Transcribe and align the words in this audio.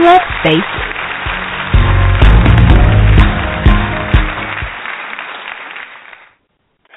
Let's 0.00 0.24
face 0.44 0.56
it. 0.56 0.92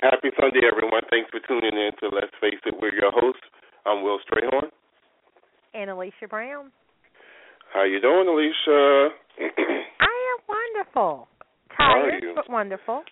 Happy 0.01 0.29
Sunday, 0.39 0.61
everyone. 0.70 1.01
Thanks 1.09 1.29
for 1.31 1.39
tuning 1.47 1.73
in 1.73 1.91
to 2.01 2.13
Let's 2.15 2.31
Face 2.41 2.59
It. 2.65 2.75
We're 2.79 2.93
your 2.93 3.11
hosts. 3.11 3.41
I'm 3.85 4.03
Will 4.03 4.20
Strayhorn. 4.29 4.70
And 5.73 5.89
Alicia 5.89 6.27
Brown. 6.29 6.71
How 7.73 7.84
you 7.84 7.99
doing, 7.99 8.27
Alicia? 8.27 9.09
I 9.99 10.13
am 10.37 10.39
wonderful. 10.48 11.27
How 11.70 11.84
are 11.99 12.09
Tired, 12.09 12.23
you? 12.23 12.34
but 12.35 12.49
wonderful. 12.49 13.03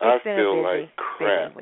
I 0.00 0.16
It's 0.16 0.26
a 0.26 0.36
feel 0.36 0.62
like 0.62 0.96
crap. 0.96 1.54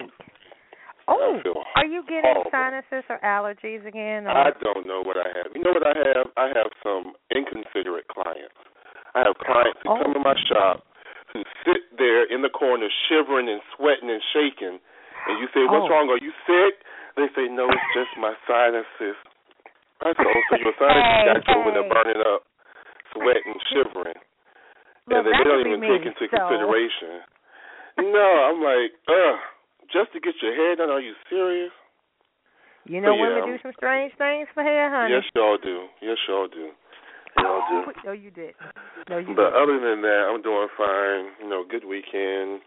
Oh, 1.08 1.40
are 1.74 1.88
you 1.88 2.04
getting 2.04 2.20
horrible. 2.28 2.52
sinuses 2.52 3.04
or 3.08 3.16
allergies 3.24 3.80
again? 3.88 4.28
Or? 4.28 4.36
I 4.36 4.52
don't 4.60 4.84
know 4.86 5.00
what 5.00 5.16
I 5.16 5.28
have. 5.40 5.48
You 5.56 5.64
know 5.64 5.72
what 5.72 5.86
I 5.88 5.96
have? 5.96 6.26
I 6.36 6.46
have 6.52 6.68
some 6.84 7.16
inconsiderate 7.32 8.08
clients. 8.12 8.52
I 9.16 9.24
have 9.24 9.34
clients 9.40 9.80
who 9.82 9.88
Oh. 9.88 9.98
come 10.04 10.12
to 10.12 10.20
my 10.20 10.36
oh. 10.36 10.44
shop 10.52 10.76
who 11.32 11.40
sit 11.64 11.96
there 11.96 12.24
in 12.28 12.40
the 12.44 12.48
corner 12.52 12.88
shivering 13.08 13.48
and 13.48 13.60
sweating 13.76 14.08
and 14.12 14.20
shaking. 14.36 14.76
And 15.28 15.34
you 15.40 15.48
say, 15.56 15.64
What's 15.64 15.88
Oh. 15.88 15.96
wrong? 15.96 16.08
Are 16.12 16.20
you 16.20 16.32
sick? 16.44 16.84
They 17.16 17.28
say, 17.34 17.48
No, 17.48 17.68
it's 17.72 17.88
just 17.96 18.12
my 18.20 18.36
sinuses. 18.46 19.16
I 20.04 20.12
said, 20.12 20.28
Oh, 20.28 20.40
so 20.52 20.56
your 20.60 20.76
sinuses 20.76 21.08
Hey, 21.08 21.24
got 21.24 21.40
you 21.48 21.54
over 21.56 21.70
there 21.72 21.82
hey. 21.82 21.88
burning 21.88 22.22
up, 22.28 22.42
sweating, 23.16 23.58
shivering. 23.72 24.20
Well, 25.08 25.24
and 25.24 25.26
they 25.26 25.32
don't 25.40 25.66
even 25.66 25.80
me, 25.80 25.88
take 25.88 26.04
into 26.04 26.28
so- 26.28 26.36
consideration. 26.36 27.24
No, 27.98 28.28
I'm 28.46 28.60
like, 28.62 28.92
ugh, 29.08 29.38
just 29.92 30.12
to 30.12 30.20
get 30.20 30.34
your 30.42 30.54
hair 30.54 30.76
done, 30.76 30.90
are 30.90 31.00
you 31.00 31.14
serious? 31.28 31.72
You 32.84 33.00
know 33.00 33.12
But 33.12 33.20
women 33.20 33.42
do 33.44 33.56
some 33.62 33.72
strange 33.76 34.12
things 34.16 34.48
for 34.54 34.62
hair, 34.62 34.88
honey. 34.88 35.12
Yes, 35.12 35.24
y'all 35.36 35.58
do. 35.60 35.88
Yes, 36.00 36.16
y'all 36.28 36.48
do. 36.48 36.72
Y'all 37.36 37.62
do. 37.68 37.92
no, 38.08 38.12
you 38.12 38.30
did. 38.30 38.56
No, 39.08 39.18
you 39.18 39.36
But 39.36 39.52
did. 39.52 39.60
other 39.60 39.76
than 39.76 40.00
that, 40.02 40.22
I'm 40.32 40.40
doing 40.40 40.68
fine. 40.72 41.36
You 41.44 41.48
know, 41.52 41.64
good 41.68 41.84
weekend. 41.84 42.64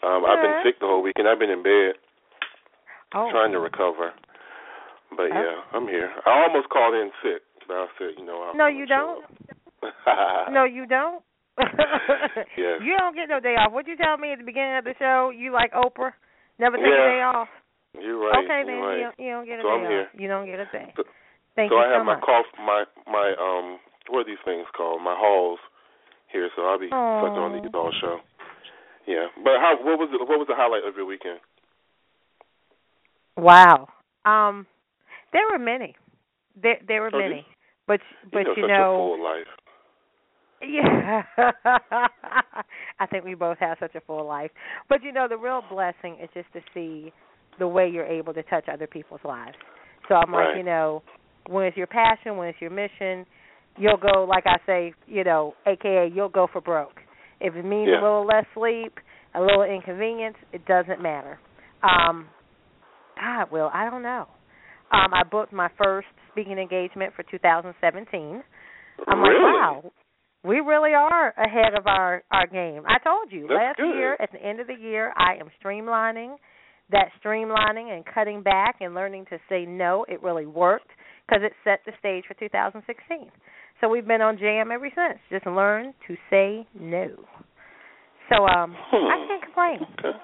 Um, 0.00 0.24
I've 0.24 0.40
been 0.40 0.64
sick 0.64 0.80
the 0.80 0.88
whole 0.88 1.02
weekend. 1.02 1.28
I've 1.28 1.38
been 1.38 1.52
in 1.52 1.62
bed 1.62 2.00
oh. 3.14 3.28
trying 3.30 3.52
to 3.52 3.60
recover. 3.60 4.12
But 5.10 5.28
Oh. 5.28 5.36
yeah, 5.36 5.76
I'm 5.76 5.86
here. 5.88 6.08
I 6.24 6.48
almost 6.48 6.70
called 6.70 6.94
in 6.94 7.10
sick, 7.22 7.42
but 7.68 7.74
I 7.76 7.86
said, 7.98 8.16
you 8.16 8.24
know, 8.24 8.40
I'm 8.48 8.56
No, 8.56 8.66
you 8.66 8.86
don't. 8.86 9.24
No, 10.50 10.64
you 10.64 10.86
don't. 10.86 11.22
Yes. 11.58 12.80
You 12.84 12.96
don't 12.98 13.14
get 13.14 13.28
no 13.28 13.40
day 13.40 13.56
off. 13.56 13.72
What 13.72 13.86
you 13.86 13.96
tell 13.96 14.16
me 14.16 14.32
at 14.32 14.38
the 14.38 14.44
beginning 14.44 14.78
of 14.78 14.84
the 14.84 14.94
show? 14.98 15.30
You 15.36 15.52
like 15.52 15.72
Oprah? 15.72 16.12
Never 16.60 16.76
take 16.76 16.86
Yeah. 16.92 16.92
a 16.92 17.10
day 17.16 17.22
off. 17.24 17.48
You're 17.98 18.20
right. 18.20 18.44
okay, 18.44 18.62
then 18.68 18.78
right. 18.78 18.98
you, 18.98 19.04
don't, 19.08 19.18
you 19.18 19.30
don't 19.32 19.46
get 19.48 19.58
a 19.58 19.62
So 19.62 19.68
day 19.68 19.74
I'm 19.74 19.82
off. 19.82 19.90
here. 19.90 20.06
You 20.14 20.28
don't 20.28 20.46
get 20.46 20.60
a 20.60 20.68
day. 20.70 20.92
So- 20.96 21.04
Thank 21.56 21.72
so 21.72 21.76
you 21.76 21.82
I 21.82 21.88
have 21.90 22.00
so 22.00 22.04
my 22.04 22.14
much. 22.14 22.22
cough, 22.22 22.46
my 22.62 22.84
my 23.10 23.34
um, 23.40 23.80
what 24.08 24.20
are 24.20 24.24
these 24.24 24.38
things 24.44 24.66
called? 24.76 25.02
My 25.02 25.16
Halls 25.18 25.58
here, 26.30 26.48
so 26.54 26.62
I'll 26.62 26.78
be 26.78 26.86
sucking 26.86 27.42
on 27.42 27.52
these 27.60 27.68
all 27.74 27.90
show. 28.00 28.20
Yeah, 29.04 29.26
but 29.42 29.58
how? 29.58 29.74
What 29.82 29.98
was 29.98 30.08
the, 30.12 30.18
what 30.24 30.38
was 30.38 30.46
the 30.46 30.54
highlight 30.54 30.84
of 30.86 30.94
your 30.94 31.06
weekend? 31.06 31.40
Wow. 33.36 33.88
Um, 34.24 34.64
there 35.32 35.42
were 35.50 35.58
many. 35.58 35.96
There 36.62 36.78
there 36.86 37.00
were 37.02 37.10
Oh, 37.12 37.18
you- 37.18 37.28
many, 37.30 37.46
but 37.88 38.00
but 38.32 38.46
you, 38.46 38.54
you 38.62 38.68
know, 38.68 38.94
a 38.94 38.96
full 38.96 39.22
life. 39.24 39.46
Yeah. 40.62 41.22
I 43.00 43.06
think 43.06 43.24
we 43.24 43.34
both 43.34 43.58
have 43.58 43.78
such 43.80 43.94
a 43.96 44.00
full 44.02 44.26
life. 44.26 44.50
But 44.88 45.02
you 45.02 45.10
know, 45.12 45.26
the 45.28 45.36
real 45.38 45.62
blessing 45.68 46.18
is 46.22 46.28
just 46.34 46.52
to 46.52 46.60
see 46.74 47.12
the 47.58 47.66
way 47.66 47.88
you're 47.88 48.06
able 48.06 48.32
to 48.34 48.42
touch 48.44 48.66
other 48.72 48.86
people's 48.86 49.20
lives. 49.24 49.56
So 50.08 50.14
I'm 50.14 50.30
like, 50.32 50.56
you 50.56 50.62
know, 50.62 51.02
when 51.48 51.64
it's 51.66 51.76
your 51.76 51.86
passion, 51.86 52.36
when 52.36 52.48
it's 52.48 52.60
your 52.60 52.70
mission, 52.70 53.26
you'll 53.78 53.96
go 53.96 54.24
like 54.28 54.44
I 54.46 54.58
say, 54.66 54.92
you 55.06 55.24
know, 55.24 55.54
AKA 55.66 56.10
you'll 56.14 56.28
go 56.28 56.46
for 56.52 56.60
broke. 56.60 57.00
If 57.40 57.54
it 57.56 57.64
means 57.64 57.88
Yeah. 57.90 58.00
a 58.00 58.02
little 58.02 58.26
less 58.26 58.44
sleep, 58.54 58.98
a 59.34 59.40
little 59.40 59.62
inconvenience, 59.62 60.36
it 60.52 60.64
doesn't 60.66 61.00
matter. 61.02 61.38
Um 61.82 62.28
God, 63.16 63.50
Will, 63.50 63.70
I 63.72 63.88
don't 63.90 64.02
know. 64.02 64.26
Um 64.92 65.14
I 65.14 65.22
booked 65.24 65.52
my 65.52 65.68
first 65.82 66.08
speaking 66.32 66.58
engagement 66.58 67.14
for 67.14 67.22
2017. 67.24 68.42
I'm 69.08 69.20
really? 69.22 69.34
like, 69.34 69.54
wow, 69.84 69.92
we 70.44 70.60
really 70.60 70.92
are 70.94 71.34
ahead 71.36 71.74
of 71.78 71.86
our 71.86 72.22
our 72.30 72.46
game. 72.46 72.82
I 72.86 72.98
told 73.02 73.30
you 73.32 73.42
That's 73.48 73.52
last 73.58 73.76
good. 73.78 73.94
year 73.94 74.16
at 74.20 74.32
the 74.32 74.42
end 74.42 74.60
of 74.60 74.66
the 74.66 74.74
year, 74.74 75.12
I 75.16 75.34
am 75.40 75.48
streamlining. 75.62 76.36
That 76.90 77.10
streamlining 77.24 77.94
and 77.94 78.04
cutting 78.04 78.42
back 78.42 78.76
and 78.80 78.94
learning 78.96 79.26
to 79.30 79.38
say 79.48 79.64
no, 79.64 80.04
it 80.08 80.20
really 80.24 80.46
worked 80.46 80.90
because 81.28 81.42
it 81.44 81.52
set 81.62 81.80
the 81.86 81.92
stage 82.00 82.24
for 82.26 82.34
2016. 82.34 83.30
So 83.80 83.88
we've 83.88 84.06
been 84.08 84.20
on 84.20 84.36
jam 84.38 84.72
ever 84.72 84.88
since. 84.92 85.20
Just 85.30 85.46
learn 85.46 85.94
to 86.08 86.16
say 86.30 86.66
no. 86.78 87.10
So 88.28 88.44
um, 88.44 88.74
I 88.74 88.86
Hmm. 88.90 89.28
can't 89.28 89.42
complain. 89.44 89.78
Okay. 90.00 90.18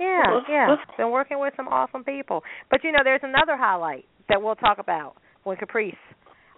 Yeah, 0.00 0.40
yeah. 0.48 0.76
Been 0.96 1.10
working 1.10 1.38
with 1.40 1.54
some 1.56 1.68
awesome 1.68 2.04
people. 2.04 2.42
But 2.70 2.84
you 2.84 2.92
know, 2.92 3.00
there's 3.04 3.20
another 3.22 3.56
highlight 3.56 4.04
that 4.28 4.40
we'll 4.42 4.54
talk 4.56 4.78
about 4.78 5.14
when 5.44 5.56
Caprice 5.56 5.94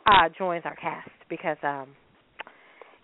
uh 0.06 0.28
joins 0.38 0.62
our 0.64 0.76
cast 0.76 1.10
because 1.28 1.56
um 1.62 1.88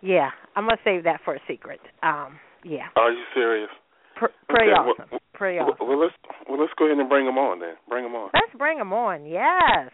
yeah, 0.03 0.31
I'm 0.55 0.65
gonna 0.65 0.79
save 0.85 1.05
that 1.05 1.21
for 1.25 1.35
a 1.35 1.41
secret. 1.49 1.81
Um 2.03 2.39
yeah. 2.65 2.89
Are 2.97 3.13
you 3.13 3.25
serious? 3.35 3.71
Pr- 4.17 4.27
pretty 4.49 4.71
Okay, 4.73 4.81
awesome. 4.81 5.07
well- 5.11 5.21
pretty 5.35 5.59
Well, 5.59 5.73
awesome. 5.73 5.89
well, 5.89 5.99
let's 6.01 6.15
well 6.49 6.59
let's 6.61 6.73
go 6.79 6.87
ahead 6.87 6.99
and 6.99 7.09
bring 7.09 7.27
them 7.27 7.39
on 7.39 7.61
then. 7.61 7.75
Bring 7.89 8.05
them 8.05 8.15
on. 8.15 8.31
Let's 8.35 8.55
bring 8.57 8.79
them 8.79 8.93
on. 8.93 9.27
Yes. 9.27 9.91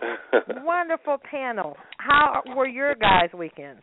Wonderful 0.64 1.18
panel. 1.30 1.76
How 1.98 2.42
were 2.56 2.66
your 2.68 2.94
guys' 2.94 3.30
weekends? 3.36 3.82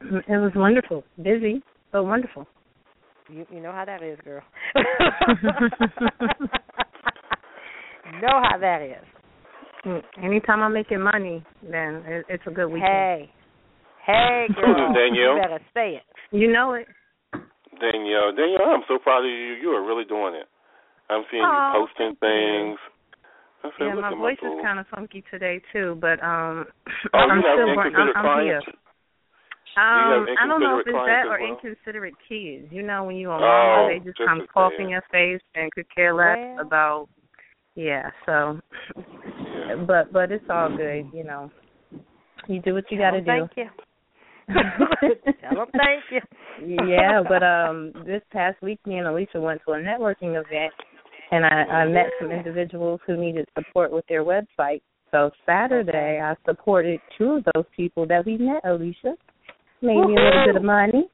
It 0.00 0.28
was 0.28 0.52
wonderful. 0.54 1.02
Busy, 1.22 1.62
but 1.92 2.04
wonderful. 2.04 2.46
You 3.28 3.44
you 3.50 3.60
know 3.60 3.72
how 3.72 3.84
that 3.84 4.02
is, 4.02 4.18
girl. 4.24 4.42
know 8.22 8.42
how 8.42 8.58
that 8.60 8.82
is. 8.82 10.02
Anytime 10.22 10.62
I'm 10.62 10.72
making 10.72 11.00
money, 11.00 11.44
then 11.62 12.02
it, 12.06 12.26
it's 12.28 12.42
a 12.46 12.50
good 12.50 12.66
weekend. 12.68 12.90
Hey. 12.92 13.30
Hey 14.08 14.48
girl. 14.56 14.94
Danielle? 14.96 15.36
You 15.36 15.40
better 15.42 15.60
say 15.74 16.00
it. 16.00 16.02
You 16.32 16.50
know 16.50 16.72
it. 16.72 16.88
Danielle, 17.78 18.32
Danielle, 18.32 18.72
I'm 18.72 18.82
so 18.88 18.96
proud 18.96 19.20
of 19.20 19.28
you. 19.30 19.60
You 19.60 19.68
are 19.76 19.84
really 19.86 20.04
doing 20.08 20.32
it. 20.34 20.48
I'm 21.10 21.24
seeing 21.30 21.42
Aw, 21.44 21.52
you 21.52 21.86
posting 21.86 22.16
things. 22.16 22.78
I 23.62 23.68
said, 23.76 23.84
Yeah, 23.84 23.94
look 23.94 24.08
my 24.08 24.12
at 24.12 24.16
voice 24.16 24.38
my 24.42 24.48
is 24.48 24.64
kind 24.64 24.78
of 24.80 24.86
funky 24.88 25.22
today 25.30 25.60
too, 25.72 25.98
but 26.00 26.22
um, 26.24 26.64
Oh, 27.12 27.18
I'm 27.20 27.36
you 27.36 27.44
have 27.44 27.60
still 27.60 27.76
working. 27.76 27.92
I'm, 28.00 28.08
inconsiderate 28.08 28.16
I'm 28.16 28.44
here. 28.44 28.62
clients. 28.64 28.66
Um, 29.76 30.26
I 30.40 30.46
don't 30.48 30.60
know 30.64 30.78
if 30.80 30.86
it's 30.88 30.96
that 30.96 31.26
or 31.28 31.38
well? 31.38 31.52
inconsiderate 31.52 32.14
kids. 32.28 32.66
You 32.72 32.82
know, 32.82 33.04
when 33.04 33.16
you 33.16 33.30
on 33.30 33.42
Oh, 33.42 33.44
Walmart, 33.44 33.92
they 33.92 34.04
just 34.04 34.16
just 34.16 34.26
come 34.26 34.40
as 34.40 34.48
cough 34.52 34.72
in 34.80 34.88
your 34.88 35.04
face 35.12 35.40
and 35.54 35.70
could 35.70 35.86
care 35.94 36.14
less 36.14 36.38
Well. 36.56 36.66
about. 36.66 37.08
Yeah, 37.76 38.10
so, 38.24 38.58
Yeah. 38.96 39.84
but 39.86 40.12
but 40.12 40.32
it's 40.32 40.48
all 40.48 40.74
good. 40.74 41.06
You 41.12 41.24
know, 41.24 41.50
you 42.48 42.60
do 42.62 42.72
what 42.74 42.90
you 42.90 42.96
got 42.98 43.12
to 43.12 43.20
Tell 43.22 43.34
'em 43.34 43.46
do. 43.46 43.54
Thank 43.54 43.68
you. 43.76 43.87
Tell 45.40 45.60
'em 45.62 45.66
thank 45.76 46.04
you. 46.10 46.20
yeah, 46.86 47.22
but 47.26 47.42
um 47.42 47.92
this 48.06 48.22
past 48.32 48.60
week 48.62 48.78
me 48.86 48.98
and 48.98 49.06
Alicia 49.06 49.40
went 49.40 49.60
to 49.66 49.72
a 49.72 49.76
networking 49.76 50.40
event 50.40 50.72
and 51.30 51.44
I, 51.44 51.64
I 51.64 51.86
met 51.86 52.06
some 52.20 52.30
individuals 52.30 53.00
who 53.06 53.16
needed 53.16 53.46
support 53.56 53.92
with 53.92 54.06
their 54.08 54.24
website. 54.24 54.80
So 55.10 55.30
Saturday 55.46 56.20
I 56.22 56.34
supported 56.46 57.00
two 57.16 57.32
of 57.36 57.44
those 57.54 57.64
people 57.76 58.06
that 58.06 58.24
we 58.24 58.38
met, 58.38 58.64
Alicia. 58.64 59.14
Made 59.82 60.04
me 60.06 60.16
a 60.16 60.20
little 60.20 60.44
bit 60.46 60.56
of 60.56 60.64
money. 60.64 61.08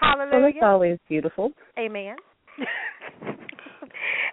So 0.00 0.06
Hallelujah. 0.06 0.48
it's 0.48 0.58
always 0.62 0.98
beautiful. 1.08 1.52
Amen. 1.78 2.16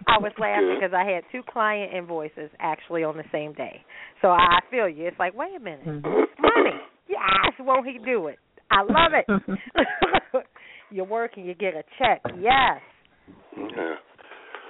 I 0.06 0.18
was 0.18 0.32
laughing 0.38 0.76
because 0.80 0.94
I 0.94 1.04
had 1.08 1.22
two 1.32 1.42
client 1.50 1.92
invoices 1.94 2.50
actually 2.58 3.04
on 3.04 3.16
the 3.16 3.24
same 3.32 3.52
day. 3.52 3.82
So 4.22 4.28
I 4.28 4.58
feel 4.70 4.88
you. 4.88 5.06
It's 5.06 5.18
like, 5.18 5.34
wait 5.34 5.54
a 5.56 5.60
minute, 5.60 5.86
Mhm. 5.86 6.26
money. 6.38 6.80
Yes, 7.08 7.54
won't 7.58 7.86
he 7.86 7.98
do 8.04 8.28
it? 8.28 8.38
I 8.70 8.82
love 8.82 9.12
it. 9.14 10.44
you 10.90 11.04
work 11.04 11.32
and 11.36 11.46
you 11.46 11.54
get 11.54 11.74
a 11.74 11.82
check. 11.98 12.20
Yes. 12.38 12.80
Yeah. 13.56 13.94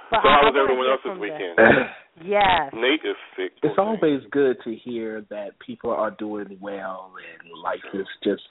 But 0.09 0.21
so 0.23 0.29
how 0.29 0.41
was 0.43 0.55
everyone 0.57 0.85
hear 0.85 0.91
else's 0.91 1.03
from 1.03 1.15
the- 1.17 1.21
weekend? 1.21 1.57
Yes. 2.21 2.73
Nate 2.73 2.99
is 3.05 3.15
sick. 3.37 3.53
It's 3.63 3.75
poor 3.77 3.85
always 3.85 4.19
good 4.31 4.57
to 4.65 4.75
hear 4.75 5.21
that 5.29 5.51
people 5.65 5.91
are 5.91 6.11
doing 6.11 6.57
well 6.59 7.13
and 7.15 7.61
life 7.63 7.79
is 7.93 8.05
just, 8.25 8.41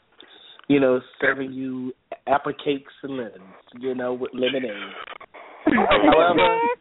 you 0.68 0.80
know, 0.80 1.02
serving 1.20 1.52
you 1.52 1.92
apple 2.26 2.54
cakes 2.64 2.92
and 3.02 3.18
lemons, 3.18 3.42
you 3.78 3.94
know, 3.94 4.14
with 4.14 4.30
lemonade. 4.32 4.72
However, 5.66 6.58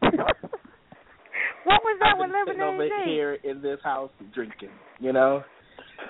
what 1.64 1.82
was 1.84 1.98
that 2.00 2.12
I've 2.14 2.18
with 2.18 2.30
been 2.30 2.44
sitting 2.46 2.62
over 2.62 2.72
lemonade? 2.78 2.92
Nate? 3.00 3.08
here 3.08 3.34
in 3.44 3.60
this 3.60 3.80
house 3.84 4.10
drinking, 4.32 4.70
you 4.98 5.12
know, 5.12 5.42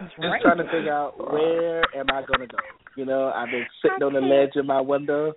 just 0.01 0.19
Right. 0.19 0.43
trying 0.43 0.59
to 0.59 0.65
figure 0.65 0.93
out 0.93 1.19
where 1.19 1.83
am 1.97 2.07
I 2.11 2.23
going 2.23 2.41
to 2.41 2.47
go. 2.47 2.59
You 2.97 3.05
know, 3.05 3.33
I've 3.35 3.51
been 3.51 3.67
sitting 3.83 4.03
on 4.03 4.13
the 4.13 4.21
ledge 4.21 4.57
of 4.57 4.67
my 4.67 4.81
window, 4.81 5.33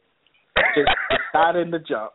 just 0.76 0.90
deciding 1.10 1.72
to 1.72 1.80
jump. 1.80 2.12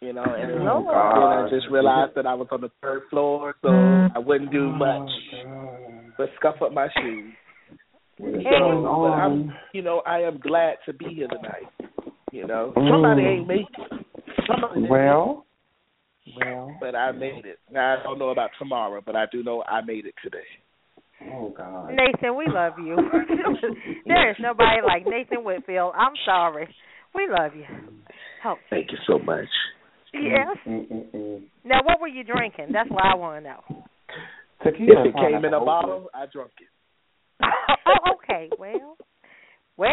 You 0.00 0.12
know, 0.12 0.24
and 0.24 0.50
then 0.50 0.68
Oh, 0.68 0.86
I 0.88 1.48
just 1.48 1.70
realized 1.70 2.14
that 2.16 2.26
I 2.26 2.34
was 2.34 2.48
on 2.50 2.60
the 2.60 2.70
third 2.82 3.02
floor, 3.08 3.54
so 3.62 3.70
I 4.14 4.18
wouldn't 4.18 4.50
do 4.50 4.70
much 4.70 5.08
but 6.16 6.30
scuff 6.36 6.56
up 6.62 6.72
my 6.72 6.88
shoes. 7.00 7.32
So, 8.18 8.22
but 8.22 9.10
I'm, 9.10 9.52
you 9.72 9.82
know, 9.82 10.02
I 10.06 10.20
am 10.20 10.38
glad 10.38 10.76
to 10.86 10.92
be 10.92 11.06
here 11.14 11.28
tonight. 11.28 11.66
You 12.32 12.46
know, 12.46 12.72
somebody 12.74 13.22
ain't 13.22 13.46
make 13.46 13.66
it. 13.78 14.06
Somebody 14.46 14.86
Well, 14.88 15.46
it, 16.26 16.76
but 16.80 16.94
I 16.94 17.12
made 17.12 17.44
it. 17.44 17.58
Now 17.70 17.96
I 17.98 18.02
don't 18.02 18.18
know 18.18 18.30
about 18.30 18.50
tomorrow, 18.58 19.02
but 19.04 19.16
I 19.16 19.24
do 19.30 19.42
know 19.42 19.62
I 19.64 19.80
made 19.82 20.06
it 20.06 20.14
today. 20.22 20.38
Oh 21.32 21.54
God. 21.56 21.90
Nathan, 21.90 22.36
we 22.36 22.46
love 22.48 22.74
you. 22.78 22.96
there 24.06 24.30
is 24.30 24.36
nobody 24.40 24.80
like 24.86 25.04
Nathan 25.06 25.44
Whitfield. 25.44 25.92
I'm 25.96 26.14
sorry. 26.24 26.68
We 27.14 27.28
love 27.30 27.52
you. 27.54 27.64
Oh, 28.44 28.56
Thank 28.70 28.90
you 28.90 28.98
so 29.06 29.18
much. 29.18 29.48
yes. 30.12 30.56
Mm-mm-mm. 30.66 31.42
Now, 31.64 31.80
what 31.84 32.00
were 32.00 32.08
you 32.08 32.24
drinking? 32.24 32.68
That's 32.72 32.90
what 32.90 33.04
I 33.04 33.14
want 33.14 33.44
to 33.44 33.50
know. 33.50 33.84
Tequila 34.62 35.08
If 35.08 35.14
it 35.14 35.14
came 35.14 35.44
in 35.44 35.54
a 35.54 35.64
bottle, 35.64 36.10
I 36.14 36.26
drunk 36.32 36.50
it. 36.60 37.46
oh, 37.86 38.14
okay. 38.22 38.50
Well, 38.58 38.96
well, 39.76 39.90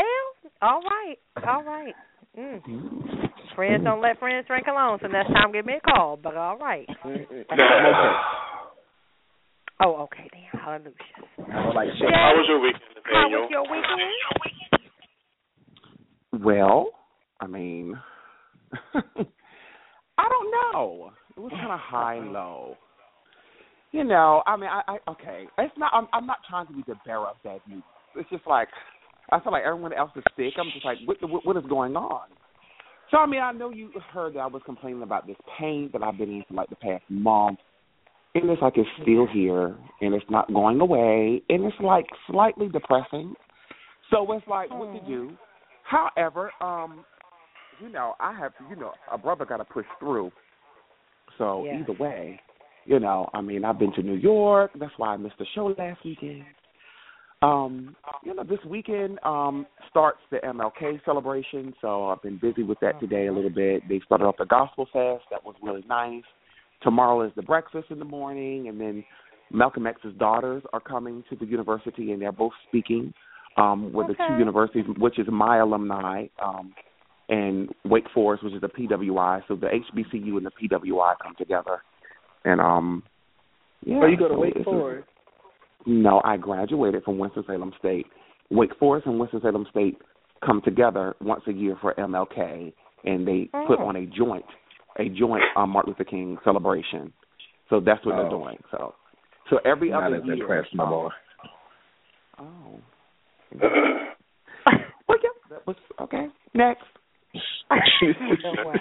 all 0.61 0.81
right, 0.81 1.17
all 1.47 1.63
right. 1.63 1.93
Mm. 2.37 2.61
mm. 2.65 3.29
Friends 3.55 3.83
don't 3.83 4.01
let 4.01 4.19
friends 4.19 4.47
drink 4.47 4.67
alone, 4.67 4.99
so 5.01 5.07
next 5.07 5.27
time 5.33 5.51
give 5.51 5.65
me 5.65 5.73
a 5.73 5.81
call. 5.81 6.17
But 6.21 6.35
all 6.35 6.57
right. 6.57 6.87
Mm, 7.05 7.25
mm. 7.27 8.13
Oh, 9.83 9.95
okay 10.03 10.29
then. 10.31 10.61
Hallelujah. 10.61 10.93
I 11.53 11.73
like 11.73 11.87
shit. 11.97 12.09
How 12.13 12.33
was 12.35 12.45
your 12.47 12.59
weekend, 12.61 12.81
How 13.05 13.29
was 13.29 13.49
your 13.49 13.63
weekend? 13.63 14.01
Well, 16.45 16.89
I 17.39 17.47
mean, 17.47 17.95
I 18.93 20.29
don't 20.29 20.51
know. 20.51 21.11
It 21.35 21.39
was 21.39 21.51
kind 21.51 21.71
of 21.71 21.79
high 21.79 22.15
and 22.15 22.31
low. 22.31 22.75
You 23.91 24.03
know, 24.03 24.43
I 24.45 24.55
mean, 24.55 24.69
I, 24.69 24.81
I 24.87 25.11
okay. 25.11 25.45
It's 25.57 25.77
not. 25.77 25.91
I'm, 25.93 26.07
I'm 26.13 26.25
not 26.25 26.37
trying 26.49 26.67
to 26.67 26.73
be 26.73 26.83
the 26.87 26.95
bearer 27.05 27.27
of 27.27 27.35
bad 27.43 27.59
news. 27.67 27.83
It's 28.15 28.29
just 28.29 28.47
like 28.47 28.69
I 29.31 29.39
feel 29.39 29.51
like 29.51 29.63
everyone 29.63 29.93
else 29.93 30.11
is 30.15 30.23
sick. 30.35 30.53
I'm 30.57 30.69
just 30.73 30.85
like, 30.85 30.97
what, 31.05 31.17
what, 31.29 31.45
what 31.45 31.57
is 31.57 31.63
going 31.69 31.95
on? 31.95 32.27
So 33.09 33.17
I 33.17 33.25
mean, 33.25 33.41
I 33.41 33.51
know 33.51 33.69
you 33.69 33.91
heard 34.13 34.35
that 34.35 34.39
I 34.39 34.47
was 34.47 34.61
complaining 34.65 35.03
about 35.03 35.27
this 35.27 35.35
pain 35.59 35.89
that 35.93 36.01
I've 36.03 36.17
been 36.17 36.29
in 36.29 36.43
for 36.47 36.53
like 36.53 36.69
the 36.69 36.75
past 36.75 37.03
month, 37.09 37.59
and 38.35 38.49
it's 38.49 38.61
like 38.61 38.77
it's 38.77 38.89
still 39.01 39.27
here 39.27 39.75
and 40.01 40.13
it's 40.13 40.25
not 40.29 40.51
going 40.53 40.79
away, 40.79 41.41
and 41.49 41.65
it's 41.65 41.75
like 41.81 42.05
slightly 42.27 42.69
depressing. 42.69 43.33
So 44.09 44.31
it's 44.33 44.47
like, 44.47 44.69
what 44.69 44.93
to 44.93 45.05
do? 45.05 45.31
However, 45.83 46.51
um, 46.61 47.05
you 47.81 47.89
know, 47.89 48.15
I 48.19 48.37
have, 48.37 48.53
you 48.69 48.75
know, 48.75 48.91
a 49.11 49.17
brother 49.17 49.45
got 49.45 49.57
to 49.57 49.65
push 49.65 49.85
through. 49.99 50.31
So 51.37 51.65
Yeah. 51.65 51.79
either 51.79 51.93
way, 51.93 52.39
you 52.85 52.99
know, 52.99 53.29
I 53.33 53.41
mean, 53.41 53.63
I've 53.65 53.79
been 53.79 53.93
to 53.93 54.01
New 54.01 54.15
York. 54.15 54.71
That's 54.75 54.97
why 54.97 55.13
I 55.13 55.17
missed 55.17 55.37
the 55.37 55.45
show 55.53 55.73
last 55.77 56.03
weekend. 56.03 56.45
Um, 57.43 57.95
you 58.23 58.35
know, 58.35 58.43
this 58.43 58.63
weekend 58.65 59.17
um 59.23 59.65
starts 59.89 60.19
the 60.29 60.37
MLK 60.37 61.03
celebration, 61.03 61.73
so 61.81 62.09
I've 62.09 62.21
been 62.21 62.37
busy 62.37 62.61
with 62.63 62.79
that 62.81 62.99
today 62.99 63.27
a 63.27 63.33
little 63.33 63.49
bit. 63.49 63.87
They 63.89 63.99
started 64.05 64.25
off 64.25 64.37
the 64.37 64.45
Gospel 64.45 64.85
Fest. 64.93 65.23
That 65.31 65.43
was 65.43 65.55
really 65.61 65.83
nice. 65.87 66.23
Tomorrow 66.81 67.21
is 67.27 67.31
the 67.35 67.41
breakfast 67.43 67.87
in 67.91 67.99
the 67.99 68.05
morning, 68.05 68.67
and 68.67 68.79
then 68.79 69.03
Malcolm 69.51 69.85
X's 69.85 70.13
daughters 70.17 70.63
are 70.73 70.79
coming 70.79 71.23
to 71.29 71.35
the 71.35 71.45
university, 71.45 72.11
and 72.11 72.21
they're 72.21 72.31
both 72.31 72.53
speaking 72.67 73.13
um, 73.57 73.91
with 73.93 74.07
the 74.07 74.13
two 74.15 74.37
universities, 74.39 74.85
which 74.97 75.19
is 75.19 75.27
my 75.31 75.57
alumni, 75.57 76.25
um, 76.43 76.73
and 77.29 77.69
Wake 77.85 78.05
Forest, 78.13 78.43
which 78.43 78.53
is 78.53 78.61
the 78.61 78.67
PWI. 78.69 79.41
So 79.47 79.55
the 79.55 79.67
HBCU 79.67 80.37
and 80.37 80.45
the 80.45 80.51
PWI 80.51 81.13
come 81.21 81.33
together, 81.37 81.81
and 82.45 82.59
um, 82.61 83.03
yeah. 83.85 83.99
Oh, 84.01 84.07
you 84.07 84.17
go 84.17 84.27
to 84.29 84.33
so 84.35 84.39
Wake 84.39 84.51
it's- 84.51 84.65
Forest? 84.65 85.07
No, 85.87 86.21
I 86.23 86.37
graduated 86.37 87.03
from 87.03 87.17
Winston 87.17 87.43
Salem 87.47 87.73
State. 87.79 88.05
Wake 88.51 88.69
Forest 88.79 89.07
and 89.07 89.19
Winston 89.19 89.41
Salem 89.41 89.65
State 89.71 89.97
come 90.45 90.61
together 90.63 91.15
once 91.21 91.41
a 91.47 91.51
year 91.51 91.75
for 91.81 91.93
MLK, 91.95 92.71
and 93.03 93.27
they 93.27 93.49
put 93.67 93.79
Oh. 93.79 93.85
on 93.87 93.95
a 93.95 94.05
joint, 94.05 94.45
a 94.99 95.09
joint 95.09 95.43
um, 95.55 95.69
Martin 95.71 95.93
Luther 95.93 96.09
King 96.09 96.37
celebration. 96.43 97.13
So 97.69 97.79
that's 97.79 98.05
what 98.05 98.15
they're 98.15 98.25
Oh. 98.25 98.29
doing. 98.43 98.57
So, 98.71 98.93
so 99.49 99.59
every 99.65 99.89
Not 99.89 100.03
other 100.03 100.17
year. 100.17 100.33
impressed 100.33 100.75
no 100.75 100.83
um, 100.83 100.89
more. 100.89 101.11
Oh. 102.39 102.79
well, 105.07 105.17
yeah, 105.23 105.29
that 105.49 105.65
was 105.67 105.75
okay. 106.01 106.27
Next. 106.53 106.83
You 108.01 108.13
know 108.43 108.63
what? 108.63 108.79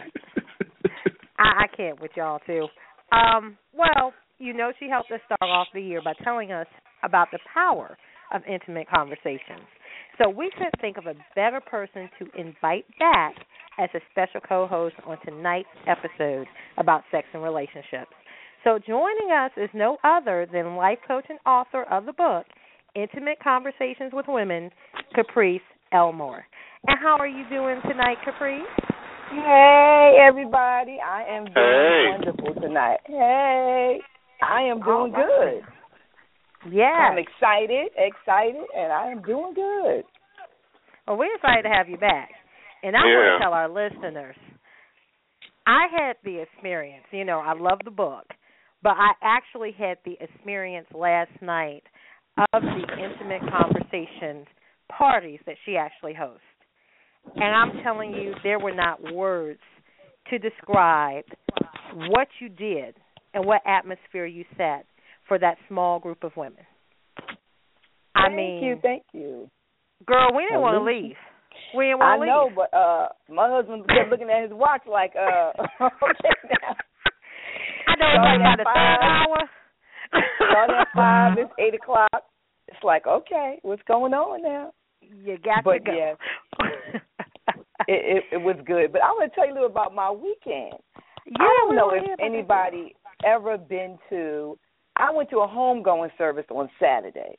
I, 1.38 1.64
I 1.64 1.66
can't 1.76 2.00
with 2.00 2.10
y'all 2.16 2.40
too. 2.46 2.66
Um, 3.12 3.56
well, 3.72 4.12
you 4.38 4.52
know, 4.54 4.72
she 4.78 4.88
helped 4.88 5.10
us 5.10 5.20
start 5.26 5.50
off 5.50 5.66
the 5.74 5.80
year 5.80 6.00
by 6.02 6.14
telling 6.24 6.52
us 6.52 6.66
about 7.02 7.28
the 7.32 7.38
power 7.52 7.96
of 8.32 8.42
intimate 8.48 8.88
conversations. 8.88 9.66
So 10.18 10.28
we 10.28 10.50
couldn't 10.56 10.80
think 10.80 10.96
of 10.98 11.06
a 11.06 11.14
better 11.34 11.60
person 11.60 12.08
to 12.18 12.40
invite 12.40 12.84
back 12.98 13.34
as 13.80 13.88
a 13.94 14.00
special 14.10 14.40
co-host 14.46 14.94
on 15.06 15.16
tonight's 15.24 15.68
episode 15.86 16.46
about 16.76 17.02
sex 17.10 17.26
and 17.32 17.42
relationships. 17.42 18.12
So 18.62 18.78
joining 18.86 19.30
us 19.34 19.52
is 19.56 19.70
no 19.72 19.96
other 20.04 20.46
than 20.52 20.76
life 20.76 20.98
coach 21.08 21.24
and 21.30 21.38
author 21.46 21.84
of 21.84 22.04
the 22.04 22.12
book 22.12 22.44
Intimate 22.94 23.38
Conversations 23.42 24.10
with 24.12 24.26
Women, 24.28 24.70
Caprice 25.14 25.62
Elmore. 25.92 26.44
And 26.86 26.98
how 27.00 27.16
are 27.18 27.26
you 27.26 27.48
doing 27.48 27.80
tonight, 27.88 28.16
Caprice? 28.24 28.62
Hey 29.30 30.18
everybody, 30.26 30.98
I 31.00 31.22
am 31.30 31.44
doing 31.44 31.54
Hey. 31.54 32.06
wonderful 32.10 32.60
tonight. 32.60 32.98
Hey, 33.06 33.98
I 34.42 34.62
am 34.62 34.80
doing 34.82 35.12
All 35.14 35.24
right. 35.24 35.62
good. 36.64 36.72
Yeah. 36.74 36.84
I'm 37.12 37.16
excited, 37.18 37.92
excited, 37.96 38.60
and 38.76 38.92
I 38.92 39.06
am 39.12 39.22
doing 39.22 39.54
good. 39.54 40.04
Well, 41.06 41.16
we're 41.16 41.34
excited 41.36 41.62
to 41.62 41.68
have 41.70 41.88
you 41.88 41.96
back. 41.96 42.30
And 42.82 42.96
I 42.96 43.00
Yeah. 43.06 43.16
want 43.16 43.40
to 43.40 43.44
tell 43.44 43.52
our 43.52 43.68
listeners, 43.68 44.36
I 45.66 45.86
had 45.88 46.16
the 46.24 46.38
experience. 46.40 47.06
You 47.10 47.24
know, 47.24 47.38
I 47.38 47.52
love 47.52 47.80
the 47.84 47.90
book, 47.90 48.26
but 48.82 48.96
I 48.96 49.12
actually 49.22 49.72
had 49.72 49.98
the 50.04 50.16
experience 50.20 50.88
last 50.94 51.30
night 51.42 51.84
of 52.52 52.62
the 52.62 52.84
intimate 52.98 53.42
conversations 53.50 54.46
parties 54.88 55.40
that 55.46 55.56
she 55.64 55.76
actually 55.76 56.14
hosts. 56.14 56.42
And 57.36 57.44
I'm 57.44 57.82
telling 57.82 58.12
you, 58.12 58.34
there 58.42 58.58
were 58.58 58.74
not 58.74 59.12
words 59.12 59.60
to 60.30 60.38
describe 60.38 61.24
what 62.08 62.28
you 62.40 62.48
did 62.48 62.96
and 63.34 63.44
what 63.44 63.62
atmosphere 63.66 64.26
you 64.26 64.44
set 64.56 64.86
for 65.28 65.38
that 65.38 65.56
small 65.68 65.98
group 66.00 66.24
of 66.24 66.36
women. 66.36 66.64
I 68.14 68.26
thank 68.26 68.36
mean, 68.36 68.64
you, 68.64 68.76
thank 68.82 69.02
you. 69.12 69.48
Girl, 70.06 70.28
we 70.34 70.44
didn't 70.44 70.62
want 70.62 70.74
to 70.74 70.84
leave. 70.84 71.16
We 71.74 71.86
didn't 71.86 72.02
I 72.02 72.18
to 72.18 72.26
know, 72.26 72.44
leave. 72.46 72.56
but 72.56 72.74
uh 72.76 73.08
my 73.28 73.48
husband 73.50 73.86
kept 73.88 74.10
looking 74.10 74.30
at 74.30 74.42
his 74.42 74.52
watch 74.52 74.82
like, 74.86 75.12
uh, 75.16 75.52
okay 75.80 76.34
now. 76.50 76.74
I 77.86 77.94
know 77.96 78.08
it's 78.10 78.24
like 78.24 78.40
by 78.40 78.56
the 78.56 78.64
third 78.64 79.02
hour. 79.02 79.50
Starting 80.50 80.76
at 80.80 80.88
five, 80.94 81.38
it's 81.38 81.52
eight 81.58 81.74
o'clock. 81.80 82.24
It's 82.68 82.82
like, 82.82 83.06
okay, 83.06 83.58
what's 83.62 83.82
going 83.86 84.14
on 84.14 84.42
now? 84.42 84.72
You 85.00 85.38
got 85.38 85.64
But 85.64 85.84
to 85.84 85.90
go. 85.90 85.92
yes. 85.92 86.16
It, 87.88 88.18
it 88.18 88.34
it 88.34 88.36
was 88.36 88.56
good. 88.66 88.92
But 88.92 89.02
I 89.02 89.06
want 89.10 89.32
to 89.32 89.34
tell 89.34 89.46
you 89.46 89.52
a 89.52 89.54
little 89.54 89.68
about 89.70 89.94
my 89.94 90.10
weekend. 90.10 90.74
yeah, 91.26 91.40
I 91.40 91.56
don't 91.66 91.74
know 91.74 91.90
if 91.94 92.20
anybody 92.20 92.94
ever 93.24 93.56
been 93.58 93.98
to. 94.10 94.58
I 94.96 95.10
went 95.10 95.30
to 95.30 95.38
a 95.38 95.48
homegoing 95.48 96.10
service 96.18 96.44
on 96.50 96.68
Saturday. 96.78 97.38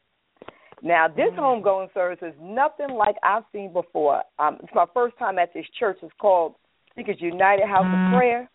Now, 0.82 1.08
this 1.08 1.32
Mm. 1.34 1.40
homegoing 1.64 1.94
service 1.94 2.22
is 2.22 2.34
nothing 2.40 2.90
like 2.90 3.16
I've 3.24 3.46
seen 3.52 3.72
before. 3.72 4.24
Um, 4.40 4.60
it's 4.64 4.74
my 4.74 4.86
first 4.94 5.18
time 5.18 5.38
at 5.38 5.54
this 5.54 5.70
church. 5.72 6.00
It's 6.02 6.14
called, 6.16 6.56
I 6.92 6.94
think 6.96 7.08
it's 7.08 7.22
United 7.22 7.68
House 7.68 7.88
of 7.94 8.00
Prayer. 8.12 8.50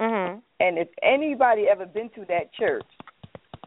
Mhm. 0.00 0.42
And 0.60 0.78
if 0.78 0.88
anybody 1.02 1.68
ever 1.68 1.86
been 1.86 2.08
to 2.10 2.24
that 2.26 2.52
church, 2.54 2.86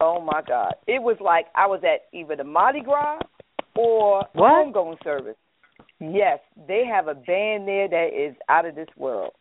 oh 0.01 0.19
my 0.19 0.41
God, 0.41 0.73
it 0.87 1.01
was 1.01 1.19
like 1.21 1.47
I 1.55 1.67
was 1.67 1.83
at 1.83 2.07
either 2.11 2.35
the 2.35 2.43
Mardi 2.43 2.81
Gras 2.81 3.19
or 3.75 4.23
What? 4.33 4.65
homegoing 4.65 5.01
service. 5.03 5.37
Yes, 5.99 6.39
they 6.67 6.85
have 6.85 7.07
a 7.07 7.15
band 7.15 7.67
there 7.67 7.87
that 7.87 8.13
is 8.13 8.35
out 8.49 8.65
of 8.65 8.75
this 8.75 8.89
world. 8.97 9.33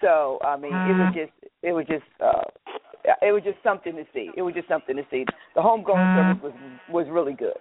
So 0.00 0.38
I 0.44 0.56
mean, 0.56 0.74
it 0.86 0.96
was 0.96 1.12
just 1.14 1.32
it 1.62 1.72
was 1.72 1.86
just 1.86 2.04
uh 2.20 2.44
it 3.04 3.32
was 3.32 3.42
just 3.42 3.58
something 3.62 3.94
to 3.96 4.04
see. 4.14 4.30
It 4.36 4.42
was 4.42 4.54
just 4.54 4.68
something 4.68 4.96
to 4.96 5.02
see. 5.10 5.24
The 5.54 5.60
homegoing 5.60 5.98
Mm-hmm. 5.98 6.40
service 6.40 6.42
was 6.42 6.54
was 6.88 7.06
really 7.10 7.34
good. 7.34 7.58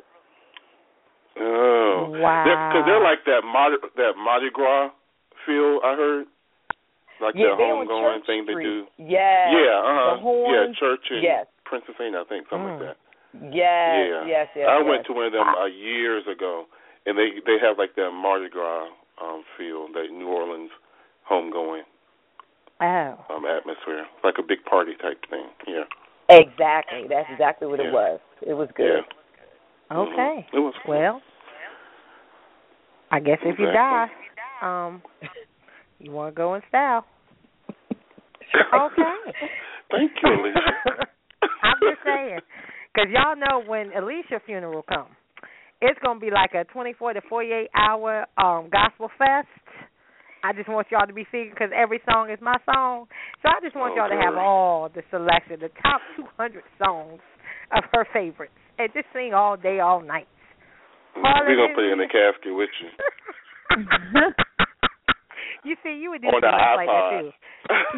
Oh, 1.40 2.12
Wow. 2.20 2.44
Because 2.44 2.84
they're, 2.86 3.02
like 3.04 3.24
that 3.26 3.42
Mardi, 3.48 3.78
that 3.96 4.14
Mardi 4.18 4.50
Gras 4.52 4.92
feel. 5.46 5.80
I 5.84 5.96
heard, 5.96 6.26
like 7.22 7.36
yeah, 7.36 7.56
that 7.56 7.58
they 7.58 7.72
on 7.72 7.88
homegoing 7.88 8.26
thing 8.28 8.46
they 8.46 8.54
do. 8.62 8.86
Yes. 8.98 9.48
Yeah, 9.56 9.80
uh 9.80 9.96
huh. 9.96 10.16
The 10.16 10.22
horns. 10.22 10.52
Yeah, 10.52 10.80
church 10.80 11.06
and 11.10 11.24
Yes. 11.24 11.46
Princess 11.66 11.96
Anne, 12.00 12.16
I 12.16 12.24
think, 12.28 12.48
something 12.50 12.68
Mm. 12.68 12.80
like 12.80 12.88
that. 12.94 12.98
Yes. 13.56 14.12
yeah. 14.12 14.24
Yes. 14.28 14.48
Yes. 14.56 14.68
I 14.68 14.80
yes. 14.84 14.88
went 14.88 15.06
to 15.08 15.14
one 15.14 15.26
of 15.26 15.32
them 15.32 15.48
uh, 15.48 15.66
years 15.72 16.28
ago, 16.28 16.66
and 17.06 17.18
they 17.18 17.40
they 17.48 17.58
have 17.64 17.78
like 17.80 17.96
that 17.96 18.12
Mardi 18.12 18.50
Gras 18.50 18.92
um 19.24 19.44
feel, 19.58 19.88
that 19.96 20.12
New 20.12 20.28
Orleans 20.28 20.70
homegoing 21.30 21.88
Oh. 22.82 23.16
um 23.30 23.46
atmosphere, 23.46 24.06
like 24.24 24.36
a 24.40 24.44
big 24.44 24.64
party 24.66 24.94
type 25.02 25.20
thing. 25.30 25.46
Yeah. 25.68 25.84
Exactly. 26.30 27.06
That's 27.10 27.28
exactly 27.32 27.68
what 27.68 27.80
it 27.80 27.92
was. 27.92 28.20
It 28.42 28.54
was 28.54 28.70
good. 28.76 29.04
Yeah. 29.92 29.98
Okay. 29.98 30.48
Mhm. 30.50 30.54
It 30.54 30.60
was 30.60 30.74
Well, 30.88 31.22
I 33.12 33.20
guess 33.20 33.38
if 33.44 33.60
you 33.60 33.66
die, 33.66 34.08
um, 34.62 35.02
you 36.00 36.12
want 36.12 36.34
to 36.34 36.38
go 36.38 36.56
in 36.56 36.62
style. 36.70 37.06
Okay. 38.74 39.48
Thank 39.92 40.12
you, 40.24 40.30
Alicia. 40.30 40.60
I'm 41.64 41.78
just 41.82 42.04
saying, 42.06 42.40
because 42.94 43.10
y'all 43.12 43.36
know 43.36 43.64
when 43.66 43.92
Alicia's 43.94 44.42
funeral 44.46 44.84
comes, 44.84 45.12
it's 45.82 46.00
gonna 46.04 46.20
be 46.20 46.32
like 46.32 46.54
a 46.54 46.64
24 46.66 47.14
to 47.14 47.22
48 47.30 47.70
hour 47.76 48.26
um 48.38 48.70
gospel 48.72 49.10
fest. 49.18 49.48
I 50.44 50.54
just 50.54 50.70
want 50.70 50.88
y'all 50.90 51.06
to 51.06 51.14
be 51.14 51.26
singing 51.32 51.52
because 51.54 51.70
every 51.76 52.02
song 52.10 52.30
is 52.32 52.40
my 52.42 52.58
song. 52.66 53.06
So 53.42 53.50
I 53.50 53.62
just 53.62 53.76
want 53.76 53.94
Oh, 53.94 53.96
y'all 54.02 54.10
to 54.10 54.18
have 54.18 54.36
all 54.36 54.90
the 54.90 55.04
selection, 55.12 55.60
the 55.62 55.70
top 55.82 56.02
200 56.18 56.64
songs 56.82 57.22
of 57.72 57.84
her 57.94 58.08
favorites, 58.14 58.54
and 58.80 58.90
just 58.94 59.06
sing 59.14 59.34
all 59.34 59.56
day, 59.58 59.80
all 59.80 60.02
night. 60.02 60.28
We're 61.16 61.24
gonna 61.56 61.76
put 61.76 61.84
it 61.86 61.92
in 61.94 62.00
the 62.00 62.08
casket 62.08 62.56
with 62.56 62.70
you. 62.82 62.90
you 65.64 65.76
see, 65.84 65.94
you 66.00 66.10
would 66.10 66.22
do 66.22 66.28
On 66.32 66.40
too 66.40 66.48
the 66.48 66.52
much 66.52 66.78
like 66.80 66.88
that 66.90 67.12
too. 67.22 67.30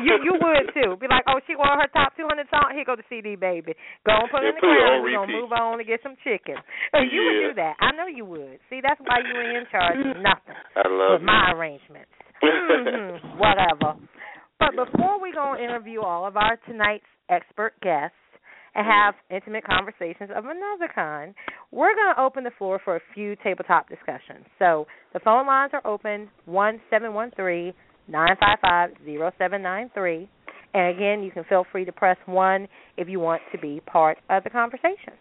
You 0.04 0.14
you 0.26 0.34
would 0.36 0.68
too. 0.76 0.98
Be 1.00 1.08
like, 1.08 1.24
oh, 1.30 1.40
she 1.48 1.56
want 1.56 1.80
her 1.80 1.88
top 1.94 2.18
200 2.18 2.50
song. 2.52 2.74
Here 2.76 2.84
go 2.84 2.96
the 2.98 3.08
CD, 3.08 3.36
baby. 3.38 3.74
Go 4.06 4.12
and 4.20 4.30
put 4.30 4.44
it 4.44 4.52
in 4.52 4.56
the 4.58 4.62
ground. 4.62 5.04
We're 5.06 5.16
gonna 5.16 5.32
move 5.32 5.54
on 5.54 5.80
and 5.80 5.88
get 5.88 6.02
some 6.04 6.18
chicken. 6.24 6.58
You 6.94 7.22
would 7.24 7.40
do 7.50 7.54
that. 7.62 7.76
I 7.80 7.92
know 7.96 8.08
you 8.08 8.26
would. 8.26 8.60
See, 8.70 8.82
that's 8.82 9.00
why 9.02 9.22
you 9.24 9.34
ain't 9.40 9.58
in 9.64 9.68
charge 9.72 9.98
of 9.98 10.18
nothing 10.22 10.58
I 10.76 10.86
love 10.90 11.22
with 11.22 11.26
my 11.26 11.54
arrangements. 11.54 12.12
Hmm 12.44 13.40
whatever. 13.40 14.00
But 14.60 14.72
before 14.72 15.22
we 15.22 15.32
go 15.34 15.54
and 15.54 15.64
interview 15.64 16.02
all 16.02 16.26
of 16.26 16.38
our 16.38 16.58
tonight's 16.68 17.06
expert 17.30 17.74
guests 17.82 18.16
and 18.76 18.86
have 18.86 19.16
intimate 19.30 19.64
conversations 19.66 20.30
of 20.36 20.46
another 20.46 20.92
kind, 20.94 21.34
we're 21.72 21.94
going 21.96 22.14
to 22.16 22.22
open 22.22 22.44
the 22.44 22.52
floor 22.58 22.80
for 22.84 22.96
a 22.96 23.02
few 23.14 23.36
tabletop 23.44 23.90
discussions. 23.90 24.46
So 24.60 24.88
the 25.14 25.20
phone 25.20 25.46
lines 25.48 25.72
are 25.74 25.86
open 25.86 26.30
one 26.46 26.82
seven 26.90 27.14
one 27.14 27.32
three 27.36 27.74
nine 28.08 28.36
five 28.40 28.60
five 28.62 28.90
zero 29.06 29.32
seven 29.38 29.62
nine 29.62 29.92
three. 29.94 30.30
And 30.74 30.96
again, 30.96 31.24
you 31.24 31.32
can 31.32 31.44
feel 31.44 31.66
free 31.72 31.86
to 31.86 31.92
press 31.92 32.18
one 32.26 32.68
if 32.98 33.08
you 33.08 33.20
want 33.20 33.42
to 33.52 33.60
be 33.60 33.80
part 33.86 34.18
of 34.30 34.44
the 34.44 34.50
conversation. 34.50 35.14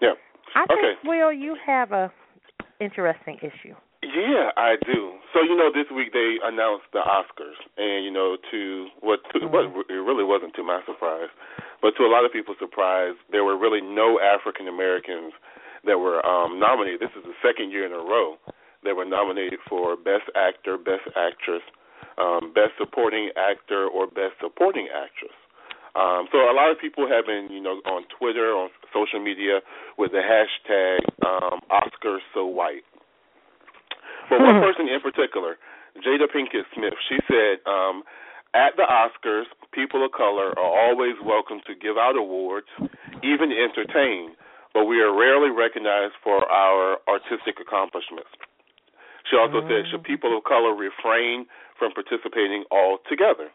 Yeah. 0.00 0.14
I 0.56 0.66
think, 0.66 1.04
Will, 1.04 1.32
you 1.32 1.56
have 1.64 1.92
a 1.92 2.12
interesting 2.80 3.38
issue. 3.38 3.74
Yeah, 4.04 4.52
I 4.56 4.76
do. 4.84 5.16
So 5.32 5.40
you 5.40 5.56
know, 5.56 5.72
this 5.72 5.88
week 5.94 6.12
they 6.12 6.36
announced 6.44 6.86
the 6.92 7.00
Oscars, 7.00 7.56
and 7.76 8.04
you 8.04 8.12
know, 8.12 8.36
to 8.50 8.88
what 9.00 9.20
to, 9.32 9.46
what 9.46 9.64
it 9.88 10.00
really 10.00 10.24
wasn't 10.24 10.54
to 10.56 10.62
my 10.62 10.80
surprise, 10.86 11.32
but 11.80 11.96
to 11.96 12.04
a 12.04 12.10
lot 12.12 12.24
of 12.24 12.32
people's 12.32 12.58
surprise, 12.60 13.14
there 13.32 13.44
were 13.44 13.56
really 13.56 13.80
no 13.80 14.20
African 14.20 14.68
Americans 14.68 15.32
that 15.84 15.98
were 15.98 16.24
um 16.26 16.60
nominated. 16.60 17.00
This 17.00 17.14
is 17.16 17.24
the 17.24 17.36
second 17.42 17.70
year 17.70 17.86
in 17.86 17.92
a 17.92 18.02
row 18.02 18.36
they 18.84 18.92
were 18.92 19.04
nominated 19.04 19.58
for 19.68 19.96
Best 19.96 20.28
Actor, 20.36 20.78
Best 20.78 21.08
Actress, 21.16 21.64
um, 22.18 22.52
Best 22.54 22.76
Supporting 22.78 23.30
Actor, 23.36 23.88
or 23.88 24.06
Best 24.06 24.36
Supporting 24.40 24.88
Actress. 24.92 25.34
Um, 25.96 26.26
so 26.30 26.38
a 26.50 26.54
lot 26.54 26.70
of 26.70 26.78
people 26.78 27.08
have 27.08 27.24
been, 27.24 27.48
you 27.50 27.62
know, 27.62 27.80
on 27.86 28.04
Twitter, 28.18 28.52
on 28.52 28.68
social 28.92 29.22
media, 29.22 29.60
with 29.96 30.12
the 30.12 30.20
hashtag 30.20 31.00
um, 31.24 31.60
Oscars 31.70 32.20
So 32.34 32.44
White. 32.44 32.84
But 34.30 34.40
one 34.40 34.60
person 34.60 34.88
in 34.88 35.00
particular, 35.00 35.56
Jada 36.00 36.26
Pinkett 36.26 36.64
Smith, 36.74 36.94
she 37.08 37.18
said, 37.28 37.60
um, 37.68 38.02
at 38.54 38.78
the 38.78 38.86
Oscars, 38.86 39.50
people 39.72 40.04
of 40.04 40.12
color 40.12 40.54
are 40.54 40.72
always 40.86 41.18
welcome 41.22 41.60
to 41.66 41.74
give 41.74 41.98
out 41.98 42.16
awards, 42.16 42.70
even 43.22 43.50
entertain, 43.50 44.38
but 44.72 44.86
we 44.86 45.02
are 45.02 45.10
rarely 45.10 45.50
recognized 45.50 46.14
for 46.22 46.46
our 46.50 46.98
artistic 47.06 47.58
accomplishments. 47.60 48.30
She 49.30 49.36
also 49.36 49.64
said, 49.66 49.88
should 49.90 50.04
people 50.04 50.36
of 50.36 50.44
color 50.44 50.74
refrain 50.74 51.46
from 51.78 51.92
participating 51.92 52.64
altogether? 52.70 53.50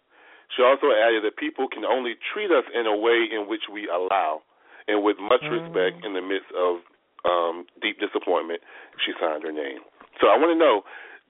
She 0.56 0.64
also 0.64 0.92
added 0.92 1.24
that 1.24 1.38
people 1.38 1.68
can 1.70 1.86
only 1.86 2.18
treat 2.34 2.50
us 2.52 2.66
in 2.74 2.88
a 2.88 2.96
way 2.96 3.30
in 3.30 3.48
which 3.48 3.70
we 3.72 3.88
allow, 3.88 4.42
and 4.88 5.04
with 5.04 5.18
much 5.22 5.46
respect 5.46 6.04
in 6.04 6.14
the 6.18 6.26
midst 6.26 6.50
of 6.58 6.82
um, 7.24 7.68
deep 7.82 8.00
disappointment, 8.00 8.62
she 9.06 9.14
signed 9.20 9.44
her 9.44 9.52
name. 9.54 9.80
So 10.20 10.28
I 10.28 10.36
want 10.36 10.52
to 10.52 10.60
know, 10.60 10.84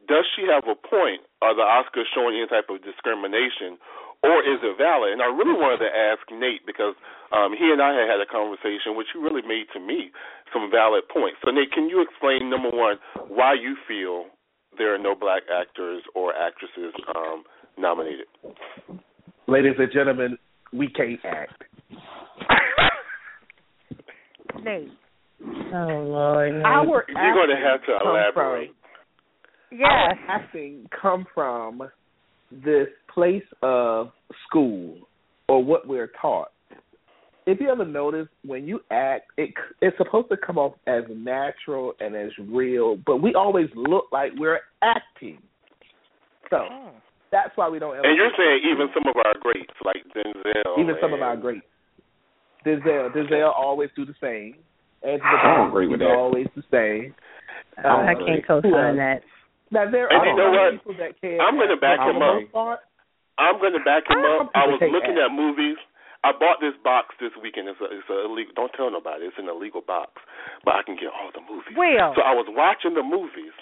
does 0.10 0.26
she 0.36 0.50
have 0.50 0.66
a 0.66 0.76
point? 0.76 1.22
Are 1.42 1.54
the 1.54 1.64
Oscars 1.64 2.10
showing 2.12 2.36
any 2.36 2.50
type 2.50 2.68
of 2.74 2.82
discrimination, 2.82 3.78
or 4.26 4.42
is 4.44 4.60
it 4.60 4.76
valid? 4.76 5.14
And 5.14 5.22
I 5.22 5.30
really 5.30 5.56
wanted 5.56 5.86
to 5.86 5.92
ask 5.94 6.20
Nate 6.34 6.66
because 6.66 6.98
um, 7.32 7.54
he 7.54 7.70
and 7.70 7.80
I 7.80 7.94
had 7.94 8.10
had 8.10 8.20
a 8.20 8.28
conversation, 8.28 8.98
which 8.98 9.14
he 9.14 9.22
really 9.22 9.46
made 9.46 9.70
to 9.78 9.80
me 9.80 10.12
some 10.52 10.68
valid 10.74 11.06
points. 11.08 11.40
So 11.46 11.54
Nate, 11.54 11.72
can 11.72 11.88
you 11.88 12.02
explain 12.02 12.50
number 12.50 12.74
one 12.74 12.98
why 13.30 13.54
you 13.54 13.78
feel 13.88 14.34
there 14.78 14.94
are 14.94 15.00
no 15.00 15.16
black 15.16 15.44
actors 15.48 16.04
or 16.16 16.34
actresses 16.36 16.92
um, 17.16 17.46
nominated? 17.78 18.28
Ladies 19.48 19.78
and 19.78 19.92
gentlemen, 19.94 20.38
we 20.74 20.90
can't 20.90 21.20
act. 21.24 21.64
Nate. 24.64 24.92
Oh 25.72 26.04
Lord. 26.04 26.54
no. 26.54 26.62
Our 26.66 27.06
You're 27.08 27.34
going 27.34 27.50
to 27.50 27.62
have 27.64 27.80
to 27.82 27.98
come 28.04 28.12
elaborate. 28.12 28.72
From, 29.70 29.80
Yes. 29.80 29.90
Our 29.90 30.36
acting 30.36 30.90
come 31.02 31.26
from 31.34 31.90
this 32.52 32.88
place 33.14 33.44
of 33.62 34.12
school 34.48 34.98
or 35.48 35.64
what 35.64 35.88
we're 35.88 36.12
taught. 36.22 36.52
If 37.46 37.60
you 37.60 37.70
ever 37.70 37.86
notice, 37.86 38.28
when 38.44 38.68
you 38.68 38.80
act, 38.92 39.32
it 39.38 39.52
it's 39.82 39.98
supposed 39.98 40.30
to 40.30 40.38
come 40.38 40.58
off 40.58 40.74
as 40.86 41.04
natural 41.10 41.94
and 42.00 42.16
as 42.16 42.30
real, 42.48 42.98
but 43.06 43.18
we 43.24 43.34
always 43.34 43.68
look 43.76 44.06
like 44.12 44.32
we're 44.38 44.60
acting. 44.84 45.40
So 46.52 46.58
Oh. 46.70 46.92
that's 47.32 47.56
why 47.56 47.68
we 47.70 47.80
don't. 47.80 47.96
Ever 47.98 48.08
And 48.08 48.18
you're 48.18 48.32
saying 48.38 48.62
even 48.72 48.90
some 48.94 49.08
of 49.08 49.16
our 49.18 49.34
greats 49.40 49.74
like 49.84 50.04
Denzel, 50.16 50.80
even 50.80 50.96
some 51.02 51.14
of 51.14 51.22
our 51.22 51.38
greats. 51.38 51.66
Denzel, 52.66 53.12
Denzel 53.16 53.52
always 53.56 53.90
do 53.96 54.06
the 54.06 54.16
same. 54.22 54.56
Angela 55.02 55.30
I 55.30 55.58
don't 55.58 55.68
agree 55.70 55.88
with 55.88 56.00
that. 56.02 56.10
always 56.12 56.48
the 56.56 56.64
same. 56.70 57.16
I 57.78 57.88
Uh, 57.88 58.06
can't 58.06 58.46
who 58.46 58.54
else? 58.56 58.64
co-sign 58.64 58.98
that. 58.98 59.22
Now 59.72 59.86
there 59.90 60.10
And 60.12 60.22
are 60.22 60.26
you 60.26 60.36
know 60.36 60.52
what? 60.52 60.72
people 60.82 60.96
that 60.98 61.14
can. 61.22 61.38
I'm 61.42 61.56
gonna 61.58 61.78
back 61.78 62.00
him 62.02 62.22
up. 62.22 62.42
part, 62.52 62.80
I'm 63.40 63.58
going 63.64 63.72
to 63.74 63.84
back 63.88 64.04
him 64.10 64.20
I 64.20 64.44
up. 64.44 64.52
I 64.54 64.68
was 64.68 64.82
looking 64.84 65.16
at 65.16 65.32
movies. 65.32 65.78
I 66.28 66.36
bought 66.36 66.60
this 66.60 66.76
box 66.84 67.16
this 67.24 67.32
weekend. 67.40 67.72
It's 67.72 67.80
a, 67.80 67.88
it's 67.88 68.10
a 68.12 68.28
illegal. 68.28 68.52
Don't 68.52 68.74
tell 68.76 68.92
nobody. 68.92 69.24
It's 69.32 69.40
an 69.40 69.48
illegal 69.48 69.80
box, 69.80 70.20
but 70.68 70.76
I 70.76 70.84
can 70.84 71.00
get 71.00 71.08
all 71.16 71.32
the 71.32 71.40
movies. 71.48 71.72
Will. 71.80 72.12
So 72.18 72.20
I 72.20 72.36
was 72.36 72.52
watching 72.52 73.00
the 73.00 73.06
movies. 73.08 73.56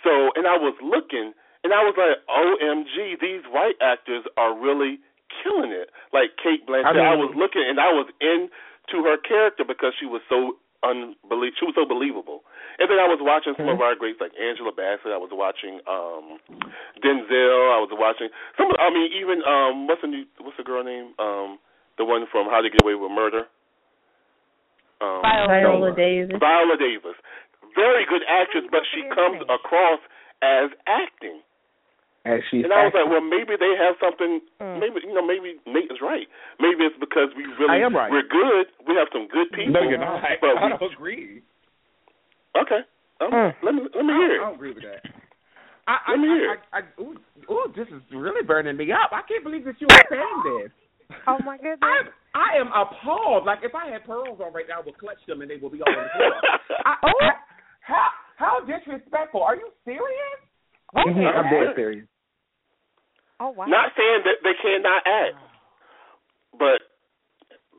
So 0.00 0.32
and 0.32 0.48
I 0.48 0.56
was 0.56 0.72
looking, 0.80 1.36
and 1.60 1.76
I 1.76 1.84
was 1.84 1.92
like, 2.00 2.16
"OMG, 2.32 3.20
these 3.20 3.44
white 3.52 3.76
actors 3.84 4.24
are 4.40 4.56
really 4.56 4.96
killing 5.44 5.68
it." 5.76 5.92
Like 6.16 6.40
Cate 6.40 6.64
Blanchett. 6.64 6.96
I, 6.96 7.12
I 7.12 7.16
was 7.20 7.36
looking, 7.36 7.60
and 7.60 7.76
I 7.76 7.92
was 7.92 8.08
into 8.24 9.04
her 9.04 9.20
character 9.20 9.68
because 9.68 9.92
she 10.00 10.06
was 10.08 10.22
so 10.32 10.56
unbelie- 10.80 11.52
She 11.60 11.68
was 11.68 11.76
so 11.76 11.84
believable. 11.84 12.47
And 12.78 12.86
then 12.86 13.02
I 13.02 13.10
was 13.10 13.18
watching 13.18 13.58
some 13.58 13.66
of 13.66 13.82
our 13.82 13.98
greats 13.98 14.22
like 14.22 14.30
Angela 14.38 14.70
Bassett. 14.70 15.10
I 15.10 15.18
was 15.18 15.34
watching 15.34 15.82
um 15.90 16.38
Denzel. 17.02 17.74
I 17.74 17.82
was 17.82 17.90
watching 17.90 18.30
some. 18.54 18.70
I 18.78 18.86
mean, 18.94 19.10
even 19.18 19.42
um, 19.42 19.90
what's 19.90 20.02
the 20.02 20.06
new, 20.06 20.22
what's 20.38 20.56
the 20.56 20.62
girl 20.62 20.86
name? 20.86 21.10
Um, 21.18 21.58
the 21.98 22.06
one 22.06 22.22
from 22.30 22.46
How 22.46 22.62
to 22.62 22.70
Get 22.70 22.78
Away 22.86 22.94
with 22.94 23.10
Murder. 23.10 23.50
Um, 25.02 25.22
Viola 25.22 25.90
Davis. 25.94 26.38
Viola 26.38 26.78
Davis. 26.78 27.18
Very 27.74 28.06
good 28.06 28.22
actress, 28.30 28.66
but 28.70 28.86
she 28.94 29.02
comes 29.10 29.42
across 29.50 29.98
as 30.42 30.70
acting. 30.86 31.42
and 32.22 32.42
she's 32.50 32.62
And 32.62 32.70
I 32.70 32.86
was 32.86 32.94
like, 32.94 33.10
well, 33.10 33.22
maybe 33.22 33.58
they 33.58 33.74
have 33.74 33.98
something. 33.98 34.38
Mm. 34.62 34.78
Maybe 34.78 35.02
you 35.02 35.14
know, 35.14 35.26
maybe 35.26 35.58
Nate 35.66 35.90
is 35.90 35.98
right. 35.98 36.30
Maybe 36.62 36.86
it's 36.86 36.98
because 36.98 37.34
we 37.34 37.46
really 37.58 37.74
I 37.74 37.82
am 37.82 37.94
right. 37.94 38.10
we're 38.10 38.26
good. 38.26 38.70
We 38.86 38.94
have 38.94 39.10
some 39.10 39.26
good 39.26 39.50
people. 39.50 39.74
No, 39.74 39.82
you're 39.82 39.98
not. 39.98 40.22
But 40.38 40.58
I 40.58 40.70
we, 40.70 40.78
don't 40.78 40.94
agree. 40.94 41.42
Okay. 42.62 42.82
Um, 43.20 43.30
Mm. 43.34 43.50
Let 43.66 43.74
me 43.74 43.82
let 43.94 44.04
me 44.06 44.12
hear 44.14 44.30
don't, 44.30 44.38
it. 44.38 44.40
I 44.40 44.46
don't 44.46 44.54
agree 44.54 44.74
with 44.74 44.86
that. 44.86 45.02
I, 45.90 45.94
I, 46.06 46.10
Let 46.14 46.20
me 46.22 46.28
I, 46.28 46.36
hear 46.38 46.50
I, 46.52 46.78
I, 46.78 46.80
ooh, 47.02 47.16
ooh, 47.50 47.66
this 47.74 47.88
is 47.90 48.02
really 48.14 48.46
burning 48.46 48.76
me 48.76 48.92
up. 48.92 49.10
I 49.10 49.26
can't 49.26 49.42
believe 49.42 49.64
that 49.66 49.74
you 49.80 49.88
were 49.90 50.06
saying 50.06 50.38
this. 50.44 50.70
Oh 51.26 51.38
my 51.42 51.56
goodness. 51.56 51.82
I 51.82 52.06
I 52.36 52.60
am 52.60 52.68
appalled. 52.70 53.42
Like 53.48 53.66
if 53.66 53.74
I 53.74 53.90
had 53.90 54.04
pearls 54.04 54.38
on 54.38 54.52
right 54.52 54.68
now, 54.68 54.80
I 54.80 54.84
would 54.86 54.98
clutch 54.98 55.18
them 55.26 55.40
and 55.42 55.50
they 55.50 55.56
will 55.56 55.72
be 55.72 55.82
all 55.82 55.90
on 55.90 56.04
the 56.04 56.12
floor. 56.14 56.34
I, 56.86 56.94
Oh. 57.02 57.30
How 57.80 58.06
how 58.36 58.54
disrespectful? 58.68 59.42
Are 59.42 59.56
you 59.56 59.72
serious? 59.84 60.38
Mhm, 60.94 61.24
I'm 61.24 61.48
dead 61.50 61.74
serious. 61.74 62.06
Oh 63.40 63.50
wow. 63.50 63.64
Not 63.66 63.96
saying 63.96 64.22
that 64.28 64.38
they 64.44 64.54
cannot 64.60 65.02
act, 65.08 65.40
but 65.40 65.47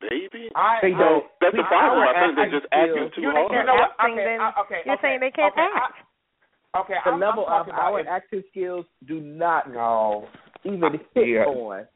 baby, 0.01 0.49
I 0.55 0.79
They 0.81 0.91
don't. 0.95 1.25
that's 1.41 1.55
the 1.55 1.63
problem. 1.67 2.03
I 2.03 2.11
I 2.11 2.25
think 2.25 2.35
they're 2.35 2.55
just 2.59 2.67
act 2.71 2.89
acting 2.91 3.09
too 3.15 3.21
You, 3.21 3.31
hard. 3.31 3.51
you 3.51 3.63
know 3.65 3.75
what? 3.75 3.91
Acting, 3.99 4.15
Okay, 4.15 4.25
then 4.25 4.39
I, 4.41 4.49
okay, 4.63 4.79
you're 4.85 4.95
okay, 4.95 5.03
saying 5.07 5.19
they 5.19 5.31
can't 5.31 5.53
okay, 5.53 5.67
act. 5.75 5.97
I, 6.73 6.79
okay, 6.85 6.97
The 7.05 7.11
I'm, 7.11 7.19
level 7.19 7.45
I'm 7.47 7.67
of 7.67 7.73
our 7.73 7.99
if- 8.01 8.07
acting 8.07 8.43
skills 8.51 8.85
do 9.07 9.19
not 9.19 9.71
No. 9.71 10.27
even 10.63 10.99
hit 11.15 11.27
Yeah. 11.27 11.45
on 11.49 11.87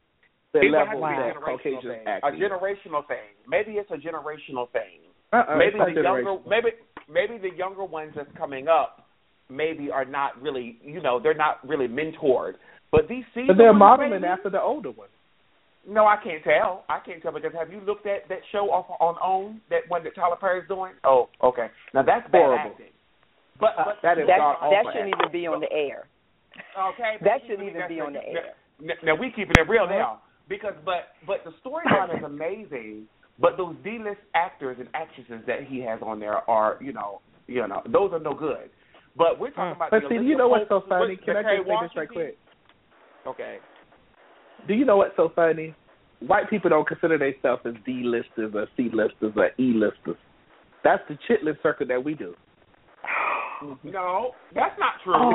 the 0.52 0.60
It 0.60 0.70
would 0.70 0.78
have 0.78 0.88
level 0.94 1.02
to 1.02 1.08
be 1.08 1.14
a 1.14 1.16
that 1.18 1.34
generational 1.34 1.44
Caucasians 1.58 1.82
thing. 1.84 2.06
act. 2.06 2.24
A 2.24 2.30
generational 2.32 3.02
thing. 3.08 3.28
Maybe 3.48 3.72
it's 3.78 3.90
a 3.90 3.98
generational 3.98 4.66
thing. 4.70 5.00
Uh-uh, 5.32 5.56
maybe 5.56 5.78
the 5.82 6.00
younger 6.02 6.38
maybe 6.46 6.68
maybe 7.10 7.38
the 7.38 7.50
younger 7.56 7.82
ones 7.84 8.12
that's 8.14 8.30
coming 8.38 8.68
up 8.68 9.08
maybe 9.50 9.90
are 9.90 10.04
not 10.04 10.40
really 10.40 10.78
you 10.82 11.00
know 11.02 11.18
they're 11.18 11.34
not 11.34 11.58
really 11.66 11.88
mentored. 11.88 12.54
But 12.92 13.08
these 13.08 13.24
seasoned 13.34 13.48
But 13.48 13.58
they're 13.58 13.72
modeling 13.74 14.12
baby, 14.22 14.26
after 14.26 14.48
the 14.50 14.62
older 14.62 14.92
ones. 14.92 15.10
No, 15.86 16.06
I 16.06 16.16
can't 16.22 16.42
tell. 16.42 16.84
I 16.88 17.00
can't 17.04 17.22
tell 17.22 17.32
because 17.32 17.52
have 17.58 17.70
you 17.70 17.80
looked 17.80 18.06
at 18.06 18.28
that 18.28 18.40
show 18.52 18.70
off 18.70 18.86
on 19.00 19.16
OWN 19.20 19.60
that 19.70 19.82
one 19.88 20.02
that 20.04 20.14
Tyler 20.14 20.36
Perry's 20.40 20.68
doing? 20.68 20.92
Oh, 21.04 21.28
okay. 21.42 21.68
Now 21.92 22.02
that's 22.02 22.24
bad 22.32 22.48
Horrible. 22.48 22.70
acting. 22.72 22.94
But, 23.60 23.76
uh, 23.78 23.84
but 23.84 23.96
That 24.02 24.18
is 24.18 24.26
That 24.26 24.38
not 24.38 24.60
that 24.60 24.66
awful 24.66 24.92
shouldn't 24.92 25.14
acting. 25.14 25.28
even 25.28 25.32
be 25.32 25.46
on 25.46 25.60
the 25.60 25.70
air. 25.70 26.08
Okay, 26.94 27.18
That 27.22 27.40
shouldn't 27.46 27.68
even 27.68 27.82
be 27.88 28.00
on 28.00 28.12
the 28.12 28.20
now- 28.20 28.40
air. 28.40 28.54
Now, 28.80 28.94
now 29.04 29.14
we 29.14 29.30
keeping 29.30 29.54
it 29.56 29.68
real 29.68 29.84
uh-huh. 29.84 29.94
now 29.94 30.22
because, 30.48 30.74
but 30.84 31.14
but 31.26 31.44
the 31.44 31.52
storyline 31.62 32.16
is 32.16 32.24
amazing. 32.24 33.06
But 33.38 33.56
those 33.56 33.74
D-list 33.82 34.20
actors 34.34 34.76
and 34.78 34.88
actresses 34.94 35.44
that 35.46 35.64
he 35.66 35.80
has 35.80 35.98
on 36.02 36.20
there 36.20 36.48
are, 36.48 36.78
you 36.80 36.92
know, 36.92 37.20
you 37.48 37.66
know, 37.66 37.82
those 37.86 38.12
are 38.12 38.20
no 38.20 38.32
good. 38.32 38.70
But 39.16 39.38
we're 39.38 39.50
talking 39.50 39.74
hmm. 39.74 39.82
about. 39.82 39.90
But 39.90 40.02
the 40.02 40.08
see, 40.08 40.14
Olivia 40.16 40.30
you 40.30 40.36
know 40.36 40.48
what's 40.48 40.68
so 40.68 40.82
funny? 40.88 41.16
Can 41.16 41.36
I 41.36 41.42
just 41.42 41.66
say 41.66 41.74
this 41.82 41.90
right 41.96 42.08
quick? 42.08 42.38
Okay. 43.26 43.58
Do 44.66 44.74
you 44.74 44.84
know 44.84 44.96
what's 44.98 45.16
so 45.16 45.30
funny? 45.34 45.74
White 46.20 46.48
people 46.48 46.70
don't 46.70 46.86
consider 46.86 47.18
themselves 47.18 47.62
as 47.66 47.74
D-listers 47.84 48.54
or 48.54 48.66
C-listers 48.76 49.32
or 49.36 49.50
E-listers. 49.58 50.16
That's 50.82 51.02
the 51.08 51.18
chitlin 51.28 51.54
circuit 51.62 51.88
that 51.88 52.02
we 52.04 52.14
do. 52.14 52.34
No, 53.82 54.32
that's 54.54 54.76
not 54.78 55.00
true. 55.04 55.14
Oh. 55.16 55.30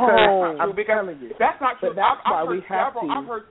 Because 0.75 0.85
that's 0.85 1.01
not 1.01 1.15
true. 1.15 1.27
Because 1.27 1.39
that's 1.39 1.61
not 1.61 1.79
true. 1.79 1.89
But 1.89 1.95
that's 1.95 2.19
I've, 2.25 2.33
I've 2.33 2.45
why 2.45 2.45
heard 2.45 2.49
we 2.51 2.61
have 2.69 2.93
several, 2.93 3.07
to- 3.07 3.13
I've 3.13 3.25
heard. 3.25 3.43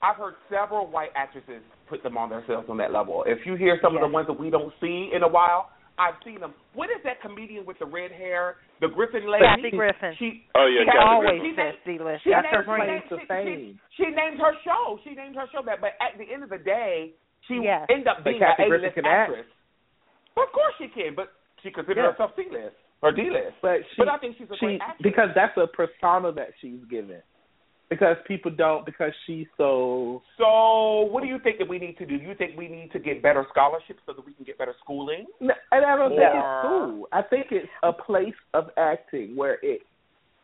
I've 0.00 0.16
heard 0.16 0.34
several 0.48 0.86
white 0.86 1.10
actresses 1.16 1.60
put 1.90 2.02
them 2.04 2.16
on 2.16 2.30
themselves 2.30 2.68
on 2.70 2.76
that 2.78 2.92
level. 2.92 3.24
If 3.26 3.44
you 3.44 3.56
hear 3.56 3.78
some 3.82 3.96
of 3.96 4.00
the 4.00 4.06
ones 4.08 4.28
that 4.28 4.38
we 4.38 4.48
don't 4.48 4.72
see 4.80 5.10
in 5.12 5.22
a 5.24 5.28
while, 5.28 5.70
I've 5.98 6.14
seen 6.24 6.38
them. 6.40 6.54
What 6.74 6.90
is 6.94 7.02
that 7.04 7.20
comedian 7.20 7.66
with 7.66 7.78
the 7.82 7.86
red 7.86 8.12
hair, 8.14 8.56
the 8.80 8.86
Griffin 8.88 9.26
lady? 9.30 9.44
Kathy 9.44 9.70
Griffin. 9.76 10.14
She 10.18 10.46
Oh 10.54 10.70
yeah, 10.70 10.86
she 10.86 10.94
Kathy 10.94 10.98
always 11.02 11.40
Griffin. 11.42 11.56
says 11.58 11.74
C-list. 11.84 12.20
she 12.22 12.30
That's 12.30 12.46
named, 12.46 12.54
her 12.54 12.62
she, 12.62 12.70
brain. 12.70 13.02
to 13.10 13.16
fame. 13.26 13.78
she, 13.90 14.02
she 14.04 14.06
named 14.14 14.38
her 14.38 14.54
show. 14.62 14.98
She 15.02 15.12
named 15.18 15.34
her 15.34 15.46
show 15.50 15.62
that. 15.66 15.82
But 15.82 15.98
at 15.98 16.14
the 16.16 16.26
end 16.30 16.42
of 16.46 16.50
the 16.54 16.62
day, 16.62 17.12
she 17.50 17.60
Yes. 17.62 17.86
ended 17.90 18.06
up 18.06 18.22
being 18.22 18.38
an 18.42 18.54
A-list 18.58 18.94
can 18.94 19.06
actress. 19.06 19.46
Well, 20.38 20.46
of 20.46 20.52
course 20.54 20.74
she 20.78 20.86
can, 20.88 21.14
but 21.18 21.34
she 21.62 21.70
considers 21.74 21.98
Yeah. 22.06 22.12
herself 22.14 22.30
C-list 22.38 22.76
or 23.02 23.10
D-list. 23.10 23.58
But 23.60 23.82
she, 23.90 23.98
But 23.98 24.08
I 24.08 24.18
think 24.18 24.38
she's 24.38 24.50
a 24.50 24.56
she 24.56 24.78
great 24.78 24.80
actress. 24.80 25.02
because 25.02 25.30
that's 25.34 25.56
a 25.58 25.66
persona 25.66 26.30
that 26.32 26.54
she's 26.62 26.78
given. 26.86 27.22
Because 27.90 28.16
people 28.26 28.50
don't 28.50 28.84
because 28.84 29.12
she's 29.26 29.46
so 29.56 30.20
So, 30.36 31.08
what 31.10 31.22
do 31.22 31.28
you 31.28 31.38
think 31.42 31.56
that 31.58 31.68
we 31.68 31.78
need 31.78 31.96
to 31.96 32.04
do? 32.04 32.18
Do 32.18 32.24
you 32.24 32.34
think 32.34 32.56
we 32.56 32.68
need 32.68 32.92
to 32.92 32.98
get 32.98 33.22
better 33.22 33.46
scholarships 33.50 34.00
so 34.04 34.12
that 34.12 34.26
we 34.26 34.34
can 34.34 34.44
get 34.44 34.58
better 34.58 34.74
schooling? 34.84 35.24
No, 35.40 35.54
and 35.72 35.86
I 35.86 35.96
don't 35.96 36.10
think 36.10 36.20
it's 36.20 36.66
cool. 36.68 37.08
I 37.12 37.22
think 37.22 37.46
it's 37.50 37.68
a 37.82 37.92
place 37.92 38.34
of 38.52 38.66
acting 38.76 39.36
where 39.36 39.58
it 39.62 39.80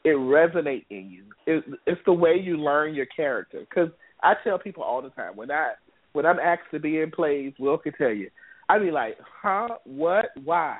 it 0.05 0.17
resonates 0.17 0.87
in 0.90 1.11
you. 1.11 1.25
It, 1.47 1.64
it's 1.87 2.01
the 2.07 2.12
way 2.12 2.35
you 2.42 2.57
learn 2.57 2.95
your 2.95 3.07
character. 3.07 3.61
Because 3.68 3.90
I 4.23 4.35
tell 4.42 4.59
people 4.59 4.83
all 4.83 5.03
the 5.03 5.11
time 5.11 5.37
when 5.37 5.51
I 5.51 5.73
when 6.12 6.25
I'm 6.25 6.38
asked 6.38 6.71
to 6.73 6.81
be 6.81 7.01
in 7.01 7.11
plays, 7.11 7.53
Will 7.59 7.77
can 7.77 7.92
tell 7.95 8.11
you, 8.11 8.31
I 8.68 8.79
be 8.79 8.90
like, 8.90 9.16
huh, 9.42 9.68
what, 9.85 10.27
why? 10.45 10.79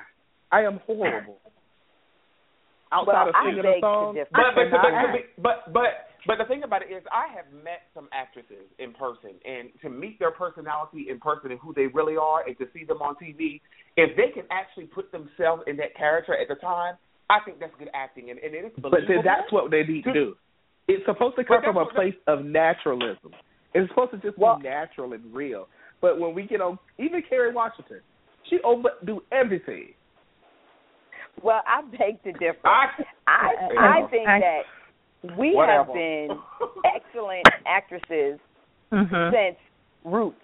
I 0.51 0.61
am 0.61 0.79
horrible. 0.85 1.37
Outside 2.91 3.11
Well, 3.11 3.29
of 3.29 3.35
singing 3.43 3.63
beg 3.63 3.77
a 3.77 3.81
song, 3.81 4.13
to 4.13 4.23
differ. 4.23 4.37
I 4.37 4.55
But 4.55 4.71
but, 4.71 5.43
but, 5.43 5.43
but 5.43 5.73
but 5.73 5.89
but 6.27 6.37
the 6.37 6.45
thing 6.45 6.63
about 6.63 6.81
it 6.81 6.91
is, 6.93 7.03
I 7.11 7.27
have 7.35 7.45
met 7.63 7.83
some 7.93 8.07
actresses 8.13 8.65
in 8.79 8.93
person, 8.93 9.31
and 9.45 9.69
to 9.81 9.89
meet 9.89 10.17
their 10.19 10.31
personality 10.31 11.07
in 11.09 11.19
person 11.19 11.51
and 11.51 11.59
who 11.59 11.73
they 11.73 11.87
really 11.87 12.17
are, 12.17 12.45
and 12.47 12.57
to 12.57 12.65
see 12.73 12.83
them 12.85 13.01
on 13.01 13.15
TV, 13.15 13.61
if 13.97 14.15
they 14.17 14.31
can 14.33 14.43
actually 14.51 14.85
put 14.85 15.11
themselves 15.11 15.63
in 15.67 15.77
that 15.77 15.95
character 15.95 16.33
at 16.37 16.47
the 16.47 16.55
time, 16.55 16.95
I 17.29 17.39
think 17.45 17.59
that's 17.59 17.73
good 17.79 17.89
acting, 17.93 18.29
and, 18.29 18.39
and 18.39 18.53
it 18.53 18.65
is 18.65 18.71
But 18.75 18.91
believable. 18.91 19.15
then 19.15 19.25
that's 19.25 19.51
what 19.51 19.71
they 19.71 19.83
need 19.83 20.03
to 20.05 20.13
do. 20.13 20.35
It's 20.87 21.05
supposed 21.05 21.35
to 21.37 21.43
come 21.43 21.61
from 21.63 21.77
a 21.77 21.85
place 21.87 22.13
of 22.27 22.45
naturalism. 22.45 23.31
It's 23.73 23.89
supposed 23.89 24.11
to 24.11 24.17
just 24.17 24.37
Well- 24.37 24.57
be 24.57 24.63
natural 24.69 25.13
and 25.13 25.33
real. 25.33 25.67
But 26.01 26.19
when 26.19 26.35
we 26.35 26.43
get 26.43 26.61
on, 26.61 26.77
even 26.99 27.23
Kerry 27.27 27.51
Washington, 27.53 28.01
she 28.49 28.59
overdo 28.63 29.23
everything. 29.31 29.93
Well, 31.41 31.61
I 31.67 31.81
beg 31.81 32.21
to 32.23 32.31
differ. 32.33 32.59
I, 32.65 32.87
I 33.27 33.51
Yeah. 33.73 33.93
I 34.05 34.07
think 34.09 34.27
I- 34.27 34.39
that 34.39 34.61
we 35.37 35.53
Whatever. 35.55 35.83
have 35.85 35.93
been 35.93 36.29
excellent 36.95 37.45
actresses 37.65 38.39
Mhm. 38.91 39.31
since 39.31 39.57
Roots. 40.03 40.37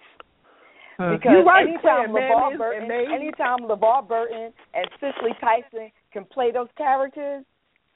Mhm. 0.98 1.18
Because 1.18 1.44
right, 1.46 1.66
anytime 1.68 2.10
LeVar 2.12 2.58
Burton, 2.58 2.78
and 2.80 2.88
mayonnaise. 2.88 3.14
anytime 3.20 3.58
LeVar 3.60 4.06
Burton 4.08 4.52
and 4.74 4.86
Cicely 5.00 5.32
Tyson 5.40 5.90
can 6.12 6.24
play 6.26 6.50
those 6.50 6.68
characters, 6.76 7.44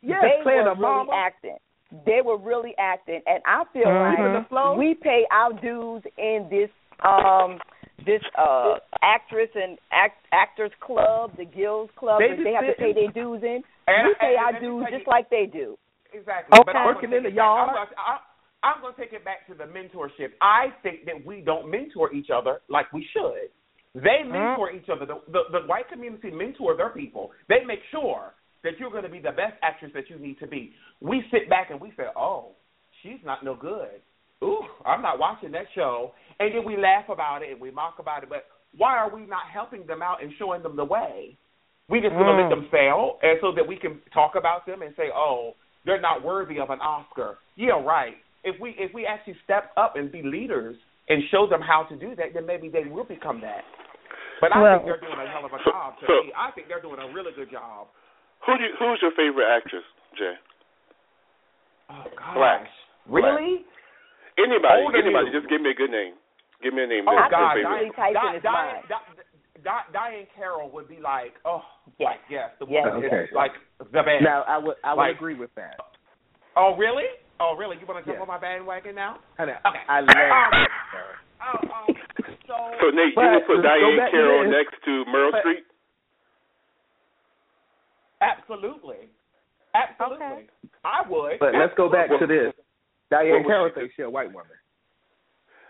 Yes, 0.03 0.23
they 0.23 0.43
playing 0.43 0.65
were 0.65 0.71
a 0.71 0.75
really 0.75 0.81
mama. 0.81 1.13
acting. 1.15 1.57
They 2.05 2.21
were 2.23 2.37
really 2.37 2.75
acting, 2.79 3.23
and 3.27 3.43
I 3.47 3.65
feel 3.73 3.83
Keeping 3.85 3.95
like 3.95 4.43
the 4.43 4.47
flow. 4.49 4.75
we 4.75 4.95
pay 4.95 5.27
our 5.31 5.53
dues 5.53 6.03
in 6.17 6.49
this 6.51 6.71
um 7.05 7.61
this 8.05 8.23
uh 8.37 8.79
actress 9.03 9.51
and 9.55 9.79
act 9.93 10.25
actors 10.33 10.73
club, 10.81 11.37
the 11.37 11.45
Guilds 11.45 11.91
Club 11.97 12.21
They 12.21 12.37
they 12.43 12.53
have 12.53 12.67
to 12.67 12.75
pay 12.75 12.93
their 12.93 13.09
dues 13.13 13.43
in. 13.43 13.63
And- 13.89 14.09
we 14.09 14.15
pay 14.15 14.35
and 14.37 14.39
our 14.47 14.53
let 14.53 14.61
dues 14.63 14.83
tell 14.85 14.93
you- 14.93 14.99
just 14.99 15.09
like 15.09 15.29
they 15.31 15.47
do. 15.47 15.79
Exactly. 16.17 16.59
Okay. 16.59 16.65
But 16.65 16.77
I'm 16.77 16.87
Working 16.87 17.13
in 17.13 17.23
the 17.23 17.31
take 17.31 17.37
it 17.37 17.37
back- 17.37 17.45
I'm 17.45 17.75
yard. 17.75 17.89
I- 17.97 18.25
I'm 18.63 18.81
going 18.81 18.95
to 18.95 19.01
take 19.01 19.13
it 19.13 19.25
back 19.25 19.47
to 19.47 19.55
the 19.55 19.65
mentorship. 19.65 20.33
I 20.41 20.75
think 20.83 21.05
that 21.05 21.25
we 21.25 21.41
don't 21.41 21.71
mentor 21.71 22.13
each 22.13 22.31
other 22.35 22.61
like 22.69 22.93
we 22.93 23.07
should. 23.13 23.53
They 23.95 24.23
mm-hmm. 24.23 24.33
mentor 24.33 24.73
each 24.73 24.89
other. 24.89 25.07
The, 25.07 25.21
the, 25.31 25.43
the 25.53 25.67
white 25.67 25.89
community 25.89 26.31
mentor 26.31 26.77
their 26.77 26.91
people. 26.91 27.31
They 27.49 27.65
make 27.65 27.81
sure 27.91 28.35
that 28.65 28.73
you're 28.79 28.91
going 28.91 29.05
to 29.05 29.09
be 29.09 29.21
the 29.21 29.31
best 29.31 29.55
actress 29.63 29.93
that 29.95 30.11
you 30.11 30.19
need 30.19 30.39
to 30.41 30.47
be. 30.47 30.73
We 31.01 31.23
sit 31.31 31.49
back 31.49 31.71
and 31.71 31.81
we 31.81 31.93
say, 31.97 32.05
"Oh, 32.17 32.53
she's 33.03 33.21
not 33.25 33.45
no 33.45 33.55
good. 33.55 34.03
Ooh, 34.43 34.63
I'm 34.85 35.01
not 35.01 35.19
watching 35.19 35.53
that 35.53 35.67
show." 35.75 36.13
And 36.41 36.55
then 36.55 36.65
we 36.65 36.77
laugh 36.77 37.09
about 37.09 37.43
it 37.43 37.53
and 37.53 37.61
we 37.61 37.71
mock 37.71 37.97
about 38.01 38.23
it. 38.23 38.29
But 38.29 38.45
why 38.77 38.97
are 38.97 39.15
we 39.15 39.23
not 39.23 39.49
helping 39.53 39.87
them 39.87 40.03
out 40.03 40.23
and 40.23 40.33
showing 40.39 40.63
them 40.63 40.77
the 40.77 40.85
way? 40.85 41.39
We 41.89 42.01
just 42.01 42.15
going 42.15 42.27
to 42.27 42.33
let 42.33 42.51
mm. 42.51 42.63
them 42.63 42.69
fail, 42.73 43.19
and 43.23 43.39
so 43.41 43.53
that 43.55 43.67
we 43.67 43.77
can 43.77 44.01
talk 44.13 44.33
about 44.37 44.67
them 44.67 44.83
and 44.83 44.93
say, 44.97 45.11
"Oh, 45.15 45.55
they're 45.87 46.01
not 46.01 46.23
worthy 46.23 46.59
of 46.59 46.69
an 46.71 46.81
Oscar." 46.81 47.39
Yeah, 47.57 47.81
right. 47.83 48.17
If 48.45 48.61
we 48.61 48.75
if 48.79 48.93
we 48.93 49.07
actually 49.07 49.37
step 49.45 49.71
up 49.77 49.97
and 49.97 50.11
be 50.13 50.23
leaders 50.23 50.77
and 51.09 51.23
show 51.31 51.47
them 51.47 51.63
how 51.63 51.85
to 51.89 51.97
do 51.97 52.15
that, 52.17 52.35
then 52.35 52.45
maybe 52.47 52.69
they 52.69 52.85
will 52.85 53.05
become 53.05 53.41
that. 53.41 53.63
But 54.41 54.53
I 54.55 54.61
Well- 54.61 54.79
think 54.83 54.87
they're 54.87 55.09
doing 55.09 55.19
a 55.19 55.31
hell 55.31 55.47
of 55.47 55.53
a 55.55 55.63
job. 55.65 55.99
To 56.01 56.07
So- 56.07 56.23
me, 56.25 56.33
I 56.37 56.51
think 56.51 56.69
they're 56.69 56.83
doing 56.83 57.01
a 57.01 57.09
really 57.15 57.33
good 57.33 57.51
job. 57.51 57.89
Who 58.45 58.59
do 58.59 58.65
you, 58.65 58.75
who's 58.79 59.01
your 59.01 59.13
favorite 59.13 59.47
actress, 59.49 59.85
Jay? 60.15 60.37
Oh 61.89 62.05
gosh, 62.19 62.35
Black. 62.35 62.69
really? 63.07 63.65
Anybody, 64.39 64.83
Older 64.83 64.99
anybody. 64.99 65.27
you. 65.31 65.33
Just 65.41 65.49
give 65.49 65.61
me 65.63 65.71
a 65.71 65.75
good 65.75 65.91
name. 65.91 66.15
Give 66.63 66.75
me 66.75 66.83
a 66.83 66.87
name. 66.87 67.05
Oh 67.09 67.17
that's 67.17 67.31
God, 67.31 67.55
favorite. 67.55 67.93
Diahann, 67.93 67.97
Tyson 67.97 68.15
Di- 68.15 68.37
is 68.37 68.43
Diahann, 68.43 68.73
mine. 68.75 68.83
Di- 68.89 69.25
Di- 69.65 69.89
Diahann 69.93 70.27
Carroll 70.37 70.71
would 70.71 70.89
be 70.89 70.99
like, 71.01 71.35
oh, 71.45 71.63
Yes. 71.99 72.11
like 72.11 72.21
yes, 72.29 72.51
the 72.59 72.67
Yes. 72.69 72.85
woman 72.87 73.05
Okay. 73.05 73.25
is 73.25 73.33
like 73.33 73.53
the 73.79 73.85
best. 74.03 74.23
Now 74.23 74.43
I 74.47 74.59
would 74.59 74.77
I 74.85 74.95
would 74.95 75.03
Like- 75.03 75.17
agree 75.17 75.35
with 75.35 75.55
that. 75.57 75.77
Oh 76.57 76.75
really? 76.77 77.05
Oh 77.41 77.55
really? 77.59 77.77
You 77.79 77.87
want 77.87 78.05
to 78.05 78.09
jump 78.09 78.17
Yeah. 78.19 78.23
on 78.23 78.29
my 78.29 78.39
bandwagon 78.39 78.95
now? 78.95 79.19
Honey, 79.37 79.53
Okay. 79.65 79.83
I 79.89 80.01
love 80.01 80.09
Um, 80.11 80.53
her. 80.93 81.19
Oh, 81.43 81.59
um, 81.69 81.97
so 82.47 82.55
So 82.81 82.91
Nate, 82.91 83.15
But 83.15 83.23
you 83.25 83.31
would 83.33 83.47
put 83.47 83.57
Diahann 83.65 83.97
back 83.99 84.11
Carroll 84.11 84.45
this. 84.45 84.53
next 84.53 84.85
to 84.85 85.05
Meryl 85.07 85.33
But- 85.33 85.45
Streep. 85.45 85.65
absolutely, 88.21 89.09
absolutely, 89.75 90.27
Okay. 90.27 90.47
I 90.85 91.03
would. 91.09 91.39
But 91.39 91.55
let's 91.55 91.75
go 91.77 91.89
back 91.91 92.09
to 92.09 92.27
this. 92.27 92.53
Diahann 93.13 93.31
What 93.31 93.45
would 93.45 93.47
Carroll 93.47 93.69
she 93.69 93.75
do? 93.75 93.81
thinks 93.81 93.95
she's 93.97 94.05
a 94.07 94.11
white 94.11 94.33
woman. 94.33 94.57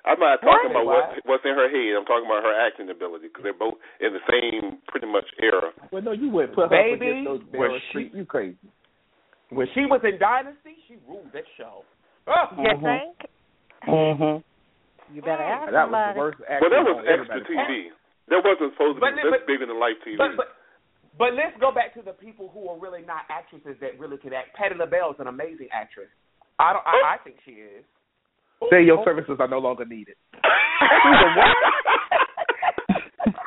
I'm 0.06 0.20
not 0.22 0.38
talking 0.40 0.70
What? 0.70 0.86
about 0.86 0.86
what, 0.86 1.26
what's 1.26 1.44
in 1.44 1.54
her 1.58 1.66
head. 1.68 1.98
I'm 1.98 2.06
talking 2.06 2.26
about 2.30 2.46
her 2.46 2.54
acting 2.54 2.88
ability 2.90 3.26
because 3.28 3.42
they're 3.42 3.58
both 3.58 3.74
in 3.98 4.14
the 4.14 4.22
same 4.30 4.78
pretty 4.86 5.10
much 5.10 5.26
era. 5.42 5.74
Well, 5.90 6.02
no, 6.02 6.12
you 6.14 6.30
wouldn't 6.30 6.54
put 6.54 6.70
her 6.70 6.78
up 6.78 6.94
against 6.94 7.26
those 7.26 7.42
was 7.50 7.50
Meryl 7.50 7.78
she- 7.90 7.98
Streep. 7.98 8.14
You 8.14 8.24
crazy? 8.24 8.58
When 9.50 9.66
she 9.74 9.82
was 9.86 10.00
in 10.06 10.18
Dynasty, 10.18 10.78
she 10.86 10.98
ruled 11.06 11.30
that 11.34 11.46
show. 11.58 11.82
Oh, 12.26 12.46
You 12.58 12.74
think? 12.82 13.18
Mhm. 13.86 14.42
You 15.14 15.22
better 15.22 15.42
ask 15.42 15.70
That 15.70 15.86
was 15.86 15.94
somebody. 15.94 16.14
the 16.14 16.18
worst 16.18 16.38
But 16.38 16.70
that 16.70 16.82
was 16.82 16.98
extra 17.06 17.38
everybody. 17.38 17.54
TV. 17.54 17.92
That 18.28 18.42
wasn't 18.42 18.72
supposed 18.74 18.96
to 18.96 19.00
But- 19.00 19.14
be 19.14 19.22
this 19.22 19.30
but- 19.30 19.46
bigger 19.46 19.66
than 19.66 19.78
life 19.78 19.98
TV. 20.02 20.16
But 20.18 20.34
but 20.36 20.54
but 21.18 21.32
let's 21.34 21.56
go 21.58 21.70
back 21.72 21.94
to 21.94 22.02
the 22.02 22.12
people 22.12 22.48
who 22.50 22.68
are 22.68 22.76
really 22.78 23.02
not 23.02 23.24
actresses 23.30 23.78
that 23.80 23.98
really 23.98 24.18
can 24.18 24.32
act. 24.34 24.52
Patti 24.54 24.74
LaBelle 24.74 25.12
is 25.14 25.20
an 25.20 25.28
amazing 25.28 25.68
actress. 25.72 26.10
I 26.58 26.72
don't. 26.74 26.86
I, 26.86 27.14
I 27.14 27.16
think 27.22 27.36
she 27.44 27.52
is. 27.62 27.84
Say 28.70 28.84
your 28.84 29.04
services 29.04 29.36
are 29.38 29.48
no 29.48 29.58
longer 29.58 29.84
needed. 29.84 30.16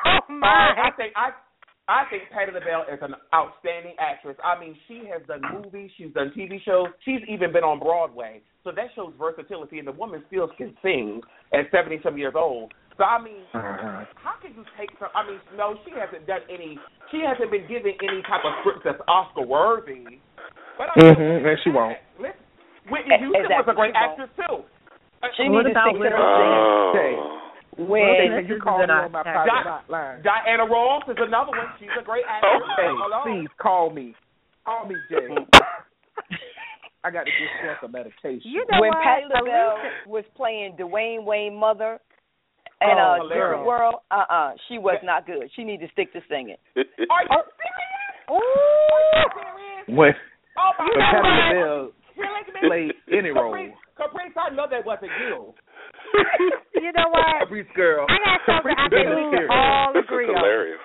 Oh 0.04 0.20
my! 0.28 0.72
I 0.86 0.90
think 0.96 1.12
I 1.16 1.30
I 1.88 2.04
think 2.10 2.24
Patti 2.30 2.52
LaBelle 2.52 2.86
is 2.92 3.00
an 3.02 3.14
outstanding 3.34 3.94
actress. 3.98 4.36
I 4.44 4.58
mean, 4.58 4.76
she 4.86 5.02
has 5.10 5.22
done 5.26 5.42
movies, 5.52 5.90
she's 5.98 6.12
done 6.14 6.30
TV 6.36 6.62
shows, 6.62 6.88
she's 7.04 7.20
even 7.28 7.52
been 7.52 7.64
on 7.64 7.78
Broadway. 7.80 8.42
So 8.62 8.70
that 8.70 8.94
shows 8.94 9.12
versatility, 9.18 9.78
and 9.78 9.88
the 9.88 9.92
woman 9.92 10.22
still 10.28 10.48
can 10.56 10.74
sing 10.82 11.20
at 11.52 11.66
seventy 11.72 11.98
some 12.02 12.16
years 12.18 12.34
old. 12.36 12.72
So 12.96 13.04
I 13.04 13.18
mean, 13.22 13.42
Uh-huh. 13.54 14.04
how 14.22 14.36
can 14.42 14.54
you 14.54 14.64
take 14.78 14.90
some? 15.00 15.08
I 15.14 15.26
mean, 15.26 15.40
no, 15.56 15.74
she 15.84 15.90
hasn't 15.92 16.26
done 16.26 16.42
any. 16.48 16.78
She 17.10 17.20
hasn't 17.26 17.50
been 17.50 17.66
given 17.66 17.92
any 18.02 18.22
type 18.22 18.44
of 18.44 18.52
script 18.60 18.84
that's 18.84 19.00
Oscar 19.08 19.42
worthy. 19.42 20.20
But 20.78 20.88
I 20.94 21.00
mean, 21.02 21.14
Mhm, 21.16 21.46
and 21.48 21.58
she 21.64 21.70
won't. 21.70 21.98
Listen, 22.18 22.36
Whitney 22.90 23.18
Houston 23.18 23.48
was 23.50 23.68
a 23.68 23.74
great 23.74 23.94
actress 23.96 24.30
too. 24.36 24.64
She 25.36 25.48
What 25.48 25.68
needs 25.68 25.76
to 25.76 25.76
about 25.76 25.88
stick 25.92 25.94
to 25.94 26.00
Whitney 26.00 26.16
her 26.16 26.32
singing. 26.40 26.64
oh. 26.64 26.92
Hey, 26.96 27.12
When 27.84 28.00
Hey, 28.00 28.44
you 28.48 28.56
call 28.60 28.78
me 28.80 28.92
on 28.92 29.12
my 29.12 29.22
private 29.22 29.52
Di- 29.52 29.84
line. 29.88 30.22
Diana 30.22 30.64
Ross 30.66 31.02
is 31.08 31.16
another 31.20 31.52
one. 31.52 31.68
She's 31.78 31.92
a 31.98 32.02
great 32.04 32.24
actress. 32.28 32.62
Okay. 32.76 32.88
Hello. 32.88 33.20
Please 33.24 33.48
call 33.60 33.90
me. 33.90 34.14
Call 34.64 34.86
me, 34.88 34.96
Jay. 35.08 35.28
I 37.02 37.10
got 37.10 37.24
to 37.24 37.30
get 37.32 37.48
stress 37.60 37.78
some 37.80 37.92
medication. 37.92 38.40
You 38.44 38.64
know 38.70 38.80
when 38.80 38.90
what? 38.90 39.02
Patti 39.02 39.24
LaBelle 39.32 39.78
was 40.06 40.24
playing 40.36 40.76
Dwayne 40.78 41.24
Wayne 41.24 41.56
mother 41.56 41.98
and 42.82 42.98
Oh, 42.98 43.02
uh 43.02 43.16
hilarious. 43.16 43.44
Different 43.44 43.66
World, 43.66 43.94
uh 44.10 44.24
uh 44.28 44.52
she 44.68 44.76
was 44.78 44.98
not 45.02 45.26
good. 45.26 45.48
She 45.56 45.64
need 45.64 45.80
to 45.80 45.88
stick 45.92 46.12
to 46.12 46.20
singing. 46.28 46.56
Are 46.76 47.24
you 47.24 47.40
serious? 47.56 48.40
Ooh. 49.88 49.96
when 49.96 50.12
Oh 50.58 50.70
my 50.78 50.84
when 50.84 50.98
God. 51.00 51.12
Patti 51.12 51.56
LaBelle 51.56 51.90
played 52.68 52.92
any 53.12 53.30
role, 53.34 53.56
Caprice, 54.00 54.32
Caprice, 54.32 54.36
I 54.40 54.48
know 54.56 54.66
that 54.70 54.82
wasn't 54.88 55.12
you. 55.20 55.52
You 56.80 56.90
know 56.96 57.12
what? 57.12 57.44
Caprice 57.44 57.68
girl, 57.76 58.06
I 58.08 58.16
got 58.24 58.40
something 58.48 58.72
I 58.72 58.88
think 58.88 59.04
we 59.04 59.24
can 59.36 59.46
all 59.52 59.92
this 59.92 60.02
is 60.02 60.08
agree 60.08 60.26
on. 60.32 60.40
hilarious. 60.40 60.80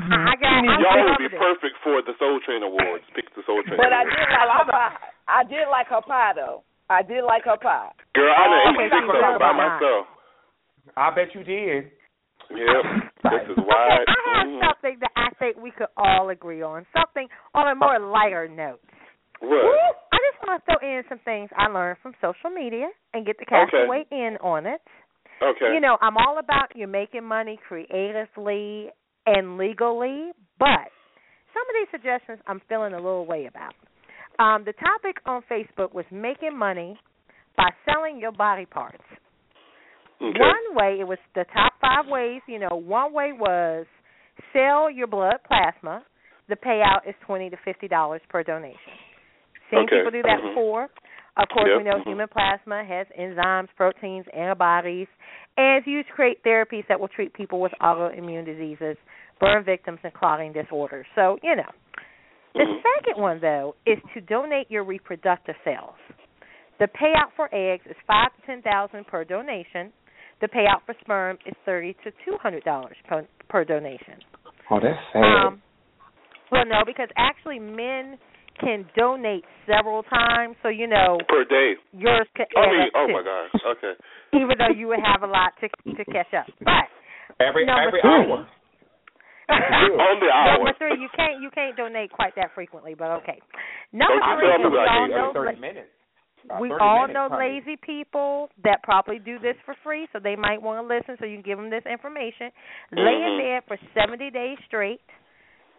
I 0.00 0.32
I 0.32 0.34
got. 0.40 0.62
I 0.64 0.78
Y'all 0.80 1.04
would 1.04 1.20
be 1.20 1.28
this. 1.28 1.36
perfect 1.38 1.76
for 1.84 2.00
the 2.00 2.14
Soul 2.18 2.40
Train 2.46 2.62
Awards. 2.64 3.04
Pick 3.14 3.28
the 3.36 3.42
Soul 3.44 3.60
Train 3.68 3.76
But 3.76 3.92
I 3.92 4.08
did 4.08 4.16
like 4.16 4.48
her 4.48 4.66
pie. 4.72 4.96
I 5.28 5.40
did 5.44 5.66
like 5.68 5.88
her 5.92 6.00
pie 6.00 6.32
though. 6.34 6.64
I 6.88 7.02
did 7.04 7.22
like 7.28 7.44
her 7.44 7.58
pie. 7.60 7.92
Girl, 8.16 8.32
I 8.32 8.44
done 8.48 8.56
Oh, 8.56 8.70
ate 8.72 8.88
okay, 8.88 8.88
six 8.88 9.04
so 9.04 9.12
of 9.12 9.20
them 9.20 9.36
by 9.38 9.52
myself. 9.52 10.04
I 10.96 11.06
bet 11.12 11.28
you 11.36 11.44
did. 11.44 11.92
Yep. 12.48 12.82
this 13.28 13.44
is 13.52 13.58
Okay. 13.60 13.68
I 13.68 14.16
have 14.32 14.48
Mhm. 14.48 14.64
something 14.64 14.96
that 15.04 15.12
I 15.14 15.28
think 15.36 15.58
we 15.60 15.70
could 15.76 15.92
all 16.00 16.30
agree 16.30 16.62
on. 16.64 16.86
Something 16.96 17.28
on 17.52 17.68
a 17.68 17.74
more 17.76 17.98
lighter 18.00 18.48
note. 18.48 18.80
What? 19.44 20.07
I 20.07 20.07
just 20.18 20.46
want 20.46 20.62
to 20.64 20.78
throw 20.78 20.88
in 20.88 21.02
some 21.08 21.18
things 21.24 21.50
I 21.56 21.68
learned 21.68 21.98
from 22.02 22.14
social 22.20 22.50
media 22.50 22.88
and 23.14 23.24
get 23.26 23.38
the 23.38 23.44
cast 23.46 23.72
Okay. 23.74 24.04
in 24.10 24.36
on 24.42 24.66
it. 24.66 24.80
Okay. 25.42 25.72
You 25.74 25.80
know, 25.80 25.96
I'm 26.00 26.16
all 26.16 26.38
about 26.38 26.74
you 26.74 26.86
making 26.86 27.24
money 27.24 27.58
creatively 27.68 28.88
and 29.26 29.56
legally, 29.58 30.30
but 30.58 30.90
some 31.54 31.62
of 31.68 31.74
these 31.78 31.88
suggestions 31.90 32.40
I'm 32.46 32.60
feeling 32.68 32.92
a 32.94 32.96
little 32.96 33.26
way 33.26 33.46
about. 33.46 33.74
Um, 34.38 34.64
the 34.64 34.72
topic 34.74 35.16
on 35.26 35.42
Facebook 35.50 35.92
was 35.94 36.04
making 36.10 36.56
money 36.56 36.98
by 37.56 37.70
selling 37.84 38.18
your 38.18 38.32
body 38.32 38.66
parts. 38.66 39.02
okay. 40.22 40.38
One 40.38 40.74
way, 40.76 40.98
it 41.00 41.06
was 41.06 41.18
the 41.34 41.44
top 41.52 41.72
five 41.80 42.06
ways. 42.08 42.40
You 42.46 42.58
know, 42.60 42.76
one 42.76 43.12
way 43.12 43.32
was 43.32 43.86
sell 44.52 44.90
your 44.90 45.06
blood 45.08 45.36
plasma. 45.46 46.04
The 46.48 46.56
payout 46.56 47.06
is 47.08 47.14
twenty 47.26 47.50
to 47.50 47.56
fifty 47.64 47.88
dollars 47.88 48.20
per 48.28 48.42
donation. 48.42 48.78
Seen 49.70 49.80
Okay. 49.80 49.98
people 49.98 50.10
do 50.10 50.22
that 50.22 50.40
Mhm. 50.40 50.54
before. 50.54 50.88
Of 51.36 51.48
course, 51.50 51.68
Yep. 51.68 51.78
we 51.78 51.84
know 51.84 51.98
Mhm. 51.98 52.04
human 52.04 52.28
plasma 52.28 52.84
has 52.84 53.06
enzymes, 53.10 53.68
proteins, 53.76 54.26
antibodies, 54.28 55.08
and 55.56 55.78
is 55.78 55.86
used 55.86 56.08
to 56.08 56.14
create 56.14 56.42
therapies 56.42 56.86
that 56.86 56.98
will 56.98 57.08
treat 57.08 57.32
people 57.32 57.60
with 57.60 57.72
autoimmune 57.80 58.44
diseases, 58.44 58.96
burn 59.38 59.62
victims, 59.62 60.00
and 60.02 60.12
clotting 60.14 60.52
disorders. 60.52 61.06
So, 61.14 61.38
you 61.42 61.54
know. 61.54 61.70
The 62.54 62.64
Mhm. 62.64 62.82
second 62.82 63.22
one, 63.22 63.38
though, 63.40 63.76
is 63.86 64.02
to 64.14 64.20
donate 64.22 64.70
your 64.70 64.82
reproductive 64.82 65.56
cells. 65.62 65.96
The 66.78 66.88
payout 66.88 67.32
for 67.32 67.48
eggs 67.52 67.86
is 67.86 67.96
five 68.06 68.34
to 68.34 68.42
ten 68.42 68.62
thousand 68.62 69.06
per 69.06 69.24
donation. 69.24 69.92
The 70.40 70.48
payout 70.48 70.82
for 70.86 70.94
sperm 71.00 71.38
is 71.44 71.54
thirty 71.64 71.94
to 72.04 72.10
two 72.24 72.36
hundred 72.38 72.64
dollars 72.64 72.96
per, 73.06 73.26
per 73.48 73.64
donation. 73.64 74.22
Oh, 74.70 74.80
that's 74.80 74.98
sad. 75.12 75.22
Um, 75.22 75.62
well, 76.50 76.64
no, 76.64 76.84
because 76.84 77.08
actually 77.16 77.58
men 77.58 78.18
can 78.60 78.84
donate 78.96 79.44
several 79.66 80.02
times, 80.04 80.56
so 80.62 80.68
you 80.68 80.86
know 80.86 81.18
Per 81.28 81.44
day. 81.44 81.74
yours 81.92 82.26
could 82.34 82.46
I 82.56 82.60
add 82.60 82.70
mean, 82.70 82.80
up 82.82 82.92
oh 82.94 83.06
too. 83.06 83.12
my 83.12 83.22
gosh. 83.22 83.52
Okay. 83.76 83.94
Even 84.42 84.58
though 84.58 84.74
you 84.76 84.88
would 84.88 85.00
have 85.00 85.22
a 85.22 85.30
lot 85.30 85.52
to 85.60 85.68
to 85.94 86.04
catch 86.12 86.32
up, 86.34 86.46
but 86.64 86.86
Every 87.40 87.64
Number 87.66 87.88
every 87.88 88.00
three. 88.02 88.10
hour. 88.10 88.46
On 89.48 90.20
the 90.20 90.28
hour. 90.28 90.58
number 90.60 90.74
three, 90.76 91.00
you 91.00 91.08
can't 91.16 91.40
you 91.40 91.50
can't 91.50 91.76
donate 91.76 92.10
quite 92.12 92.34
that 92.36 92.50
frequently, 92.54 92.94
but 92.94 93.10
okay. 93.22 93.38
Number 93.92 94.14
Okay, 94.20 94.36
three, 94.36 94.48
so 94.48 94.60
is 94.60 94.64
I'm 94.66 94.72
we 94.72 94.76
like 94.76 94.90
all 94.90 95.08
know 95.08 95.30
Thirty 95.32 95.60
minutes. 95.60 95.88
About 96.44 96.60
we 96.60 96.70
all 96.72 97.06
minutes, 97.08 97.14
know 97.14 97.28
honey. 97.30 97.60
lazy 97.64 97.76
people 97.80 98.48
that 98.64 98.82
probably 98.82 99.18
do 99.18 99.38
this 99.38 99.56
for 99.64 99.74
free, 99.82 100.06
so 100.12 100.18
they 100.22 100.36
might 100.36 100.60
want 100.60 100.82
to 100.82 100.86
listen. 100.86 101.16
So 101.18 101.24
you 101.26 101.36
can 101.36 101.42
give 101.46 101.58
them 101.58 101.70
this 101.70 101.84
information. 101.88 102.52
Lay 102.92 103.16
in 103.22 103.32
Mhm. 103.40 103.40
bed 103.40 103.62
for 103.66 103.76
70 103.94 104.30
days 104.30 104.58
straight. 104.66 105.00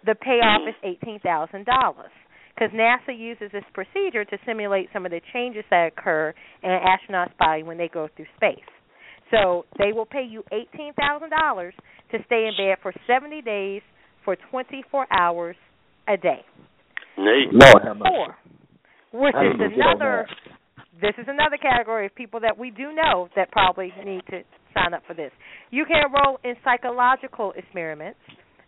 The 0.05 0.15
payoff 0.15 0.61
is 0.67 0.75
eighteen 0.83 1.19
thousand 1.19 1.65
dollars. 1.65 2.11
Because 2.59 2.75
NASA 2.75 3.17
uses 3.17 3.51
this 3.53 3.63
procedure 3.73 4.25
to 4.25 4.37
simulate 4.45 4.89
some 4.91 5.05
of 5.05 5.11
the 5.11 5.21
changes 5.31 5.63
that 5.69 5.93
occur 5.97 6.33
in 6.61 6.69
an 6.69 6.81
astronaut's 6.83 7.31
body 7.39 7.63
when 7.63 7.77
they 7.77 7.87
go 7.87 8.09
through 8.15 8.25
space. 8.35 8.67
So 9.31 9.65
they 9.77 9.93
will 9.93 10.05
pay 10.05 10.27
you 10.29 10.43
eighteen 10.51 10.91
thousand 10.99 11.29
dollars 11.29 11.73
to 12.11 12.17
stay 12.25 12.49
in 12.49 12.53
bed 12.57 12.77
for 12.81 12.91
70 13.07 13.43
days 13.43 13.81
for 14.25 14.35
24 14.49 15.07
hours 15.11 15.55
a 16.07 16.17
day. 16.17 16.43
Nate. 17.17 17.53
Lord 17.53 17.83
have 17.83 17.97
mercy. 17.97 18.09
Four, 18.09 18.35
which 19.21 19.35
I 19.35 19.45
is 19.45 19.53
need 19.53 19.69
to 19.69 19.69
get 19.69 19.85
on 19.85 19.95
another. 19.95 20.27
This 20.99 21.13
is 21.17 21.25
another 21.29 21.57
category 21.61 22.07
of 22.07 22.15
people 22.15 22.41
that 22.41 22.57
we 22.57 22.71
do 22.71 22.91
know 22.91 23.29
that 23.35 23.51
probably 23.51 23.93
need 24.03 24.23
to 24.31 24.41
sign 24.73 24.93
up 24.93 25.03
for 25.07 25.13
this. 25.13 25.31
You 25.71 25.85
can 25.85 25.97
enroll 26.07 26.39
in 26.43 26.55
psychological 26.63 27.53
experiments. 27.55 28.19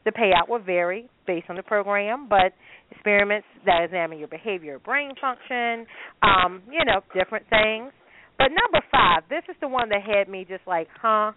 The 0.05 0.11
payout 0.11 0.49
will 0.49 0.59
vary 0.59 1.09
based 1.27 1.47
on 1.49 1.55
the 1.55 1.63
program, 1.63 2.27
but 2.27 2.53
experiments 2.89 3.47
that 3.65 3.83
examine 3.83 4.17
your 4.17 4.27
behavior, 4.27 4.79
brain 4.79 5.11
function, 5.19 5.85
um, 6.23 6.61
you 6.71 6.83
know, 6.85 7.01
different 7.13 7.45
things. 7.49 7.91
But 8.37 8.49
number 8.49 8.85
five, 8.91 9.23
this 9.29 9.43
is 9.49 9.55
the 9.61 9.67
one 9.67 9.89
that 9.89 10.01
had 10.01 10.27
me 10.27 10.45
just 10.47 10.65
like, 10.65 10.87
huh? 10.99 11.31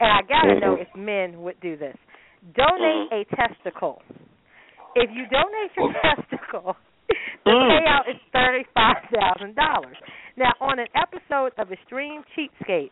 And 0.00 0.10
I 0.10 0.20
gotta 0.28 0.60
know 0.60 0.74
mm-hmm. 0.74 0.82
if 0.82 0.96
men 0.96 1.42
would 1.42 1.60
do 1.60 1.76
this. 1.76 1.96
Donate 2.54 3.10
mm-hmm. 3.10 3.14
a 3.14 3.36
testicle. 3.36 4.02
If 4.94 5.10
you 5.12 5.26
donate 5.30 5.70
your 5.76 5.92
testicle, 6.02 6.76
the 7.44 7.50
mm. 7.50 7.70
payout 7.70 8.10
is 8.10 8.20
thirty-five 8.32 8.96
thousand 9.14 9.54
dollars. 9.54 9.96
Now, 10.36 10.52
on 10.60 10.78
an 10.78 10.86
episode 10.94 11.52
of 11.58 11.72
Extreme 11.72 12.22
Cheapskates, 12.36 12.90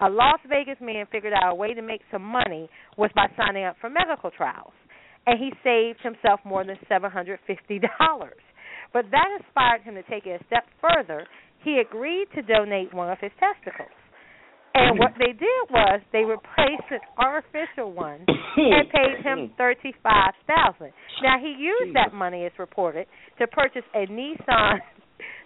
a 0.00 0.08
Las 0.08 0.40
Vegas 0.48 0.78
man 0.80 1.06
figured 1.10 1.32
out 1.32 1.52
a 1.52 1.54
way 1.54 1.74
to 1.74 1.82
make 1.82 2.00
some 2.10 2.22
money 2.22 2.68
was 2.96 3.10
by 3.14 3.26
signing 3.36 3.64
up 3.64 3.76
for 3.80 3.88
medical 3.88 4.30
trials, 4.30 4.72
and 5.26 5.38
he 5.38 5.52
saved 5.62 6.00
himself 6.02 6.40
more 6.44 6.64
than 6.64 6.76
seven 6.88 7.10
hundred 7.10 7.38
fifty 7.46 7.80
dollars. 7.98 8.40
But 8.92 9.06
that 9.10 9.26
inspired 9.38 9.82
him 9.82 9.94
to 9.94 10.02
take 10.02 10.26
it 10.26 10.40
a 10.40 10.44
step 10.46 10.64
further. 10.80 11.26
He 11.64 11.80
agreed 11.80 12.26
to 12.34 12.42
donate 12.42 12.92
one 12.92 13.10
of 13.10 13.18
his 13.20 13.32
testicles. 13.40 13.90
And 14.74 14.98
what 14.98 15.12
they 15.18 15.32
did 15.32 15.64
was 15.70 16.00
they 16.12 16.24
replaced 16.24 16.90
an 16.90 16.98
artificial 17.16 17.92
one 17.92 18.26
and 18.26 18.90
paid 18.90 19.24
him 19.24 19.52
thirty 19.58 19.94
five 20.02 20.32
thousand. 20.46 20.92
Now 21.22 21.38
he 21.40 21.54
used 21.56 21.94
that 21.94 22.12
money, 22.12 22.44
as 22.44 22.52
reported, 22.58 23.06
to 23.38 23.46
purchase 23.46 23.84
a 23.94 24.06
Nissan 24.06 24.78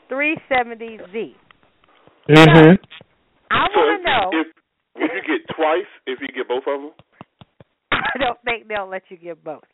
three 0.08 0.38
seventy 0.48 0.98
Z. 1.12 1.36
Mm-hmm. 2.30 2.74
I 3.50 3.66
So 3.72 3.80
want 3.80 4.02
to 4.02 4.10
know. 4.10 4.30
if 4.40 4.46
would 4.96 5.10
you 5.14 5.22
get 5.38 5.54
twice 5.54 5.86
if 6.06 6.20
you 6.20 6.28
get 6.28 6.48
both 6.48 6.64
of 6.66 6.80
them? 6.80 6.90
I 7.92 8.18
don't 8.18 8.38
think 8.44 8.68
they'll 8.68 8.88
let 8.88 9.02
you 9.08 9.16
give 9.16 9.42
both. 9.44 9.64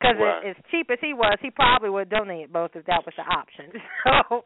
Because 0.00 0.16
Right. 0.18 0.46
as 0.46 0.56
cheap 0.70 0.88
as 0.90 0.98
he 1.00 1.12
was, 1.12 1.36
he 1.42 1.50
probably 1.50 1.90
would 1.90 2.08
donate 2.08 2.50
both 2.52 2.70
if 2.74 2.86
that 2.86 3.04
was 3.04 3.14
the 3.16 3.22
option. 3.24 3.72
So, 4.28 4.44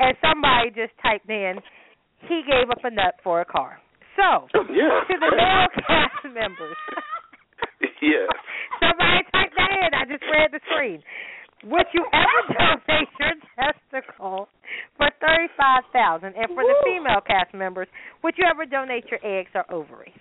and 0.00 0.16
somebody 0.20 0.70
just 0.70 0.92
typed 1.02 1.28
in, 1.30 1.60
he 2.28 2.42
gave 2.48 2.70
up 2.70 2.82
a 2.84 2.90
nut 2.90 3.14
for 3.22 3.40
a 3.40 3.44
car. 3.44 3.78
So, 4.16 4.48
oh, 4.54 4.64
Yeah. 4.72 5.04
to 5.06 5.14
the 5.20 5.30
male 5.36 5.68
cast 5.86 6.24
members, 6.24 6.76
yes. 8.02 8.28
somebody 8.80 9.22
typed 9.32 9.54
that 9.56 9.70
in. 9.70 9.90
I 9.94 10.04
just 10.08 10.24
read 10.32 10.50
the 10.52 10.60
screen. 10.72 11.02
Would 11.64 11.86
you 11.94 12.04
ever 12.12 12.54
donate 12.58 13.08
your 13.18 13.32
testicle 13.56 14.48
for 14.96 15.08
thirty 15.20 15.48
five 15.56 15.82
thousand? 15.92 16.34
And 16.36 16.48
for 16.54 16.62
the 16.62 16.74
female 16.84 17.20
cast 17.26 17.54
members, 17.54 17.88
would 18.22 18.34
you 18.36 18.44
ever 18.50 18.66
donate 18.66 19.04
your 19.10 19.20
eggs 19.24 19.50
or 19.54 19.64
ovaries? 19.72 20.12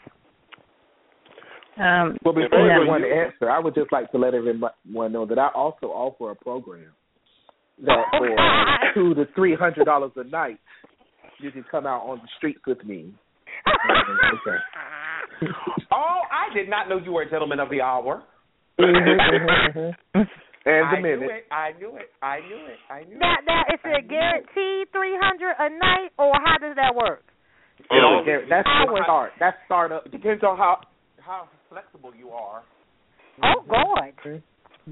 Um, 1.78 2.18
Well, 2.24 2.34
before 2.34 2.66
Yeah. 2.68 2.80
you 2.82 2.88
want 2.88 3.04
to 3.04 3.10
answer, 3.14 3.50
I 3.52 3.60
would 3.60 3.76
just 3.76 3.92
like 3.92 4.10
to 4.12 4.18
let 4.18 4.34
everyone 4.34 4.72
know 5.12 5.26
that 5.26 5.38
I 5.38 5.50
also 5.54 5.88
offer 5.88 6.32
a 6.32 6.36
program 6.36 6.94
that 7.84 8.06
Oh, 8.14 8.18
for 8.18 8.36
God. 8.36 8.94
two 8.94 9.14
to 9.16 9.26
three 9.36 9.56
hundred 9.56 9.84
dollars 9.86 10.12
a 10.16 10.24
night, 10.24 10.60
you 11.40 11.52
can 11.52 11.64
come 11.70 11.86
out 11.86 12.04
on 12.04 12.20
the 12.20 12.28
streets 12.38 12.62
with 12.66 12.84
me. 12.86 13.14
Okay. 13.68 14.58
Oh, 15.92 16.22
I 16.32 16.54
did 16.54 16.70
not 16.70 16.88
know 16.88 16.98
you 16.98 17.12
were 17.12 17.24
a 17.24 17.30
gentleman 17.30 17.60
of 17.60 17.70
the 17.70 17.82
hour. 17.82 18.24
Mm-hmm, 18.80 19.10
mm-hmm, 19.20 19.80
mm-hmm. 20.18 20.22
And 20.66 20.86
I 20.86 20.96
the 20.96 21.02
knew 21.02 21.30
it. 21.30 21.46
I 21.54 21.72
knew 21.78 21.94
it. 21.98 22.10
I 22.26 22.40
knew 22.42 22.58
it. 22.66 22.80
I 22.90 23.04
knew 23.06 23.18
Now, 23.22 23.38
it. 23.38 23.46
now, 23.46 23.62
is 23.70 23.80
it 23.86 23.96
a 24.02 24.02
guaranteed 24.02 24.90
three 24.92 25.14
hundred 25.22 25.54
a 25.60 25.70
night, 25.70 26.10
or 26.18 26.34
how 26.44 26.58
does 26.58 26.76
that 26.76 26.96
work? 26.96 27.24
You 27.92 28.02
know, 28.02 28.26
Oh. 28.26 28.46
that's 28.50 28.66
I 28.68 28.86
the 28.86 28.94
was- 28.94 29.04
start. 29.06 29.34
That's 29.40 29.58
start 29.66 29.92
up. 29.92 30.06
It 30.08 30.12
depends 30.12 30.44
on 30.44 30.58
how 30.58 30.82
how 31.22 31.48
flexible 31.70 32.14
you 32.18 32.32
are. 32.32 32.62
Oh, 33.44 33.62
God. 33.68 34.14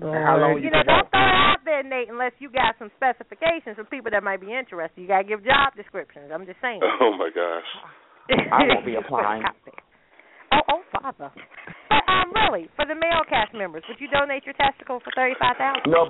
How 0.02 0.38
long 0.38 0.58
You 0.58 0.66
you 0.66 0.70
know, 0.72 0.82
can 0.84 0.86
don't 0.88 1.06
go. 1.06 1.10
throw 1.14 1.22
it 1.22 1.34
out 1.54 1.58
there, 1.66 1.84
Nate, 1.84 2.10
unless 2.10 2.34
you 2.40 2.50
got 2.50 2.76
some 2.80 2.90
specifications 2.98 3.76
for 3.78 3.84
people 3.86 4.10
that 4.12 4.24
might 4.24 4.42
be 4.42 4.52
interested. 4.54 5.00
You 5.00 5.08
gotta 5.08 5.24
give 5.24 5.46
job 5.46 5.76
descriptions. 5.76 6.32
I'm 6.34 6.46
just 6.46 6.60
saying. 6.62 6.82
Oh 6.84 7.14
my 7.18 7.30
gosh. 7.34 7.70
I 8.52 8.64
won't 8.68 8.86
be 8.86 8.96
applying. 8.96 9.44
Oh, 10.54 10.62
oh, 10.70 10.82
father. 11.02 11.32
But 11.90 12.03
um, 12.24 12.32
really, 12.34 12.70
for 12.76 12.86
the 12.86 12.96
male 12.96 13.24
cast 13.28 13.54
members, 13.54 13.84
would 13.90 14.00
you 14.00 14.08
donate 14.10 14.46
your 14.46 14.56
testicle 14.56 15.00
for 15.04 15.12
thirty-five 15.16 15.58
thousand? 15.58 15.92
No, 15.92 16.10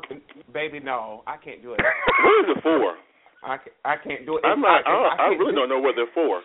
baby, 0.53 0.79
no, 0.79 1.23
I 1.27 1.37
can't 1.37 1.61
do 1.61 1.73
it. 1.73 1.79
What 1.81 2.49
is 2.49 2.57
it 2.57 2.63
for? 2.63 2.95
I 3.43 3.57
can't, 3.57 3.75
I 3.83 3.95
can't 3.97 4.25
do 4.25 4.37
it. 4.37 4.45
I'm 4.45 4.61
not. 4.61 4.85
I, 4.87 4.91
don't, 4.91 5.05
I 5.05 5.17
can't 5.17 5.39
really 5.39 5.51
do- 5.51 5.59
don't 5.59 5.69
know 5.69 5.79
what 5.79 5.95
they're 5.95 6.13
for. 6.13 6.41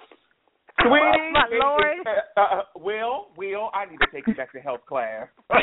Sweetie, 0.81 1.33
My 1.35 1.47
lord. 1.51 2.07
Uh, 2.07 2.41
uh, 2.41 2.63
Will, 2.77 3.27
Will, 3.37 3.71
I 3.75 3.87
need 3.91 3.99
to 3.99 4.07
take 4.15 4.27
you 4.29 4.35
back 4.35 4.53
to 4.53 4.61
health 4.61 4.81
class. 4.89 5.27
I 5.51 5.59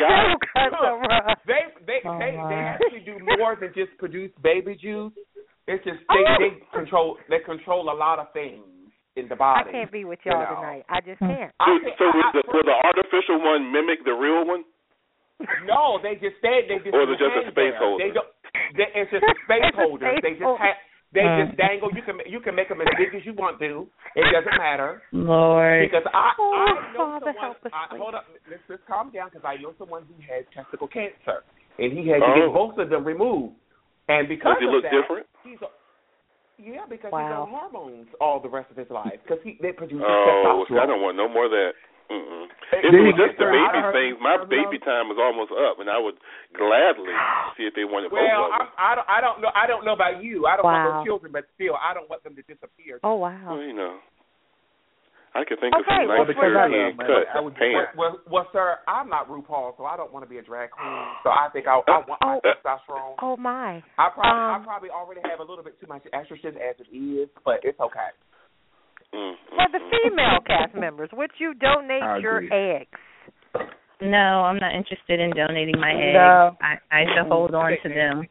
got 0.00 1.30
it. 1.30 1.38
they 1.46 1.62
they 1.86 2.00
Oh, 2.04 2.18
they, 2.18 2.32
they 2.48 2.54
actually 2.60 3.00
do 3.06 3.18
more 3.38 3.56
than 3.60 3.70
just 3.74 3.96
produce 3.98 4.32
baby 4.42 4.74
juice. 4.80 5.12
It's 5.66 5.82
just 5.84 5.98
Oh, 6.10 6.14
they 6.14 6.44
really? 6.44 6.56
they 6.60 6.76
control 6.78 7.16
they 7.30 7.38
control 7.46 7.90
a 7.90 7.96
lot 7.96 8.18
of 8.18 8.32
things 8.32 8.64
in 9.16 9.28
the 9.30 9.36
I 9.38 9.62
can't 9.70 9.92
be 9.92 10.04
with 10.04 10.18
you 10.24 10.32
y'all 10.32 10.42
know. 10.42 10.58
tonight. 10.60 10.84
I 10.90 10.98
just 11.00 11.18
can't. 11.22 11.52
So, 11.62 11.70
I 11.70 11.78
can't- 11.78 11.98
so 11.98 12.04
will, 12.10 12.22
I- 12.22 12.32
the, 12.34 12.42
will 12.50 12.66
the 12.66 12.78
artificial 12.82 13.38
one 13.42 13.70
mimic 13.70 14.02
the 14.04 14.12
real 14.14 14.42
one? 14.46 14.64
No, 15.66 15.98
they 16.02 16.14
just 16.18 16.38
stay. 16.38 16.66
They 16.70 16.78
just 16.82 16.94
Or 16.94 17.02
is 17.06 17.14
it 17.14 17.18
just 17.18 17.34
a 17.34 17.50
space 17.50 17.74
there. 17.74 17.82
holder? 17.82 17.98
They 18.06 18.10
don't. 18.14 18.30
They, 18.78 18.86
it's 18.94 19.10
just 19.10 19.26
a 19.26 19.34
space 19.46 19.66
It's 19.66 19.78
a 19.78 19.82
holder. 19.82 20.06
space 20.14 20.22
they 20.22 20.34
just 20.38 20.46
holder. 20.46 20.62
ha- 20.62 20.82
they 21.14 21.26
just 21.42 21.54
dangle. 21.58 21.90
You 21.94 22.02
can 22.06 22.16
you 22.26 22.38
can 22.42 22.54
make 22.54 22.70
them 22.70 22.80
as 22.82 22.90
big 22.98 23.10
as 23.14 23.22
you 23.26 23.34
want 23.34 23.58
to. 23.62 23.86
It 24.14 24.26
doesn't 24.30 24.58
matter 24.58 25.02
Lord. 25.14 25.86
because 25.90 26.06
I 26.10 26.34
Oh, 26.38 26.54
I 26.54 26.70
know 26.94 27.18
Father, 27.18 27.34
someone. 27.34 27.42
help 27.54 27.58
us, 27.66 27.70
I, 27.74 27.82
hold 27.98 28.14
up, 28.14 28.26
let's 28.50 28.62
just 28.66 28.82
calm 28.86 29.10
down 29.10 29.30
because 29.30 29.42
I 29.46 29.58
know 29.62 29.74
someone 29.78 30.06
who 30.10 30.14
had 30.22 30.46
testicle 30.54 30.86
cancer 30.90 31.42
and 31.78 31.90
he 31.94 32.06
had 32.10 32.18
to 32.22 32.30
get 32.34 32.46
Oh. 32.50 32.54
both 32.54 32.78
of 32.78 32.90
them 32.90 33.02
removed. 33.06 33.54
And 34.10 34.26
because 34.30 34.58
Does 34.58 34.62
he 34.62 34.66
of 34.66 34.74
look 34.74 34.84
that, 34.86 34.94
different? 34.94 35.26
He's 35.46 35.58
a, 35.62 35.70
yeah, 36.58 36.86
because 36.88 37.10
Wow. 37.12 37.20
he's 37.22 37.34
on 37.34 37.48
hormones 37.50 38.08
all 38.20 38.40
the 38.40 38.48
rest 38.48 38.70
of 38.70 38.76
his 38.76 38.90
life 38.90 39.18
because 39.22 39.42
he 39.44 39.58
they 39.60 39.72
produce 39.72 40.02
Oh, 40.04 40.64
testosterone. 40.68 40.80
I 40.80 40.86
don't 40.86 41.02
want 41.02 41.16
no 41.16 41.28
more 41.28 41.46
of 41.46 41.50
that. 41.52 41.72
Mm-mm. 42.12 42.44
If 42.84 42.92
it 42.92 43.00
was 43.00 43.16
just 43.16 43.32
get 43.32 43.38
the 43.40 43.48
baby 43.48 43.64
outer- 43.80 43.92
things, 43.96 44.20
my 44.20 44.36
baby 44.44 44.76
time 44.84 45.08
is 45.08 45.16
almost 45.16 45.48
up, 45.56 45.80
and 45.80 45.88
I 45.88 45.96
would 45.96 46.20
gladly 46.52 47.08
see 47.56 47.64
if 47.64 47.72
they 47.74 47.88
wanted 47.88 48.10
both 48.12 48.20
Well, 48.20 48.44
of 48.44 48.52
I, 48.52 48.58
them. 48.58 48.68
I 48.76 48.92
don't, 48.94 49.08
I 49.08 49.20
don't 49.24 49.38
know. 49.40 49.50
I 49.56 49.64
don't 49.66 49.84
know 49.88 49.96
about 49.96 50.20
you. 50.22 50.44
I 50.44 50.56
don't 50.60 50.68
want 50.68 50.84
Wow. 50.84 51.00
no 51.00 51.04
children, 51.08 51.32
but 51.32 51.48
still, 51.56 51.76
I 51.80 51.94
don't 51.96 52.08
want 52.12 52.22
them 52.22 52.36
to 52.36 52.42
disappear. 52.44 53.00
Oh 53.02 53.16
wow. 53.16 53.32
Well, 53.48 53.56
wow. 53.56 53.64
you 53.64 53.72
know, 53.72 53.96
I 55.34 55.42
could 55.42 55.58
think 55.58 55.74
of 55.74 55.82
Okay, 55.82 56.06
some 56.06 56.08
well, 56.08 56.18
nice 56.22 56.28
because 56.30 56.46
I 56.46 56.70
European 56.70 56.96
love 56.96 57.06
cuts 57.10 57.30
I 57.34 57.40
would- 57.42 57.56
pants. 57.58 57.90
Well, 57.98 58.20
well, 58.30 58.46
sir, 58.54 58.78
I'm 58.86 59.08
not 59.10 59.26
RuPaul, 59.28 59.76
so 59.76 59.84
I 59.84 59.96
don't 59.96 60.12
want 60.12 60.24
to 60.24 60.30
be 60.30 60.38
a 60.38 60.42
drag 60.42 60.70
queen. 60.70 60.86
So 61.26 61.30
I 61.30 61.48
think 61.52 61.66
I, 61.66 61.74
I 61.90 61.98
want 62.06 62.20
my 62.22 62.38
Oh. 62.38 62.40
testosterone. 62.46 63.14
Oh 63.20 63.36
my. 63.36 63.82
I 63.98 64.08
probably, 64.14 64.30
I 64.30 64.56
Um, 64.56 64.64
probably 64.64 64.90
already 64.90 65.20
have 65.28 65.40
a 65.40 65.42
little 65.42 65.64
bit 65.64 65.74
too 65.80 65.86
much 65.88 66.04
estrogen 66.14 66.54
as 66.54 66.78
it 66.78 66.86
is, 66.94 67.28
but 67.44 67.58
it's 67.64 67.80
okay. 67.80 68.10
Mm, 69.12 69.34
For 69.50 69.66
the 69.72 69.80
female 69.90 70.38
cast 70.46 70.74
members, 70.74 71.10
would 71.12 71.30
you 71.38 71.54
donate 71.54 72.02
I 72.02 72.18
your 72.18 72.38
agree. 72.38 72.50
eggs? 72.52 72.98
No, 74.00 74.42
I'm 74.44 74.58
not 74.58 74.74
interested 74.74 75.18
in 75.20 75.30
donating 75.30 75.78
my 75.80 75.92
eggs. 75.94 76.14
No. 76.14 76.56
I, 76.60 76.78
I 76.90 77.04
shall 77.14 77.26
hold 77.26 77.54
on 77.54 77.72
to 77.82 77.88
them. 77.88 78.26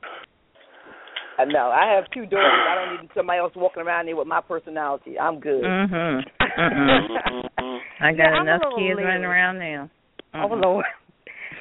Uh, 1.40 1.46
no, 1.46 1.70
I 1.72 1.94
have 1.96 2.06
two 2.14 2.26
daughters. 2.26 2.62
I 2.70 2.76
don't 2.76 3.02
need 3.02 3.10
somebody 3.16 3.40
else 3.40 3.54
walking 3.56 3.82
around 3.84 4.06
there 4.06 4.16
with 4.16 4.28
my 4.28 4.42
personality. 4.42 5.18
I'm 5.20 5.40
good. 5.40 5.64
Mhm. 5.64 5.90
Mm-mm. 5.90 6.22
Mm, 6.60 7.08
mm, 7.10 7.50
mm. 7.60 7.80
I 8.02 8.12
got 8.12 8.34
Yeah, 8.34 8.42
enough 8.42 8.62
kids 8.62 8.76
leery. 8.78 9.04
running 9.04 9.26
around 9.26 9.58
now. 9.60 9.90
Oh 10.36 10.48
Mm-mm. 10.50 10.62
Lord. 10.64 10.86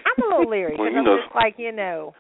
I'm 0.05 0.25
a 0.25 0.29
little 0.37 0.51
leery 0.51 0.77
Well, 0.79 0.89
because 0.89 0.93
you 0.93 0.99
I'm 0.99 1.05
know- 1.05 1.17
just 1.25 1.35
like 1.35 1.55
you 1.59 1.73
know, 1.73 2.15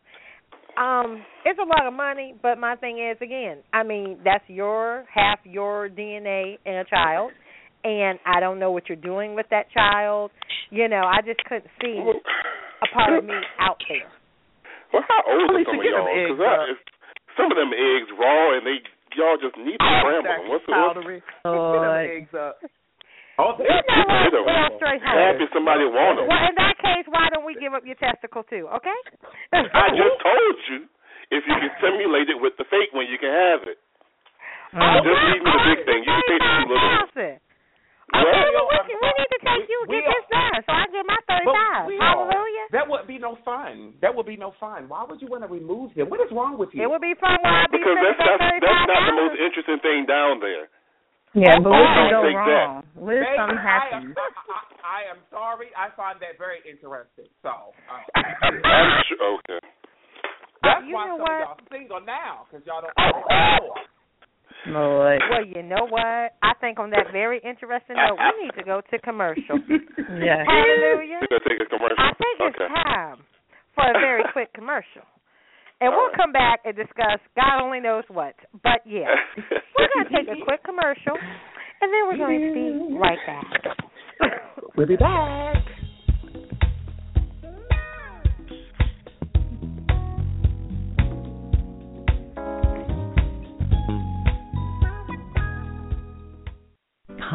um, 0.78 1.22
it's 1.44 1.58
a 1.58 1.62
lot 1.68 1.86
of 1.86 1.92
money. 1.92 2.34
But 2.40 2.56
my 2.58 2.76
thing 2.76 2.98
is, 2.98 3.18
again, 3.20 3.58
I 3.74 3.82
mean, 3.82 4.18
that's 4.24 4.44
your 4.48 5.04
half 5.12 5.38
your 5.44 5.88
DNA 5.90 6.56
in 6.64 6.74
a 6.76 6.84
child, 6.84 7.32
and 7.84 8.18
I 8.24 8.40
don't 8.40 8.58
know 8.58 8.70
what 8.70 8.88
you're 8.88 8.96
doing 8.96 9.34
with 9.34 9.46
that 9.50 9.70
child. 9.72 10.30
You 10.70 10.88
know, 10.88 11.02
I 11.04 11.20
just 11.20 11.44
couldn't 11.44 11.68
see 11.82 11.98
a 12.00 12.94
part 12.94 13.18
of 13.18 13.24
me 13.26 13.34
out 13.60 13.76
there. 13.88 14.08
Well, 14.94 15.02
how 15.06 15.20
old 15.30 15.50
are 15.50 15.54
Lisa, 15.54 15.70
some 15.70 15.78
of 15.80 15.84
y'all? 15.84 16.08
Because 16.08 16.40
up. 16.40 16.76
Some 17.36 17.48
of 17.50 17.56
them 17.56 17.72
eggs 17.72 18.08
raw, 18.18 18.56
and 18.56 18.64
they 18.66 18.80
y'all 19.16 19.36
just 19.36 19.56
need 19.60 19.76
to 19.76 19.88
scramble 20.00 20.24
them. 20.28 20.48
What's 20.48 20.64
the 20.66 20.72
what's 20.72 20.94
powdery. 20.96 21.18
Lord. 21.44 21.76
Get 21.76 21.82
them 21.84 21.96
eggs 22.16 22.34
up. 22.36 22.54
Oh, 23.40 23.56
You 23.56 23.64
know 23.64 23.80
what? 24.08 24.28
Get 24.28 24.34
'em. 24.36 24.44
Well, 24.44 24.70
straight 24.76 25.02
happy 25.02 25.46
somebody 25.56 25.84
want 25.88 26.20
them? 26.20 26.28
Well, 26.28 26.44
in 26.48 26.56
that 26.60 26.76
case, 26.80 27.06
why 27.08 27.28
don't 27.32 27.48
we 27.48 27.56
give 27.56 27.72
up 27.72 27.84
your 27.84 27.96
testicle 27.96 28.44
too? 28.44 28.68
Okay. 28.80 28.98
I 29.56 29.88
just 29.96 30.16
told 30.20 30.56
you 30.68 30.84
if 31.32 31.40
you 31.48 31.54
can 31.56 31.72
simulate 31.80 32.28
it 32.28 32.36
with 32.36 32.52
the 32.60 32.64
fake 32.68 32.92
one, 32.92 33.08
you 33.08 33.16
can 33.16 33.32
have 33.32 33.64
it. 33.64 33.80
Oh, 34.76 35.00
Just 35.04 35.20
leave 35.32 35.42
me 35.44 35.50
the 35.52 35.64
big 35.68 35.80
thing. 35.88 36.00
You 36.04 36.12
can 36.12 36.24
take 36.28 36.40
the 36.44 36.52
two 36.60 36.68
little 36.72 37.40
ones. 38.12 38.28
$35,000. 38.28 38.32
Okay, 38.32 38.48
well, 38.52 38.66
we, 38.68 38.76
can, 38.84 38.96
we 39.00 39.10
need 39.16 39.30
to 39.32 39.40
take 39.42 39.64
you 39.68 39.78
get 39.88 39.92
we 39.92 39.98
this 40.04 40.24
done, 40.28 40.58
so 40.68 40.72
I 40.72 40.84
get 40.92 41.04
my 41.08 41.20
thirty-five. 41.26 41.84
Hallelujah. 41.88 42.66
That 42.72 42.84
would 42.88 43.04
be 43.08 43.18
no 43.18 43.36
fun. 43.44 43.96
That 44.04 44.12
would 44.14 44.26
be 44.28 44.36
no 44.36 44.52
fun. 44.60 44.88
Why 44.88 45.04
would 45.08 45.20
you 45.20 45.28
want 45.28 45.42
to 45.44 45.50
remove 45.50 45.92
them? 45.96 46.08
What 46.08 46.20
is 46.20 46.30
wrong 46.32 46.56
with 46.56 46.70
you? 46.72 46.84
It 46.84 46.88
would 46.88 47.00
be 47.04 47.12
fun 47.20 47.36
when 47.42 47.52
I 47.52 47.66
be 47.68 47.78
Because 47.80 47.96
that's 48.00 48.16
that's 48.20 48.44
that's 48.60 48.84
not 48.88 49.02
the 49.08 49.16
most 49.16 49.36
interesting 49.40 49.80
thing 49.80 50.04
down 50.08 50.40
there. 50.40 50.68
Yeah, 51.32 51.56
but 51.64 51.72
what 51.72 51.80
Oh, 51.80 51.96
could 51.96 52.12
go 52.12 52.20
take 52.28 52.36
that. 52.36 52.66
wrong? 52.68 52.84
What 52.92 53.16
if 53.16 53.24
something 53.40 53.56
I 53.56 53.64
happens? 53.64 54.12
I, 54.12 54.20
I, 54.20 54.60
I 54.84 55.00
am 55.08 55.20
sorry. 55.32 55.72
I 55.72 55.88
find 55.96 56.20
that 56.20 56.36
very 56.36 56.60
interesting. 56.68 57.28
So 57.40 57.72
uh, 57.88 58.04
I'm 58.20 59.00
sure. 59.08 59.40
Okay. 59.40 59.60
that's 60.60 60.84
You 60.84 60.92
why 60.92 61.08
some 61.08 61.24
what? 61.24 61.32
of 61.32 61.40
y'all 61.56 61.64
single 61.72 62.00
now 62.04 62.44
because 62.48 62.60
y'all 62.68 62.84
don't. 62.84 62.92
Oh. 63.00 63.72
Lord. 64.66 65.20
Well, 65.30 65.44
you 65.44 65.62
know 65.62 65.86
what? 65.88 66.36
I 66.42 66.52
think 66.60 66.78
on 66.78 66.90
that 66.90 67.10
very 67.12 67.40
interesting 67.44 67.96
note, 67.96 68.18
we 68.18 68.44
need 68.46 68.54
to 68.58 68.64
go 68.64 68.80
to 68.90 68.98
commercial. 69.00 69.58
Yeah. 70.12 70.44
Hallelujah. 70.44 71.18
We're 71.24 71.38
gonna 71.38 71.48
take 71.48 71.60
a 71.62 71.70
commercial. 71.70 71.96
I 71.98 72.12
think 72.14 72.36
it's 72.40 72.58
time 72.58 73.18
for 73.74 73.84
a 73.88 73.94
very 73.94 74.22
quick 74.32 74.52
commercial. 74.52 75.02
And 75.80 75.90
we'll 75.90 76.14
come 76.14 76.32
back 76.32 76.60
and 76.64 76.76
discuss 76.76 77.18
God 77.34 77.60
only 77.60 77.80
knows 77.80 78.04
what. 78.08 78.34
But 78.62 78.86
yeah, 78.86 79.08
we're 79.74 79.88
going 79.90 80.06
to 80.06 80.12
take 80.14 80.28
a 80.30 80.44
quick 80.44 80.62
commercial, 80.62 81.16
and 81.80 81.90
then 81.90 82.02
we're 82.06 82.18
going 82.18 82.38
to 82.38 82.52
be 82.54 82.94
right 83.02 83.18
back. 83.26 83.46
We'll 84.76 84.86
be 84.86 84.94
back. 84.96 85.56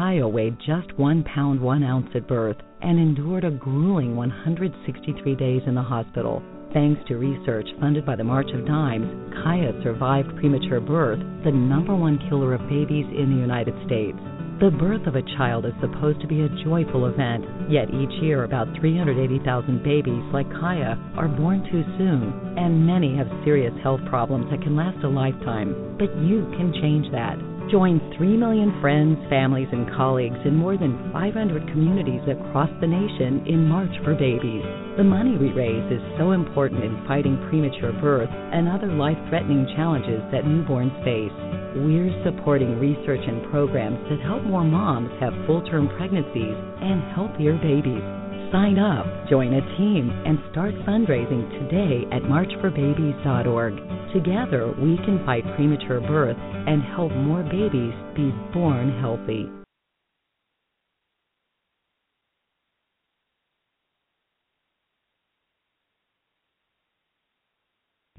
Kaya 0.08 0.26
weighed 0.26 0.56
just 0.66 0.98
one 0.98 1.22
pound 1.24 1.60
one 1.60 1.82
ounce 1.82 2.08
at 2.14 2.26
birth 2.26 2.56
and 2.80 2.98
endured 2.98 3.44
a 3.44 3.50
grueling 3.50 4.16
163 4.16 5.34
days 5.36 5.60
in 5.66 5.74
the 5.74 5.82
hospital. 5.82 6.42
Thanks 6.72 6.98
to 7.08 7.18
research 7.18 7.68
funded 7.78 8.06
by 8.06 8.16
the 8.16 8.24
March 8.24 8.48
of 8.54 8.64
Dimes, 8.64 9.04
Kaya 9.44 9.70
survived 9.82 10.34
premature 10.36 10.80
birth, 10.80 11.18
the 11.44 11.52
number 11.52 11.94
one 11.94 12.16
killer 12.30 12.54
of 12.54 12.66
babies 12.70 13.04
in 13.04 13.36
the 13.36 13.36
United 13.36 13.74
States. 13.84 14.16
The 14.64 14.72
birth 14.80 15.06
of 15.06 15.14
a 15.14 15.28
child 15.36 15.66
is 15.66 15.76
supposed 15.78 16.22
to 16.22 16.26
be 16.26 16.40
a 16.40 16.64
joyful 16.64 17.04
event, 17.04 17.44
yet 17.68 17.92
each 17.92 18.22
year 18.24 18.44
about 18.44 18.72
380,000 18.80 19.84
babies 19.84 20.24
like 20.32 20.48
Kaya 20.56 20.96
are 21.18 21.28
born 21.28 21.68
too 21.70 21.84
soon, 22.00 22.56
and 22.56 22.86
many 22.86 23.14
have 23.14 23.28
serious 23.44 23.76
health 23.82 24.00
problems 24.08 24.48
that 24.48 24.62
can 24.62 24.74
last 24.74 25.04
a 25.04 25.08
lifetime. 25.08 25.76
But 25.98 26.16
you 26.24 26.48
can 26.56 26.72
change 26.80 27.12
that. 27.12 27.36
Join 27.70 28.00
3 28.16 28.38
million 28.38 28.72
friends, 28.80 29.18
families, 29.28 29.68
and 29.72 29.92
colleagues 29.92 30.40
in 30.46 30.56
more 30.56 30.78
than 30.78 31.12
500 31.12 31.68
communities 31.68 32.24
across 32.24 32.70
the 32.80 32.86
nation 32.86 33.44
in 33.44 33.68
March 33.68 33.92
for 34.04 34.14
Babies. 34.14 34.64
The 34.96 35.04
money 35.04 35.36
we 35.36 35.52
raise 35.52 35.84
is 35.92 36.00
so 36.16 36.32
important 36.32 36.82
in 36.82 37.04
fighting 37.06 37.36
premature 37.50 37.92
birth 38.00 38.30
and 38.32 38.72
other 38.72 38.88
life 38.88 39.20
threatening 39.28 39.68
challenges 39.76 40.24
that 40.32 40.48
newborns 40.48 40.96
face. 41.04 41.36
We're 41.84 42.08
supporting 42.24 42.80
research 42.80 43.20
and 43.28 43.44
programs 43.52 44.00
that 44.08 44.24
help 44.24 44.44
more 44.44 44.64
moms 44.64 45.12
have 45.20 45.36
full 45.44 45.60
term 45.68 45.92
pregnancies 46.00 46.56
and 46.80 47.04
healthier 47.12 47.52
babies. 47.60 48.00
Sign 48.48 48.80
up, 48.80 49.04
join 49.28 49.52
a 49.52 49.60
team, 49.76 50.08
and 50.24 50.40
start 50.52 50.72
fundraising 50.88 51.44
today 51.60 52.08
at 52.16 52.24
marchforbabies.org. 52.24 53.76
Together, 54.16 54.72
we 54.80 54.96
can 55.04 55.20
fight 55.26 55.44
premature 55.54 56.00
birth 56.00 56.40
and 56.68 56.82
help 56.82 57.10
more 57.12 57.42
babies 57.44 57.94
be 58.14 58.30
born 58.52 59.00
healthy. 59.00 59.48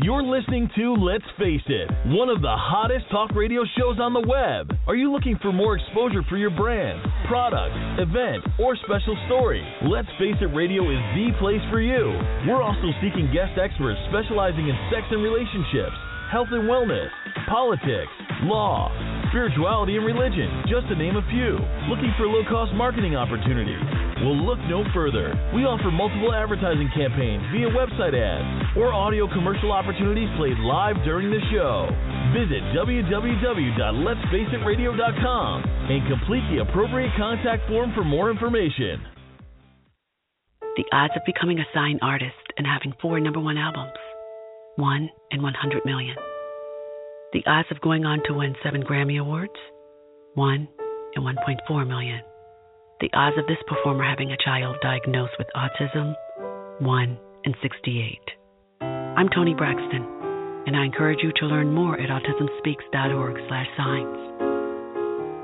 You're 0.02 0.24
listening 0.24 0.72
to 0.80 0.96
Let's 0.96 1.28
Face 1.38 1.62
It, 1.68 1.92
one 2.16 2.30
of 2.30 2.40
the 2.40 2.56
hottest 2.56 3.12
talk 3.12 3.36
radio 3.36 3.68
shows 3.78 4.00
on 4.00 4.16
the 4.16 4.24
web. 4.24 4.72
Are 4.88 4.96
you 4.96 5.12
looking 5.12 5.38
for 5.44 5.52
more 5.52 5.76
exposure 5.76 6.24
for 6.32 6.38
your 6.40 6.56
brand, 6.56 7.04
product, 7.28 7.76
event, 8.00 8.42
or 8.64 8.80
special 8.88 9.20
story? 9.28 9.60
Let's 9.84 10.08
Face 10.16 10.40
It 10.40 10.56
Radio 10.56 10.88
is 10.88 11.04
the 11.20 11.36
place 11.38 11.60
for 11.68 11.84
you. 11.84 12.16
We're 12.48 12.64
also 12.64 12.96
seeking 13.04 13.28
guest 13.36 13.60
experts 13.60 14.00
specializing 14.08 14.72
in 14.72 14.76
sex 14.88 15.04
and 15.12 15.20
relationships, 15.20 16.00
health 16.30 16.50
and 16.52 16.70
wellness, 16.70 17.10
politics, 17.50 18.12
law, 18.46 18.94
spirituality, 19.34 19.98
and 19.98 20.06
religion, 20.06 20.62
just 20.70 20.88
to 20.88 20.96
name 20.96 21.18
a 21.18 21.26
few. 21.34 21.58
Looking 21.90 22.14
for 22.18 22.28
low 22.30 22.44
cost 22.46 22.72
marketing 22.78 23.16
opportunities? 23.18 23.82
Well, 24.22 24.38
look 24.38 24.60
no 24.70 24.86
further. 24.94 25.34
We 25.58 25.66
offer 25.66 25.90
multiple 25.90 26.30
advertising 26.34 26.90
campaigns 26.94 27.42
via 27.50 27.66
website 27.74 28.14
ads 28.14 28.78
or 28.78 28.94
audio 28.94 29.26
commercial 29.34 29.74
opportunities 29.74 30.30
played 30.38 30.62
live 30.62 31.02
during 31.02 31.34
the 31.34 31.42
show. 31.50 31.90
Visit 32.38 32.62
www.letsfaceitradio.com 32.78 35.54
and 35.90 36.06
complete 36.06 36.46
the 36.54 36.62
appropriate 36.62 37.10
contact 37.18 37.66
form 37.68 37.90
for 37.98 38.06
more 38.06 38.30
information. 38.30 39.02
The 40.78 40.86
odds 40.94 41.18
of 41.18 41.26
becoming 41.26 41.58
a 41.58 41.66
signed 41.74 42.06
artist 42.06 42.38
and 42.58 42.68
having 42.68 42.94
four 43.02 43.20
number 43.20 43.40
one 43.40 43.58
albums 43.58 43.98
1 44.76 45.10
in 45.32 45.42
100 45.42 45.86
million. 45.86 46.16
The 47.34 47.44
odds 47.46 47.68
of 47.72 47.82
going 47.82 48.06
on 48.06 48.22
to 48.26 48.34
win 48.34 48.56
seven 48.64 48.84
Grammy 48.84 49.20
Awards 49.20 49.60
1 50.36 50.68
in 51.16 51.24
1.4 51.24 51.88
million. 51.88 52.22
The 53.02 53.10
odds 53.14 53.38
of 53.38 53.48
this 53.48 53.58
performer 53.68 54.04
having 54.04 54.32
a 54.32 54.38
child 54.44 54.78
diagnosed 54.82 55.34
with 55.38 55.48
autism 55.56 56.16
1 56.82 57.18
in 57.46 57.54
68. 57.62 58.20
I'm 58.82 59.30
Toni 59.30 59.54
Braxton, 59.54 60.06
and 60.68 60.76
I 60.76 60.84
encourage 60.86 61.24
you 61.24 61.32
to 61.38 61.46
learn 61.46 61.74
more 61.74 61.98
at 62.00 62.10
autismspeaks.org/signs. 62.10 64.20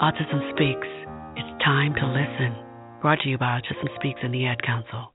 Autism 0.02 0.52
Speaks. 0.52 0.88
It's 1.38 1.64
time 1.64 1.94
to 1.96 2.06
listen. 2.06 2.56
Brought 3.02 3.20
to 3.22 3.30
you 3.30 3.38
by 3.38 3.60
Autism 3.60 3.88
Speaks 3.96 4.20
and 4.24 4.34
the 4.34 4.46
Ad 4.46 4.62
Council. 4.64 5.15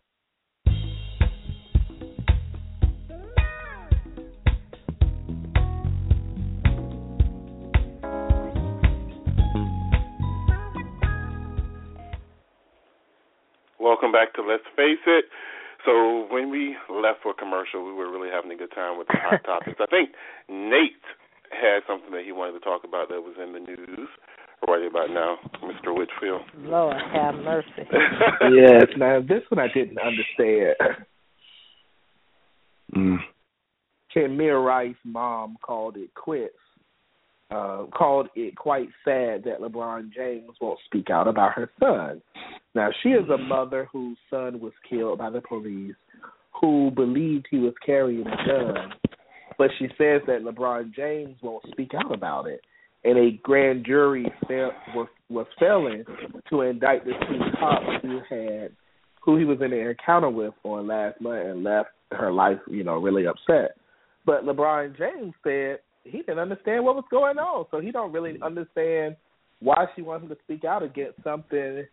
Welcome 14.01 14.19
back 14.19 14.33
to 14.33 14.43
Let's 14.43 14.65
Face 14.77 15.05
It. 15.07 15.27
So 15.85 16.27
when 16.31 16.49
we 16.49 16.75
left 16.89 17.21
for 17.23 17.35
commercial, 17.35 17.85
we 17.85 17.93
were 17.93 18.11
really 18.11 18.31
having 18.33 18.51
a 18.51 18.57
good 18.57 18.73
time 18.75 18.97
with 18.97 19.07
the 19.09 19.19
hot 19.21 19.45
topics. 19.45 19.77
I 19.79 19.85
think 19.91 20.13
Nate 20.49 21.05
had 21.53 21.81
something 21.87 22.11
that 22.13 22.25
he 22.25 22.33
wanted 22.33 22.53
to 22.53 22.61
talk 22.61 22.81
about 22.83 23.11
that 23.11 23.21
was 23.21 23.37
in 23.37 23.53
the 23.53 23.61
news 23.61 24.09
right 24.67 24.87
about 24.89 25.11
now, 25.11 25.37
Mr. 25.63 25.95
Whitfield. 25.95 26.41
Lord 26.57 26.97
have 27.13 27.35
mercy. 27.35 27.69
yes, 28.57 28.87
now 28.97 29.21
this 29.21 29.43
one 29.51 29.59
I 29.59 29.69
didn't 29.69 29.99
understand. 29.99 30.77
Mm. 32.97 33.19
Tamir 34.17 34.65
Rice's 34.65 34.97
mom 35.05 35.59
called 35.61 35.99
it 35.99 36.15
quits. 36.15 36.55
Uh, 37.51 37.87
called 37.93 38.29
it 38.37 38.57
quite 38.57 38.89
sad 39.05 39.43
that 39.43 39.59
LeBron 39.61 40.13
James 40.15 40.51
won't 40.61 40.79
speak 40.85 41.11
out 41.11 41.27
about 41.27 41.53
her 41.53 41.69
son. 41.81 42.23
Now, 42.77 42.91
she 43.03 43.09
is 43.09 43.29
a 43.29 43.37
mother 43.37 43.89
whose 43.93 44.17
son 44.31 44.61
was 44.61 44.73
killed 44.89 45.19
by 45.19 45.31
the 45.31 45.41
police, 45.41 45.97
who 46.61 46.93
believed 46.95 47.49
he 47.51 47.59
was 47.59 47.75
carrying 47.85 48.25
a 48.25 48.37
gun, 48.47 48.93
but 49.59 49.71
she 49.81 49.87
says 49.99 50.23
that 50.29 50.45
LeBron 50.45 50.95
James 50.95 51.37
won't 51.43 51.65
speak 51.73 51.91
out 51.93 52.15
about 52.15 52.47
it. 52.47 52.61
And 53.03 53.19
a 53.19 53.33
grand 53.43 53.85
jury 53.85 54.27
was 54.95 55.09
was 55.29 55.47
failing 55.59 56.05
to 56.51 56.61
indict 56.61 57.05
the 57.05 57.13
two 57.13 57.59
cops 57.59 57.87
who 58.03 58.21
had 58.29 58.73
who 59.23 59.37
he 59.39 59.45
was 59.45 59.59
in 59.61 59.73
an 59.73 59.89
encounter 59.89 60.31
with 60.31 60.55
on 60.63 60.87
last 60.87 61.21
month 61.21 61.47
and 61.47 61.65
left 61.65 61.89
her 62.13 62.33
life, 62.33 62.59
you 62.69 62.85
know, 62.85 62.95
really 62.99 63.27
upset. 63.27 63.77
But 64.25 64.45
LeBron 64.45 64.97
James 64.97 65.35
said 65.43 65.79
he 66.11 66.19
didn't 66.19 66.39
understand 66.39 66.85
what 66.85 66.97
was 66.97 67.05
going 67.11 67.39
on, 67.39 67.67
so 67.71 67.81
he 67.81 67.91
don't 67.91 68.13
really 68.13 68.39
understand 68.43 69.17
why 69.61 69.87
she 69.95 70.03
wants 70.03 70.25
him 70.25 70.31
to 70.31 70.37
speak 70.45 70.65
out 70.65 70.83
against 70.83 71.23
something 71.23 71.85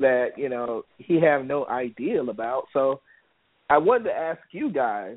that 0.00 0.30
you 0.36 0.48
know 0.48 0.84
he 0.98 1.20
have 1.20 1.44
no 1.44 1.66
idea 1.66 2.22
about. 2.22 2.64
So 2.72 3.00
I 3.70 3.78
wanted 3.78 4.04
to 4.04 4.14
ask 4.14 4.40
you 4.50 4.72
guys: 4.72 5.16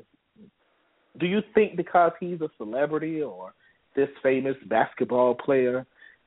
Do 1.18 1.26
you 1.26 1.40
think 1.54 1.76
because 1.76 2.12
he's 2.20 2.40
a 2.40 2.48
celebrity 2.56 3.22
or 3.22 3.52
this 3.96 4.08
famous 4.22 4.56
basketball 4.68 5.34
player, 5.34 5.86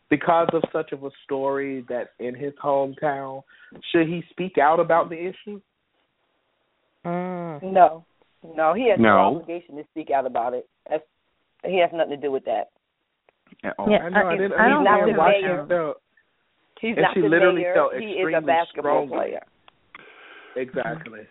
because 0.09 0.49
of 0.53 0.63
such 0.73 0.91
of 0.91 1.03
a 1.03 1.11
story 1.23 1.85
that's 1.87 2.09
in 2.19 2.35
his 2.35 2.53
hometown, 2.63 3.43
should 3.91 4.07
he 4.07 4.23
speak 4.29 4.57
out 4.57 4.79
about 4.79 5.09
the 5.09 5.17
issue? 5.17 5.61
Mm. 7.05 7.63
No, 7.63 8.05
no, 8.55 8.73
he 8.73 8.89
has 8.89 8.99
no. 8.99 9.09
no 9.09 9.35
obligation 9.35 9.75
to 9.77 9.83
speak 9.91 10.11
out 10.11 10.25
about 10.25 10.53
it. 10.53 10.67
That's 10.89 11.03
he 11.65 11.79
has 11.79 11.89
nothing 11.93 12.11
to 12.11 12.17
do 12.17 12.31
with 12.31 12.45
that. 12.45 12.69
Yeah, 13.63 13.71
I 13.77 14.09
know. 14.09 14.27
I, 14.27 14.37
didn't, 14.37 14.53
I 14.53 14.69
don't 14.69 14.83
not 14.83 15.05
the 15.05 15.13
mayor. 15.13 15.65
Felt, 15.67 15.97
He's 16.79 16.95
and 16.95 17.01
not 17.03 17.13
she 17.13 17.21
the 17.21 17.27
literally 17.27 17.61
mayor. 17.61 17.73
Felt 17.75 17.93
he 17.95 18.05
is 18.05 18.33
a 18.35 18.41
basketball 18.41 19.05
strong. 19.05 19.09
player. 19.09 19.41
Exactly. 20.55 21.21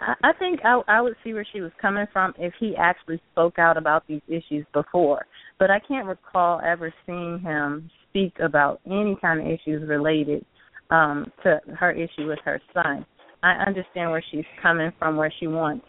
I, 0.00 0.14
I 0.24 0.32
think 0.38 0.60
I, 0.64 0.80
I 0.88 1.00
would 1.00 1.14
see 1.22 1.32
where 1.32 1.46
she 1.52 1.60
was 1.60 1.70
coming 1.80 2.06
from 2.12 2.34
if 2.38 2.52
he 2.58 2.74
actually 2.76 3.20
spoke 3.32 3.58
out 3.58 3.76
about 3.76 4.06
these 4.08 4.22
issues 4.28 4.66
before. 4.72 5.26
But 5.58 5.70
I 5.70 5.78
can't 5.86 6.06
recall 6.06 6.60
ever 6.64 6.92
seeing 7.06 7.38
him 7.40 7.90
speak 8.10 8.34
about 8.42 8.80
any 8.86 9.16
kind 9.20 9.40
of 9.40 9.46
issues 9.46 9.88
related 9.88 10.44
um 10.90 11.30
to 11.42 11.60
her 11.78 11.92
issue 11.92 12.26
with 12.26 12.38
her 12.44 12.60
son. 12.72 13.06
I 13.42 13.52
understand 13.66 14.10
where 14.10 14.24
she's 14.30 14.44
coming 14.62 14.90
from, 14.98 15.16
where 15.16 15.32
she 15.38 15.46
wants 15.46 15.86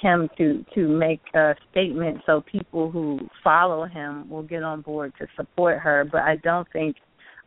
him 0.00 0.28
to 0.38 0.64
to 0.74 0.88
make 0.88 1.20
a 1.34 1.54
statement 1.70 2.18
so 2.26 2.42
people 2.50 2.90
who 2.90 3.18
follow 3.42 3.84
him 3.84 4.28
will 4.30 4.42
get 4.42 4.62
on 4.62 4.80
board 4.80 5.12
to 5.18 5.26
support 5.36 5.78
her 5.78 6.04
but 6.10 6.22
i 6.22 6.36
don't 6.36 6.68
think 6.72 6.96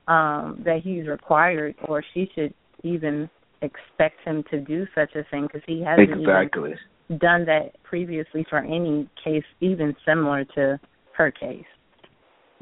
um 0.07 0.61
that 0.65 0.81
he's 0.83 1.07
required 1.07 1.75
or 1.87 2.03
she 2.13 2.29
should 2.35 2.53
even 2.83 3.29
expect 3.61 4.19
him 4.25 4.43
to 4.49 4.59
do 4.59 4.85
such 4.95 5.15
a 5.15 5.23
thing 5.29 5.43
because 5.43 5.61
he 5.67 5.83
hasn't 5.83 6.09
exactly. 6.09 6.71
even 6.71 7.17
done 7.19 7.45
that 7.45 7.71
previously 7.83 8.45
for 8.49 8.59
any 8.59 9.07
case 9.23 9.43
even 9.59 9.95
similar 10.05 10.43
to 10.43 10.79
her 11.15 11.31
case 11.31 11.63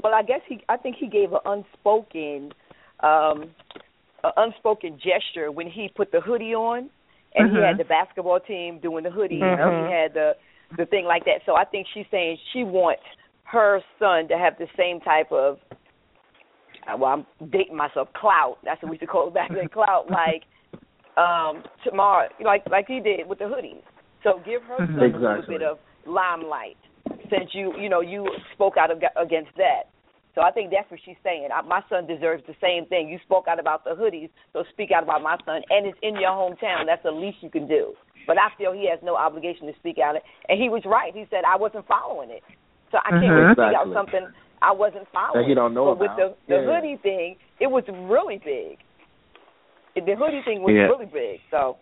well 0.03 0.13
i 0.13 0.21
guess 0.21 0.41
he 0.47 0.59
i 0.69 0.77
think 0.77 0.95
he 0.99 1.07
gave 1.07 1.31
an 1.33 1.39
unspoken 1.45 2.51
um 3.01 3.49
an 4.23 4.31
unspoken 4.37 4.97
gesture 4.97 5.51
when 5.51 5.67
he 5.67 5.89
put 5.95 6.11
the 6.11 6.19
hoodie 6.19 6.53
on 6.53 6.89
and 7.35 7.49
mm-hmm. 7.49 7.57
he 7.57 7.63
had 7.63 7.77
the 7.77 7.83
basketball 7.83 8.39
team 8.39 8.79
doing 8.79 9.03
the 9.03 9.11
hoodie, 9.11 9.39
mm-hmm. 9.39 9.61
and 9.61 9.87
he 9.87 9.93
had 9.93 10.13
the 10.13 10.33
the 10.77 10.85
thing 10.85 11.05
like 11.05 11.25
that. 11.25 11.41
So 11.45 11.55
I 11.55 11.65
think 11.65 11.87
she's 11.93 12.05
saying 12.11 12.37
she 12.53 12.63
wants 12.63 13.03
her 13.43 13.81
son 13.97 14.27
to 14.27 14.37
have 14.37 14.53
the 14.59 14.67
same 14.77 14.99
type 14.99 15.31
of 15.31 15.57
uh, 16.87 16.97
well, 16.97 17.11
I'm 17.11 17.49
dating 17.51 17.75
myself, 17.75 18.07
clout. 18.13 18.57
That's 18.63 18.81
what 18.81 18.89
we 18.89 18.95
used 18.95 19.01
to 19.01 19.07
call 19.07 19.27
it 19.27 19.33
back 19.33 19.49
then, 19.49 19.67
clout. 19.73 20.09
Like 20.09 20.43
um 21.17 21.63
tomorrow, 21.83 22.29
like 22.43 22.63
like 22.69 22.85
he 22.87 22.99
did 22.99 23.27
with 23.27 23.39
the 23.39 23.45
hoodies. 23.45 23.83
So 24.23 24.41
give 24.45 24.63
her 24.63 24.77
mm-hmm. 24.77 24.99
son 24.99 25.05
exactly. 25.05 25.25
a 25.25 25.29
little 25.29 25.47
bit 25.47 25.61
of 25.61 25.77
limelight, 26.05 26.77
since 27.29 27.51
you 27.53 27.73
you 27.79 27.89
know 27.89 28.01
you 28.01 28.27
spoke 28.53 28.75
out 28.77 28.89
against 28.91 29.51
that. 29.57 29.89
So 30.35 30.41
I 30.41 30.51
think 30.51 30.71
that's 30.71 30.89
what 30.91 30.99
she's 31.03 31.17
saying. 31.23 31.49
I, 31.53 31.61
My 31.61 31.81
son 31.89 32.05
deserves 32.05 32.43
the 32.47 32.55
same 32.61 32.85
thing. 32.85 33.09
You 33.09 33.19
spoke 33.25 33.47
out 33.47 33.59
about 33.59 33.83
the 33.83 33.91
hoodies, 33.91 34.29
so 34.53 34.63
speak 34.71 34.91
out 34.91 35.03
about 35.03 35.21
my 35.21 35.37
son, 35.45 35.61
and 35.69 35.85
it's 35.87 35.97
in 36.01 36.15
your 36.15 36.31
hometown. 36.31 36.85
That's 36.85 37.03
the 37.03 37.11
least 37.11 37.37
you 37.41 37.49
can 37.49 37.67
do. 37.67 37.93
But 38.27 38.37
I 38.37 38.49
feel 38.57 38.71
he 38.71 38.87
has 38.89 38.99
no 39.01 39.15
obligation 39.15 39.65
to 39.67 39.73
speak 39.79 39.97
out. 39.97 40.15
And 40.47 40.61
he 40.61 40.69
was 40.69 40.83
right. 40.85 41.13
He 41.15 41.25
said 41.29 41.41
I 41.47 41.57
wasn't 41.57 41.87
following 41.87 42.29
it, 42.29 42.43
so 42.91 42.99
I 43.03 43.09
can't 43.09 43.23
mm-hmm. 43.23 43.33
really 43.33 43.53
speak 43.55 43.73
exactly. 43.73 43.91
out 43.91 43.97
something 43.97 44.27
I 44.61 44.71
wasn't 44.71 45.07
following. 45.11 45.41
That 45.41 45.49
he 45.49 45.55
don't 45.55 45.73
know 45.73 45.95
but 45.95 46.05
about. 46.05 46.17
with 46.17 46.37
the 46.47 46.55
the 46.55 46.61
Yeah. 46.61 46.75
hoodie 46.75 46.99
thing, 47.01 47.35
it 47.59 47.67
was 47.67 47.83
really 47.87 48.37
big. 48.37 48.77
The 49.95 50.15
hoodie 50.15 50.41
thing 50.45 50.61
was 50.61 50.73
Yeah. 50.75 50.87
really 50.93 51.07
big. 51.07 51.41
So 51.49 51.77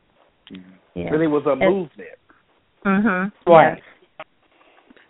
Yeah. 0.95 1.09
Really 1.11 1.27
was 1.27 1.45
a 1.45 1.51
And- 1.51 1.59
movement. 1.59 2.17
Mhm. 2.85 3.31
Right. 3.45 3.83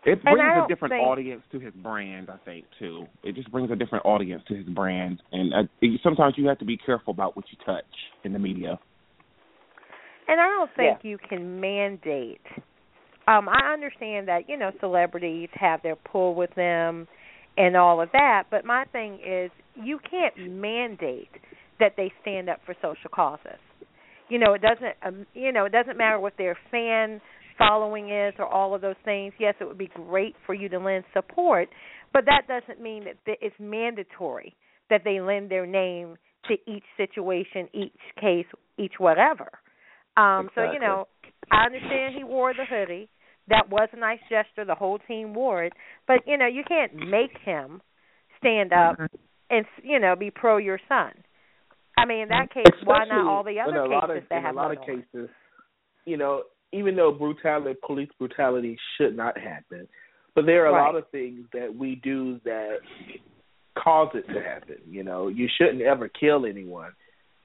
It 0.08 0.24
brings 0.24 0.40
a 0.40 0.66
different 0.70 0.94
think- 0.94 1.06
audience 1.06 1.44
to 1.52 1.60
his 1.60 1.74
brand, 1.74 2.30
I 2.30 2.38
think, 2.46 2.66
too. 2.80 3.06
It 3.24 3.36
just 3.36 3.52
brings 3.52 3.70
a 3.72 3.76
different 3.76 4.06
audience 4.06 4.42
to 4.48 4.56
his 4.56 4.66
brand, 4.68 5.22
and 5.34 5.54
uh, 5.54 5.64
it, 5.82 6.00
sometimes 6.02 6.36
you 6.38 6.48
have 6.48 6.60
to 6.60 6.66
be 6.66 6.78
careful 6.78 7.14
about 7.14 7.36
what 7.36 7.46
you 7.52 7.58
touch 7.66 7.84
in 8.24 8.32
the 8.32 8.40
media. 8.40 8.80
And 10.30 10.40
I 10.40 10.46
don't 10.48 10.70
think 10.76 11.00
you 11.04 11.18
can 11.18 11.60
mandate. 11.60 12.42
Um, 13.28 13.50
I 13.50 13.74
understand 13.74 14.30
that, 14.30 14.48
you 14.48 14.58
know, 14.58 14.72
celebrities 14.80 15.50
have 15.54 15.82
their 15.84 15.98
pull 15.98 16.36
with 16.36 16.54
them 16.56 17.08
and 17.58 17.76
all 17.76 18.02
of 18.02 18.10
that, 18.14 18.44
but 18.50 18.64
my 18.64 18.86
thing 18.92 19.20
is 19.26 19.52
you 19.76 20.00
can't 20.10 20.50
mandate 20.50 21.32
that 21.80 21.94
they 21.98 22.14
stand 22.22 22.50
up 22.50 22.60
for 22.66 22.76
social 22.82 23.10
causes. 23.14 23.60
You 24.30 24.40
know, 24.40 24.54
it 24.54 24.62
doesn't 24.62 24.96
um, 25.06 25.26
you 25.34 25.52
know, 25.52 25.66
it 25.66 25.72
doesn't 25.72 25.98
matter 25.98 26.20
what 26.20 26.34
their 26.38 26.58
fan 26.72 27.20
following 27.58 28.10
is 28.10 28.34
or 28.40 28.46
all 28.46 28.74
of 28.76 28.82
those 28.82 28.96
things. 29.06 29.34
Yes, 29.40 29.56
it 29.60 29.66
would 29.66 29.78
be 29.78 29.90
great 29.94 30.36
for 30.46 30.54
you 30.54 30.70
to 30.70 30.80
lend 30.80 31.04
support, 31.14 31.70
but 32.14 32.26
that 32.26 32.48
doesn't 32.48 32.82
mean 32.82 33.06
that 33.06 33.38
it's 33.42 33.56
mandatory 33.60 34.56
that 34.90 35.02
they 35.04 35.20
lend 35.20 35.52
their 35.52 35.66
name 35.66 36.18
to 36.48 36.54
each 36.72 36.86
situation, 36.96 37.68
each 37.74 37.92
case, 38.20 38.46
each 38.78 38.94
whatever. 38.98 39.50
Um, 40.16 40.50
So 40.56 40.72
you 40.72 40.80
know, 40.80 41.08
I 41.52 41.66
understand 41.66 42.16
he 42.16 42.24
wore 42.24 42.54
the 42.54 42.66
hoodie. 42.70 43.10
That 43.50 43.70
was 43.70 43.90
a 43.94 44.00
nice 44.00 44.20
gesture. 44.30 44.66
The 44.66 44.76
whole 44.76 45.00
team 45.08 45.34
wore 45.34 45.64
it, 45.64 45.74
but 46.08 46.18
you 46.26 46.38
know, 46.38 46.48
you 46.48 46.64
can't 46.68 46.94
make 46.96 47.38
him 47.44 47.82
stand 48.40 48.74
up 48.74 48.98
and 49.50 49.66
you 49.84 50.00
know 50.00 50.16
be 50.16 50.32
pro 50.32 50.58
your 50.58 50.80
son. 50.88 51.12
I 51.98 52.06
mean, 52.06 52.20
in 52.20 52.30
that 52.30 52.54
case, 52.54 52.66
why 52.84 53.06
not 53.06 53.28
all 53.28 53.44
the 53.44 53.60
other 53.60 53.88
cases 53.88 54.24
of, 54.24 54.30
that 54.30 54.38
in 54.38 54.44
have 54.44 54.56
a 54.56 54.58
lot 54.58 54.72
of 54.72 54.78
on? 54.78 54.86
cases, 54.86 55.30
you 56.06 56.18
know, 56.18 56.44
even 56.72 56.96
though 56.96 57.12
brutality, 57.12 57.80
police 57.86 58.10
brutality 58.20 58.78
should 58.98 59.16
not 59.16 59.38
happen, 59.38 59.88
but 60.36 60.46
there 60.46 60.64
are 60.64 60.68
a 60.68 60.74
Right. 60.74 60.86
lot 60.86 60.96
of 60.96 61.10
things 61.10 61.48
that 61.54 61.74
we 61.74 61.96
do 61.96 62.40
that 62.44 62.80
cause 63.76 64.14
it 64.16 64.28
to 64.34 64.42
happen. 64.42 64.78
You 64.90 65.04
know, 65.04 65.28
you 65.28 65.48
shouldn't 65.58 65.82
ever 65.82 66.08
kill 66.10 66.46
anyone, 66.46 66.94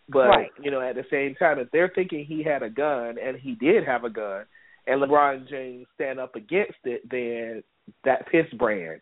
but 0.08 0.28
Right. 0.28 0.52
you 0.58 0.70
know, 0.70 0.80
at 0.80 0.96
the 0.96 1.04
same 1.04 1.34
time, 1.34 1.58
if 1.58 1.70
they're 1.70 1.88
thinking 1.88 2.24
he 2.24 2.42
had 2.42 2.62
a 2.62 2.70
gun 2.70 3.18
and 3.18 3.36
he 3.36 3.54
did 3.54 3.84
have 3.84 4.04
a 4.04 4.10
gun, 4.10 4.46
and 4.86 5.00
LeBron 5.00 5.48
James 5.48 5.86
stand 5.94 6.18
up 6.18 6.34
against 6.34 6.78
it, 6.84 7.08
then 7.08 7.62
that's 8.04 8.28
his 8.30 8.46
brand. 8.54 9.00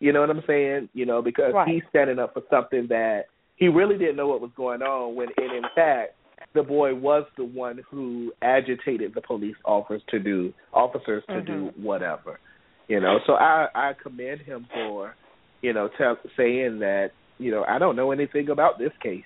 You 0.00 0.12
know 0.12 0.20
what 0.20 0.30
I'm 0.30 0.42
saying? 0.46 0.88
You 0.92 1.06
know, 1.06 1.22
because 1.22 1.54
Right. 1.54 1.68
he's 1.68 1.84
standing 1.90 2.18
up 2.18 2.34
for 2.34 2.42
something 2.50 2.86
that 2.88 3.26
he 3.56 3.68
really 3.68 3.98
didn't 3.98 4.16
know 4.16 4.26
what 4.28 4.40
was 4.40 4.50
going 4.52 4.82
on 4.82 5.14
when 5.14 5.28
and 5.36 5.52
in 5.52 5.68
fact 5.74 6.14
the 6.54 6.62
boy 6.62 6.94
was 6.94 7.24
the 7.36 7.44
one 7.44 7.80
who 7.90 8.32
agitated 8.42 9.12
the 9.14 9.20
police 9.20 9.56
officers 9.64 10.02
to 10.10 10.18
do 10.18 10.52
officers 10.72 11.22
to 11.28 11.40
do 11.42 11.70
mm-hmm. 11.70 11.82
whatever. 11.82 12.40
You 12.88 13.00
know, 13.00 13.18
so 13.26 13.34
I 13.34 13.68
I 13.74 13.92
commend 14.02 14.40
him 14.40 14.66
for, 14.72 15.14
you 15.62 15.72
know, 15.72 15.88
tell, 15.96 16.16
saying 16.36 16.80
that, 16.80 17.10
you 17.38 17.52
know, 17.52 17.64
I 17.68 17.78
don't 17.78 17.94
know 17.94 18.10
anything 18.10 18.48
about 18.48 18.78
this 18.78 18.92
case. 19.02 19.24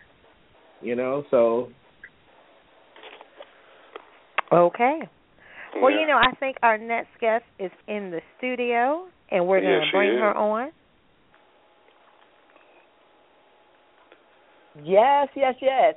You 0.83 0.97
know, 0.97 1.25
so 1.31 1.71
Okay. 4.53 5.01
Well, 5.81 5.91
Yeah. 5.91 6.01
you 6.01 6.07
know, 6.07 6.19
I 6.19 6.33
think 6.39 6.59
our 6.63 6.79
next 6.79 7.19
guest 7.19 7.45
is 7.59 7.73
in 7.89 8.11
the 8.11 8.21
studio, 8.39 9.09
and 9.31 9.47
we're 9.49 9.61
going 9.61 9.81
to 9.81 9.87
she 9.87 9.93
bring 9.93 10.11
is. 10.15 10.21
her 10.21 10.37
on. 10.37 10.73
Yes, 14.83 15.29
yes, 15.35 15.55
yes. 15.61 15.95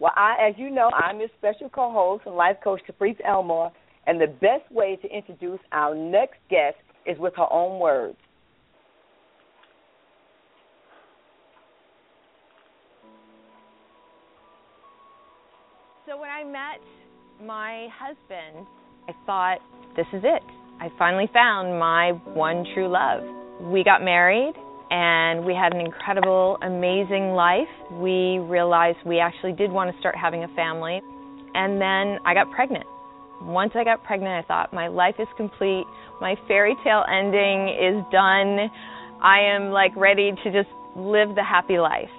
Well, 0.00 0.12
I, 0.16 0.48
as 0.48 0.54
you 0.56 0.70
know, 0.70 0.90
I'm 0.94 1.20
your 1.20 1.28
special 1.38 1.68
co-host 1.68 2.22
and 2.24 2.34
life 2.34 2.56
coach, 2.64 2.80
Caprice 2.86 3.18
Elmore, 3.24 3.70
and 4.06 4.18
the 4.18 4.26
best 4.26 4.70
way 4.72 4.96
to 5.02 5.08
introduce 5.14 5.60
our 5.72 5.94
next 5.94 6.38
guest 6.48 6.76
is 7.06 7.18
with 7.18 7.34
her 7.36 7.46
own 7.52 7.78
words. 7.78 8.16
So 16.06 16.18
when 16.18 16.30
I 16.30 16.44
met 16.44 16.80
my 17.46 17.88
husband, 17.94 18.66
I 19.06 19.12
thought, 19.26 19.58
this 19.96 20.06
is 20.14 20.22
it. 20.24 20.42
I 20.80 20.88
finally 20.98 21.28
found 21.32 21.78
my 21.78 22.12
one 22.32 22.64
true 22.74 22.88
love. 22.88 23.22
We 23.70 23.84
got 23.84 24.02
married 24.02 24.54
and 24.90 25.44
we 25.44 25.54
had 25.54 25.72
an 25.72 25.80
incredible, 25.80 26.58
amazing 26.62 27.30
life. 27.30 27.70
We 27.92 28.38
realized 28.38 28.98
we 29.06 29.20
actually 29.20 29.52
did 29.52 29.70
want 29.70 29.92
to 29.92 29.98
start 30.00 30.16
having 30.16 30.42
a 30.42 30.48
family. 30.48 31.00
And 31.54 31.80
then 31.80 32.18
I 32.26 32.34
got 32.34 32.50
pregnant. 32.50 32.84
Once 33.42 33.72
I 33.74 33.84
got 33.84 34.02
pregnant, 34.04 34.44
I 34.44 34.46
thought, 34.46 34.72
my 34.72 34.88
life 34.88 35.14
is 35.18 35.28
complete. 35.36 35.84
My 36.20 36.34
fairy 36.46 36.74
tale 36.84 37.04
ending 37.08 37.68
is 37.70 38.04
done. 38.12 38.68
I 39.22 39.40
am 39.40 39.70
like 39.70 39.94
ready 39.96 40.32
to 40.32 40.52
just 40.52 40.68
live 40.96 41.34
the 41.34 41.44
happy 41.44 41.78
life. 41.78 42.10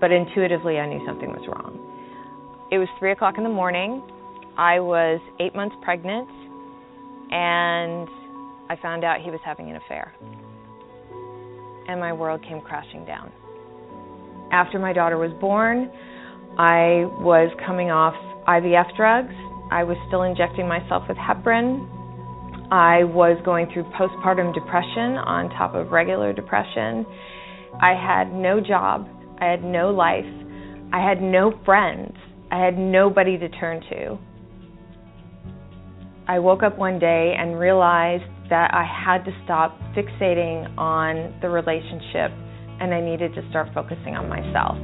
But 0.00 0.10
intuitively, 0.10 0.78
I 0.78 0.86
knew 0.86 1.04
something 1.06 1.30
was 1.30 1.46
wrong. 1.48 1.78
It 2.70 2.78
was 2.78 2.88
three 2.98 3.12
o'clock 3.12 3.38
in 3.38 3.44
the 3.44 3.50
morning. 3.50 4.02
I 4.58 4.80
was 4.80 5.20
eight 5.40 5.54
months 5.54 5.76
pregnant, 5.82 6.28
and 7.30 8.08
I 8.68 8.76
found 8.82 9.04
out 9.04 9.20
he 9.20 9.30
was 9.30 9.40
having 9.44 9.70
an 9.70 9.76
affair. 9.76 10.12
And 11.88 12.00
my 12.00 12.12
world 12.12 12.42
came 12.42 12.60
crashing 12.60 13.04
down. 13.04 13.30
After 14.52 14.78
my 14.78 14.92
daughter 14.92 15.18
was 15.18 15.32
born, 15.40 15.90
I 16.58 17.04
was 17.20 17.50
coming 17.66 17.90
off 17.90 18.14
IVF 18.48 18.96
drugs. 18.96 19.34
I 19.70 19.84
was 19.84 19.96
still 20.08 20.22
injecting 20.22 20.68
myself 20.68 21.02
with 21.08 21.16
heparin. 21.16 21.86
I 22.70 23.04
was 23.04 23.40
going 23.44 23.68
through 23.72 23.84
postpartum 23.98 24.54
depression 24.54 25.18
on 25.22 25.50
top 25.50 25.74
of 25.74 25.92
regular 25.92 26.32
depression. 26.32 27.06
I 27.80 27.94
had 27.94 28.32
no 28.32 28.60
job. 28.60 29.08
I 29.40 29.44
had 29.44 29.62
no 29.62 29.90
life. 29.90 30.24
I 30.92 31.06
had 31.06 31.20
no 31.20 31.52
friends. 31.64 32.16
I 32.50 32.64
had 32.64 32.78
nobody 32.78 33.38
to 33.38 33.48
turn 33.48 33.80
to. 33.90 34.18
I 36.28 36.38
woke 36.38 36.62
up 36.62 36.78
one 36.78 36.98
day 36.98 37.34
and 37.38 37.58
realized 37.58 38.24
that 38.50 38.72
I 38.72 38.84
had 38.84 39.24
to 39.24 39.32
stop 39.44 39.78
fixating 39.94 40.76
on 40.78 41.34
the 41.40 41.48
relationship 41.48 42.30
and 42.80 42.92
I 42.92 43.00
needed 43.00 43.34
to 43.34 43.48
start 43.50 43.68
focusing 43.74 44.14
on 44.14 44.28
myself. 44.28 44.76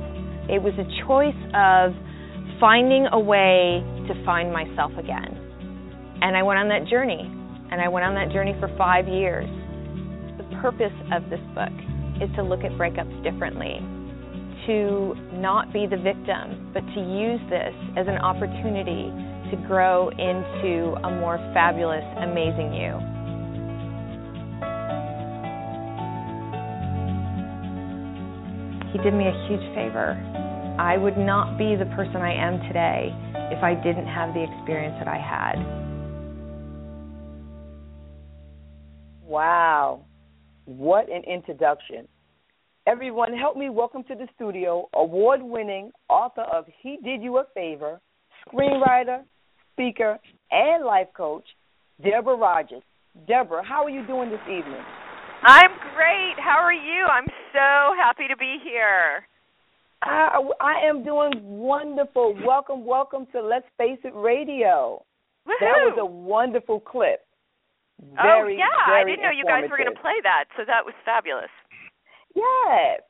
It 0.49 0.63
was 0.63 0.75
a 0.81 0.89
choice 1.07 1.39
of 1.55 1.93
finding 2.59 3.07
a 3.13 3.21
way 3.21 3.85
to 4.09 4.25
find 4.25 4.53
myself 4.53 4.93
again. 4.99 5.39
And 6.23 6.37
I 6.37 6.43
went 6.43 6.59
on 6.59 6.69
that 6.69 6.89
journey. 6.89 7.31
And 7.73 7.81
I 7.81 7.89
went 7.89 8.05
on 8.05 8.15
that 8.15 8.31
journey 8.33 8.55
for 8.61 8.69
five 8.77 9.09
years. 9.09 9.49
The 10.37 10.45
purpose 10.61 10.93
of 11.09 11.31
this 11.31 11.41
book 11.57 11.73
is 12.21 12.29
to 12.37 12.43
look 12.43 12.65
at 12.65 12.73
breakups 12.73 13.17
differently, 13.25 13.81
to 14.69 15.17
not 15.41 15.73
be 15.73 15.89
the 15.89 15.97
victim, 15.97 16.69
but 16.75 16.85
to 16.93 17.01
use 17.01 17.41
this 17.49 17.73
as 17.97 18.07
an 18.07 18.21
opportunity 18.21 19.09
to 19.51 19.57
grow 19.67 20.11
into 20.11 20.93
a 21.01 21.11
more 21.17 21.41
fabulous, 21.55 22.05
amazing 22.21 22.77
you. 22.77 23.12
He 28.93 28.99
did 28.99 29.15
me 29.15 29.25
a 29.27 29.47
huge 29.49 29.75
favor. 29.75 30.13
I 30.79 30.99
would 30.99 31.17
not 31.17 31.57
be 31.57 31.77
the 31.77 31.87
person 31.97 32.17
I 32.17 32.35
am 32.35 32.61
today 32.69 33.09
if 33.51 33.63
I 33.63 33.75
didn't 33.75 34.07
have 34.07 34.35
the 34.35 34.43
experience 34.43 34.97
that 34.99 35.09
I 35.09 35.17
had. 35.17 35.57
Wow. 39.23 40.05
What 40.67 41.11
an 41.11 41.23
introduction. 41.25 42.07
Everyone, 42.87 43.33
help 43.33 43.57
me 43.57 43.71
welcome 43.71 44.05
to 44.05 44.15
the 44.15 44.29
studio 44.35 44.89
award 44.93 45.41
winning 45.43 45.91
author 46.11 46.43
of 46.43 46.67
He 46.83 46.99
Did 47.03 47.23
You 47.23 47.39
a 47.39 47.45
Favor, 47.55 47.99
screenwriter, 48.47 49.23
speaker, 49.73 50.19
and 50.51 50.85
life 50.85 51.09
coach, 51.17 51.45
Debra 52.03 52.37
Rogers. 52.37 52.83
Debra, 53.27 53.65
how 53.65 53.85
are 53.85 53.91
you 53.91 54.07
doing 54.07 54.29
this 54.29 54.41
evening? 54.43 54.85
I'm 55.45 55.73
great. 55.95 56.35
How 56.39 56.59
are 56.63 56.73
you? 56.73 57.05
I'm 57.11 57.27
so 57.53 57.97
happy 57.99 58.29
to 58.29 58.37
be 58.37 58.59
here. 58.63 59.27
I, 60.03 60.39
I 60.61 60.87
am 60.89 61.05
doing 61.05 61.33
wonderful. 61.43 62.37
Welcome, 62.47 62.85
welcome 62.85 63.27
to 63.33 63.43
Let's 63.43 63.67
Face 63.77 63.99
It 64.05 64.15
Radio. 64.15 65.05
That 65.47 65.59
was 65.61 65.99
a 65.99 66.07
wonderful 66.07 66.79
clip. 66.79 67.21
Oh, 68.01 68.23
very, 68.23 68.55
oh 68.55 68.59
yeah, 68.59 68.93
I 68.95 69.05
didn't 69.05 69.23
know 69.23 69.31
you 69.31 69.45
guys 69.45 69.65
were 69.69 69.77
going 69.77 69.93
to 69.93 70.01
play 70.01 70.19
that, 70.23 70.45
so 70.57 70.63
that 70.67 70.85
was 70.85 70.95
fabulous. 71.05 71.51
Yes. 72.35 73.01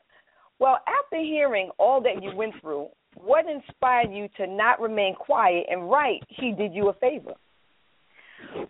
Well, 0.58 0.78
after 0.86 1.22
hearing 1.22 1.70
all 1.78 2.00
that 2.02 2.22
you 2.22 2.34
went 2.34 2.54
through, 2.60 2.88
what 3.14 3.44
inspired 3.46 4.10
you 4.10 4.28
to 4.38 4.46
not 4.46 4.80
remain 4.80 5.14
quiet 5.14 5.66
and 5.70 5.90
write 5.90 6.22
He 6.28 6.52
Did 6.52 6.74
You 6.74 6.88
a 6.88 6.94
Favor? 6.94 7.34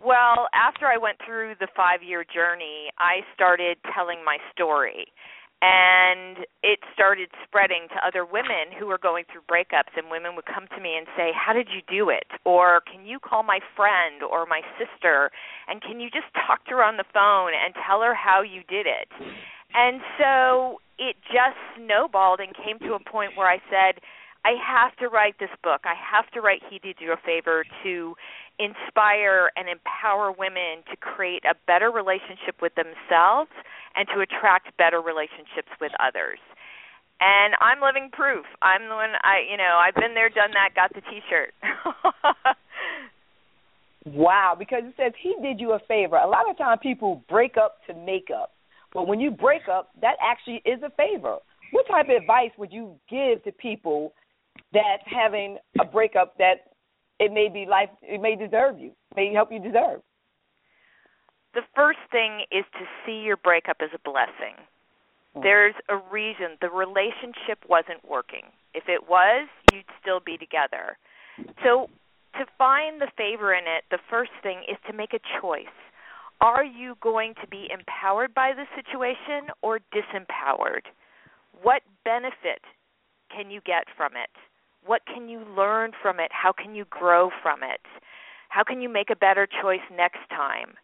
Well, 0.03 0.47
after 0.53 0.87
I 0.87 0.97
went 0.97 1.17
through 1.25 1.55
the 1.59 1.67
five 1.75 2.03
year 2.03 2.23
journey, 2.23 2.89
I 2.99 3.21
started 3.33 3.77
telling 3.95 4.23
my 4.25 4.37
story. 4.53 5.07
And 5.63 6.43
it 6.61 6.79
started 6.93 7.29
spreading 7.47 7.87
to 7.95 8.05
other 8.05 8.25
women 8.25 8.75
who 8.77 8.85
were 8.85 8.97
going 8.97 9.23
through 9.31 9.47
breakups, 9.47 9.95
and 9.95 10.11
women 10.11 10.35
would 10.35 10.43
come 10.43 10.67
to 10.75 10.81
me 10.83 10.97
and 10.97 11.07
say, 11.15 11.31
How 11.31 11.53
did 11.53 11.69
you 11.71 11.79
do 11.87 12.09
it? 12.09 12.27
Or, 12.43 12.81
Can 12.83 13.05
you 13.05 13.17
call 13.17 13.43
my 13.43 13.59
friend 13.73 14.23
or 14.23 14.45
my 14.45 14.59
sister? 14.75 15.31
And 15.69 15.81
can 15.81 16.01
you 16.01 16.09
just 16.09 16.27
talk 16.35 16.65
to 16.65 16.71
her 16.71 16.83
on 16.83 16.97
the 16.97 17.07
phone 17.13 17.51
and 17.55 17.73
tell 17.87 18.01
her 18.01 18.13
how 18.13 18.41
you 18.41 18.63
did 18.67 18.87
it? 18.87 19.07
And 19.73 20.01
so 20.19 20.81
it 20.99 21.15
just 21.31 21.55
snowballed 21.79 22.41
and 22.41 22.53
came 22.53 22.77
to 22.79 22.95
a 22.95 22.99
point 22.99 23.37
where 23.37 23.47
I 23.47 23.59
said, 23.71 24.03
I 24.45 24.59
have 24.59 24.95
to 24.97 25.07
write 25.07 25.39
this 25.39 25.53
book. 25.63 25.81
I 25.85 25.95
have 25.95 26.29
to 26.31 26.41
write 26.41 26.61
He 26.69 26.77
Did 26.79 26.97
You 26.99 27.13
a 27.13 27.17
Favor 27.25 27.63
to 27.83 28.15
inspire 28.59 29.51
and 29.55 29.67
empower 29.67 30.31
women 30.31 30.85
to 30.91 30.97
create 30.97 31.43
a 31.45 31.55
better 31.65 31.89
relationship 31.89 32.61
with 32.61 32.73
themselves 32.75 33.51
and 33.95 34.07
to 34.13 34.21
attract 34.21 34.75
better 34.77 35.01
relationships 35.01 35.69
with 35.81 35.91
others. 35.99 36.39
And 37.19 37.55
I'm 37.61 37.79
living 37.81 38.09
proof. 38.11 38.45
I'm 38.61 38.89
the 38.89 38.95
one 38.95 39.15
I 39.23 39.45
you 39.49 39.57
know, 39.57 39.79
I've 39.79 39.95
been 39.95 40.13
there, 40.13 40.29
done 40.29 40.51
that, 40.53 40.75
got 40.75 40.93
the 40.93 41.01
t 41.01 41.21
shirt. 41.29 41.53
wow, 44.05 44.55
because 44.57 44.83
it 44.83 44.93
says 44.97 45.13
he 45.21 45.35
did 45.41 45.59
you 45.59 45.73
a 45.73 45.79
favor. 45.87 46.17
A 46.17 46.27
lot 46.27 46.49
of 46.49 46.57
times 46.57 46.79
people 46.83 47.23
break 47.29 47.55
up 47.57 47.77
to 47.87 47.93
make 47.93 48.29
up. 48.29 48.51
But 48.93 49.07
when 49.07 49.19
you 49.19 49.31
break 49.31 49.63
up, 49.71 49.89
that 50.01 50.15
actually 50.21 50.61
is 50.65 50.81
a 50.83 50.91
favor. 50.91 51.37
What 51.71 51.87
type 51.87 52.09
of 52.09 52.21
advice 52.21 52.51
would 52.57 52.71
you 52.71 52.95
give 53.09 53.43
to 53.45 53.51
people 53.51 54.13
that's 54.73 55.03
having 55.05 55.57
a 55.79 55.85
breakup 55.85 56.37
that 56.37 56.72
it 57.19 57.31
may 57.31 57.49
be 57.49 57.65
life 57.69 57.89
it 58.01 58.21
may 58.21 58.35
deserve 58.35 58.79
you, 58.79 58.91
may 59.15 59.33
help 59.33 59.51
you 59.51 59.59
deserve. 59.59 60.01
The 61.53 61.61
first 61.75 61.99
thing 62.11 62.45
is 62.51 62.65
to 62.73 62.85
see 63.05 63.21
your 63.21 63.37
breakup 63.37 63.77
as 63.81 63.89
a 63.93 63.99
blessing. 63.99 64.57
Mm. 65.37 65.43
There's 65.43 65.75
a 65.89 65.97
reason 66.11 66.57
the 66.61 66.69
relationship 66.69 67.59
wasn't 67.69 68.03
working. 68.07 68.49
If 68.73 68.85
it 68.87 69.07
was, 69.07 69.47
you'd 69.71 69.85
still 70.01 70.19
be 70.19 70.37
together. 70.37 70.97
So 71.63 71.89
to 72.39 72.45
find 72.57 72.99
the 72.99 73.11
favor 73.17 73.53
in 73.53 73.65
it, 73.65 73.83
the 73.91 73.99
first 74.09 74.31
thing 74.41 74.63
is 74.69 74.77
to 74.87 74.93
make 74.93 75.13
a 75.13 75.19
choice. 75.41 75.77
Are 76.41 76.65
you 76.65 76.95
going 77.01 77.35
to 77.41 77.47
be 77.47 77.69
empowered 77.71 78.33
by 78.33 78.53
the 78.53 78.65
situation 78.75 79.53
or 79.61 79.79
disempowered? 79.93 80.89
What 81.61 81.83
benefit 82.03 82.61
can 83.33 83.51
you 83.51 83.61
get 83.61 83.85
from 83.95 84.13
it? 84.13 84.29
What 84.85 85.01
can 85.05 85.29
you 85.29 85.41
learn 85.55 85.91
from 86.01 86.19
it? 86.19 86.31
How 86.31 86.51
can 86.51 86.75
you 86.75 86.85
grow 86.89 87.29
from 87.41 87.63
it? 87.63 87.81
How 88.49 88.63
can 88.63 88.81
you 88.81 88.89
make 88.89 89.09
a 89.09 89.15
better 89.15 89.47
choice 89.47 89.83
next 89.95 90.27
time? 90.29 90.75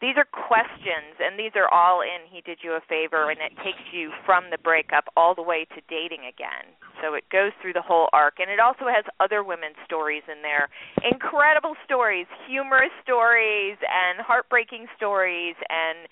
These 0.00 0.14
are 0.14 0.30
questions, 0.30 1.18
and 1.18 1.34
these 1.34 1.58
are 1.58 1.66
all 1.74 2.02
in 2.02 2.22
He 2.30 2.40
Did 2.40 2.62
You 2.62 2.78
a 2.78 2.80
Favor, 2.88 3.30
and 3.30 3.40
it 3.42 3.50
takes 3.64 3.82
you 3.90 4.12
from 4.24 4.44
the 4.50 4.58
breakup 4.58 5.10
all 5.16 5.34
the 5.34 5.42
way 5.42 5.66
to 5.74 5.82
dating 5.90 6.22
again. 6.22 6.70
So 7.02 7.14
it 7.14 7.26
goes 7.32 7.50
through 7.60 7.72
the 7.72 7.82
whole 7.82 8.06
arc, 8.12 8.38
and 8.38 8.48
it 8.48 8.60
also 8.60 8.86
has 8.86 9.02
other 9.18 9.42
women's 9.42 9.74
stories 9.84 10.22
in 10.30 10.42
there. 10.42 10.70
Incredible 11.02 11.74
stories, 11.84 12.26
humorous 12.46 12.94
stories, 13.02 13.74
and 13.82 14.22
heartbreaking 14.22 14.86
stories, 14.94 15.56
and 15.66 16.06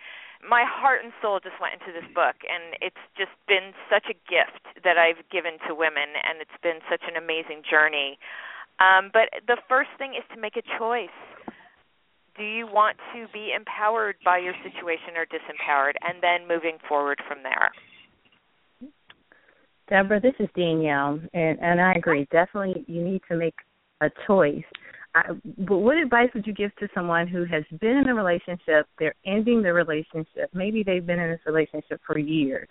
my 0.45 0.65
heart 0.67 1.01
and 1.03 1.13
soul 1.23 1.41
just 1.41 1.57
went 1.61 1.75
into 1.81 1.93
this 1.93 2.07
book 2.15 2.37
and 2.45 2.77
it's 2.81 3.01
just 3.17 3.33
been 3.49 3.73
such 3.89 4.07
a 4.11 4.17
gift 4.29 4.65
that 4.85 4.99
I've 4.99 5.23
given 5.31 5.59
to 5.69 5.75
women 5.75 6.17
and 6.21 6.41
it's 6.41 6.59
been 6.63 6.81
such 6.91 7.03
an 7.09 7.17
amazing 7.17 7.63
journey. 7.65 8.19
Um, 8.79 9.11
but 9.13 9.33
the 9.47 9.57
first 9.69 9.91
thing 9.97 10.13
is 10.13 10.25
to 10.35 10.41
make 10.41 10.57
a 10.57 10.65
choice. 10.79 11.17
Do 12.37 12.45
you 12.45 12.67
want 12.69 12.99
to 13.15 13.27
be 13.33 13.53
empowered 13.57 14.17
by 14.25 14.39
your 14.39 14.53
situation 14.61 15.17
or 15.17 15.25
disempowered 15.25 15.97
and 16.05 16.21
then 16.21 16.45
moving 16.47 16.77
forward 16.87 17.19
from 17.27 17.41
there? 17.43 17.73
Debra, 19.89 20.21
this 20.21 20.35
is 20.39 20.49
Danielle 20.55 21.21
and 21.33 21.59
and 21.61 21.81
I 21.81 21.93
agree. 21.93 22.29
Definitely 22.31 22.85
you 22.87 23.03
need 23.03 23.23
to 23.31 23.37
make 23.37 23.55
a 24.03 24.11
choice 24.27 24.65
I, 25.17 25.33
but 25.67 25.79
what 25.79 25.97
advice 25.97 26.29
would 26.35 26.47
you 26.47 26.53
give 26.53 26.77
to 26.77 26.89
someone 26.95 27.27
who 27.27 27.47
has 27.47 27.65
been 27.81 27.97
in 27.97 28.09
a 28.09 28.15
relationship, 28.15 28.87
they're 28.99 29.15
ending 29.25 29.63
the 29.63 29.73
relationship, 29.73 30.51
maybe 30.53 30.83
they've 30.83 31.07
been 31.07 31.19
in 31.19 31.31
this 31.31 31.41
relationship 31.47 32.03
for 32.07 32.19
years. 32.19 32.69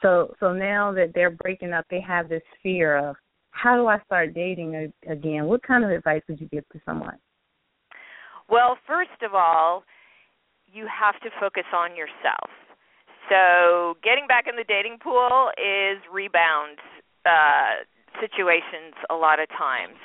So 0.00 0.34
so 0.38 0.52
now 0.52 0.92
that 0.92 1.12
they're 1.14 1.30
breaking 1.32 1.72
up, 1.72 1.84
they 1.90 2.00
have 2.00 2.28
this 2.28 2.44
fear 2.62 2.96
of 2.96 3.16
how 3.50 3.74
do 3.74 3.88
I 3.88 3.98
start 4.06 4.34
dating 4.34 4.92
again? 5.08 5.46
What 5.46 5.64
kind 5.64 5.84
of 5.84 5.90
advice 5.90 6.22
would 6.28 6.40
you 6.40 6.46
give 6.46 6.68
to 6.72 6.80
someone? 6.86 7.18
Well, 8.48 8.78
first 8.86 9.20
of 9.26 9.34
all, 9.34 9.82
you 10.72 10.86
have 10.86 11.20
to 11.22 11.30
focus 11.40 11.66
on 11.74 11.96
yourself. 11.96 12.50
So, 13.28 13.96
getting 14.02 14.28
back 14.28 14.46
in 14.48 14.54
the 14.54 14.64
dating 14.64 14.98
pool 15.02 15.50
is 15.58 15.98
rebound 16.12 16.78
uh 17.26 17.82
situations 18.20 18.94
a 19.10 19.14
lot 19.14 19.40
of 19.40 19.48
times 19.48 19.96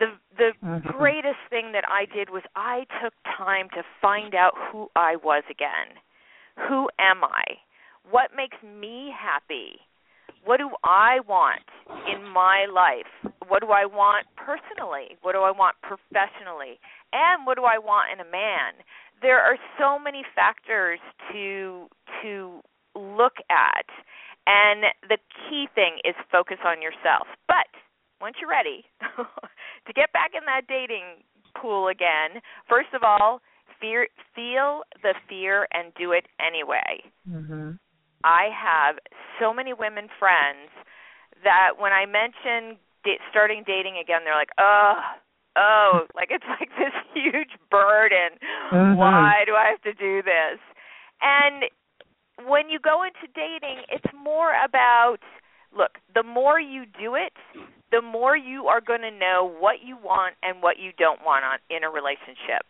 the 0.00 0.06
the 0.36 0.50
mm-hmm. 0.64 0.88
greatest 0.98 1.38
thing 1.50 1.72
that 1.72 1.84
I 1.86 2.06
did 2.12 2.30
was 2.30 2.42
I 2.56 2.86
took 3.02 3.12
time 3.36 3.68
to 3.74 3.82
find 4.00 4.34
out 4.34 4.54
who 4.72 4.88
I 4.96 5.16
was 5.16 5.44
again. 5.50 6.00
Who 6.68 6.88
am 6.98 7.22
I? 7.22 7.44
What 8.10 8.30
makes 8.34 8.56
me 8.64 9.12
happy? 9.16 9.80
What 10.44 10.56
do 10.56 10.70
I 10.82 11.20
want 11.28 11.68
in 12.08 12.26
my 12.26 12.66
life? 12.72 13.32
What 13.46 13.60
do 13.60 13.68
I 13.68 13.84
want 13.84 14.26
personally? 14.36 15.18
What 15.20 15.32
do 15.32 15.40
I 15.40 15.50
want 15.50 15.76
professionally? 15.82 16.80
And 17.12 17.44
what 17.44 17.56
do 17.56 17.64
I 17.64 17.76
want 17.76 18.08
in 18.12 18.20
a 18.20 18.30
man? 18.30 18.80
There 19.20 19.38
are 19.38 19.56
so 19.78 19.98
many 19.98 20.24
factors 20.34 20.98
to 21.32 21.88
to 22.22 22.60
look 22.96 23.36
at. 23.50 23.86
And 24.46 24.84
the 25.08 25.18
key 25.28 25.68
thing 25.74 26.00
is 26.04 26.14
focus 26.32 26.58
on 26.64 26.80
yourself. 26.80 27.28
But 27.46 27.68
once 28.20 28.36
you're 28.40 28.50
ready 28.50 28.84
to 29.86 29.92
get 29.92 30.12
back 30.12 30.32
in 30.36 30.44
that 30.46 30.68
dating 30.68 31.24
pool 31.60 31.88
again, 31.88 32.40
first 32.68 32.88
of 32.94 33.02
all, 33.02 33.40
fear, 33.80 34.08
feel 34.34 34.82
the 35.02 35.14
fear 35.28 35.66
and 35.72 35.92
do 35.98 36.12
it 36.12 36.26
anyway. 36.38 37.02
Mm-hmm. 37.28 37.72
I 38.22 38.48
have 38.52 38.96
so 39.40 39.54
many 39.54 39.72
women 39.72 40.08
friends 40.18 40.68
that 41.42 41.80
when 41.80 41.92
I 41.92 42.04
mention 42.04 42.76
da- 43.04 43.22
starting 43.30 43.64
dating 43.66 43.96
again, 43.96 44.20
they're 44.24 44.36
like, 44.36 44.52
"Oh, 44.60 45.00
oh, 45.56 46.00
like 46.14 46.28
it's 46.30 46.44
like 46.48 46.68
this 46.76 46.94
huge 47.14 47.56
burden. 47.70 48.36
Mm-hmm. 48.72 48.96
Why 48.96 49.44
do 49.46 49.54
I 49.54 49.72
have 49.72 49.80
to 49.82 49.94
do 49.94 50.22
this?" 50.22 50.60
And 51.22 51.64
when 52.48 52.68
you 52.68 52.78
go 52.78 53.02
into 53.02 53.32
dating, 53.34 53.84
it's 53.88 54.12
more 54.12 54.52
about 54.64 55.18
look, 55.76 55.96
the 56.14 56.22
more 56.22 56.60
you 56.60 56.84
do 56.84 57.14
it, 57.14 57.32
the 57.90 58.02
more 58.02 58.36
you 58.36 58.66
are 58.66 58.80
going 58.80 59.02
to 59.02 59.10
know 59.10 59.50
what 59.58 59.76
you 59.84 59.96
want 59.96 60.34
and 60.42 60.62
what 60.62 60.78
you 60.78 60.92
don't 60.98 61.20
want 61.24 61.44
on 61.44 61.58
in 61.74 61.82
a 61.84 61.90
relationship. 61.90 62.66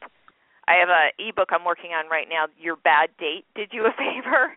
I 0.67 0.75
have 0.75 0.89
a 0.89 1.11
ebook 1.19 1.49
I'm 1.51 1.65
working 1.65 1.91
on 1.91 2.09
right 2.09 2.27
now, 2.29 2.47
Your 2.59 2.77
Bad 2.77 3.11
Date 3.19 3.45
Did 3.55 3.71
You 3.73 3.87
a 3.87 3.93
Favor? 3.93 4.57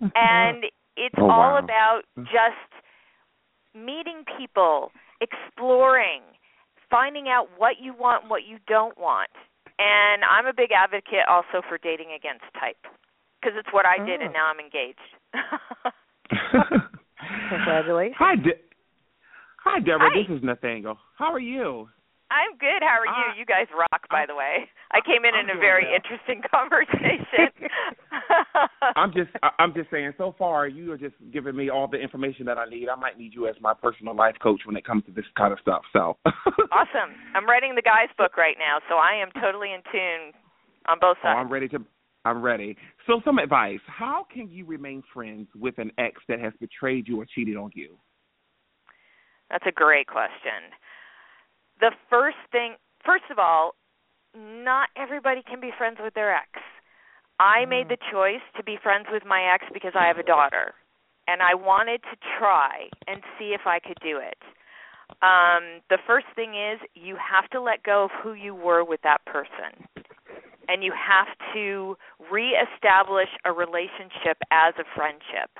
and 0.14 0.64
it's 0.96 1.14
oh, 1.18 1.30
all 1.30 1.54
wow. 1.54 1.58
about 1.58 2.02
just 2.18 2.68
meeting 3.74 4.24
people, 4.38 4.92
exploring, 5.20 6.20
finding 6.90 7.28
out 7.28 7.48
what 7.56 7.76
you 7.80 7.94
want 7.94 8.24
and 8.24 8.30
what 8.30 8.42
you 8.44 8.58
don't 8.66 8.98
want. 8.98 9.30
And 9.78 10.22
I'm 10.28 10.46
a 10.46 10.52
big 10.52 10.70
advocate 10.72 11.24
also 11.28 11.62
for 11.66 11.78
dating 11.78 12.12
against 12.14 12.44
type 12.58 12.76
because 13.40 13.56
it's 13.58 13.72
what 13.72 13.86
I 13.86 14.04
did 14.04 14.20
oh. 14.20 14.24
and 14.26 14.32
now 14.32 14.50
I'm 14.50 14.60
engaged. 14.60 15.00
Congratulations. 17.48 18.16
Hi, 18.18 18.36
De- 18.36 18.60
Hi, 19.64 19.78
Debra. 19.78 20.10
Hi. 20.10 20.22
This 20.22 20.36
is 20.36 20.42
Nathaniel. 20.42 20.98
How 21.16 21.32
are 21.32 21.40
you? 21.40 21.88
I'm 22.30 22.56
good. 22.58 22.80
How 22.80 22.98
are 22.98 23.06
you? 23.06 23.32
Uh, 23.32 23.38
you 23.38 23.44
guys 23.44 23.66
rock, 23.76 24.08
by 24.10 24.24
the 24.26 24.34
way. 24.34 24.64
I 24.90 25.00
came 25.04 25.24
in 25.24 25.34
I'm 25.36 25.50
in 25.50 25.56
a 25.56 25.60
very 25.60 25.84
well. 25.84 25.96
interesting 26.00 26.40
conversation. 26.50 27.52
I'm 28.96 29.12
just 29.12 29.30
I'm 29.58 29.74
just 29.74 29.90
saying 29.90 30.12
so 30.16 30.34
far 30.38 30.66
you 30.66 30.92
are 30.92 30.98
just 30.98 31.14
giving 31.30 31.54
me 31.54 31.68
all 31.68 31.86
the 31.88 31.98
information 31.98 32.46
that 32.46 32.56
I 32.58 32.64
need. 32.66 32.88
I 32.88 32.96
might 32.96 33.18
need 33.18 33.34
you 33.34 33.46
as 33.48 33.54
my 33.60 33.74
personal 33.74 34.16
life 34.16 34.34
coach 34.42 34.62
when 34.64 34.76
it 34.76 34.84
comes 34.84 35.04
to 35.06 35.12
this 35.12 35.26
kind 35.36 35.52
of 35.52 35.58
stuff. 35.60 35.82
So 35.92 36.16
awesome. 36.72 37.12
I'm 37.34 37.46
writing 37.46 37.74
the 37.74 37.82
guy's 37.82 38.08
book 38.16 38.36
right 38.36 38.56
now, 38.58 38.78
so 38.88 38.96
I 38.96 39.20
am 39.20 39.28
totally 39.40 39.72
in 39.72 39.80
tune 39.92 40.32
on 40.88 40.98
both 41.00 41.18
Oh, 41.22 41.28
sides. 41.28 41.38
I'm 41.38 41.52
ready 41.52 41.68
to 41.68 41.78
I'm 42.24 42.40
ready. 42.40 42.76
So 43.06 43.20
some 43.24 43.38
advice. 43.38 43.80
How 43.86 44.26
can 44.32 44.48
you 44.48 44.64
remain 44.64 45.02
friends 45.12 45.48
with 45.54 45.78
an 45.78 45.92
ex 45.98 46.20
that 46.28 46.40
has 46.40 46.52
betrayed 46.60 47.08
you 47.08 47.20
or 47.20 47.26
cheated 47.26 47.56
on 47.56 47.70
you? 47.74 47.98
That's 49.52 49.66
a 49.68 49.72
great 49.72 50.08
question. 50.08 50.72
The 51.78 51.92
first 52.10 52.38
thing, 52.50 52.74
first 53.04 53.24
of 53.30 53.38
all, 53.38 53.74
not 54.34 54.88
everybody 54.96 55.42
can 55.46 55.60
be 55.60 55.70
friends 55.76 55.98
with 56.02 56.14
their 56.14 56.34
ex. 56.34 56.48
I 57.38 57.66
made 57.66 57.88
the 57.88 57.98
choice 58.10 58.40
to 58.56 58.64
be 58.64 58.78
friends 58.82 59.06
with 59.12 59.24
my 59.26 59.52
ex 59.52 59.66
because 59.72 59.92
I 59.94 60.06
have 60.06 60.18
a 60.18 60.22
daughter, 60.22 60.72
and 61.28 61.42
I 61.42 61.54
wanted 61.54 62.02
to 62.04 62.16
try 62.38 62.88
and 63.06 63.22
see 63.38 63.52
if 63.52 63.62
I 63.66 63.78
could 63.78 63.98
do 64.02 64.18
it. 64.18 64.38
Um, 65.20 65.82
the 65.90 65.98
first 66.06 66.26
thing 66.34 66.54
is 66.54 66.80
you 66.94 67.16
have 67.20 67.50
to 67.50 67.60
let 67.60 67.82
go 67.82 68.04
of 68.04 68.10
who 68.22 68.32
you 68.32 68.54
were 68.54 68.84
with 68.84 69.02
that 69.02 69.24
person. 69.26 69.86
and 70.68 70.82
you 70.84 70.92
have 70.92 71.28
to 71.54 71.96
reestablish 72.30 73.28
a 73.44 73.52
relationship 73.52 74.38
as 74.50 74.74
a 74.78 74.84
friendship. 74.94 75.50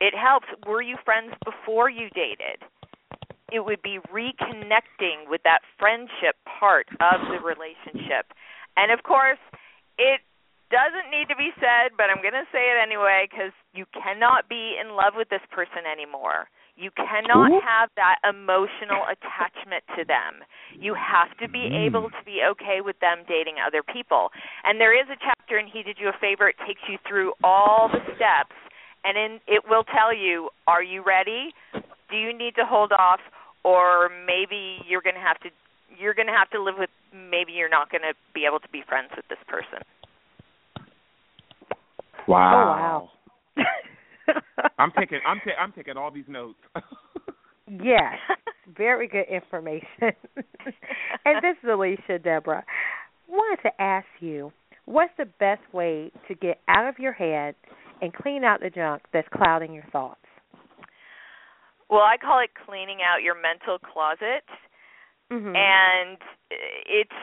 It 0.00 0.14
helps. 0.14 0.46
Were 0.66 0.82
you 0.82 0.96
friends 1.04 1.32
before 1.44 1.88
you 1.88 2.08
dated? 2.14 2.62
It 3.52 3.64
would 3.64 3.82
be 3.82 3.98
reconnecting 4.10 5.30
with 5.30 5.42
that 5.44 5.60
friendship 5.78 6.34
part 6.46 6.88
of 6.98 7.20
the 7.30 7.38
relationship. 7.38 8.34
And 8.76 8.90
of 8.90 9.02
course, 9.02 9.38
it 9.98 10.20
doesn't 10.70 11.14
need 11.14 11.30
to 11.30 11.38
be 11.38 11.54
said, 11.62 11.94
but 11.94 12.10
I'm 12.10 12.18
going 12.18 12.34
to 12.34 12.48
say 12.50 12.74
it 12.74 12.78
anyway 12.82 13.30
because 13.30 13.54
you 13.70 13.86
cannot 13.94 14.48
be 14.50 14.74
in 14.74 14.98
love 14.98 15.14
with 15.14 15.30
this 15.30 15.44
person 15.54 15.86
anymore. 15.86 16.50
You 16.76 16.90
cannot 16.92 17.48
Ooh. 17.48 17.60
have 17.64 17.88
that 17.96 18.20
emotional 18.26 19.08
attachment 19.08 19.86
to 19.96 20.04
them. 20.04 20.44
You 20.76 20.92
have 20.92 21.32
to 21.38 21.48
be 21.48 21.72
mm. 21.72 21.86
able 21.86 22.10
to 22.10 22.22
be 22.26 22.44
okay 22.52 22.84
with 22.84 23.00
them 23.00 23.24
dating 23.24 23.56
other 23.64 23.80
people. 23.80 24.28
And 24.64 24.76
there 24.78 24.92
is 24.92 25.08
a 25.08 25.16
chapter 25.16 25.56
in 25.56 25.66
He 25.66 25.82
Did 25.82 25.96
You 25.98 26.10
a 26.10 26.16
Favor. 26.20 26.50
It 26.50 26.60
takes 26.66 26.82
you 26.84 26.98
through 27.08 27.32
all 27.42 27.88
the 27.88 28.04
steps, 28.20 28.52
and 29.04 29.16
in, 29.16 29.40
it 29.48 29.64
will 29.64 29.84
tell 29.88 30.12
you: 30.12 30.50
Are 30.66 30.82
you 30.82 31.00
ready? 31.00 31.54
Do 32.10 32.16
you 32.16 32.36
need 32.36 32.54
to 32.56 32.66
hold 32.68 32.92
off, 32.92 33.20
or 33.66 34.08
maybe 34.24 34.78
you're 34.88 35.02
going 35.02 35.16
to 35.16 35.20
have 35.20 35.40
to 35.40 35.50
you're 35.98 36.14
going 36.14 36.28
to 36.28 36.32
have 36.32 36.48
to 36.50 36.62
live 36.62 36.76
with 36.78 36.90
maybe 37.12 37.52
you're 37.52 37.68
not 37.68 37.90
going 37.90 38.02
to 38.02 38.14
be 38.32 38.46
able 38.46 38.60
to 38.60 38.68
be 38.68 38.82
friends 38.88 39.08
with 39.16 39.24
this 39.28 39.38
person. 39.48 39.82
Wow. 42.28 43.10
Oh, 43.56 43.62
wow. 43.64 44.34
I'm 44.78 44.92
taking 44.98 45.18
I'm 45.26 45.38
ta- 45.38 45.60
I'm 45.60 45.72
taking 45.72 45.96
all 45.96 46.10
these 46.10 46.28
notes. 46.28 46.58
yes, 47.68 48.14
very 48.76 49.08
good 49.08 49.26
information. 49.30 49.88
and 51.24 51.42
this 51.42 51.56
is 51.62 51.68
Alicia 51.70 52.18
Debra. 52.22 52.64
Wanted 53.28 53.62
to 53.62 53.82
ask 53.82 54.06
you, 54.20 54.52
what's 54.84 55.12
the 55.18 55.26
best 55.40 55.62
way 55.72 56.12
to 56.28 56.34
get 56.34 56.60
out 56.68 56.88
of 56.88 56.98
your 56.98 57.12
head 57.12 57.54
and 58.00 58.12
clean 58.12 58.44
out 58.44 58.60
the 58.60 58.70
junk 58.70 59.02
that's 59.12 59.28
clouding 59.34 59.72
your 59.72 59.86
thoughts? 59.90 60.20
Well, 61.88 62.02
I 62.02 62.16
call 62.16 62.40
it 62.40 62.50
cleaning 62.66 62.98
out 63.02 63.22
your 63.22 63.34
mental 63.34 63.78
closet. 63.78 64.44
Mm-hmm. 65.32 65.54
And 65.56 66.18
it's 66.86 67.18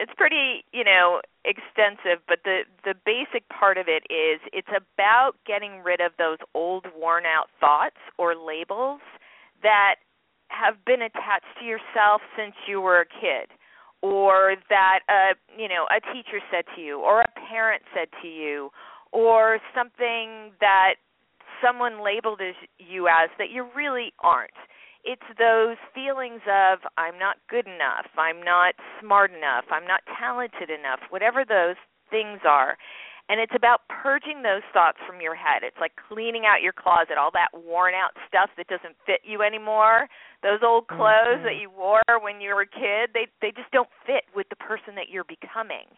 it's 0.00 0.12
pretty, 0.16 0.64
you 0.72 0.82
know, 0.82 1.20
extensive, 1.44 2.24
but 2.26 2.40
the 2.44 2.62
the 2.84 2.94
basic 3.06 3.48
part 3.48 3.78
of 3.78 3.86
it 3.88 4.02
is 4.10 4.40
it's 4.52 4.72
about 4.72 5.32
getting 5.46 5.82
rid 5.82 6.00
of 6.00 6.12
those 6.18 6.38
old 6.54 6.86
worn 6.96 7.24
out 7.26 7.48
thoughts 7.60 8.00
or 8.18 8.34
labels 8.34 9.00
that 9.62 9.96
have 10.48 10.84
been 10.84 11.02
attached 11.02 11.52
to 11.58 11.64
yourself 11.64 12.22
since 12.36 12.54
you 12.66 12.80
were 12.80 13.00
a 13.00 13.06
kid 13.06 13.50
or 14.02 14.56
that 14.68 15.00
a 15.08 15.34
you 15.56 15.68
know 15.68 15.86
a 15.90 16.00
teacher 16.12 16.40
said 16.50 16.64
to 16.74 16.82
you 16.82 17.00
or 17.00 17.22
a 17.22 17.30
parent 17.48 17.82
said 17.94 18.08
to 18.20 18.28
you 18.28 18.70
or 19.12 19.58
something 19.74 20.52
that 20.60 20.94
someone 21.62 22.04
labeled 22.04 22.40
as 22.40 22.54
you 22.78 23.08
as 23.08 23.30
that 23.38 23.50
you 23.50 23.66
really 23.74 24.12
aren't 24.20 24.54
it's 25.04 25.28
those 25.38 25.76
feelings 25.92 26.40
of 26.48 26.80
I'm 26.96 27.20
not 27.20 27.36
good 27.48 27.68
enough, 27.68 28.08
I'm 28.16 28.42
not 28.42 28.74
smart 29.00 29.30
enough, 29.30 29.68
I'm 29.70 29.86
not 29.86 30.00
talented 30.18 30.72
enough, 30.72 31.00
whatever 31.10 31.44
those 31.44 31.76
things 32.10 32.40
are. 32.48 32.76
And 33.28 33.40
it's 33.40 33.56
about 33.56 33.88
purging 33.88 34.42
those 34.42 34.64
thoughts 34.72 34.98
from 35.06 35.20
your 35.20 35.34
head. 35.34 35.64
It's 35.64 35.80
like 35.80 35.92
cleaning 35.96 36.44
out 36.44 36.60
your 36.60 36.76
closet, 36.76 37.16
all 37.16 37.32
that 37.32 37.48
worn 37.56 37.94
out 37.96 38.12
stuff 38.28 38.50
that 38.56 38.68
doesn't 38.68 38.96
fit 39.06 39.24
you 39.24 39.40
anymore. 39.40 40.08
Those 40.42 40.60
old 40.60 40.88
clothes 40.88 41.40
mm-hmm. 41.40 41.48
that 41.48 41.56
you 41.56 41.70
wore 41.72 42.04
when 42.20 42.42
you 42.42 42.52
were 42.52 42.68
a 42.68 42.68
kid, 42.68 43.16
they 43.16 43.28
they 43.40 43.52
just 43.52 43.70
don't 43.72 43.88
fit 44.04 44.28
with 44.36 44.48
the 44.50 44.60
person 44.60 44.92
that 44.96 45.08
you're 45.08 45.24
becoming. 45.24 45.88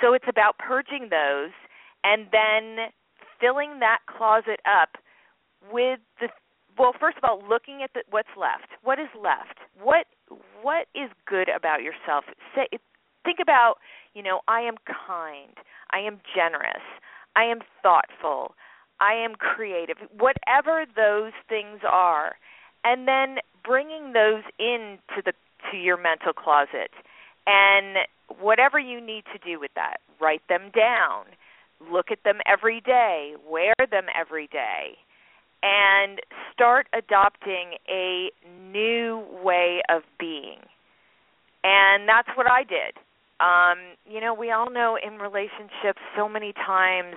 So 0.00 0.12
it's 0.12 0.28
about 0.28 0.58
purging 0.58 1.08
those 1.08 1.56
and 2.04 2.28
then 2.32 2.92
filling 3.42 3.80
that 3.80 3.98
closet 4.06 4.60
up 4.64 4.96
with 5.70 5.98
the 6.20 6.28
well, 6.78 6.92
first 6.98 7.18
of 7.18 7.24
all, 7.24 7.42
looking 7.46 7.82
at 7.82 7.90
the, 7.92 8.00
what's 8.08 8.32
left. 8.38 8.68
What 8.82 8.98
is 8.98 9.08
left? 9.14 9.58
What 9.76 10.06
what 10.62 10.86
is 10.94 11.10
good 11.26 11.48
about 11.54 11.82
yourself? 11.82 12.24
Say, 12.54 12.68
think 13.24 13.38
about, 13.42 13.74
you 14.14 14.22
know, 14.22 14.40
I 14.48 14.62
am 14.62 14.76
kind. 14.86 15.52
I 15.90 15.98
am 15.98 16.20
generous. 16.34 16.82
I 17.36 17.44
am 17.44 17.58
thoughtful. 17.82 18.54
I 19.00 19.14
am 19.14 19.34
creative. 19.34 19.96
Whatever 20.16 20.86
those 20.96 21.32
things 21.48 21.80
are, 21.88 22.36
and 22.84 23.06
then 23.06 23.38
bringing 23.64 24.12
those 24.12 24.42
into 24.58 25.22
the 25.24 25.32
to 25.70 25.76
your 25.76 25.96
mental 25.96 26.32
closet, 26.32 26.90
and 27.46 27.98
whatever 28.40 28.78
you 28.78 29.00
need 29.00 29.24
to 29.32 29.38
do 29.38 29.60
with 29.60 29.72
that, 29.74 29.98
write 30.20 30.42
them 30.48 30.70
down. 30.74 31.26
Look 31.90 32.10
at 32.10 32.24
them 32.24 32.38
every 32.46 32.80
day. 32.80 33.34
Wear 33.48 33.74
them 33.90 34.06
every 34.14 34.46
day 34.48 34.98
and 35.62 36.20
start 36.52 36.88
adopting 36.92 37.78
a 37.88 38.30
new 38.70 39.24
way 39.42 39.80
of 39.88 40.02
being. 40.18 40.58
And 41.64 42.08
that's 42.08 42.28
what 42.34 42.50
I 42.50 42.64
did. 42.64 42.98
Um, 43.38 43.96
you 44.06 44.20
know, 44.20 44.34
we 44.34 44.50
all 44.50 44.70
know 44.70 44.98
in 44.98 45.18
relationships 45.18 46.02
so 46.16 46.28
many 46.28 46.52
times 46.52 47.14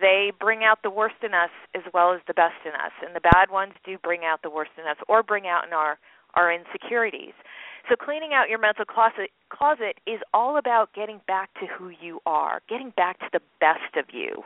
they 0.00 0.32
bring 0.40 0.64
out 0.64 0.78
the 0.82 0.90
worst 0.90 1.16
in 1.22 1.34
us 1.34 1.50
as 1.74 1.82
well 1.92 2.12
as 2.12 2.20
the 2.26 2.34
best 2.34 2.56
in 2.64 2.72
us. 2.72 2.92
And 3.04 3.14
the 3.14 3.20
bad 3.20 3.50
ones 3.50 3.74
do 3.84 3.96
bring 4.02 4.20
out 4.24 4.42
the 4.42 4.50
worst 4.50 4.72
in 4.78 4.84
us 4.84 4.96
or 5.08 5.22
bring 5.22 5.46
out 5.46 5.66
in 5.66 5.72
our 5.72 5.98
our 6.34 6.52
insecurities. 6.52 7.34
So 7.88 7.96
cleaning 7.96 8.30
out 8.32 8.48
your 8.48 8.58
mental 8.58 8.84
closet 8.84 9.30
closet 9.50 9.96
is 10.06 10.20
all 10.32 10.56
about 10.56 10.92
getting 10.94 11.20
back 11.26 11.52
to 11.60 11.66
who 11.66 11.90
you 12.00 12.20
are, 12.26 12.60
getting 12.68 12.90
back 12.96 13.18
to 13.20 13.26
the 13.32 13.40
best 13.60 13.96
of 13.96 14.06
you. 14.12 14.42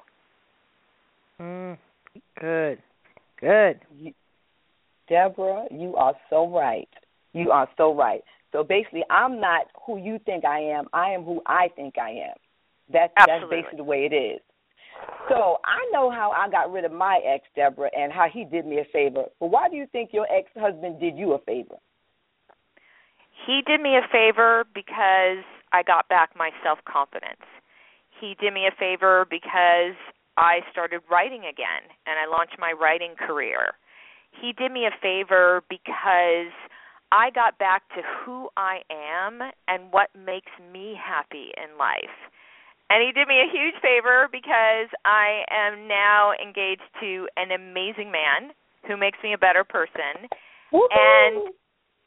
Mm, 1.41 1.78
good. 2.41 2.78
Good. 3.41 3.80
You, 3.97 4.12
Debra, 5.09 5.66
you 5.70 5.95
are 5.97 6.14
so 6.28 6.49
right. 6.49 6.89
You 7.32 7.51
are 7.53 7.68
so 7.76 7.95
right. 7.95 8.22
So 8.53 8.64
basically, 8.64 9.05
I'm 9.11 9.41
not 9.41 9.66
who 9.86 9.99
you 9.99 10.18
think 10.24 10.45
I 10.45 10.59
am. 10.59 10.86
I 10.93 11.11
am 11.11 11.22
who 11.22 11.41
I 11.47 11.68
think 11.76 11.95
I 11.99 12.11
am. 12.11 12.36
That's 12.93 13.12
Absolutely. 13.16 13.57
that's 13.57 13.62
basically 13.62 13.76
the 13.76 13.84
way 13.84 14.09
it 14.11 14.14
is. 14.14 14.41
So 15.28 15.59
I 15.64 15.89
know 15.93 16.11
how 16.11 16.32
I 16.32 16.51
got 16.51 16.72
rid 16.72 16.84
of 16.84 16.93
my 16.93 17.20
ex, 17.24 17.45
Debra, 17.55 17.91
and 17.97 18.12
how 18.12 18.26
he 18.32 18.45
did 18.45 18.66
me 18.66 18.78
a 18.78 18.84
favor. 18.93 19.24
But 19.39 19.51
why 19.51 19.68
do 19.68 19.76
you 19.76 19.86
think 19.93 20.11
your 20.12 20.26
ex-husband 20.32 20.99
did 20.99 21.16
you 21.16 21.34
a 21.34 21.39
favor? 21.41 21.76
He 23.49 23.62
did 23.64 23.80
me 23.80 23.96
a 23.96 24.05
favor 24.12 24.66
because 24.74 25.40
I 25.72 25.82
got 25.82 26.07
back 26.11 26.36
my 26.36 26.51
self-confidence. 26.62 27.49
He 28.20 28.36
did 28.38 28.53
me 28.53 28.66
a 28.68 28.76
favor 28.78 29.24
because 29.24 29.96
I 30.36 30.61
started 30.70 31.01
writing 31.11 31.49
again 31.49 31.88
and 32.05 32.18
I 32.20 32.28
launched 32.28 32.57
my 32.59 32.72
writing 32.78 33.14
career. 33.16 33.72
He 34.38 34.53
did 34.53 34.70
me 34.70 34.84
a 34.84 34.92
favor 35.01 35.62
because 35.70 36.53
I 37.11 37.30
got 37.34 37.57
back 37.57 37.88
to 37.96 38.03
who 38.05 38.51
I 38.59 38.80
am 38.92 39.40
and 39.66 39.90
what 39.92 40.11
makes 40.12 40.53
me 40.70 40.92
happy 41.01 41.49
in 41.57 41.78
life. 41.78 42.28
And 42.90 43.01
he 43.01 43.12
did 43.12 43.28
me 43.28 43.40
a 43.40 43.49
huge 43.49 43.80
favor 43.80 44.28
because 44.30 44.92
I 45.07 45.40
am 45.49 45.88
now 45.88 46.32
engaged 46.36 46.84
to 47.01 47.28
an 47.38 47.53
amazing 47.53 48.12
man 48.12 48.53
who 48.86 48.99
makes 48.99 49.16
me 49.24 49.32
a 49.32 49.38
better 49.38 49.64
person. 49.64 50.28
Woo-hoo. 50.70 50.88
And 50.92 51.55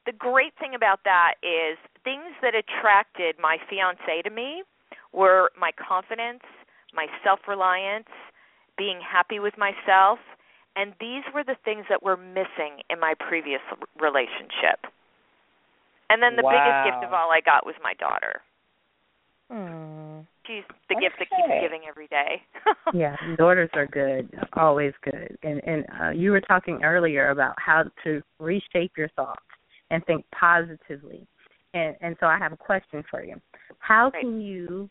the 0.06 0.12
great 0.12 0.54
thing 0.60 0.74
about 0.76 1.02
that 1.06 1.36
is 1.44 1.78
things 2.04 2.34
that 2.42 2.54
attracted 2.56 3.36
my 3.40 3.58
fiance 3.70 4.22
to 4.24 4.30
me 4.30 4.64
were 5.14 5.52
my 5.60 5.72
confidence, 5.78 6.44
my 6.94 7.08
self-reliance, 7.24 8.10
being 8.78 9.00
happy 9.02 9.40
with 9.40 9.54
myself, 9.58 10.20
and 10.76 10.94
these 11.00 11.24
were 11.34 11.44
the 11.44 11.58
things 11.64 11.86
that 11.90 12.02
were 12.02 12.18
missing 12.18 12.82
in 12.90 13.00
my 13.00 13.14
previous 13.20 13.62
relationship. 14.00 14.88
And 16.10 16.22
then 16.24 16.36
the 16.36 16.44
wow. 16.44 16.52
biggest 16.52 16.96
gift 16.96 17.06
of 17.06 17.14
all 17.14 17.32
I 17.32 17.42
got 17.44 17.66
was 17.66 17.76
my 17.84 17.94
daughter. 17.96 18.42
Mm. 19.52 20.26
She's 20.48 20.64
the 20.90 20.96
okay. 20.96 21.06
gift 21.06 21.16
that 21.20 21.28
keeps 21.30 21.62
giving 21.62 21.82
every 21.88 22.08
day. 22.08 22.42
yeah, 22.94 23.16
daughters 23.38 23.70
are 23.74 23.86
good, 23.86 24.30
always 24.54 24.94
good. 25.04 25.38
And 25.44 25.62
and 25.66 25.86
uh, 26.02 26.10
you 26.10 26.32
were 26.32 26.42
talking 26.42 26.84
earlier 26.84 27.30
about 27.30 27.54
how 27.58 27.84
to 28.06 28.22
reshape 28.40 28.94
your 28.98 29.10
thoughts 29.10 29.44
and 29.92 30.04
think 30.06 30.26
positively. 30.32 31.28
And 31.76 31.96
and 32.02 32.16
so 32.20 32.26
I 32.26 32.38
have 32.40 32.54
a 32.54 32.58
question 32.58 33.04
for 33.12 33.24
you. 33.24 33.36
How 33.80 34.10
can 34.10 34.42
you 34.42 34.90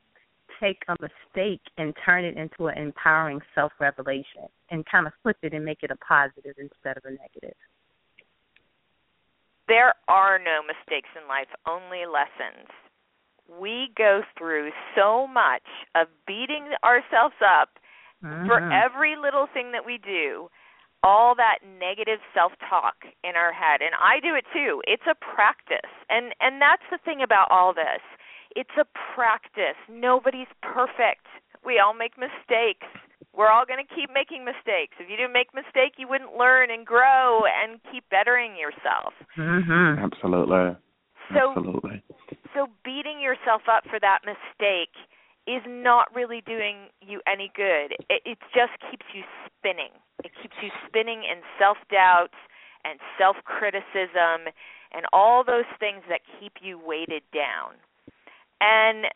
take 0.60 0.82
a 0.88 0.96
mistake 1.00 1.62
and 1.78 1.94
turn 2.04 2.24
it 2.24 2.36
into 2.36 2.68
an 2.68 2.78
empowering 2.78 3.40
self 3.54 3.72
revelation 3.80 4.46
and 4.70 4.84
kind 4.86 5.06
of 5.06 5.12
flip 5.22 5.38
it 5.42 5.52
and 5.52 5.64
make 5.64 5.82
it 5.82 5.90
a 5.90 5.96
positive 5.96 6.54
instead 6.58 6.96
of 6.96 7.04
a 7.04 7.10
negative? 7.10 7.56
There 9.66 9.94
are 10.08 10.38
no 10.38 10.62
mistakes 10.66 11.08
in 11.20 11.28
life, 11.28 11.48
only 11.66 12.04
lessons. 12.06 12.68
We 13.60 13.90
go 13.96 14.22
through 14.38 14.70
so 14.96 15.26
much 15.26 15.62
of 15.94 16.08
beating 16.26 16.70
ourselves 16.84 17.36
up 17.44 17.70
mm-hmm. 18.24 18.46
for 18.46 18.58
every 18.72 19.16
little 19.16 19.46
thing 19.52 19.72
that 19.72 19.86
we 19.86 19.98
do, 19.98 20.50
all 21.02 21.34
that 21.34 21.58
negative 21.64 22.20
self-talk 22.34 23.08
in 23.24 23.36
our 23.36 23.52
head, 23.52 23.80
and 23.80 23.94
I 23.96 24.20
do 24.20 24.34
it 24.34 24.44
too. 24.52 24.82
It's 24.86 25.06
a 25.08 25.14
practice. 25.14 25.90
And 26.08 26.34
and 26.40 26.60
that's 26.60 26.84
the 26.90 26.98
thing 27.04 27.22
about 27.22 27.48
all 27.50 27.72
this 27.72 28.02
It's 28.56 28.76
a 28.78 28.86
practice. 29.14 29.78
Nobody's 29.88 30.50
perfect. 30.62 31.26
We 31.64 31.78
all 31.78 31.94
make 31.94 32.16
mistakes. 32.16 32.88
We're 33.32 33.50
all 33.50 33.64
going 33.64 33.78
to 33.78 33.94
keep 33.94 34.10
making 34.12 34.44
mistakes. 34.44 34.98
If 34.98 35.08
you 35.08 35.16
didn't 35.16 35.32
make 35.32 35.54
mistake, 35.54 35.94
you 35.98 36.08
wouldn't 36.08 36.34
learn 36.34 36.70
and 36.70 36.84
grow 36.84 37.46
and 37.46 37.78
keep 37.92 38.02
bettering 38.10 38.58
yourself. 38.58 39.14
Mm-hmm. 39.38 40.02
Absolutely. 40.02 40.76
So, 41.30 41.54
Absolutely. 41.54 42.02
So 42.54 42.66
beating 42.84 43.22
yourself 43.22 43.62
up 43.70 43.84
for 43.86 44.00
that 44.00 44.26
mistake 44.26 44.90
is 45.50 45.62
not 45.66 46.14
really 46.14 46.42
doing 46.46 46.88
you 47.00 47.20
any 47.26 47.50
good. 47.54 47.98
It, 48.08 48.22
it 48.24 48.38
just 48.54 48.72
keeps 48.90 49.06
you 49.14 49.22
spinning. 49.46 49.90
It 50.22 50.30
keeps 50.40 50.54
you 50.62 50.70
spinning 50.86 51.24
in 51.24 51.42
self 51.58 51.76
doubt 51.90 52.30
and 52.84 52.98
self 53.18 53.36
criticism 53.44 54.52
and 54.92 55.06
all 55.12 55.44
those 55.44 55.68
things 55.78 56.02
that 56.08 56.20
keep 56.38 56.52
you 56.62 56.78
weighted 56.78 57.22
down. 57.32 57.74
And 58.60 59.06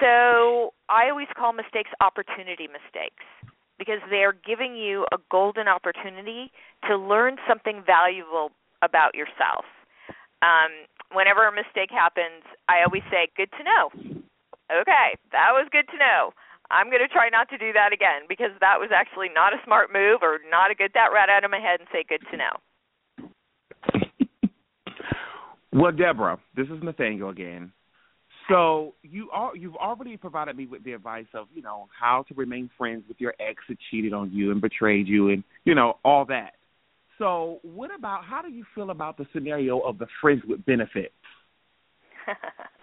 so 0.00 0.72
I 0.88 1.10
always 1.10 1.28
call 1.36 1.52
mistakes 1.52 1.90
opportunity 2.00 2.68
mistakes 2.68 3.24
because 3.78 4.00
they're 4.08 4.32
giving 4.32 4.74
you 4.74 5.04
a 5.12 5.18
golden 5.30 5.68
opportunity 5.68 6.50
to 6.88 6.96
learn 6.96 7.36
something 7.46 7.82
valuable 7.84 8.50
about 8.82 9.14
yourself. 9.14 9.64
Um, 10.40 10.88
whenever 11.12 11.46
a 11.46 11.52
mistake 11.52 11.90
happens, 11.90 12.44
I 12.68 12.82
always 12.84 13.02
say, 13.10 13.28
"Good 13.36 13.52
to 13.52 13.64
know." 13.64 13.90
Okay, 14.70 15.14
that 15.32 15.52
was 15.52 15.68
good 15.70 15.86
to 15.92 15.98
know. 15.98 16.32
I'm 16.70 16.90
going 16.90 17.02
to 17.02 17.08
try 17.08 17.28
not 17.28 17.48
to 17.50 17.58
do 17.58 17.72
that 17.72 17.92
again 17.92 18.26
because 18.28 18.50
that 18.60 18.80
was 18.80 18.90
actually 18.90 19.28
not 19.32 19.54
a 19.54 19.62
smart 19.64 19.92
move 19.92 20.20
or 20.22 20.38
not 20.50 20.70
a 20.70 20.74
good 20.74 20.90
that 20.94 21.14
right 21.14 21.28
out 21.30 21.44
of 21.44 21.50
my 21.50 21.60
head 21.60 21.78
and 21.78 21.88
say, 21.92 22.02
"Good 22.02 22.24
to 22.30 22.36
know." 22.36 22.54
Well, 25.72 25.92
Debra, 25.92 26.38
this 26.56 26.68
is 26.68 26.82
Nathaniel 26.82 27.28
again. 27.28 27.70
So 28.48 28.94
you 29.02 29.28
are 29.30 29.54
you've 29.54 29.76
already 29.76 30.16
provided 30.16 30.56
me 30.56 30.66
with 30.66 30.84
the 30.84 30.92
advice 30.92 31.26
of 31.34 31.48
you 31.54 31.60
know 31.60 31.88
how 31.98 32.24
to 32.28 32.34
remain 32.34 32.70
friends 32.78 33.04
with 33.08 33.20
your 33.20 33.34
ex 33.40 33.62
that 33.68 33.76
cheated 33.90 34.14
on 34.14 34.32
you 34.32 34.52
and 34.52 34.60
betrayed 34.60 35.06
you 35.06 35.28
and 35.30 35.44
you 35.64 35.74
know 35.74 35.98
all 36.02 36.24
that. 36.26 36.52
So 37.18 37.58
what 37.62 37.90
about 37.94 38.24
how 38.24 38.42
do 38.42 38.48
you 38.48 38.64
feel 38.74 38.90
about 38.90 39.18
the 39.18 39.26
scenario 39.32 39.80
of 39.80 39.98
the 39.98 40.06
friends 40.20 40.42
with 40.46 40.64
benefits? 40.64 41.12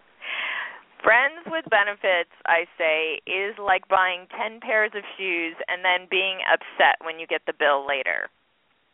friends 1.04 1.44
with 1.46 1.66
benefits, 1.70 2.32
I 2.48 2.66
say, 2.80 3.20
is 3.28 3.54
like 3.60 3.88
buying 3.88 4.26
10 4.32 4.60
pairs 4.62 4.92
of 4.96 5.04
shoes 5.18 5.56
and 5.68 5.84
then 5.84 6.08
being 6.10 6.40
upset 6.48 7.04
when 7.04 7.20
you 7.20 7.28
get 7.28 7.44
the 7.46 7.54
bill 7.54 7.86
later. 7.86 8.32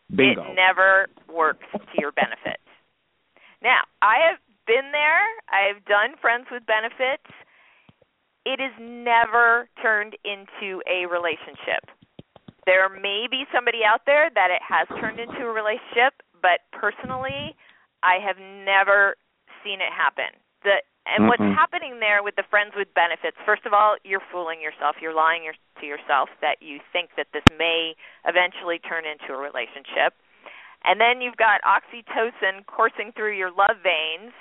Bingo. 0.09 0.41
It 0.41 0.55
never 0.57 1.07
works 1.31 1.69
to 1.71 1.95
your 2.01 2.11
benefit. 2.11 2.59
Now, 3.61 3.85
I 4.01 4.17
have 4.27 4.41
been 4.65 4.91
there. 4.91 5.25
I've 5.47 5.85
done 5.85 6.17
friends 6.19 6.47
with 6.51 6.65
benefits. 6.65 7.29
It 8.45 8.59
is 8.59 8.73
never 8.81 9.69
turned 9.81 10.17
into 10.25 10.81
a 10.89 11.05
relationship. 11.05 11.85
There 12.65 12.89
may 12.89 13.27
be 13.29 13.45
somebody 13.53 13.85
out 13.85 14.01
there 14.05 14.29
that 14.33 14.49
it 14.49 14.61
has 14.65 14.87
turned 14.99 15.19
into 15.19 15.45
a 15.45 15.53
relationship, 15.53 16.21
but 16.41 16.65
personally, 16.71 17.55
I 18.01 18.17
have 18.23 18.37
never 18.37 19.15
seen 19.63 19.81
it 19.81 19.91
happen. 19.93 20.31
The 20.63 20.81
and 21.09 21.25
Mm-mm. 21.25 21.29
what's 21.29 21.49
happening 21.57 21.99
there 21.99 22.21
with 22.23 22.35
the 22.35 22.45
friends 22.49 22.73
with 22.77 22.93
benefits? 22.93 23.37
First 23.45 23.65
of 23.65 23.73
all, 23.73 23.97
you're 24.03 24.23
fooling 24.31 24.61
yourself. 24.61 24.97
You're 25.01 25.15
lying 25.15 25.43
your, 25.43 25.57
to 25.81 25.85
yourself 25.85 26.29
that 26.41 26.61
you 26.61 26.79
think 26.93 27.11
that 27.17 27.27
this 27.33 27.45
may 27.57 27.95
eventually 28.25 28.79
turn 28.79 29.03
into 29.05 29.33
a 29.33 29.39
relationship. 29.39 30.13
And 30.85 31.01
then 31.01 31.19
you've 31.19 31.35
got 31.35 31.59
oxytocin 31.67 32.65
coursing 32.65 33.11
through 33.11 33.35
your 33.35 33.51
love 33.51 33.83
veins 33.83 34.31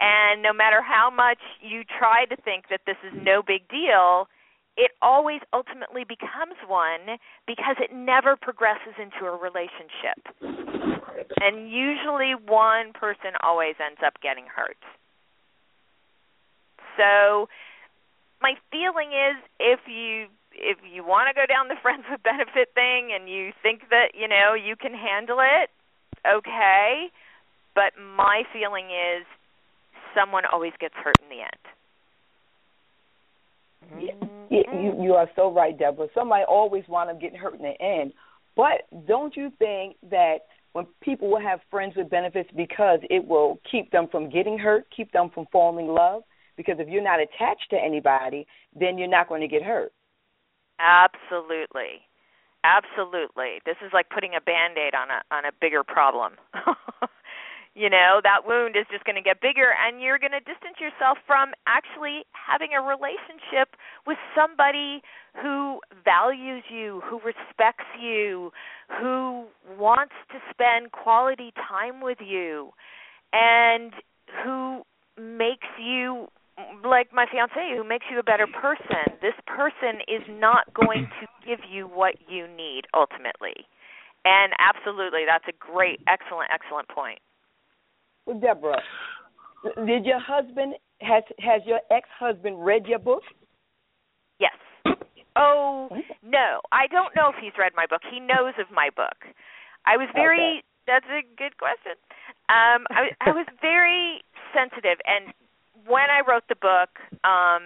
and 0.00 0.42
no 0.42 0.52
matter 0.52 0.80
how 0.82 1.10
much 1.10 1.42
you 1.60 1.82
try 1.82 2.24
to 2.26 2.36
think 2.36 2.66
that 2.70 2.80
this 2.86 2.96
is 3.02 3.12
no 3.20 3.42
big 3.42 3.68
deal, 3.68 4.28
it 4.76 4.92
always 5.02 5.40
ultimately 5.52 6.04
becomes 6.04 6.54
one 6.68 7.18
because 7.46 7.74
it 7.82 7.90
never 7.92 8.36
progresses 8.36 8.94
into 8.94 9.26
a 9.26 9.34
relationship. 9.34 10.22
And 11.42 11.68
usually 11.68 12.38
one 12.38 12.92
person 12.94 13.34
always 13.42 13.74
ends 13.82 13.98
up 14.06 14.14
getting 14.22 14.46
hurt. 14.46 14.78
So 16.98 17.48
my 18.42 18.54
feeling 18.70 19.14
is 19.14 19.38
if 19.58 19.80
you 19.86 20.26
if 20.58 20.78
you 20.82 21.04
want 21.04 21.28
to 21.30 21.34
go 21.34 21.46
down 21.46 21.68
the 21.68 21.78
friends 21.82 22.04
with 22.10 22.22
benefit 22.22 22.74
thing 22.74 23.14
and 23.14 23.28
you 23.30 23.52
think 23.62 23.88
that, 23.90 24.12
you 24.18 24.28
know, 24.28 24.54
you 24.54 24.74
can 24.76 24.92
handle 24.92 25.38
it, 25.40 25.70
okay. 26.26 27.08
But 27.74 27.92
my 27.96 28.42
feeling 28.52 28.86
is 28.86 29.24
someone 30.14 30.42
always 30.50 30.72
gets 30.80 30.94
hurt 30.94 31.14
in 31.22 31.28
the 31.30 31.42
end. 31.42 31.64
Yeah, 34.50 34.60
you 34.74 35.02
you 35.02 35.14
are 35.14 35.30
so 35.36 35.52
right, 35.52 35.78
Debra. 35.78 36.08
Somebody 36.14 36.44
always 36.44 36.84
wind 36.88 37.08
up 37.08 37.20
getting 37.20 37.38
hurt 37.38 37.54
in 37.54 37.62
the 37.62 37.80
end. 37.80 38.12
But 38.56 38.86
don't 39.06 39.36
you 39.36 39.52
think 39.58 39.96
that 40.10 40.38
when 40.72 40.86
people 41.00 41.30
will 41.30 41.40
have 41.40 41.60
friends 41.70 41.94
with 41.96 42.10
benefits 42.10 42.50
because 42.54 42.98
it 43.08 43.26
will 43.26 43.60
keep 43.70 43.92
them 43.92 44.08
from 44.10 44.28
getting 44.28 44.58
hurt, 44.58 44.86
keep 44.94 45.12
them 45.12 45.30
from 45.32 45.46
falling 45.52 45.86
in 45.86 45.94
love? 45.94 46.22
Because 46.58 46.76
if 46.80 46.88
you're 46.88 47.02
not 47.02 47.20
attached 47.20 47.70
to 47.70 47.76
anybody, 47.76 48.44
then 48.74 48.98
you're 48.98 49.08
not 49.08 49.28
going 49.28 49.40
to 49.40 49.48
get 49.48 49.62
hurt. 49.62 49.92
Absolutely. 50.80 52.02
Absolutely. 52.64 53.62
This 53.64 53.76
is 53.80 53.92
like 53.94 54.10
putting 54.10 54.34
a 54.36 54.40
band-aid 54.42 54.92
on 54.92 55.08
a 55.08 55.22
on 55.32 55.44
a 55.44 55.52
bigger 55.60 55.84
problem. 55.84 56.32
you 57.78 57.88
know, 57.88 58.18
that 58.24 58.42
wound 58.44 58.74
is 58.74 58.86
just 58.90 59.04
going 59.04 59.14
to 59.14 59.22
get 59.22 59.40
bigger 59.40 59.70
and 59.78 60.02
you're 60.02 60.18
going 60.18 60.34
to 60.34 60.40
distance 60.40 60.82
yourself 60.82 61.18
from 61.24 61.52
actually 61.68 62.26
having 62.34 62.74
a 62.74 62.82
relationship 62.82 63.78
with 64.04 64.18
somebody 64.34 65.00
who 65.40 65.78
values 66.04 66.64
you, 66.68 67.00
who 67.06 67.20
respects 67.22 67.86
you, 68.02 68.50
who 69.00 69.46
wants 69.78 70.14
to 70.32 70.38
spend 70.50 70.90
quality 70.90 71.52
time 71.54 72.00
with 72.02 72.18
you 72.18 72.70
and 73.32 73.92
who 74.42 74.82
makes 75.16 75.68
you 75.78 76.26
like 76.84 77.12
my 77.12 77.26
fiance 77.30 77.76
who 77.76 77.84
makes 77.84 78.06
you 78.10 78.18
a 78.18 78.22
better 78.22 78.46
person. 78.46 79.18
This 79.20 79.34
person 79.46 80.00
is 80.08 80.22
not 80.28 80.72
going 80.74 81.08
to 81.20 81.26
give 81.46 81.60
you 81.70 81.86
what 81.86 82.14
you 82.28 82.46
need 82.48 82.82
ultimately. 82.94 83.66
And 84.24 84.52
absolutely, 84.58 85.22
that's 85.26 85.44
a 85.48 85.56
great, 85.58 86.00
excellent, 86.08 86.50
excellent 86.52 86.88
point. 86.88 87.18
Well, 88.26 88.38
Debra, 88.38 88.76
did 89.86 90.04
your 90.04 90.20
husband 90.20 90.74
has 91.00 91.22
has 91.38 91.62
your 91.64 91.80
ex 91.90 92.08
husband 92.18 92.56
read 92.58 92.86
your 92.86 92.98
book? 92.98 93.22
Yes. 94.40 94.52
Oh 95.36 95.88
no, 96.22 96.60
I 96.72 96.88
don't 96.88 97.14
know 97.14 97.30
if 97.30 97.36
he's 97.40 97.52
read 97.58 97.72
my 97.76 97.86
book. 97.86 98.02
He 98.10 98.18
knows 98.18 98.54
of 98.58 98.66
my 98.74 98.90
book. 98.94 99.32
I 99.86 99.96
was 99.96 100.08
very. 100.14 100.58
Okay. 100.58 100.64
That's 100.88 101.06
a 101.12 101.20
good 101.36 101.58
question. 101.60 102.00
Um, 102.48 102.88
I, 102.88 103.12
I 103.20 103.30
was 103.36 103.44
very 103.60 104.24
sensitive, 104.56 104.96
and 105.04 105.34
when 105.88 106.12
I 106.12 106.20
wrote 106.20 106.44
the 106.48 106.60
book, 106.60 106.92
um, 107.24 107.64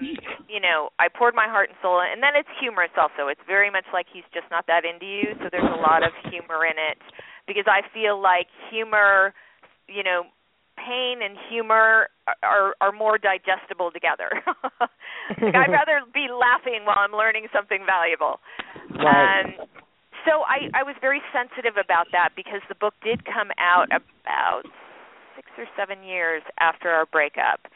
you 0.48 0.62
know, 0.62 0.90
I 1.02 1.10
poured 1.10 1.34
my 1.34 1.50
heart 1.50 1.68
and 1.68 1.78
soul 1.82 2.00
in, 2.00 2.08
and 2.14 2.22
then 2.22 2.38
it's 2.38 2.48
humorous 2.62 2.94
also. 2.96 3.28
It's 3.28 3.42
very 3.46 3.70
much 3.70 3.84
like 3.92 4.06
he's 4.06 4.26
just 4.32 4.46
not 4.50 4.66
that 4.70 4.86
into 4.86 5.06
you, 5.06 5.34
so 5.42 5.50
there's 5.50 5.66
a 5.66 5.82
lot 5.82 6.06
of 6.06 6.14
humor 6.30 6.64
in 6.64 6.78
it 6.78 6.98
because 7.46 7.66
I 7.66 7.82
feel 7.92 8.20
like 8.20 8.46
humor, 8.70 9.34
you 9.90 10.02
know, 10.02 10.30
pain 10.78 11.20
and 11.20 11.36
humor 11.50 12.08
are 12.42 12.74
are 12.80 12.92
more 12.92 13.18
digestible 13.18 13.90
together. 13.90 14.30
like 15.42 15.54
I'd 15.54 15.74
rather 15.74 16.00
be 16.14 16.30
laughing 16.30 16.86
while 16.86 16.98
I'm 16.98 17.12
learning 17.12 17.48
something 17.52 17.84
valuable. 17.84 18.40
Right. 18.94 19.44
Um, 19.44 19.68
so 20.24 20.46
I 20.46 20.70
I 20.72 20.82
was 20.82 20.94
very 21.00 21.20
sensitive 21.34 21.74
about 21.76 22.08
that 22.12 22.30
because 22.36 22.62
the 22.68 22.78
book 22.78 22.94
did 23.02 23.24
come 23.26 23.50
out 23.58 23.90
about 23.90 24.64
six 25.36 25.48
or 25.58 25.66
seven 25.76 26.04
years 26.04 26.42
after 26.60 26.88
our 26.88 27.06
breakup, 27.06 27.66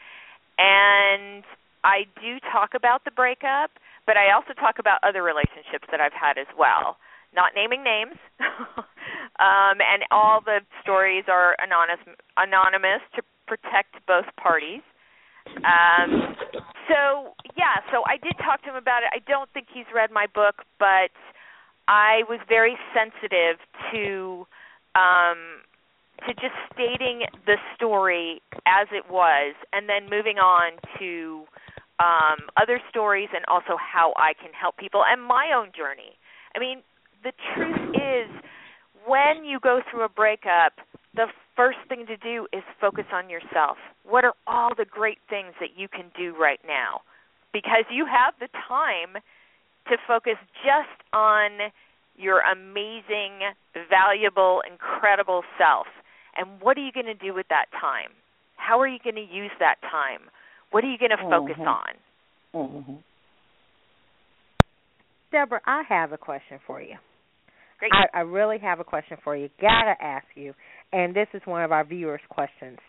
and 0.57 1.43
I 1.83 2.05
do 2.21 2.39
talk 2.51 2.73
about 2.75 3.05
the 3.05 3.11
breakup, 3.11 3.71
but 4.05 4.17
I 4.17 4.31
also 4.33 4.53
talk 4.53 4.79
about 4.79 4.99
other 5.03 5.23
relationships 5.23 5.87
that 5.91 5.99
I've 6.01 6.15
had 6.15 6.37
as 6.37 6.47
well. 6.57 6.97
Not 7.35 7.51
naming 7.55 7.83
names, 7.83 8.15
um, 9.39 9.77
and 9.83 10.03
all 10.11 10.41
the 10.41 10.59
stories 10.81 11.25
are 11.27 11.55
anonymous 11.59 12.15
anonymous 12.37 13.03
to 13.15 13.21
protect 13.45 13.99
both 14.07 14.25
parties. 14.41 14.81
Um, 15.57 16.35
so 16.87 17.35
yeah, 17.55 17.83
so 17.91 18.03
I 18.07 18.17
did 18.17 18.37
talk 18.39 18.63
to 18.63 18.69
him 18.69 18.75
about 18.75 19.03
it. 19.03 19.09
I 19.13 19.19
don't 19.27 19.49
think 19.53 19.67
he's 19.73 19.85
read 19.93 20.09
my 20.09 20.25
book, 20.33 20.63
but 20.79 21.11
I 21.87 22.23
was 22.29 22.39
very 22.47 22.77
sensitive 22.95 23.59
to 23.91 24.47
um, 24.95 25.63
to 26.25 26.33
just 26.33 26.55
stating 26.73 27.23
the 27.45 27.57
story 27.75 28.41
as 28.65 28.87
it 28.91 29.11
was, 29.11 29.55
and 29.71 29.87
then 29.87 30.09
moving 30.09 30.37
on 30.37 30.73
to 30.99 31.45
um, 31.99 32.49
other 32.61 32.79
stories 32.89 33.29
and 33.35 33.45
also 33.47 33.77
how 33.77 34.13
I 34.17 34.33
can 34.33 34.51
help 34.53 34.77
people 34.77 35.03
and 35.05 35.21
my 35.21 35.51
own 35.55 35.71
journey. 35.75 36.17
I 36.55 36.59
mean, 36.59 36.81
the 37.23 37.33
truth 37.53 37.95
is, 37.95 38.29
when 39.05 39.45
you 39.45 39.59
go 39.59 39.81
through 39.89 40.03
a 40.05 40.09
breakup, 40.09 40.73
the 41.15 41.27
first 41.55 41.77
thing 41.89 42.05
to 42.05 42.17
do 42.17 42.47
is 42.53 42.61
focus 42.79 43.05
on 43.11 43.29
yourself. 43.29 43.77
What 44.03 44.23
are 44.23 44.33
all 44.45 44.71
the 44.77 44.85
great 44.85 45.17
things 45.29 45.53
that 45.59 45.69
you 45.75 45.87
can 45.87 46.11
do 46.15 46.35
right 46.37 46.59
now? 46.67 47.01
Because 47.53 47.85
you 47.89 48.05
have 48.05 48.35
the 48.39 48.49
time 48.67 49.21
to 49.87 49.97
focus 50.07 50.35
just 50.63 51.01
on 51.13 51.71
your 52.15 52.41
amazing, 52.41 53.53
valuable, 53.89 54.61
incredible 54.69 55.43
self. 55.57 55.87
And 56.37 56.61
what 56.61 56.77
are 56.77 56.85
you 56.85 56.91
going 56.91 57.07
to 57.07 57.13
do 57.13 57.33
with 57.33 57.47
that 57.49 57.65
time? 57.71 58.11
How 58.55 58.79
are 58.79 58.87
you 58.87 58.99
going 59.03 59.15
to 59.15 59.21
use 59.21 59.51
that 59.59 59.75
time? 59.81 60.29
What 60.71 60.83
are 60.83 60.91
you 60.91 60.97
going 60.97 61.11
to 61.11 61.17
focus 61.17 61.55
mm-hmm. 61.57 61.67
on? 61.67 61.93
Mm-hmm. 62.53 62.93
Debra, 65.31 65.61
I 65.65 65.83
have 65.87 66.11
a 66.11 66.17
question 66.17 66.59
for 66.65 66.81
you. 66.81 66.95
Great. 67.79 67.91
I, 67.93 68.19
I 68.19 68.21
really 68.21 68.57
have 68.59 68.79
a 68.79 68.83
question 68.83 69.17
for 69.23 69.35
you. 69.35 69.49
Gotta 69.61 69.93
ask 70.01 70.25
you, 70.35 70.53
and 70.91 71.13
this 71.13 71.27
is 71.33 71.41
one 71.45 71.63
of 71.63 71.71
our 71.71 71.83
viewers' 71.83 72.21
questions. 72.29 72.79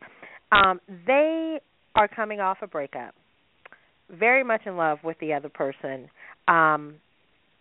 Um, 0.50 0.80
they 1.06 1.60
are 1.94 2.08
coming 2.08 2.40
off 2.40 2.58
a 2.62 2.66
breakup, 2.66 3.14
very 4.10 4.42
much 4.42 4.62
in 4.64 4.76
love 4.76 4.98
with 5.04 5.18
the 5.20 5.34
other 5.34 5.50
person, 5.50 6.08
um, 6.46 6.94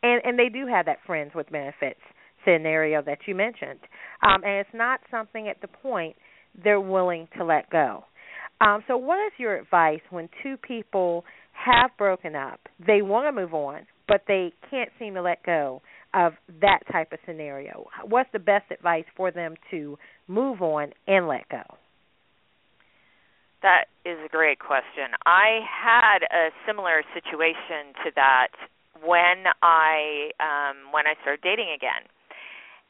and 0.03 0.21
and 0.23 0.39
they 0.39 0.47
do 0.47 0.67
have 0.67 0.85
that 0.85 0.99
friends 1.05 1.31
with 1.35 1.51
benefits 1.51 1.99
scenario 2.47 3.01
that 3.01 3.19
you 3.25 3.35
mentioned, 3.35 3.79
um, 4.23 4.43
and 4.43 4.59
it's 4.59 4.69
not 4.73 4.99
something 5.11 5.47
at 5.47 5.59
the 5.61 5.67
point 5.67 6.15
they're 6.63 6.81
willing 6.81 7.27
to 7.37 7.43
let 7.43 7.69
go. 7.69 8.03
Um, 8.61 8.83
so, 8.87 8.97
what 8.97 9.17
is 9.25 9.33
your 9.37 9.57
advice 9.57 10.01
when 10.09 10.29
two 10.41 10.57
people 10.57 11.25
have 11.53 11.91
broken 11.97 12.35
up? 12.35 12.59
They 12.85 13.01
want 13.01 13.27
to 13.27 13.41
move 13.41 13.53
on, 13.53 13.85
but 14.07 14.21
they 14.27 14.53
can't 14.69 14.89
seem 14.99 15.13
to 15.15 15.21
let 15.21 15.43
go 15.43 15.81
of 16.13 16.33
that 16.61 16.79
type 16.91 17.11
of 17.11 17.19
scenario? 17.25 17.85
What's 18.03 18.29
the 18.33 18.39
best 18.39 18.71
advice 18.71 19.05
for 19.15 19.31
them 19.31 19.55
to 19.71 19.97
move 20.27 20.61
on 20.61 20.91
and 21.07 21.27
let 21.27 21.47
go? 21.49 21.63
That 23.61 23.85
is 24.05 24.17
a 24.23 24.29
great 24.29 24.59
question. 24.59 25.17
I 25.25 25.59
had 25.65 26.19
a 26.23 26.49
similar 26.65 27.01
situation 27.13 27.93
to 28.05 28.11
that 28.15 28.53
when 29.03 29.45
I 29.61 30.29
um 30.39 30.93
when 30.93 31.05
I 31.05 31.13
started 31.21 31.41
dating 31.41 31.73
again. 31.75 32.05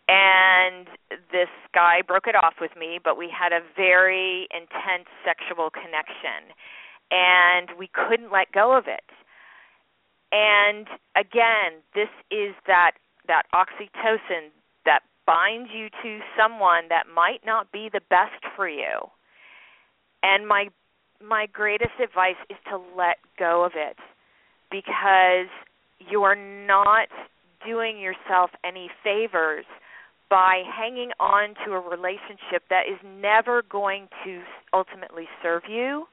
And 0.08 0.88
this 1.32 1.49
guy 1.74 2.01
broke 2.05 2.28
it 2.28 2.36
off 2.36 2.55
with 2.62 2.72
me, 2.80 2.99
but 3.03 3.18
we 3.18 3.30
had 3.30 3.51
a 3.51 3.60
very 3.76 4.47
intense 4.51 5.08
sexual 5.26 5.70
connection 5.70 6.55
and 7.12 7.70
we 7.78 7.88
couldn't 7.88 8.32
let 8.32 8.51
go 8.51 8.78
of 8.78 8.86
it. 8.88 9.03
And 10.32 10.88
again, 11.16 11.84
this 11.95 12.10
is 12.32 12.53
that 12.68 12.91
that 13.28 13.43
oxytocin 13.53 14.51
that 14.86 15.01
binds 15.26 15.70
you 15.74 15.89
to 16.03 16.20
someone 16.38 16.88
that 16.89 17.03
might 17.14 17.45
not 17.45 17.72
be 17.72 17.89
the 17.91 18.01
best 18.10 18.43
for 18.55 18.68
you. 18.68 19.10
And 20.24 20.47
my 20.47 20.68
my 21.22 21.47
greatest 21.51 21.99
advice 22.01 22.36
is 22.49 22.58
to 22.70 22.78
let 22.95 23.18
go 23.39 23.64
of 23.64 23.72
it 23.76 23.97
because 24.70 25.49
you're 25.99 26.36
not 26.36 27.08
doing 27.66 27.99
yourself 27.99 28.51
any 28.64 28.89
favors 29.03 29.66
by 30.30 30.64
hanging 30.70 31.12
on 31.20 31.56
to 31.66 31.74
a 31.74 31.80
relationship 31.80 32.64
that 32.70 32.84
is 32.88 33.00
never 33.04 33.64
going 33.70 34.08
to 34.24 34.42
ultimately 34.74 35.28
serve 35.42 35.64
you. 35.70 36.08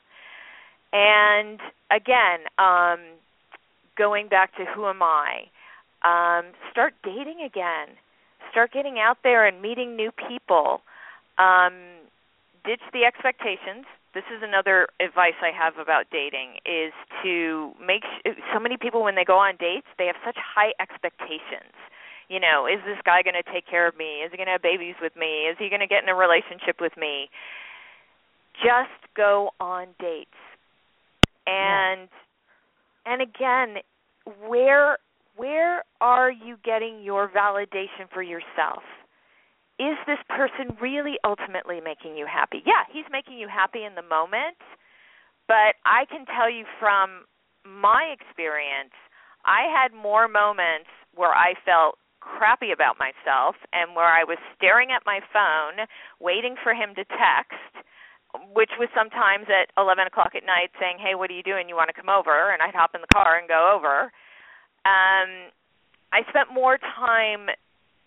And 0.92 1.60
again, 1.90 2.46
um 2.58 3.00
going 3.96 4.28
back 4.28 4.56
to 4.56 4.64
who 4.64 4.86
am 4.86 5.02
I? 5.02 5.46
Um, 6.02 6.52
start 6.70 6.94
dating 7.02 7.40
again. 7.44 7.96
Start 8.50 8.72
getting 8.72 8.98
out 8.98 9.18
there 9.22 9.46
and 9.46 9.62
meeting 9.62 9.96
new 9.96 10.10
people. 10.12 10.82
Um, 11.38 11.72
ditch 12.64 12.80
the 12.92 13.04
expectations. 13.04 13.86
This 14.14 14.24
is 14.30 14.42
another 14.42 14.88
advice 15.00 15.34
I 15.42 15.50
have 15.50 15.78
about 15.78 16.06
dating 16.12 16.62
is 16.64 16.92
to 17.22 17.72
make 17.84 18.02
sh- 18.04 18.38
so 18.52 18.60
many 18.60 18.76
people 18.76 19.02
when 19.02 19.16
they 19.16 19.24
go 19.24 19.38
on 19.38 19.56
dates, 19.56 19.86
they 19.98 20.06
have 20.06 20.16
such 20.24 20.36
high 20.38 20.72
expectations. 20.78 21.74
You 22.28 22.40
know, 22.40 22.66
is 22.66 22.80
this 22.86 22.98
guy 23.04 23.22
going 23.22 23.36
to 23.36 23.52
take 23.52 23.66
care 23.66 23.86
of 23.86 23.96
me? 23.96 24.24
Is 24.24 24.30
he 24.30 24.36
going 24.36 24.46
to 24.46 24.52
have 24.52 24.62
babies 24.62 24.96
with 25.00 25.14
me? 25.16 25.46
Is 25.50 25.56
he 25.58 25.68
going 25.68 25.80
to 25.80 25.86
get 25.86 26.02
in 26.02 26.08
a 26.08 26.14
relationship 26.14 26.80
with 26.80 26.96
me? 26.96 27.28
Just 28.54 28.96
go 29.16 29.50
on 29.60 29.88
dates. 30.00 30.30
And 31.46 32.08
yeah. 32.08 33.12
and 33.12 33.22
again, 33.22 33.82
where 34.48 34.98
where 35.36 35.84
are 36.00 36.30
you 36.30 36.56
getting 36.64 37.02
your 37.02 37.28
validation 37.28 38.08
for 38.12 38.22
yourself? 38.22 38.82
Is 39.78 39.98
this 40.06 40.22
person 40.28 40.76
really 40.80 41.18
ultimately 41.24 41.80
making 41.82 42.16
you 42.16 42.26
happy? 42.30 42.62
Yeah, 42.64 42.86
he's 42.92 43.04
making 43.10 43.38
you 43.38 43.48
happy 43.48 43.82
in 43.82 43.96
the 43.96 44.06
moment, 44.06 44.56
but 45.48 45.74
I 45.84 46.06
can 46.06 46.24
tell 46.26 46.48
you 46.48 46.64
from 46.78 47.26
my 47.66 48.14
experience, 48.14 48.94
I 49.44 49.66
had 49.66 49.92
more 49.92 50.28
moments 50.28 50.88
where 51.14 51.34
I 51.34 51.54
felt 51.64 51.98
crappy 52.24 52.72
about 52.72 52.96
myself 52.96 53.54
and 53.72 53.92
where 53.94 54.08
I 54.08 54.24
was 54.24 54.40
staring 54.56 54.90
at 54.90 55.04
my 55.04 55.20
phone, 55.28 55.84
waiting 56.20 56.56
for 56.56 56.72
him 56.72 56.96
to 56.96 57.04
text, 57.04 57.72
which 58.56 58.72
was 58.80 58.88
sometimes 58.96 59.46
at 59.52 59.68
11 59.76 60.08
o'clock 60.08 60.32
at 60.34 60.42
night 60.42 60.72
saying, 60.80 60.96
Hey, 60.98 61.14
what 61.14 61.30
are 61.30 61.36
you 61.36 61.44
doing? 61.44 61.68
You 61.68 61.76
want 61.76 61.92
to 61.92 61.96
come 61.96 62.08
over? 62.08 62.50
And 62.50 62.64
I'd 62.64 62.74
hop 62.74 62.96
in 62.96 63.04
the 63.04 63.12
car 63.12 63.36
and 63.36 63.46
go 63.46 63.76
over. 63.76 64.10
Um, 64.88 65.52
I 66.12 66.24
spent 66.28 66.52
more 66.52 66.78
time 66.78 67.52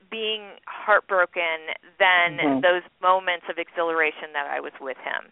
being 0.09 0.57
heartbroken 0.65 1.75
than 1.99 2.37
mm-hmm. 2.37 2.61
those 2.61 2.83
moments 3.01 3.45
of 3.49 3.57
exhilaration 3.57 4.33
that 4.33 4.47
I 4.47 4.59
was 4.59 4.73
with 4.79 4.97
him. 4.97 5.31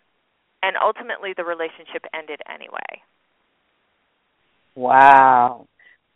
And 0.64 0.76
ultimately, 0.82 1.34
the 1.36 1.44
relationship 1.44 2.06
ended 2.14 2.42
anyway. 2.52 3.04
Wow. 4.76 5.68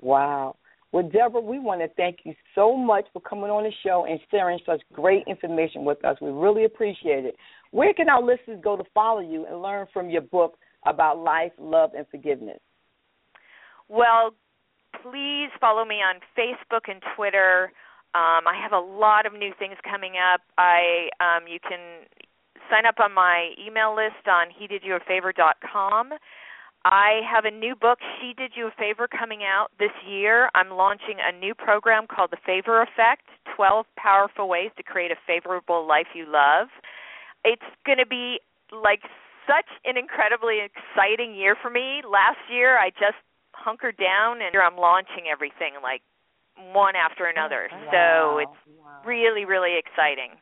Wow. 0.01 0.55
Well, 0.91 1.03
Debra, 1.03 1.41
we 1.41 1.59
want 1.59 1.81
to 1.81 1.87
thank 1.95 2.19
you 2.23 2.33
so 2.55 2.75
much 2.75 3.05
for 3.13 3.21
coming 3.21 3.51
on 3.51 3.63
the 3.63 3.71
show 3.85 4.05
and 4.09 4.19
sharing 4.31 4.59
such 4.65 4.81
great 4.93 5.23
information 5.27 5.85
with 5.85 6.03
us. 6.03 6.17
We 6.19 6.31
really 6.31 6.65
appreciate 6.65 7.25
it. 7.25 7.35
Where 7.71 7.93
can 7.93 8.09
our 8.09 8.23
listeners 8.23 8.59
go 8.63 8.75
to 8.75 8.83
follow 8.93 9.19
you 9.21 9.45
and 9.45 9.61
learn 9.61 9.85
from 9.93 10.09
your 10.09 10.21
book 10.21 10.57
about 10.87 11.19
life, 11.19 11.51
love, 11.59 11.91
and 11.95 12.07
forgiveness? 12.09 12.59
Well, 13.87 14.31
please 15.03 15.49
follow 15.59 15.85
me 15.85 15.97
on 15.97 16.21
Facebook 16.37 16.89
and 16.89 17.01
Twitter. 17.15 17.71
Um, 18.15 18.47
I 18.47 18.59
have 18.59 18.71
a 18.71 18.79
lot 18.79 19.27
of 19.27 19.33
new 19.33 19.51
things 19.59 19.75
coming 19.87 20.13
up. 20.17 20.41
I 20.57 21.09
um, 21.19 21.45
you 21.47 21.59
can 21.59 22.07
sign 22.69 22.85
up 22.87 22.95
on 22.99 23.13
my 23.13 23.51
email 23.63 23.95
list 23.95 24.27
on 24.27 24.47
he 24.57 24.65
did 24.65 24.81
you 24.83 24.95
a 24.95 24.99
favor.com. 24.99 26.13
I 26.86 27.21
have 27.30 27.45
a 27.45 27.51
new 27.51 27.75
book, 27.75 27.99
She 28.19 28.34
Did 28.34 28.53
You 28.55 28.67
a 28.67 28.71
Favor, 28.80 29.07
coming 29.07 29.41
out 29.43 29.67
this 29.80 29.91
year. 30.07 30.49
I'm 30.55 30.69
launching 30.71 31.17
a 31.19 31.38
new 31.38 31.53
program 31.53 32.07
called 32.07 32.32
The 32.32 32.38
Favor 32.45 32.82
Effect 32.82 33.23
12 33.55 33.86
Powerful 33.97 34.47
Ways 34.47 34.71
to 34.77 34.84
Create 34.84 35.11
a 35.11 35.19
Favorable 35.27 35.86
Life 35.86 36.07
You 36.15 36.25
Love. 36.25 36.69
It's 37.43 37.67
going 37.86 37.97
to 37.97 38.07
be 38.07 38.39
like 38.71 39.01
such 39.45 39.67
an 39.84 39.97
incredibly 39.97 40.59
exciting 40.63 41.36
year 41.36 41.57
for 41.61 41.69
me. 41.69 42.01
Last 42.07 42.39
year, 42.51 42.77
I 42.77 42.91
just 42.91 43.19
hunkered 43.51 43.97
down 43.97 44.39
and 44.41 44.55
I'm 44.55 44.77
launching 44.77 45.27
everything 45.32 45.75
like 45.84 46.01
one 46.71 46.95
after 46.95 47.25
another. 47.25 47.69
Oh, 47.71 47.77
wow. 47.77 47.91
So 47.91 48.38
it's 48.39 48.77
wow. 48.80 49.01
really 49.05 49.45
really 49.45 49.75
exciting. 49.77 50.38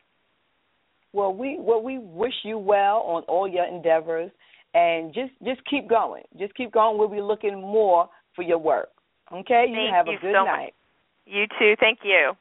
Well, 1.13 1.33
we 1.33 1.57
well 1.59 1.81
we 1.81 1.97
wish 1.97 2.33
you 2.43 2.57
well 2.57 3.01
on 3.07 3.23
all 3.23 3.47
your 3.47 3.65
endeavors 3.65 4.31
and 4.78 5.13
just 5.13 5.32
just 5.43 5.61
keep 5.69 5.89
going. 5.89 6.23
Just 6.38 6.53
keep 6.55 6.71
going. 6.71 6.97
We'll 6.97 7.07
be 7.07 7.21
looking 7.21 7.59
more 7.59 8.07
for 8.36 8.43
your 8.43 8.59
work. 8.59 8.89
Okay? 9.34 9.65
You 9.69 9.75
Thank 9.75 9.95
have 9.95 10.07
you 10.07 10.17
a 10.17 10.21
good 10.21 10.36
so 10.36 10.45
night. 10.45 10.73
Much. 10.73 10.73
You 11.25 11.45
too. 11.59 11.75
Thank 11.80 11.99
you. 12.03 12.34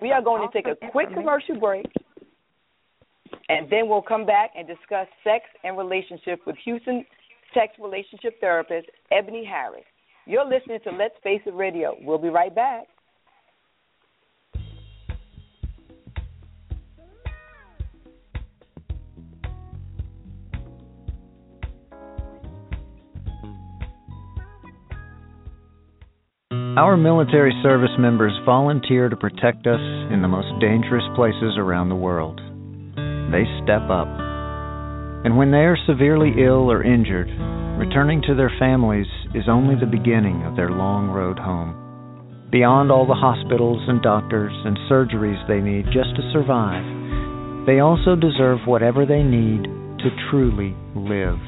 We 0.00 0.12
are 0.12 0.22
going 0.22 0.46
to 0.46 0.52
take 0.52 0.66
a 0.66 0.76
quick 0.90 1.12
commercial 1.12 1.58
break. 1.58 1.86
And 3.48 3.68
then 3.70 3.88
we'll 3.88 4.02
come 4.02 4.24
back 4.24 4.50
and 4.56 4.66
discuss 4.66 5.08
sex 5.24 5.44
and 5.64 5.76
relationship 5.76 6.40
with 6.46 6.56
Houston 6.64 7.04
sex 7.52 7.72
relationship 7.80 8.40
therapist, 8.40 8.88
Eboni 9.12 9.46
Harris. 9.46 9.84
You're 10.26 10.44
listening 10.44 10.80
to 10.84 10.90
Let's 10.90 11.14
Face 11.22 11.40
It 11.46 11.54
Radio. 11.54 11.96
We'll 12.00 12.18
be 12.18 12.28
right 12.28 12.54
back. 12.54 12.86
Our 26.76 26.96
military 26.96 27.52
service 27.62 27.94
members 27.98 28.32
volunteer 28.44 29.08
to 29.08 29.16
protect 29.16 29.66
us 29.66 29.80
in 30.12 30.22
the 30.22 30.28
most 30.28 30.48
dangerous 30.60 31.04
places 31.14 31.56
around 31.56 31.88
the 31.88 31.96
world. 31.96 32.40
They 33.30 33.44
step 33.62 33.88
up 33.90 34.08
and 35.24 35.38
when 35.38 35.50
they 35.50 35.64
are 35.64 35.78
severely 35.86 36.36
ill 36.36 36.70
or 36.70 36.84
injured, 36.84 37.28
returning 37.80 38.20
to 38.28 38.34
their 38.34 38.52
families 38.58 39.06
is 39.34 39.48
only 39.48 39.74
the 39.74 39.88
beginning 39.88 40.44
of 40.44 40.54
their 40.54 40.68
long 40.68 41.08
road 41.08 41.38
home. 41.38 41.72
Beyond 42.52 42.92
all 42.92 43.06
the 43.06 43.16
hospitals 43.16 43.80
and 43.88 44.02
doctors 44.02 44.52
and 44.52 44.76
surgeries 44.84 45.40
they 45.48 45.64
need 45.64 45.86
just 45.86 46.14
to 46.16 46.30
survive, 46.32 46.84
They 47.64 47.80
also 47.80 48.14
deserve 48.14 48.58
whatever 48.66 49.06
they 49.06 49.22
need 49.22 49.64
to 49.64 50.10
truly 50.28 50.76
live. 50.94 51.40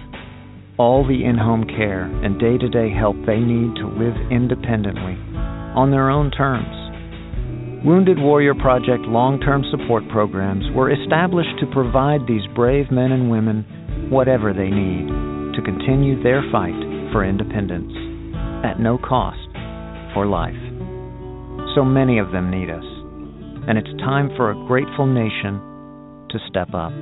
All 0.78 1.08
the 1.08 1.24
in 1.24 1.38
home 1.40 1.64
care 1.64 2.04
and 2.04 2.38
day 2.38 2.58
to 2.58 2.68
day 2.68 2.92
help 2.92 3.16
they 3.24 3.40
need 3.40 3.80
to 3.80 3.88
live 3.96 4.12
independently, 4.28 5.16
on 5.72 5.90
their 5.90 6.10
own 6.10 6.30
terms. 6.30 6.68
Wounded 7.82 8.18
Warrior 8.20 8.52
Project 8.54 9.08
long 9.08 9.40
term 9.40 9.64
support 9.72 10.04
programs 10.12 10.68
were 10.76 10.92
established 10.92 11.56
to 11.60 11.72
provide 11.72 12.28
these 12.28 12.44
brave 12.54 12.92
men 12.92 13.12
and 13.12 13.30
women 13.30 13.64
whatever 14.12 14.52
they 14.52 14.68
need 14.68 15.08
to 15.56 15.64
continue 15.64 16.22
their 16.22 16.44
fight 16.52 16.76
for 17.08 17.24
independence 17.24 17.96
at 18.60 18.76
no 18.76 19.00
cost 19.00 19.48
for 20.12 20.28
life. 20.28 20.60
So 21.72 21.88
many 21.88 22.20
of 22.20 22.32
them 22.36 22.52
need 22.52 22.68
us, 22.68 22.84
and 23.64 23.80
it's 23.80 23.96
time 24.04 24.28
for 24.36 24.52
a 24.52 24.66
grateful 24.68 25.08
nation 25.08 25.56
to 26.28 26.38
step 26.52 26.76
up. 26.76 26.92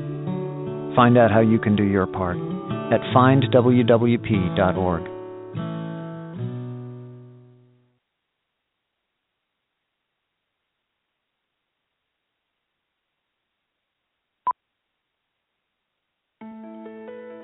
Find 0.94 1.18
out 1.18 1.34
how 1.34 1.40
you 1.42 1.58
can 1.58 1.74
do 1.74 1.82
your 1.82 2.06
part 2.06 2.53
at 2.94 3.00
findwwp.org. 3.14 5.02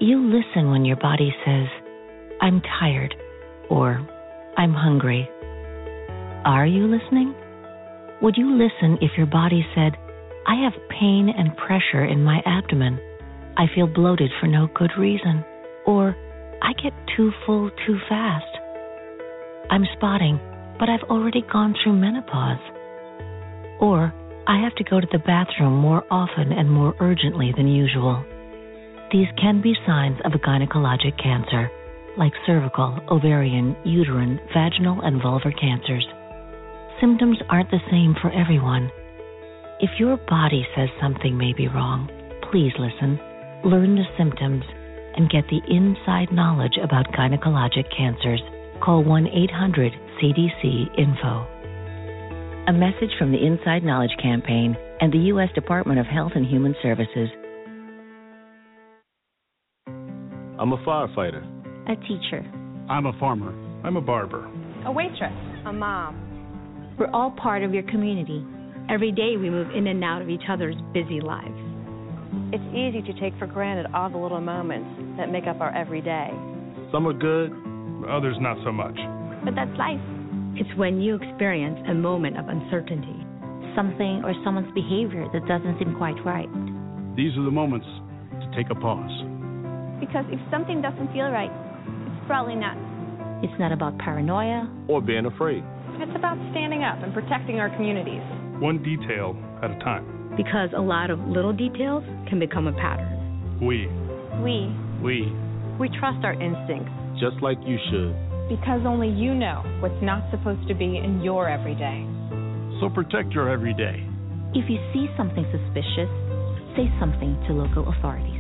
You 0.01 0.33
listen 0.33 0.71
when 0.71 0.85
your 0.87 0.97
body 0.97 1.35
says, 1.45 1.67
I'm 2.41 2.63
tired 2.81 3.15
or 3.69 4.01
I'm 4.57 4.73
hungry. 4.73 5.29
Are 6.47 6.67
you 6.67 6.87
listening? 6.87 7.35
Would 8.23 8.37
you 8.37 8.51
listen 8.53 8.99
if 9.03 9.11
your 9.19 9.27
body 9.27 9.67
said, 9.75 9.93
I 10.47 10.55
have 10.63 10.73
pain 10.89 11.29
and 11.37 11.55
pressure 11.57 12.05
in 12.05 12.25
my 12.25 12.41
abdomen? 12.47 12.99
I 13.57 13.67
feel 13.75 13.87
bloated 13.87 14.31
for 14.41 14.47
no 14.47 14.69
good 14.75 14.91
reason. 14.99 15.45
Or 15.87 16.17
I 16.63 16.73
get 16.83 16.93
too 17.17 17.33
full 17.45 17.71
too 17.87 17.99
fast. 18.09 18.47
I'm 19.71 19.87
spotting, 19.97 20.39
but 20.79 20.89
I've 20.89 21.09
already 21.11 21.43
gone 21.53 21.75
through 21.83 21.95
menopause. 21.95 22.61
Or 23.81 24.13
I 24.47 24.61
have 24.63 24.75
to 24.77 24.85
go 24.85 25.01
to 25.01 25.07
the 25.13 25.19
bathroom 25.19 25.75
more 25.75 26.05
often 26.11 26.53
and 26.53 26.71
more 26.71 26.95
urgently 27.01 27.53
than 27.57 27.69
usual. 27.69 28.25
These 29.13 29.29
can 29.41 29.61
be 29.61 29.75
signs 29.87 30.19
of 30.25 30.33
a 30.33 30.39
gynecologic 30.39 31.21
cancer, 31.23 31.71
like 32.17 32.33
cervical, 32.47 32.99
ovarian, 33.11 33.77
uterine, 33.85 34.41
vaginal, 34.53 35.01
and 35.03 35.21
vulvar 35.21 35.53
cancers. 35.59 36.07
Symptoms 37.01 37.39
aren't 37.49 37.71
the 37.71 37.81
same 37.91 38.15
for 38.21 38.31
everyone. 38.33 38.91
If 39.81 39.91
your 39.99 40.17
body 40.29 40.67
says 40.77 40.89
something 41.01 41.37
may 41.37 41.53
be 41.53 41.69
wrong, 41.69 42.11
please 42.51 42.73
listen, 42.79 43.19
learn 43.65 43.97
the 43.97 44.05
symptoms, 44.17 44.65
and 45.17 45.29
get 45.31 45.45
the 45.49 45.61
inside 45.69 46.33
knowledge 46.33 46.79
about 46.83 47.07
gynecologic 47.13 47.85
cancers. 47.97 48.41
Call 48.83 49.05
1 49.05 49.27
800 49.27 49.93
CDC 50.23 50.99
Info. 50.99 51.47
A 52.69 52.73
message 52.73 53.11
from 53.19 53.33
the 53.33 53.45
Inside 53.45 53.83
Knowledge 53.83 54.15
Campaign 54.23 54.77
and 55.01 55.13
the 55.13 55.19
U.S. 55.35 55.49
Department 55.55 55.99
of 55.99 56.07
Health 56.07 56.33
and 56.35 56.47
Human 56.47 56.75
Services. 56.83 57.29
I'm 60.59 60.73
a 60.73 60.79
firefighter. 60.87 61.43
A 61.91 61.97
teacher. 61.97 62.45
I'm 62.89 63.07
a 63.07 63.19
farmer. 63.19 63.53
I'm 63.85 63.97
a 63.97 64.01
barber. 64.01 64.45
A 64.85 64.93
waitress. 64.93 65.33
A 65.67 65.73
mom. 65.73 66.97
We're 66.99 67.11
all 67.13 67.31
part 67.33 67.63
of 67.63 67.75
your 67.75 67.83
community. 67.85 68.45
Every 68.89 69.11
day 69.11 69.37
we 69.37 69.51
move 69.51 69.71
in 69.75 69.87
and 69.87 70.05
out 70.05 70.23
of 70.23 70.29
each 70.29 70.45
other's 70.49 70.77
busy 70.93 71.21
lives. 71.21 71.70
It's 72.53 72.63
easy 72.75 73.03
to 73.03 73.21
take 73.21 73.37
for 73.39 73.47
granted 73.47 73.87
all 73.95 74.09
the 74.11 74.19
little 74.19 74.41
moments 74.41 75.19
that 75.19 75.31
make 75.31 75.47
up 75.47 75.61
our 75.61 75.75
everyday. 75.75 76.31
Some 76.93 77.07
are 77.07 77.13
good, 77.13 77.51
others 78.09 78.37
not 78.41 78.57
so 78.65 78.71
much. 78.71 78.95
But 79.45 79.55
that's 79.55 79.75
life. 79.79 80.01
It's 80.55 80.71
when 80.79 81.01
you 81.01 81.17
experience 81.17 81.79
a 81.89 81.95
moment 81.95 82.39
of 82.39 82.49
uncertainty, 82.49 83.19
something 83.75 84.23
or 84.23 84.35
someone's 84.45 84.73
behavior 84.75 85.27
that 85.33 85.47
doesn't 85.47 85.79
seem 85.79 85.95
quite 85.97 86.19
right. 86.25 86.51
These 87.17 87.35
are 87.39 87.43
the 87.43 87.51
moments 87.55 87.87
to 87.87 88.47
take 88.55 88.71
a 88.71 88.79
pause. 88.79 89.15
Because 89.99 90.25
if 90.31 90.41
something 90.51 90.83
doesn't 90.83 91.13
feel 91.13 91.31
right, 91.31 91.51
it's 91.51 92.27
probably 92.27 92.55
not. 92.55 92.79
It's 93.43 93.59
not 93.59 93.73
about 93.73 93.99
paranoia 93.99 94.71
or 94.89 95.01
being 95.01 95.27
afraid. 95.27 95.65
It's 95.99 96.17
about 96.17 96.39
standing 96.51 96.83
up 96.83 97.03
and 97.03 97.13
protecting 97.13 97.59
our 97.59 97.75
communities. 97.77 98.23
One 98.63 98.83
detail 98.83 99.37
at 99.63 99.71
a 99.71 99.79
time. 99.81 100.35
Because 100.37 100.71
a 100.77 100.81
lot 100.81 101.11
of 101.11 101.19
little 101.21 101.53
details 101.53 102.05
can 102.31 102.39
become 102.39 102.69
a 102.69 102.73
pattern. 102.73 103.59
We. 103.61 103.91
We. 104.41 104.73
We. 105.03 105.35
We 105.79 105.91
trust 105.99 106.25
our 106.25 106.33
instincts. 106.33 106.93
Just 107.19 107.43
like 107.43 107.59
you 107.67 107.77
should. 107.91 108.15
Because 108.49 108.81
only 108.87 109.11
you 109.11 109.35
know 109.35 109.63
what's 109.81 110.01
not 110.01 110.31
supposed 110.31 110.67
to 110.69 110.75
be 110.75 110.97
in 110.97 111.21
your 111.23 111.49
everyday. 111.49 112.07
So 112.81 112.89
protect 112.89 113.33
your 113.33 113.51
everyday. 113.51 114.07
If 114.55 114.71
you 114.71 114.79
see 114.95 115.07
something 115.17 115.45
suspicious, 115.51 116.09
say 116.77 116.87
something 116.99 117.37
to 117.47 117.53
local 117.53 117.93
authorities. 117.93 118.39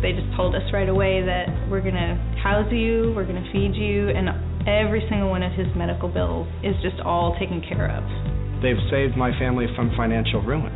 They 0.00 0.12
just 0.12 0.34
told 0.36 0.54
us 0.54 0.62
right 0.72 0.88
away 0.88 1.22
that 1.24 1.48
we're 1.70 1.80
going 1.80 1.94
to 1.94 2.14
house 2.42 2.70
you, 2.70 3.12
we're 3.16 3.26
going 3.26 3.42
to 3.42 3.52
feed 3.52 3.74
you, 3.74 4.10
and 4.10 4.28
every 4.68 5.04
single 5.08 5.30
one 5.30 5.42
of 5.42 5.52
his 5.52 5.66
medical 5.74 6.08
bills 6.08 6.46
is 6.62 6.74
just 6.82 7.00
all 7.04 7.36
taken 7.40 7.62
care 7.66 7.90
of. 7.90 8.43
They've 8.64 8.80
saved 8.88 9.12
my 9.12 9.28
family 9.36 9.68
from 9.76 9.92
financial 9.92 10.40
ruin. 10.40 10.72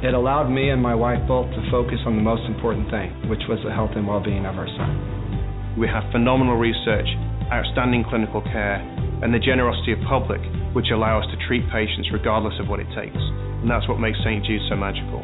It 0.00 0.16
allowed 0.16 0.48
me 0.48 0.72
and 0.72 0.80
my 0.80 0.96
wife 0.96 1.20
both 1.28 1.44
to 1.52 1.60
focus 1.68 2.00
on 2.08 2.16
the 2.16 2.24
most 2.24 2.48
important 2.48 2.88
thing, 2.88 3.12
which 3.28 3.44
was 3.44 3.60
the 3.60 3.68
health 3.68 3.92
and 3.92 4.08
well 4.08 4.24
being 4.24 4.48
of 4.48 4.56
our 4.56 4.64
son. 4.64 5.76
We 5.76 5.84
have 5.84 6.08
phenomenal 6.16 6.56
research, 6.56 7.04
outstanding 7.52 8.08
clinical 8.08 8.40
care, 8.40 8.80
and 9.20 9.36
the 9.36 9.38
generosity 9.38 9.92
of 9.92 10.00
public, 10.08 10.40
which 10.72 10.88
allow 10.88 11.20
us 11.20 11.28
to 11.28 11.36
treat 11.44 11.60
patients 11.68 12.08
regardless 12.08 12.56
of 12.56 12.72
what 12.72 12.80
it 12.80 12.88
takes. 12.96 13.20
And 13.60 13.68
that's 13.68 13.84
what 13.84 14.00
makes 14.00 14.16
St. 14.24 14.40
Jude 14.40 14.64
so 14.72 14.76
magical. 14.80 15.20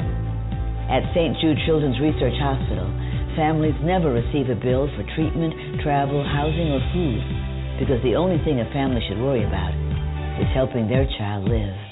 At 0.93 1.09
St. 1.17 1.33
Jude 1.41 1.65
Children's 1.65 1.97
Research 1.97 2.37
Hospital, 2.37 2.93
families 3.41 3.81
never 3.81 4.13
receive 4.13 4.53
a 4.53 4.59
bill 4.61 4.85
for 5.01 5.05
treatment, 5.17 5.81
travel, 5.81 6.21
housing, 6.29 6.77
or 6.77 6.85
food 6.93 7.25
because 7.81 8.05
the 8.05 8.21
only 8.21 8.37
thing 8.45 8.61
a 8.61 8.69
family 8.69 9.01
should 9.09 9.17
worry 9.17 9.49
about 9.49 9.73
is 10.37 10.49
helping 10.53 10.93
their 10.93 11.09
child 11.17 11.49
live. 11.49 11.92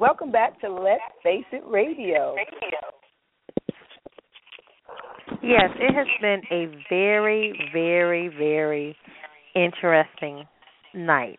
Welcome 0.00 0.32
back 0.32 0.60
to 0.60 0.72
Let's 0.72 1.02
Face 1.22 1.44
It 1.52 1.62
Radio. 1.66 2.34
Yes, 5.42 5.70
it 5.76 5.94
has 5.94 6.06
been 6.20 6.40
a 6.50 6.66
very, 6.88 7.52
very, 7.72 8.28
very 8.28 8.96
interesting 9.54 10.44
night. 10.94 11.38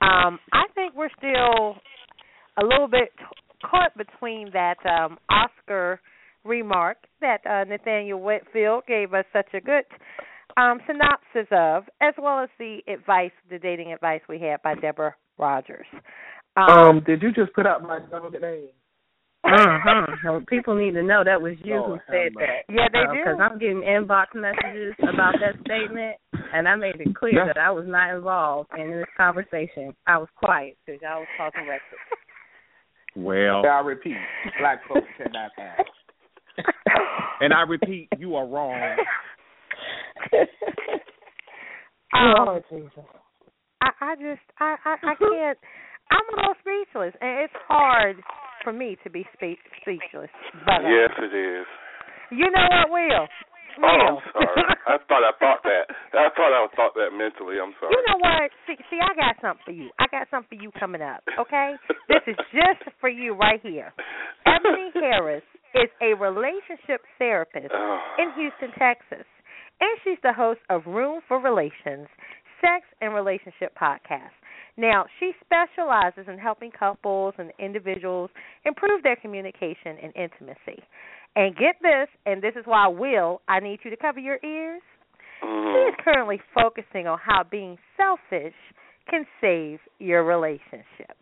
Um, 0.00 0.38
I 0.52 0.64
think 0.74 0.94
we're 0.94 1.08
still 1.16 1.76
a 2.58 2.64
little 2.64 2.88
bit 2.88 3.10
caught 3.68 3.96
between 3.96 4.50
that 4.52 4.76
um, 4.86 5.18
Oscar 5.28 6.00
remark 6.44 6.98
that 7.20 7.38
uh, 7.46 7.64
Nathaniel 7.64 8.20
Whitfield 8.20 8.84
gave 8.86 9.14
us 9.14 9.24
such 9.32 9.48
a 9.54 9.60
good 9.60 9.84
um, 10.56 10.78
synopsis 10.86 11.48
of, 11.50 11.84
as 12.00 12.14
well 12.20 12.40
as 12.40 12.48
the 12.58 12.78
advice, 12.86 13.32
the 13.50 13.58
dating 13.58 13.92
advice 13.92 14.20
we 14.28 14.38
had 14.38 14.62
by 14.62 14.74
Debra 14.74 15.14
Rogers. 15.38 15.86
Um, 16.56 16.70
um 16.70 17.02
did 17.06 17.22
you 17.22 17.32
just 17.32 17.52
put 17.54 17.66
out 17.66 17.82
my 17.82 18.00
government 18.10 18.42
name? 18.42 18.68
uh-huh. 19.44 20.40
People 20.48 20.76
need 20.76 20.92
to 20.92 21.02
know 21.02 21.22
that 21.24 21.40
was 21.40 21.54
you 21.64 21.74
Lord 21.76 22.00
who 22.06 22.12
said 22.12 22.32
that. 22.38 22.62
Yeah, 22.68 22.88
they 22.92 23.00
uh, 23.00 23.12
do. 23.12 23.18
Because 23.18 23.40
I'm 23.40 23.58
getting 23.58 23.82
inbox 23.82 24.26
messages 24.34 24.94
about 25.00 25.34
that 25.40 25.58
statement, 25.64 26.16
and 26.54 26.68
I 26.68 26.76
made 26.76 27.00
it 27.00 27.14
clear 27.14 27.44
that 27.46 27.58
I 27.58 27.70
was 27.70 27.84
not 27.86 28.14
involved 28.14 28.70
in 28.78 28.90
this 28.90 29.06
conversation. 29.16 29.94
I 30.06 30.18
was 30.18 30.28
quiet 30.36 30.76
because 30.86 31.00
y'all 31.02 31.20
was 31.20 31.28
talking 31.36 31.66
reckless. 31.68 32.00
Well, 33.14 33.66
I 33.66 33.80
repeat, 33.80 34.16
black 34.58 34.80
folks 34.88 35.06
cannot 35.18 35.50
act. 35.58 35.90
and 37.40 37.52
I 37.52 37.62
repeat, 37.62 38.08
you 38.18 38.36
are 38.36 38.46
wrong. 38.46 38.96
um, 42.14 42.60
Jesus. 42.70 42.90
I, 43.82 43.90
I 44.00 44.14
just 44.14 44.40
I, 44.60 44.76
I 44.84 44.96
I 45.02 45.14
can't. 45.16 45.58
I'm 46.12 46.26
a 46.28 46.34
little 46.36 46.58
speechless, 46.60 47.16
and 47.20 47.48
it's 47.48 47.56
hard 47.64 48.20
for 48.62 48.72
me 48.72 48.96
to 49.04 49.08
be 49.08 49.24
spe- 49.32 49.60
speechless. 49.80 50.30
But 50.68 50.84
uh, 50.84 50.92
yes, 50.92 51.10
it 51.18 51.32
is. 51.32 51.66
You 52.30 52.52
know 52.52 52.66
what, 52.68 52.92
Will? 52.92 53.26
Oh, 53.80 53.88
I'm 53.88 54.20
sorry. 54.36 54.76
I 54.84 54.96
thought 55.08 55.24
I 55.24 55.32
thought 55.40 55.62
that. 55.64 55.84
I 56.12 56.28
thought 56.36 56.52
I 56.52 56.68
thought 56.76 56.92
that 56.94 57.16
mentally. 57.16 57.56
I'm 57.56 57.72
sorry. 57.80 57.96
You 57.96 58.02
know 58.04 58.20
what? 58.20 58.52
See, 58.68 58.76
see, 58.90 59.00
I 59.00 59.16
got 59.16 59.40
something 59.40 59.64
for 59.64 59.72
you. 59.72 59.88
I 59.96 60.04
got 60.12 60.28
something 60.28 60.58
for 60.58 60.60
you 60.62 60.70
coming 60.76 61.00
up. 61.00 61.24
Okay, 61.40 61.72
this 62.08 62.20
is 62.26 62.36
just 62.52 62.84
for 63.00 63.08
you 63.08 63.32
right 63.32 63.60
here. 63.62 63.92
Eboni 64.46 64.92
Harris 65.00 65.44
is 65.72 65.88
a 66.02 66.12
relationship 66.20 67.00
therapist 67.18 67.72
oh. 67.72 67.98
in 68.20 68.32
Houston, 68.36 68.76
Texas, 68.76 69.24
and 69.80 69.92
she's 70.04 70.20
the 70.22 70.32
host 70.32 70.60
of 70.68 70.84
Room 70.86 71.20
for 71.26 71.40
Relations, 71.40 72.08
Sex 72.60 72.84
and 73.00 73.14
Relationship 73.14 73.72
podcast. 73.80 74.36
Now, 74.76 75.04
she 75.20 75.32
specializes 75.44 76.26
in 76.28 76.38
helping 76.38 76.70
couples 76.70 77.34
and 77.38 77.52
individuals 77.58 78.30
improve 78.64 79.02
their 79.02 79.16
communication 79.16 79.98
and 80.02 80.12
intimacy. 80.16 80.82
And 81.36 81.54
get 81.56 81.76
this, 81.82 82.08
and 82.26 82.42
this 82.42 82.54
is 82.56 82.64
why, 82.64 82.88
Will, 82.88 83.40
I 83.48 83.60
need 83.60 83.80
you 83.84 83.90
to 83.90 83.96
cover 83.96 84.18
your 84.18 84.38
ears. 84.44 84.82
Mm-hmm. 85.42 85.74
She 85.74 85.80
is 85.90 85.94
currently 86.04 86.40
focusing 86.54 87.06
on 87.06 87.18
how 87.18 87.42
being 87.48 87.76
selfish 87.96 88.54
can 89.10 89.24
save 89.40 89.80
your 89.98 90.24
relationship. 90.24 91.16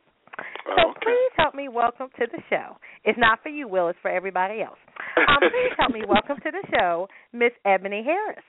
So 0.67 0.95
please 1.03 1.33
help 1.37 1.55
me 1.55 1.69
welcome 1.69 2.09
to 2.19 2.27
the 2.31 2.41
show. 2.49 2.77
It's 3.05 3.19
not 3.19 3.43
for 3.43 3.49
you, 3.49 3.69
Will. 3.69 3.89
It's 3.89 3.99
for 4.01 4.11
everybody 4.11 4.63
else. 4.63 4.79
Um, 5.17 5.41
please 5.41 5.75
help 5.79 5.93
me 5.93 6.03
welcome 6.09 6.37
to 6.43 6.51
the 6.51 6.67
show, 6.75 7.09
Miss 7.33 7.53
Eboni 7.67 8.05
Harris. 8.05 8.45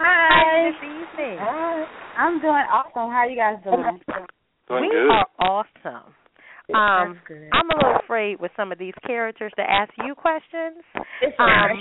Hi. 0.00 0.70
This 0.70 0.80
evening. 0.80 1.36
Hi. 1.40 1.84
I'm 2.16 2.40
doing 2.40 2.64
awesome. 2.72 3.10
How 3.12 3.24
are 3.24 3.28
you 3.28 3.36
guys 3.36 3.56
doing? 3.62 4.00
Doing 4.68 4.80
we 4.82 4.88
good. 4.88 5.10
are 5.12 5.26
awesome. 5.38 6.14
Um, 6.72 7.14
That's 7.18 7.26
good. 7.28 7.48
I'm 7.52 7.68
a 7.70 7.76
little 7.76 8.00
afraid 8.02 8.40
with 8.40 8.52
some 8.56 8.72
of 8.72 8.78
these 8.78 8.94
characters 9.06 9.52
to 9.56 9.62
ask 9.62 9.90
you 10.06 10.14
questions. 10.14 10.78
Um, 11.38 11.74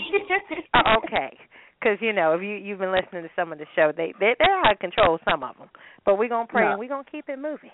uh, 0.73 0.97
okay, 1.05 1.37
because 1.79 1.97
you 2.01 2.11
know 2.11 2.33
if 2.33 2.41
you 2.41 2.55
you've 2.57 2.79
been 2.79 2.91
listening 2.91 3.23
to 3.23 3.29
some 3.35 3.53
of 3.53 3.59
the 3.59 3.67
show, 3.75 3.91
they 3.95 4.13
they 4.19 4.33
they're 4.39 4.59
out 4.65 4.73
of 4.73 4.79
control 4.79 5.19
some 5.29 5.43
of 5.43 5.55
them. 5.57 5.69
But 6.05 6.17
we're 6.17 6.27
gonna 6.29 6.47
pray 6.47 6.63
No. 6.65 6.71
and 6.71 6.79
we're 6.79 6.89
gonna 6.89 7.03
keep 7.09 7.29
it 7.29 7.37
moving. 7.37 7.69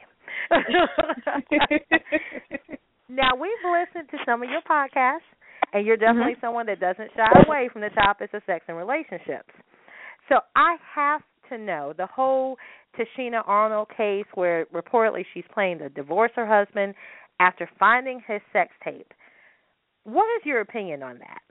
now 3.09 3.31
we've 3.39 3.63
listened 3.63 4.09
to 4.11 4.17
some 4.25 4.43
of 4.43 4.49
your 4.49 4.61
podcasts, 4.69 5.25
and 5.73 5.85
you're 5.87 5.97
definitely 5.97 6.33
Mm-hmm. 6.33 6.45
someone 6.45 6.65
that 6.67 6.79
doesn't 6.81 7.11
shy 7.15 7.29
away 7.47 7.69
from 7.71 7.81
the 7.81 7.89
topics 7.91 8.33
of 8.33 8.41
sex 8.45 8.65
and 8.67 8.75
relationships. 8.77 9.49
So 10.29 10.39
I 10.55 10.75
have 10.93 11.21
to 11.49 11.57
know 11.57 11.93
the 11.95 12.07
whole 12.07 12.57
Tashina 12.97 13.41
Arnold 13.45 13.89
case 13.95 14.25
where 14.33 14.65
reportedly 14.67 15.23
she's 15.33 15.43
planning 15.53 15.79
to 15.79 15.89
divorce 15.89 16.31
her 16.35 16.47
husband 16.47 16.95
after 17.39 17.69
finding 17.77 18.21
his 18.27 18.41
sex 18.53 18.71
tape. 18.83 19.13
What 20.03 20.25
is 20.37 20.45
your 20.45 20.61
opinion 20.61 21.03
on 21.03 21.19
that? 21.19 21.41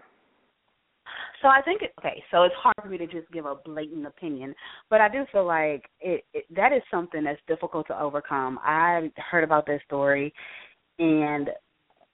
So 1.43 1.49
I 1.49 1.61
think 1.62 1.83
okay. 1.99 2.22
So 2.31 2.45
it's 2.45 2.55
hard 2.57 2.75
for 2.81 2.89
me 2.89 2.97
to 2.99 3.07
just 3.07 3.31
give 3.31 3.45
a 3.45 3.57
blatant 3.66 4.07
opinion, 4.07 4.55
but 4.89 5.01
I 5.01 5.09
do 5.09 5.25
feel 5.31 5.45
like 5.47 5.85
it, 6.01 6.25
it 6.33 6.45
that 6.57 6.72
is 6.72 6.81
something 6.91 7.22
that's 7.25 7.41
difficult 7.47 7.87
to 7.89 8.01
overcome. 8.01 8.59
I 8.62 9.11
heard 9.31 9.45
about 9.45 9.66
this 9.66 9.83
story, 9.87 10.33
and 10.99 11.51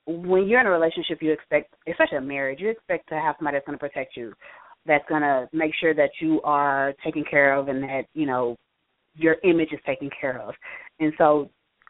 when 0.07 0.49
you're 0.49 0.61
in 0.61 0.67
a 0.67 0.71
relationship, 0.71 1.23
you 1.23 1.33
expect, 1.33 1.75
especially 1.89 2.19
a 2.19 2.23
marriage, 2.23 2.59
you 2.61 2.71
expect 2.71 3.09
to 3.11 3.15
have 3.15 3.37
somebody 3.39 3.57
that's 3.57 3.67
going 3.67 3.79
to 3.79 3.81
protect 3.81 4.17
you, 4.17 4.33
that's 4.91 5.09
going 5.09 5.22
to 5.22 5.49
make 5.53 5.72
sure 5.80 5.95
that 5.95 6.11
you 6.20 6.43
are 6.43 6.93
taken 7.05 7.24
care 7.30 7.55
of, 7.55 7.68
and 7.68 7.82
that 7.84 8.03
you 8.12 8.26
know 8.26 8.57
your 9.14 9.36
image 9.45 9.72
is 9.72 9.78
taken 9.86 10.11
care 10.20 10.41
of. 10.41 10.55
And 10.99 11.12
so 11.16 11.49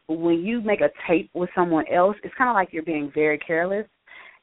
when 0.08 0.40
you 0.44 0.60
make 0.60 0.80
a 0.80 0.90
tape 1.08 1.30
with 1.34 1.50
someone 1.54 1.84
else, 1.92 2.16
it's 2.22 2.34
kind 2.36 2.50
of 2.50 2.54
like 2.54 2.68
you're 2.72 2.82
being 2.82 3.10
very 3.14 3.38
careless, 3.38 3.86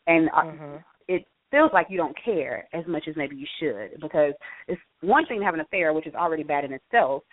and 0.08 0.30
uh, 0.36 0.44
Mm-hmm. 0.44 0.78
it 1.08 1.26
feels 1.52 1.70
like 1.74 1.88
you 1.90 1.98
don't 1.98 2.16
care 2.26 2.68
as 2.74 2.86
much 2.88 3.04
as 3.08 3.16
maybe 3.16 3.36
you 3.36 3.48
should 3.60 4.02
because 4.02 4.34
it's 4.68 4.82
one 5.02 5.26
thing 5.28 5.40
to 5.40 5.46
have 5.46 5.54
an 5.54 5.60
affair, 5.60 5.94
which 5.94 6.08
is 6.08 6.16
already 6.16 6.44
bad 6.44 6.66
in 6.66 6.74
itself, 6.74 7.24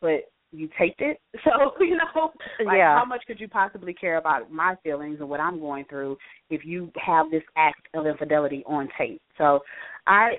but 0.00 0.20
you 0.54 0.68
taped 0.78 1.00
it. 1.00 1.20
So, 1.44 1.72
you 1.80 1.96
know, 1.96 2.32
like 2.64 2.78
Yeah. 2.78 2.98
how 2.98 3.04
much 3.04 3.22
could 3.26 3.38
you 3.40 3.48
possibly 3.48 3.92
care 3.92 4.16
about 4.16 4.50
my 4.50 4.76
feelings 4.82 5.18
and 5.20 5.28
what 5.28 5.40
I'm 5.40 5.60
going 5.60 5.84
through 5.90 6.16
if 6.50 6.64
you 6.64 6.90
have 7.04 7.30
this 7.30 7.42
act 7.56 7.86
of 7.94 8.06
infidelity 8.06 8.62
on 8.66 8.88
tape? 8.98 9.20
So 9.38 9.60
I. 10.06 10.30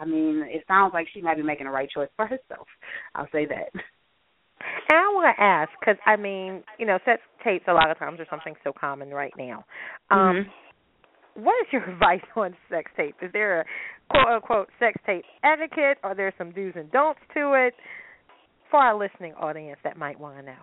I 0.00 0.04
mean, 0.04 0.42
it 0.48 0.64
sounds 0.66 0.92
like 0.92 1.06
she 1.14 1.20
might 1.22 1.36
be 1.36 1.44
making 1.44 1.66
the 1.66 1.70
right 1.72 1.88
choice 1.88 2.08
for 2.16 2.26
herself. 2.26 2.66
I'll 3.14 3.28
say 3.30 3.46
that. 3.46 3.70
And 3.72 4.98
I 4.98 5.02
want 5.14 5.36
to 5.36 5.40
ask 5.42 5.70
because 5.78 5.96
I 6.04 6.16
mean, 6.16 6.64
you 6.78 6.86
know, 6.86 6.98
sex 7.04 7.22
tapes 7.44 7.66
a 7.68 7.72
lot 7.72 7.90
of 7.92 7.98
times 7.98 8.18
are 8.18 8.26
something 8.28 8.54
so 8.64 8.72
common 8.72 9.10
right 9.10 9.32
now. 9.38 9.64
Um, 10.10 10.18
Mhm. 10.18 10.50
What 11.34 11.54
is 11.66 11.72
your 11.72 11.84
advice 11.90 12.24
on 12.36 12.56
sex 12.68 12.90
tape? 12.96 13.16
Is 13.22 13.30
there 13.32 13.60
a 13.60 13.64
quote 14.10 14.26
unquote 14.28 14.68
sex 14.80 15.00
tape 15.06 15.24
etiquette? 15.44 15.98
Are 16.02 16.14
there 16.14 16.32
some 16.38 16.50
do's 16.52 16.74
and 16.76 16.90
don'ts 16.90 17.20
to 17.34 17.54
it 17.54 17.74
for 18.74 18.80
our 18.80 18.98
listening 18.98 19.32
audience 19.34 19.78
that 19.84 19.96
might 19.96 20.18
want 20.18 20.36
to 20.36 20.42
know? 20.42 20.58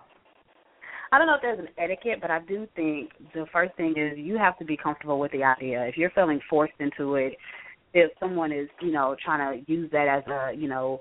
I 1.14 1.18
don't 1.18 1.28
know 1.28 1.36
if 1.36 1.42
there's 1.42 1.60
an 1.60 1.70
etiquette, 1.78 2.20
but 2.22 2.30
I 2.30 2.40
do 2.42 2.68
think 2.76 3.12
the 3.34 3.46
first 3.54 3.74
thing 3.78 3.94
is 3.96 4.18
you 4.18 4.38
have 4.38 4.60
to 4.60 4.66
be 4.66 4.76
comfortable 4.76 5.18
with 5.18 5.32
the 5.32 5.46
idea. 5.46 5.86
If 5.86 5.96
you're 5.96 6.10
feeling 6.10 6.42
forced 6.50 6.74
into 6.82 7.16
it, 7.16 7.38
if 7.94 8.12
someone 8.20 8.52
is, 8.52 8.68
you 8.82 8.92
know, 8.92 9.16
trying 9.24 9.64
to 9.64 9.72
use 9.72 9.90
that 9.94 10.10
as 10.10 10.28
a, 10.28 10.54
you 10.54 10.68
know, 10.68 11.00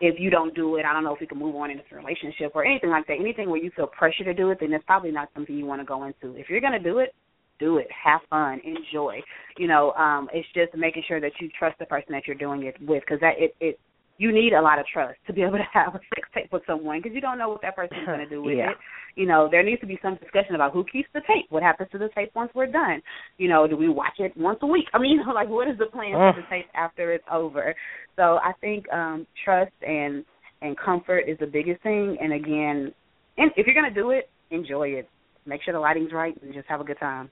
if 0.00 0.18
you 0.18 0.30
don't 0.30 0.54
do 0.54 0.76
it, 0.76 0.86
I 0.86 0.94
don't 0.94 1.04
know 1.04 1.14
if 1.14 1.20
you 1.20 1.26
can 1.26 1.38
move 1.38 1.54
on 1.54 1.70
in 1.70 1.76
this 1.76 1.86
relationship 1.92 2.52
or 2.54 2.64
anything 2.64 2.88
like 2.88 3.06
that. 3.08 3.18
Anything 3.20 3.50
where 3.50 3.62
you 3.62 3.70
feel 3.76 3.86
pressure 3.86 4.24
to 4.24 4.32
do 4.32 4.52
it, 4.52 4.58
then 4.60 4.72
it's 4.72 4.86
probably 4.86 5.10
not 5.10 5.28
something 5.34 5.54
you 5.54 5.66
want 5.66 5.82
to 5.82 5.86
go 5.86 6.04
into. 6.04 6.34
If 6.38 6.48
you're 6.48 6.62
going 6.62 6.72
to 6.72 6.78
do 6.78 7.00
it, 7.00 7.14
do 7.58 7.76
it. 7.76 7.88
Have 8.02 8.22
fun. 8.30 8.58
Enjoy. 8.64 9.20
You 9.58 9.68
know, 9.68 9.92
um, 9.92 10.30
it's 10.32 10.48
just 10.54 10.74
making 10.74 11.02
sure 11.06 11.20
that 11.20 11.32
you 11.42 11.50
trust 11.58 11.78
the 11.78 11.84
person 11.84 12.12
that 12.12 12.26
you're 12.26 12.36
doing 12.36 12.62
it 12.62 12.74
with, 12.80 13.02
because 13.02 13.20
that 13.20 13.34
it 13.36 13.54
it 13.60 13.78
you 14.18 14.30
need 14.32 14.52
a 14.52 14.62
lot 14.62 14.78
of 14.78 14.86
trust 14.86 15.18
to 15.26 15.32
be 15.32 15.42
able 15.42 15.58
to 15.58 15.66
have 15.72 15.94
a 15.94 16.00
sex 16.14 16.28
tape 16.34 16.52
with 16.52 16.62
someone 16.66 17.00
because 17.00 17.14
you 17.14 17.20
don't 17.20 17.38
know 17.38 17.48
what 17.48 17.62
that 17.62 17.74
person 17.74 17.98
is 17.98 18.06
going 18.06 18.20
to 18.20 18.28
do 18.28 18.42
with 18.42 18.56
Yeah. 18.56 18.70
it. 18.70 18.76
You 19.16 19.26
know, 19.26 19.48
there 19.50 19.62
needs 19.62 19.80
to 19.80 19.86
be 19.86 19.98
some 20.02 20.16
discussion 20.16 20.54
about 20.54 20.72
who 20.72 20.84
keeps 20.84 21.08
the 21.14 21.20
tape. 21.20 21.46
What 21.50 21.62
happens 21.62 21.88
to 21.92 21.98
the 21.98 22.08
tape 22.14 22.30
once 22.34 22.50
we're 22.54 22.66
done? 22.66 23.00
You 23.38 23.48
know, 23.48 23.66
do 23.66 23.76
we 23.76 23.88
watch 23.88 24.18
it 24.18 24.36
once 24.36 24.58
a 24.62 24.66
week? 24.66 24.86
I 24.94 24.98
mean, 24.98 25.12
you 25.18 25.24
know, 25.24 25.32
like 25.32 25.48
what 25.48 25.68
is 25.68 25.78
the 25.78 25.86
plan 25.86 26.12
for 26.12 26.40
the 26.40 26.46
tape 26.48 26.66
after 26.74 27.12
it's 27.12 27.24
over? 27.30 27.74
So 28.16 28.38
I 28.42 28.52
think 28.60 28.90
um 28.92 29.26
trust 29.44 29.72
and 29.86 30.24
and 30.62 30.76
comfort 30.78 31.24
is 31.28 31.36
the 31.38 31.46
biggest 31.46 31.82
thing. 31.82 32.16
And 32.20 32.32
again, 32.32 32.92
and 33.36 33.50
if 33.56 33.66
you're 33.66 33.74
going 33.74 33.92
to 33.92 34.00
do 34.00 34.10
it, 34.10 34.30
enjoy 34.50 34.88
it. 34.88 35.08
Make 35.44 35.62
sure 35.62 35.74
the 35.74 35.80
lighting's 35.80 36.12
right 36.12 36.34
and 36.42 36.54
just 36.54 36.66
have 36.68 36.80
a 36.80 36.84
good 36.84 36.98
time. 36.98 37.28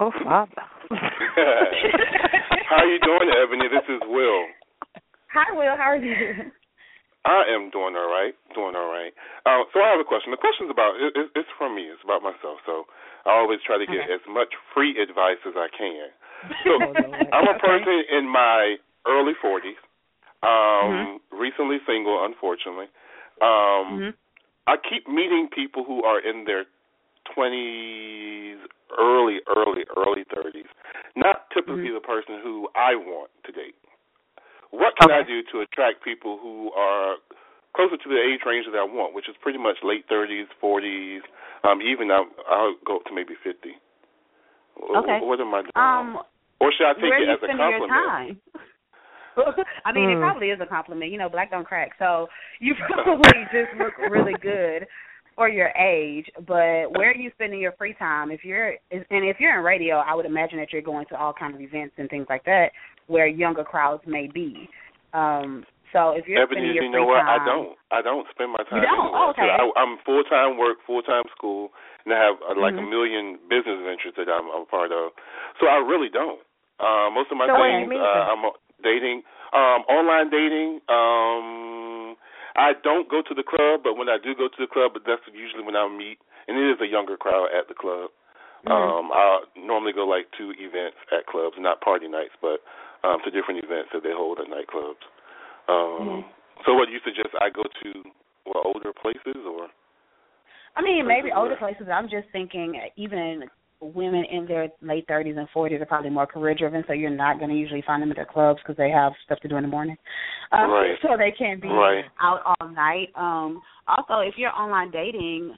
Oh, 0.00 0.10
Father. 0.24 0.50
How 0.90 2.76
are 2.82 2.86
you 2.86 2.98
doing, 3.00 3.30
Eboni? 3.30 3.70
This 3.70 3.86
is 3.88 4.00
Will. 4.08 4.42
Hi, 5.34 5.50
Will. 5.50 5.74
How 5.74 5.90
are 5.90 5.98
you? 5.98 6.54
I 7.26 7.42
am 7.50 7.74
doing 7.74 7.98
all 7.98 8.06
right, 8.06 8.38
doing 8.54 8.78
all 8.78 8.86
right. 8.86 9.10
Uh, 9.42 9.66
so 9.74 9.82
I 9.82 9.90
have 9.90 9.98
a 9.98 10.06
question. 10.06 10.30
The 10.30 10.38
question's 10.38 10.70
about 10.70 10.94
it, 10.94 11.10
it, 11.18 11.26
it's 11.34 11.50
from 11.58 11.74
me. 11.74 11.90
It's 11.90 12.04
about 12.06 12.22
myself. 12.22 12.62
So 12.62 12.86
I 13.26 13.34
always 13.42 13.58
try 13.66 13.74
to 13.74 13.88
get 13.88 14.06
as 14.14 14.22
much 14.30 14.54
free 14.70 14.94
advice 14.94 15.42
as 15.42 15.58
I 15.58 15.66
can. 15.74 16.14
So 16.62 16.78
I'm 17.34 17.50
a 17.50 17.58
person 17.58 18.06
in 18.14 18.30
my 18.30 18.76
early 19.10 19.34
40s, 19.42 19.80
um, 20.46 21.18
recently 21.34 21.82
single, 21.82 22.22
unfortunately. 22.22 22.86
Um, 23.42 24.14
I 24.70 24.76
keep 24.78 25.08
meeting 25.08 25.48
people 25.50 25.82
who 25.82 26.04
are 26.04 26.20
in 26.22 26.44
their 26.44 26.62
20s, 27.34 28.62
early, 29.00 29.42
early, 29.50 29.82
early 29.98 30.22
30s. 30.30 30.70
Not 31.16 31.50
typically 31.50 31.90
the 31.90 32.04
person 32.04 32.38
who 32.38 32.68
I 32.76 32.94
want 32.94 33.30
to 33.46 33.52
date. 33.52 33.74
What 34.74 34.98
can 34.98 35.10
I 35.14 35.22
do 35.22 35.38
to 35.54 35.62
attract 35.62 36.02
people 36.02 36.38
who 36.42 36.72
are 36.72 37.16
closer 37.76 37.96
to 37.96 38.08
the 38.10 38.18
age 38.18 38.42
range 38.46 38.66
that 38.66 38.78
I 38.78 38.82
want, 38.82 39.14
which 39.14 39.28
is 39.28 39.36
pretty 39.40 39.58
much 39.58 39.78
late 39.82 40.02
30s, 40.10 40.50
40s, 40.62 41.22
um, 41.62 41.78
even 41.80 42.10
I'll, 42.10 42.26
I'll 42.50 42.74
go 42.84 42.96
up 42.96 43.04
to 43.06 43.14
maybe 43.14 43.34
50. 43.38 43.70
Okay. 44.98 45.18
What 45.22 45.38
am 45.38 45.54
I 45.54 45.62
doing? 45.62 45.78
Um, 45.78 46.18
or 46.60 46.72
should 46.74 46.90
I 46.90 46.94
take 46.94 47.14
it 47.22 47.30
as 47.30 47.38
a 47.42 47.56
compliment? 47.56 48.38
I 49.84 49.92
mean, 49.92 50.10
it 50.10 50.14
Hmm. 50.14 50.22
probably 50.22 50.50
is 50.50 50.60
a 50.60 50.66
compliment. 50.66 51.10
You 51.10 51.18
know, 51.18 51.28
black 51.28 51.50
don't 51.50 51.66
crack, 51.66 51.90
so 51.98 52.28
you 52.60 52.74
probably 52.86 53.46
just 53.52 53.74
look 53.78 53.94
really 54.10 54.34
good 54.40 54.86
for 55.34 55.48
your 55.48 55.70
age. 55.70 56.26
But 56.46 56.94
where 56.94 57.10
are 57.10 57.16
you 57.16 57.30
spending 57.34 57.60
your 57.60 57.72
free 57.72 57.94
time? 57.94 58.30
If 58.30 58.44
you're 58.44 58.74
and 58.90 59.04
if 59.10 59.38
you're 59.40 59.58
in 59.58 59.64
radio, 59.64 59.96
I 59.96 60.14
would 60.14 60.26
imagine 60.26 60.58
that 60.58 60.72
you're 60.72 60.82
going 60.82 61.06
to 61.10 61.18
all 61.18 61.32
kinds 61.32 61.56
of 61.56 61.60
events 61.60 61.94
and 61.98 62.08
things 62.08 62.26
like 62.28 62.44
that 62.44 62.70
where 63.06 63.26
younger 63.26 63.64
crowds 63.64 64.02
may 64.06 64.26
be. 64.26 64.68
Um, 65.12 65.64
so 65.92 66.10
if 66.10 66.26
you're 66.26 66.42
Eboni, 66.42 66.58
spending 66.58 66.74
your 66.74 66.84
you 66.84 66.90
free 66.90 67.00
know 67.00 67.06
what? 67.06 67.22
time, 67.22 67.40
I 67.40 67.44
don't. 67.46 67.78
I 67.94 68.02
don't 68.02 68.26
spend 68.34 68.50
my 68.50 68.66
time. 68.66 68.82
You 68.82 68.88
don't? 68.90 69.14
anywhere. 69.14 69.30
Okay. 69.30 69.46
I, 69.46 69.62
I'm 69.78 69.98
full 70.02 70.24
time 70.26 70.58
work, 70.58 70.82
full 70.82 71.02
time 71.02 71.22
school, 71.30 71.70
and 72.04 72.10
I 72.12 72.18
have 72.18 72.36
uh, 72.42 72.58
like 72.58 72.74
a 72.74 72.82
Mhm. 72.82 72.90
million 72.90 73.38
business 73.48 73.78
ventures 73.78 74.14
that 74.18 74.26
I'm, 74.26 74.50
I'm 74.50 74.66
a 74.66 74.70
part 74.70 74.90
of. 74.90 75.12
So 75.60 75.70
I 75.70 75.78
really 75.78 76.10
don't. 76.10 76.42
Uh, 76.82 77.14
most 77.14 77.30
of 77.30 77.38
my 77.38 77.46
So 77.46 77.54
what 77.54 77.70
do 77.70 77.78
you 77.78 77.88
things, 77.88 78.02
uh, 78.02 78.34
I'm 78.34 78.42
dating, 78.82 79.22
um, 79.54 79.86
online 79.86 80.30
dating. 80.34 80.82
Um, 80.90 82.18
I 82.58 82.74
don't 82.82 83.08
go 83.08 83.22
to 83.22 83.34
the 83.34 83.46
club, 83.46 83.82
but 83.86 83.94
when 83.94 84.08
I 84.08 84.18
do 84.18 84.34
go 84.34 84.48
to 84.48 84.58
the 84.58 84.66
club, 84.66 84.92
but 84.94 85.02
that's 85.06 85.22
usually 85.30 85.62
when 85.62 85.76
I 85.76 85.86
meet, 85.86 86.18
and 86.46 86.58
it 86.58 86.66
is 86.74 86.80
a 86.82 86.86
younger 86.86 87.16
crowd 87.16 87.54
at 87.54 87.68
the 87.68 87.74
club. 87.74 88.10
Mm-hmm. 88.66 88.72
Um, 88.74 89.12
I 89.12 89.44
normally 89.56 89.92
go 89.92 90.06
like 90.06 90.26
two 90.36 90.54
events 90.58 90.96
at 91.12 91.26
clubs, 91.26 91.56
not 91.58 91.80
party 91.80 92.08
nights, 92.08 92.34
but 92.40 92.64
um, 93.04 93.18
to 93.24 93.30
different 93.30 93.62
events 93.62 93.90
that 93.92 94.02
they 94.02 94.16
hold 94.16 94.40
at 94.40 94.48
nightclubs. 94.48 95.04
Um, 95.68 96.24
mm-hmm. 96.24 96.28
So, 96.66 96.74
what 96.74 96.86
do 96.88 96.92
you 96.92 97.00
suggest? 97.04 97.36
I 97.40 97.50
go 97.50 97.62
to 97.62 97.90
well 98.46 98.64
older 98.64 98.92
places, 98.96 99.44
or? 99.44 99.68
I 100.76 100.82
mean, 100.82 101.06
maybe 101.06 101.28
older 101.34 101.56
places. 101.56 101.86
I'm 101.92 102.08
just 102.08 102.26
thinking, 102.32 102.80
even 102.96 103.44
women 103.80 104.24
in 104.30 104.46
their 104.46 104.68
late 104.80 105.06
30s 105.06 105.36
and 105.36 105.48
40s 105.54 105.80
are 105.80 105.86
probably 105.86 106.10
more 106.10 106.26
career 106.26 106.54
driven, 106.54 106.84
so 106.86 106.92
you're 106.92 107.10
not 107.10 107.38
going 107.38 107.50
to 107.50 107.56
usually 107.56 107.82
find 107.86 108.02
them 108.02 108.10
at 108.10 108.16
their 108.16 108.26
clubs 108.26 108.60
because 108.62 108.76
they 108.76 108.90
have 108.90 109.12
stuff 109.24 109.38
to 109.40 109.48
do 109.48 109.56
in 109.56 109.62
the 109.62 109.68
morning. 109.68 109.96
Um, 110.52 110.70
right. 110.70 110.96
So 111.02 111.08
they 111.18 111.32
can't 111.36 111.60
be 111.60 111.68
right. 111.68 112.04
out 112.20 112.40
all 112.44 112.68
night. 112.68 113.08
Um, 113.14 113.60
also, 113.86 114.20
if 114.20 114.34
you're 114.36 114.50
online 114.50 114.90
dating, 114.90 115.56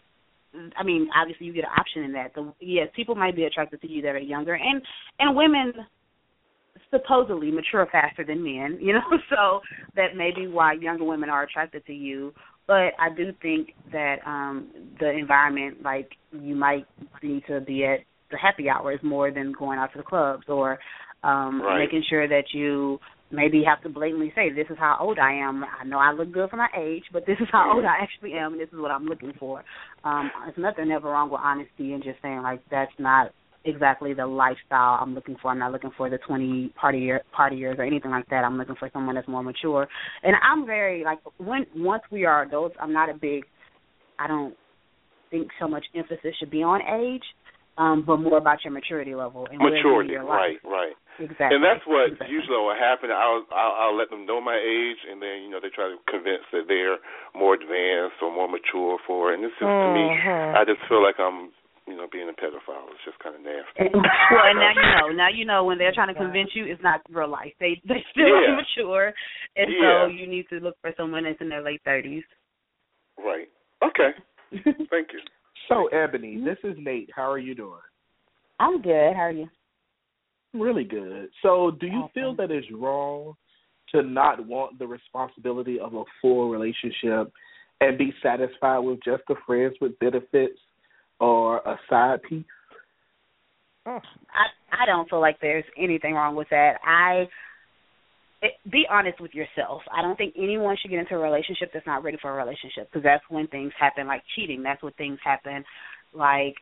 I 0.77 0.83
mean, 0.83 1.09
obviously 1.15 1.47
you 1.47 1.53
get 1.53 1.65
an 1.65 1.79
option 1.79 2.03
in 2.03 2.13
that. 2.15 2.35
The, 2.35 2.53
yes, 2.61 2.89
people 2.97 3.15
might 3.15 3.37
be 3.37 3.45
attracted 3.45 3.81
to 3.83 3.89
you 3.89 4.03
that 4.03 4.15
are 4.15 4.19
younger, 4.19 4.55
and 4.55 4.83
and 5.19 5.37
women 5.37 5.73
supposedly 6.91 7.51
mature 7.51 7.87
faster 7.91 8.25
than 8.25 8.43
men, 8.43 8.79
you 8.81 8.93
know, 8.93 9.01
so 9.31 9.61
that 9.95 10.17
may 10.17 10.31
be 10.35 10.47
why 10.47 10.75
younger 10.75 11.05
women 11.05 11.29
are 11.29 11.43
attracted 11.43 11.85
to 11.87 11.93
you 11.93 12.33
but 12.67 12.93
I 12.99 13.09
do 13.17 13.33
think 13.43 13.71
that 13.93 14.17
um 14.27 14.71
the 14.99 15.11
environment 15.11 15.83
like 15.83 16.11
you 16.33 16.55
might 16.55 16.87
need 17.23 17.45
to 17.49 17.61
be 17.61 17.85
at 17.85 18.01
the 18.31 18.37
happy 18.37 18.69
hours 18.69 18.99
more 19.03 19.31
than 19.31 19.53
going 19.57 19.79
out 19.79 19.93
to 19.93 19.99
the 19.99 20.05
clubs 20.05 20.45
or 20.49 20.79
um 21.23 21.63
right. 21.63 21.85
making 21.85 22.03
sure 22.09 22.29
that 22.29 22.45
you 22.53 22.99
maybe 23.31 23.63
have 23.67 23.83
to 23.83 23.89
blatantly 23.89 24.33
say 24.37 24.51
this 24.53 24.67
is 24.71 24.77
how 24.79 24.97
old 25.01 25.19
I 25.19 25.33
am. 25.33 25.65
I 25.65 25.85
know 25.85 25.99
I 25.99 26.13
look 26.13 26.33
good 26.33 26.49
for 26.49 26.57
my 26.57 26.69
age, 26.79 27.03
but 27.13 27.27
this 27.27 27.37
is 27.41 27.49
how 27.51 27.73
old 27.75 27.85
I 27.85 27.97
actually 28.01 28.35
am 28.35 28.53
and 28.53 28.61
this 28.61 28.69
is 28.73 28.79
what 28.79 28.91
I'm 28.91 29.07
looking 29.07 29.33
for. 29.39 29.65
Um 30.05 30.31
there's 30.45 30.59
nothing 30.59 30.91
ever 30.91 31.09
wrong 31.09 31.31
with 31.31 31.41
honesty 31.43 31.93
and 31.93 32.03
just 32.03 32.21
saying 32.23 32.43
like 32.43 32.61
that's 32.71 32.93
not 32.99 33.33
exactly 33.67 34.15
the 34.15 34.27
lifestyle 34.27 34.99
I'm 35.01 35.15
looking 35.15 35.37
for. 35.41 35.51
I'm 35.51 35.59
not 35.59 35.73
looking 35.73 35.91
for 35.97 36.09
the 36.09 36.19
20 36.27 36.73
party 36.81 36.99
year, 36.99 37.23
party 37.33 37.57
years 37.57 37.77
or 37.79 37.85
anything 37.85 38.11
like 38.11 38.29
that. 38.31 38.45
I'm 38.45 38.57
looking 38.57 38.77
for 38.79 38.91
someone 38.93 39.15
that's 39.15 39.29
more 39.29 39.43
mature. 39.43 39.87
And 40.23 40.35
I'm 40.43 40.67
very 40.67 41.05
like 41.05 41.19
when 41.39 41.67
once 41.75 42.03
we 42.11 42.25
are 42.25 42.43
adults, 42.43 42.77
I'm 42.81 42.93
not 42.93 43.11
a 43.11 43.15
big. 43.15 43.45
I 44.19 44.27
don't 44.27 44.55
think 45.31 45.49
so 45.61 45.69
much 45.69 45.85
emphasis 45.95 46.35
should 46.39 46.51
be 46.51 46.63
on 46.63 46.81
age, 46.81 47.25
um, 47.77 48.05
but 48.07 48.17
more 48.17 48.39
about 48.39 48.65
your 48.65 48.73
maturity 48.73 49.15
level 49.15 49.47
and 49.51 49.59
maturity. 49.59 50.13
Your 50.13 50.25
life. 50.25 50.57
Right, 50.65 50.71
right. 50.71 50.97
Exactly. 51.19 51.57
And 51.57 51.65
that's 51.65 51.85
what 51.89 52.13
exactly. 52.13 52.33
usually 52.33 52.61
will 52.61 52.77
happen. 52.77 53.09
I'll, 53.09 53.45
I'll 53.49 53.75
I'll 53.89 53.97
let 53.97 54.11
them 54.11 54.27
know 54.27 54.41
my 54.41 54.57
age, 54.57 55.01
and 55.09 55.21
then 55.21 55.45
you 55.45 55.51
know 55.51 55.61
they 55.61 55.73
try 55.73 55.89
to 55.89 55.97
convince 56.09 56.45
that 56.53 56.69
they're 56.69 57.01
more 57.33 57.57
advanced 57.57 58.21
or 58.21 58.33
more 58.33 58.49
mature 58.49 59.01
for 59.07 59.33
it. 59.33 59.41
And 59.41 59.45
it's 59.45 59.57
just 59.57 59.65
mm-hmm. 59.65 59.93
to 59.93 59.97
me, 59.97 60.07
I 60.57 60.65
just 60.69 60.85
feel 60.89 61.01
like 61.01 61.17
I'm 61.17 61.53
you 61.87 61.97
know, 61.97 62.07
being 62.11 62.29
a 62.29 62.33
pedophile 62.33 62.91
is 62.91 63.01
just 63.05 63.19
kind 63.21 63.35
of 63.37 63.43
nasty. 63.43 63.91
well, 63.95 64.47
and 64.47 64.59
now 64.59 64.73
you 64.75 64.83
know. 64.83 65.17
Now 65.17 65.29
you 65.29 65.45
know 65.45 65.65
when 65.65 65.79
they're 65.79 65.95
trying 65.95 66.13
to 66.13 66.19
convince 66.19 66.51
you, 66.55 66.65
it's 66.67 66.83
not 66.83 67.01
real 67.11 67.31
life. 67.31 67.53
They 67.61 67.81
they 67.87 68.05
still 68.11 68.27
yeah. 68.27 68.53
immature, 68.53 69.13
and 69.57 69.67
yeah. 69.71 70.05
so 70.05 70.07
you 70.09 70.27
need 70.27 70.49
to 70.51 70.57
look 70.57 70.77
for 70.81 70.93
someone 70.97 71.25
that's 71.25 71.41
in 71.41 71.49
their 71.49 71.63
late 71.63 71.81
thirties. 71.85 72.25
Right. 73.19 73.49
Okay. 73.85 74.11
Thank 74.91 75.09
you. 75.13 75.21
So, 75.69 75.89
Eboni, 75.93 76.45
this 76.45 76.59
is 76.65 76.77
Nate. 76.79 77.11
How 77.15 77.31
are 77.31 77.39
you 77.39 77.55
doing? 77.55 77.81
I'm 78.61 78.81
good. 78.81 79.15
How 79.15 79.23
are 79.23 79.33
you? 79.33 79.49
Really 80.55 80.85
good. 80.85 81.29
So, 81.43 81.73
do 81.81 81.87
you 81.87 81.99
awesome. 81.99 82.11
feel 82.15 82.37
that 82.37 82.51
it's 82.51 82.67
wrong 82.73 83.35
to 83.93 84.03
not 84.03 84.47
want 84.47 84.79
the 84.79 84.87
responsibility 84.87 85.79
of 85.79 85.95
a 85.95 86.05
full 86.21 86.51
relationship 86.51 87.33
and 87.81 87.99
be 87.99 88.13
satisfied 88.23 88.79
with 88.79 88.99
just 89.05 89.23
the 89.29 89.35
friends 89.47 89.75
with 89.81 89.99
benefits 89.99 90.59
or 91.21 91.59
a 91.59 91.79
side 91.89 92.23
piece? 92.29 92.45
I 93.87 94.83
I 94.83 94.87
don't 94.87 95.09
feel 95.09 95.21
like 95.21 95.39
there's 95.41 95.65
anything 95.79 96.15
wrong 96.15 96.35
with 96.35 96.49
that. 96.51 96.75
I 96.85 97.27
it, 98.43 98.53
be 98.71 98.85
honest 98.91 99.21
with 99.21 99.33
yourself. 99.35 99.83
I 99.97 100.03
don't 100.03 100.17
think 100.17 100.35
anyone 100.37 100.77
should 100.81 100.91
get 100.91 101.01
into 101.01 101.15
a 101.15 101.19
relationship 101.19 101.71
that's 101.73 101.87
not 101.87 102.03
ready 102.03 102.19
for 102.21 102.31
a 102.31 102.45
relationship 102.45 102.91
because 102.91 103.03
that's 103.03 103.25
when 103.29 103.47
things 103.47 103.73
happen 103.79 104.07
like 104.07 104.23
cheating. 104.35 104.63
That's 104.63 104.83
when 104.83 104.93
things 104.95 105.19
happen 105.25 105.65
like 106.13 106.55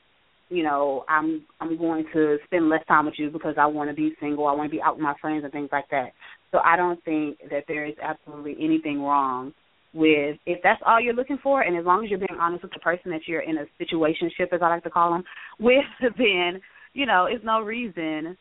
you 0.50 0.62
know, 0.62 1.04
I'm 1.08 1.44
I'm 1.60 1.78
going 1.78 2.04
to 2.12 2.36
spend 2.44 2.68
less 2.68 2.84
time 2.86 3.06
with 3.06 3.14
you 3.18 3.30
because 3.30 3.54
I 3.58 3.66
want 3.66 3.90
to 3.90 3.96
be 3.96 4.14
single. 4.20 4.46
I 4.46 4.52
want 4.52 4.70
to 4.70 4.76
be 4.76 4.82
out 4.82 4.96
with 4.96 5.02
my 5.02 5.14
friends 5.20 5.42
and 5.42 5.52
things 5.52 5.70
like 5.72 5.88
that. 5.90 6.12
So 6.52 6.58
I 6.58 6.76
don't 6.76 7.02
think 7.04 7.38
that 7.50 7.64
there 7.66 7.86
is 7.86 7.94
absolutely 8.02 8.56
anything 8.60 9.00
wrong 9.00 9.52
with 9.94 10.36
if 10.44 10.60
that's 10.62 10.82
all 10.84 11.00
you're 11.00 11.14
looking 11.14 11.38
for, 11.42 11.62
and 11.62 11.78
as 11.78 11.84
long 11.84 12.04
as 12.04 12.10
you're 12.10 12.18
being 12.18 12.38
honest 12.40 12.62
with 12.62 12.72
the 12.72 12.80
person 12.80 13.10
that 13.12 13.22
you're 13.26 13.40
in 13.40 13.58
a 13.58 13.64
situationship, 13.82 14.52
as 14.52 14.60
I 14.60 14.68
like 14.68 14.82
to 14.84 14.90
call 14.90 15.12
them, 15.12 15.24
with, 15.58 15.84
then 16.00 16.60
you 16.92 17.06
know 17.06 17.26
it's 17.30 17.44
no 17.44 17.60
reason 17.60 18.36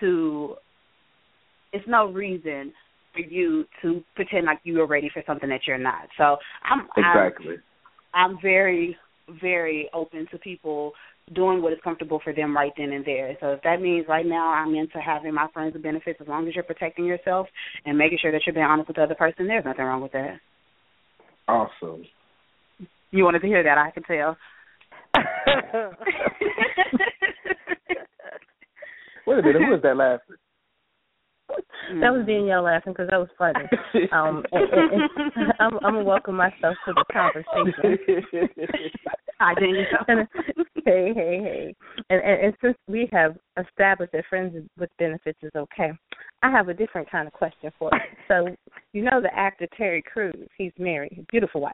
to 0.00 0.56
it's 1.72 1.86
no 1.88 2.10
reason 2.12 2.72
for 3.14 3.20
you 3.20 3.64
to 3.82 4.02
pretend 4.14 4.46
like 4.46 4.60
you 4.64 4.80
are 4.80 4.86
ready 4.86 5.10
for 5.12 5.22
something 5.26 5.48
that 5.48 5.60
you're 5.66 5.78
not. 5.78 6.08
So 6.16 6.36
I'm 6.64 6.86
exactly. 6.96 7.56
I'm, 8.14 8.32
I'm 8.32 8.38
very 8.42 8.96
very 9.40 9.90
open 9.92 10.26
to 10.30 10.38
people 10.38 10.92
doing 11.34 11.60
what 11.60 11.72
is 11.72 11.78
comfortable 11.84 12.20
for 12.22 12.32
them 12.32 12.56
right 12.56 12.72
then 12.76 12.92
and 12.92 13.04
there. 13.04 13.36
So 13.40 13.48
if 13.48 13.62
that 13.62 13.80
means 13.80 14.06
right 14.08 14.24
now 14.24 14.48
I'm 14.50 14.74
into 14.74 14.98
having 14.98 15.34
my 15.34 15.46
friends 15.52 15.74
with 15.74 15.82
benefits, 15.82 16.20
as 16.20 16.28
long 16.28 16.48
as 16.48 16.54
you're 16.54 16.64
protecting 16.64 17.04
yourself 17.04 17.46
and 17.84 17.98
making 17.98 18.18
sure 18.20 18.32
that 18.32 18.42
you're 18.46 18.54
being 18.54 18.64
honest 18.64 18.88
with 18.88 18.96
the 18.96 19.02
other 19.02 19.14
person, 19.14 19.46
there's 19.46 19.64
nothing 19.64 19.84
wrong 19.84 20.02
with 20.02 20.12
that. 20.12 20.38
Awesome. 21.48 22.04
You 23.10 23.24
wanted 23.24 23.40
to 23.40 23.46
hear 23.46 23.62
that, 23.62 23.78
I 23.78 23.90
can 23.90 24.02
tell. 24.02 24.36
Wait 29.26 29.38
a 29.38 29.42
minute, 29.42 29.62
who 29.62 29.70
was 29.70 29.80
that 29.82 29.96
laughing? 29.96 30.36
That 32.00 32.12
was 32.12 32.26
Danielle 32.26 32.64
laughing 32.64 32.92
because 32.92 33.08
that 33.10 33.18
was 33.18 33.28
funny. 33.38 33.64
Um, 34.12 34.44
and, 34.52 34.68
and, 34.70 35.10
and 35.36 35.52
I'm, 35.60 35.74
I'm 35.82 35.94
gonna 35.94 36.04
welcome 36.04 36.36
myself 36.36 36.76
to 36.86 36.92
the 36.94 37.04
conversation. 37.12 37.98
Hi, 39.40 39.54
Danielle. 39.54 40.26
hey, 40.84 41.12
hey, 41.14 41.40
hey. 41.42 41.74
And, 42.10 42.20
and 42.22 42.44
and 42.46 42.54
since 42.62 42.76
we 42.88 43.08
have 43.12 43.36
established 43.58 44.12
that 44.12 44.24
friends 44.28 44.54
with 44.78 44.90
benefits 44.98 45.38
is 45.42 45.52
okay, 45.56 45.92
I 46.42 46.50
have 46.50 46.68
a 46.68 46.74
different 46.74 47.10
kind 47.10 47.26
of 47.26 47.32
question 47.32 47.70
for 47.78 47.90
you. 47.92 48.00
So, 48.28 48.54
you 48.92 49.02
know 49.02 49.20
the 49.22 49.34
actor 49.34 49.66
Terry 49.76 50.02
Crews. 50.02 50.48
He's 50.56 50.72
married, 50.78 51.24
beautiful 51.30 51.60
wife. 51.60 51.72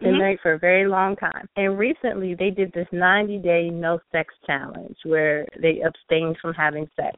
Been 0.00 0.14
Mhm. 0.14 0.18
married 0.18 0.40
for 0.40 0.52
a 0.52 0.58
very 0.58 0.86
long 0.86 1.16
time. 1.16 1.48
And 1.56 1.78
recently 1.78 2.34
they 2.34 2.50
did 2.50 2.72
this 2.72 2.88
90 2.92 3.38
day 3.38 3.70
no 3.70 4.00
sex 4.12 4.34
challenge 4.46 4.96
where 5.04 5.46
they 5.60 5.80
abstained 5.80 6.38
from 6.38 6.54
having 6.54 6.88
sex. 6.96 7.16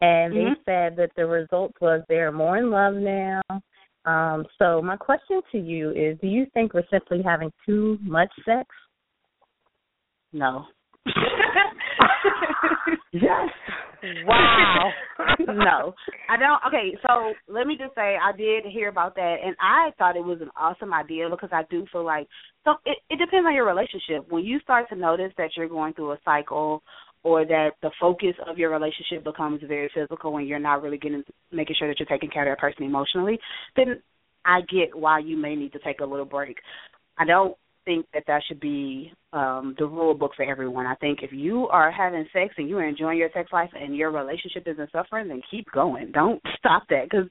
And 0.00 0.34
they 0.34 0.50
Mhm. 0.50 0.64
said 0.64 0.96
that 0.96 1.14
the 1.14 1.26
result 1.26 1.72
was 1.80 2.02
they're 2.08 2.32
more 2.32 2.56
in 2.56 2.70
love 2.70 2.94
now. 2.94 3.42
Um, 4.06 4.46
so 4.58 4.80
my 4.80 4.96
question 4.96 5.42
to 5.52 5.58
you 5.58 5.90
is 5.90 6.18
do 6.20 6.26
you 6.26 6.46
think 6.46 6.72
we're 6.72 6.86
simply 6.86 7.22
having 7.22 7.52
too 7.66 7.98
much 8.00 8.32
sex? 8.44 8.68
No. 10.32 10.66
yes. 13.12 13.50
Wow. 14.24 14.92
no, 15.46 15.94
I 16.28 16.36
don't. 16.36 16.60
Okay, 16.66 16.96
so 17.06 17.34
let 17.48 17.66
me 17.66 17.76
just 17.76 17.94
say 17.94 18.16
I 18.16 18.32
did 18.34 18.64
hear 18.64 18.88
about 18.88 19.14
that, 19.16 19.36
and 19.44 19.54
I 19.60 19.92
thought 19.98 20.16
it 20.16 20.24
was 20.24 20.40
an 20.40 20.50
awesome 20.56 20.94
idea 20.94 21.28
because 21.28 21.50
I 21.52 21.64
do 21.70 21.86
feel 21.92 22.04
like 22.04 22.26
so 22.64 22.76
it, 22.86 22.98
it 23.10 23.18
depends 23.18 23.46
on 23.46 23.54
your 23.54 23.66
relationship. 23.66 24.30
When 24.30 24.44
you 24.44 24.58
start 24.60 24.88
to 24.88 24.96
notice 24.96 25.32
that 25.36 25.50
you're 25.56 25.68
going 25.68 25.94
through 25.94 26.12
a 26.12 26.18
cycle, 26.24 26.82
or 27.22 27.44
that 27.44 27.70
the 27.82 27.90
focus 28.00 28.34
of 28.46 28.58
your 28.58 28.70
relationship 28.70 29.24
becomes 29.24 29.60
very 29.66 29.90
physical, 29.94 30.36
and 30.36 30.48
you're 30.48 30.58
not 30.58 30.82
really 30.82 30.98
getting 30.98 31.22
making 31.52 31.76
sure 31.78 31.88
that 31.88 31.98
you're 31.98 32.06
taking 32.06 32.30
care 32.30 32.50
of 32.50 32.56
that 32.56 32.60
person 32.60 32.84
emotionally, 32.84 33.38
then 33.76 34.00
I 34.44 34.60
get 34.62 34.96
why 34.96 35.18
you 35.18 35.36
may 35.36 35.54
need 35.54 35.72
to 35.72 35.78
take 35.80 36.00
a 36.00 36.04
little 36.04 36.24
break. 36.24 36.56
I 37.18 37.24
don't 37.26 37.56
think 37.84 38.06
that 38.14 38.24
that 38.26 38.42
should 38.46 38.60
be 38.60 39.12
um 39.32 39.74
the 39.78 39.86
rule 39.86 40.14
book 40.14 40.32
for 40.36 40.44
everyone. 40.44 40.86
I 40.86 40.94
think 40.96 41.20
if 41.22 41.32
you 41.32 41.68
are 41.68 41.90
having 41.90 42.26
sex 42.32 42.54
and 42.56 42.68
you 42.68 42.78
are 42.78 42.88
enjoying 42.88 43.18
your 43.18 43.30
sex 43.34 43.50
life 43.52 43.70
and 43.78 43.96
your 43.96 44.10
relationship 44.10 44.64
isn't 44.66 44.92
suffering, 44.92 45.28
then 45.28 45.42
keep 45.50 45.70
going. 45.72 46.12
Don't 46.12 46.40
stop 46.58 46.84
that 46.88 47.04
because 47.10 47.26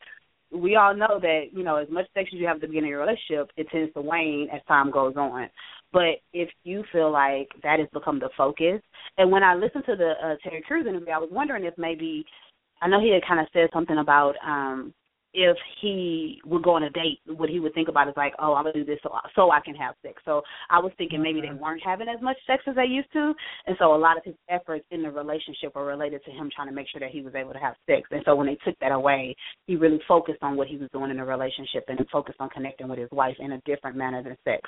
we 0.52 0.76
all 0.76 0.96
know 0.96 1.20
that 1.22 1.46
you 1.52 1.64
know 1.64 1.78
as 1.78 1.90
much 1.90 2.06
sex 2.14 2.30
as 2.34 2.40
you 2.40 2.48
have 2.48 2.58
at 2.58 2.62
the 2.62 2.68
beginning 2.68 2.90
of 2.90 2.98
your 2.98 3.02
relationship, 3.02 3.52
it 3.58 3.68
tends 3.72 3.94
to 3.94 4.02
wane 4.02 4.50
as 4.54 4.62
time 4.68 4.92
goes 4.92 5.16
on. 5.16 5.50
But 5.92 6.22
if 6.34 6.50
you 6.64 6.84
feel 6.92 7.12
like 7.12 7.50
that 7.64 7.80
has 7.80 7.88
become 7.94 8.20
the 8.20 8.30
focus, 8.38 8.82
and 9.18 9.32
when 9.32 9.44
I 9.44 9.56
listened 9.56 9.86
to 9.88 9.96
the 9.96 10.14
uh, 10.24 10.36
Terry 10.44 10.62
Crews 10.62 10.86
interview, 10.88 11.12
I 11.12 11.18
was 11.18 11.30
wondering 11.32 11.66
if 11.66 11.74
maybe 11.78 12.26
I 12.82 12.88
know 12.88 13.02
he 13.02 13.12
had 13.12 13.28
kind 13.28 13.40
of 13.40 13.48
said 13.54 13.70
something 13.74 13.98
about 13.98 14.36
um 14.46 14.94
if 15.34 15.58
he 15.82 16.42
would 16.46 16.64
go 16.64 16.72
on 16.72 16.84
a 16.84 16.90
date, 16.90 17.20
what 17.26 17.50
he 17.50 17.60
would 17.60 17.74
think 17.74 17.88
about 17.88 18.08
is 18.08 18.14
like, 18.18 18.34
oh, 18.40 18.54
I'm 18.54 18.64
gonna 18.64 18.74
do 18.74 18.86
this 18.86 19.00
so 19.04 19.12
so 19.36 19.52
I 19.52 19.60
can 19.60 19.76
have 19.76 19.96
sex. 20.02 20.22
So 20.26 20.42
I 20.70 20.80
was 20.80 20.92
thinking 20.98 21.22
maybe 21.22 21.42
they 21.42 21.48
mm-hmm. 21.48 21.64
weren't 21.64 21.84
having 21.84 22.08
as 22.08 22.22
much 22.22 22.38
sex 22.48 22.64
as 22.68 22.76
they 22.76 22.86
used 22.86 23.12
to, 23.14 23.34
and 23.68 23.76
so 23.80 23.96
a 23.96 23.98
lot 23.98 24.18
of 24.18 24.24
his 24.24 24.36
efforts 24.50 24.86
in 24.92 25.04
the 25.04 25.12
relationship 25.12 25.76
were 25.76 25.86
related 25.86 26.24
to 26.26 26.32
him 26.32 26.50
trying 26.56 26.68
to 26.68 26.74
make 26.74 26.88
sure 26.92 27.00
that 27.00 27.12
he 27.12 27.22
was 27.22 27.36
able 27.36 27.54
to 27.54 27.60
have 27.60 27.76
sex. 27.86 28.08
And 28.12 28.22
so 28.26 28.36
when 28.36 28.48
they 28.48 28.58
took 28.66 28.78
that 28.80 28.92
away, 28.92 29.36
he 29.68 29.76
really 29.76 30.00
focused 30.08 30.42
on 30.42 30.56
what 30.56 30.68
he 30.68 30.78
was 30.78 30.90
doing 30.92 31.12
in 31.12 31.18
the 31.18 31.26
relationship 31.26 31.86
and 31.88 32.00
focused 32.12 32.40
on 32.40 32.50
connecting 32.50 32.88
with 32.88 33.00
his 33.00 33.12
wife 33.12 33.36
in 33.40 33.52
a 33.54 33.62
different 33.66 33.98
manner 33.98 34.24
than 34.24 34.36
sex. 34.44 34.62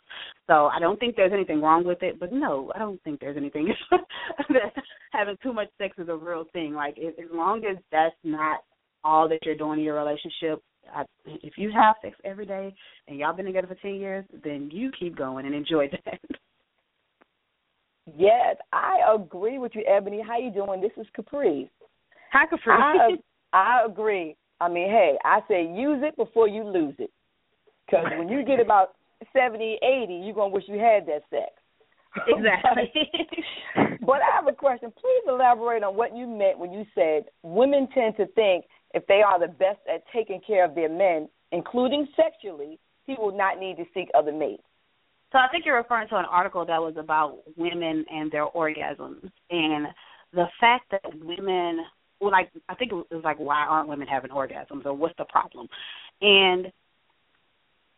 So 0.48 0.68
I 0.68 0.80
don't 0.80 1.00
think 1.00 1.16
there's 1.16 1.34
anything 1.34 1.62
wrong 1.62 1.86
with 1.86 2.04
it, 2.04 2.20
but 2.20 2.32
no, 2.32 2.72
I 2.76 2.80
don't 2.80 3.02
think 3.04 3.20
there's 3.20 3.38
anything 3.38 3.74
that 3.92 4.74
having 5.12 5.38
too 5.42 5.54
much 5.54 5.70
sex 5.78 5.96
is 5.98 6.10
a 6.10 6.16
real 6.16 6.46
thing. 6.54 6.74
Like 6.74 6.98
as 6.98 7.14
long 7.32 7.64
as 7.66 7.78
that's 7.92 8.16
not 8.24 8.60
all 9.04 9.28
that 9.30 9.40
you're 9.44 9.56
doing 9.56 9.80
in 9.80 9.86
your 9.86 9.96
relationship. 9.96 10.62
I, 10.94 11.04
if 11.26 11.54
you 11.58 11.72
have 11.72 11.96
sex 12.02 12.16
every 12.26 12.46
day 12.46 12.74
and 13.08 13.18
y'all 13.20 13.34
been 13.34 13.46
together 13.46 13.68
for 13.68 13.76
ten 13.76 13.96
years, 13.96 14.26
then 14.44 14.70
you 14.72 14.92
keep 15.00 15.16
going 15.18 15.46
and 15.46 15.56
enjoy 15.56 15.90
that. 16.06 16.20
Yes, 18.18 18.58
I 18.74 19.00
agree 19.14 19.58
with 19.58 19.74
you, 19.76 19.84
Eboni. 19.90 20.26
How 20.26 20.38
you 20.38 20.52
doing? 20.52 20.82
This 20.82 20.92
is 20.98 21.06
Caprice. 21.14 21.70
Hi, 22.34 22.46
Caprice. 22.46 22.78
I, 22.78 23.10
I 23.54 23.86
agree. 23.86 24.36
I 24.60 24.70
mean, 24.70 24.90
hey, 24.90 25.18
I 25.24 25.40
say 25.48 25.64
use 25.64 26.00
it 26.04 26.16
before 26.18 26.48
you 26.48 26.64
lose 26.64 26.96
it. 27.00 27.12
Because 27.86 28.06
when 28.18 28.30
you 28.30 28.44
get 28.46 28.60
about 28.60 28.96
seventy, 29.34 29.78
eighty, 29.84 30.16
you're 30.24 30.34
going 30.34 30.52
to 30.52 30.54
wish 30.54 30.64
you 30.68 30.80
had 30.80 31.06
that 31.08 31.24
sex. 31.30 31.52
Exactly. 32.28 32.92
but 34.06 34.20
I 34.20 34.36
have 34.36 34.48
a 34.48 34.52
question. 34.52 34.92
Please 34.92 35.24
elaborate 35.30 35.82
on 35.82 35.96
what 35.96 36.14
you 36.16 36.28
meant 36.28 36.60
when 36.60 36.74
you 36.74 36.86
said 36.94 37.24
women 37.42 37.88
tend 37.94 38.18
to 38.18 38.26
think 38.28 38.66
if 38.94 39.06
they 39.08 39.22
are 39.22 39.40
the 39.40 39.48
best 39.48 39.80
at 39.94 40.04
taking 40.14 40.42
care 40.46 40.66
of 40.66 40.76
their 40.76 40.90
men, 40.90 41.30
including 41.52 42.08
sexually, 42.16 42.80
he 43.06 43.16
will 43.18 43.36
not 43.36 43.60
need 43.60 43.78
to 43.78 43.86
seek 43.94 44.10
other 44.14 44.32
mates. 44.32 44.64
So 45.32 45.38
I 45.38 45.48
think 45.50 45.66
you're 45.66 45.78
referring 45.78 46.10
to 46.10 46.18
an 46.18 46.26
article 46.26 46.66
that 46.66 46.82
was 46.82 46.96
about 46.98 47.40
women 47.56 48.06
and 48.12 48.32
their 48.32 48.48
orgasms 48.48 49.30
and 49.50 49.88
the 50.34 50.46
fact 50.60 50.92
that 50.92 51.02
women 51.24 51.80
well 52.20 52.32
like 52.32 52.52
I 52.70 52.76
think 52.76 52.92
it 52.92 52.96
was 52.96 53.24
like 53.24 53.40
why 53.40 53.66
aren't 53.66 53.88
women 53.88 54.08
having 54.08 54.32
orgasms 54.32 54.86
or 54.86 54.94
what's 54.94 55.18
the 55.18 55.26
problem? 55.26 55.68
And 56.22 56.72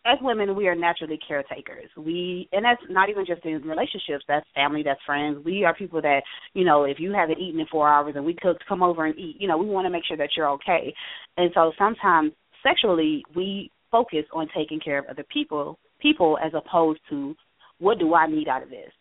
as 0.05 0.17
women, 0.21 0.55
we 0.55 0.67
are 0.67 0.75
naturally 0.75 1.17
caretakers. 1.25 1.89
We, 1.95 2.49
and 2.51 2.65
that's 2.65 2.81
not 2.89 3.09
even 3.09 3.25
just 3.25 3.45
in 3.45 3.61
relationships. 3.61 4.25
That's 4.27 4.45
family. 4.53 4.83
That's 4.83 4.99
friends. 5.05 5.43
We 5.45 5.63
are 5.63 5.73
people 5.73 6.01
that, 6.01 6.21
you 6.53 6.65
know, 6.65 6.83
if 6.83 6.99
you 6.99 7.13
haven't 7.13 7.39
eaten 7.39 7.59
in 7.59 7.67
four 7.67 7.87
hours 7.87 8.13
and 8.15 8.25
we 8.25 8.35
cooked, 8.41 8.65
come 8.67 8.83
over 8.83 9.05
and 9.05 9.17
eat. 9.17 9.37
You 9.39 9.47
know, 9.47 9.57
we 9.57 9.65
want 9.65 9.85
to 9.85 9.89
make 9.89 10.03
sure 10.05 10.17
that 10.17 10.31
you're 10.35 10.49
okay. 10.51 10.93
And 11.37 11.51
so 11.53 11.71
sometimes 11.77 12.33
sexually, 12.61 13.23
we 13.35 13.71
focus 13.91 14.25
on 14.33 14.49
taking 14.55 14.79
care 14.79 14.97
of 14.99 15.05
other 15.05 15.25
people, 15.31 15.79
people 16.01 16.37
as 16.43 16.51
opposed 16.53 16.99
to 17.09 17.35
what 17.79 17.99
do 17.99 18.13
I 18.13 18.27
need 18.27 18.47
out 18.47 18.63
of 18.63 18.69
this. 18.69 18.91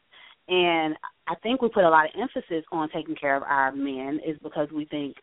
And 0.49 0.97
I 1.27 1.35
think 1.43 1.63
we 1.63 1.69
put 1.69 1.85
a 1.85 1.91
lot 1.91 2.07
of 2.07 2.13
emphasis 2.21 2.65
on 2.71 2.89
taking 2.91 3.17
care 3.17 3.37
of 3.37 3.43
our 3.43 3.73
men 3.73 4.21
is 4.27 4.37
because 4.43 4.69
we 4.75 4.85
think 4.85 5.17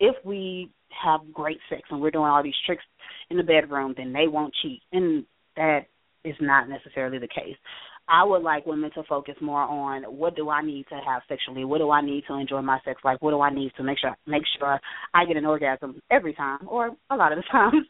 if 0.00 0.14
we 0.24 0.70
have 0.90 1.32
great 1.32 1.58
sex 1.68 1.82
and 1.90 2.00
we're 2.00 2.10
doing 2.10 2.26
all 2.26 2.42
these 2.42 2.54
tricks 2.64 2.84
in 3.30 3.36
the 3.36 3.42
bedroom, 3.42 3.94
then 3.96 4.12
they 4.12 4.28
won't 4.28 4.54
cheat. 4.62 4.82
And 4.92 5.24
that 5.56 5.86
is 6.24 6.34
not 6.40 6.68
necessarily 6.68 7.18
the 7.18 7.28
case. 7.28 7.56
I 8.08 8.22
would 8.22 8.42
like 8.42 8.66
women 8.66 8.90
to 8.94 9.02
focus 9.08 9.34
more 9.40 9.62
on 9.62 10.04
what 10.04 10.36
do 10.36 10.48
I 10.48 10.62
need 10.62 10.86
to 10.90 10.94
have 10.94 11.22
sexually, 11.28 11.64
what 11.64 11.78
do 11.78 11.90
I 11.90 12.02
need 12.02 12.22
to 12.28 12.34
enjoy 12.34 12.62
my 12.62 12.78
sex 12.84 13.00
life, 13.04 13.16
what 13.20 13.32
do 13.32 13.40
I 13.40 13.52
need 13.52 13.72
to 13.76 13.82
make 13.82 13.98
sure 13.98 14.16
make 14.26 14.44
sure 14.58 14.78
I 15.12 15.24
get 15.24 15.36
an 15.36 15.44
orgasm 15.44 16.00
every 16.10 16.32
time 16.32 16.60
or 16.68 16.90
a 17.10 17.16
lot 17.16 17.32
of 17.32 17.38
the 17.38 17.42
times 17.50 17.84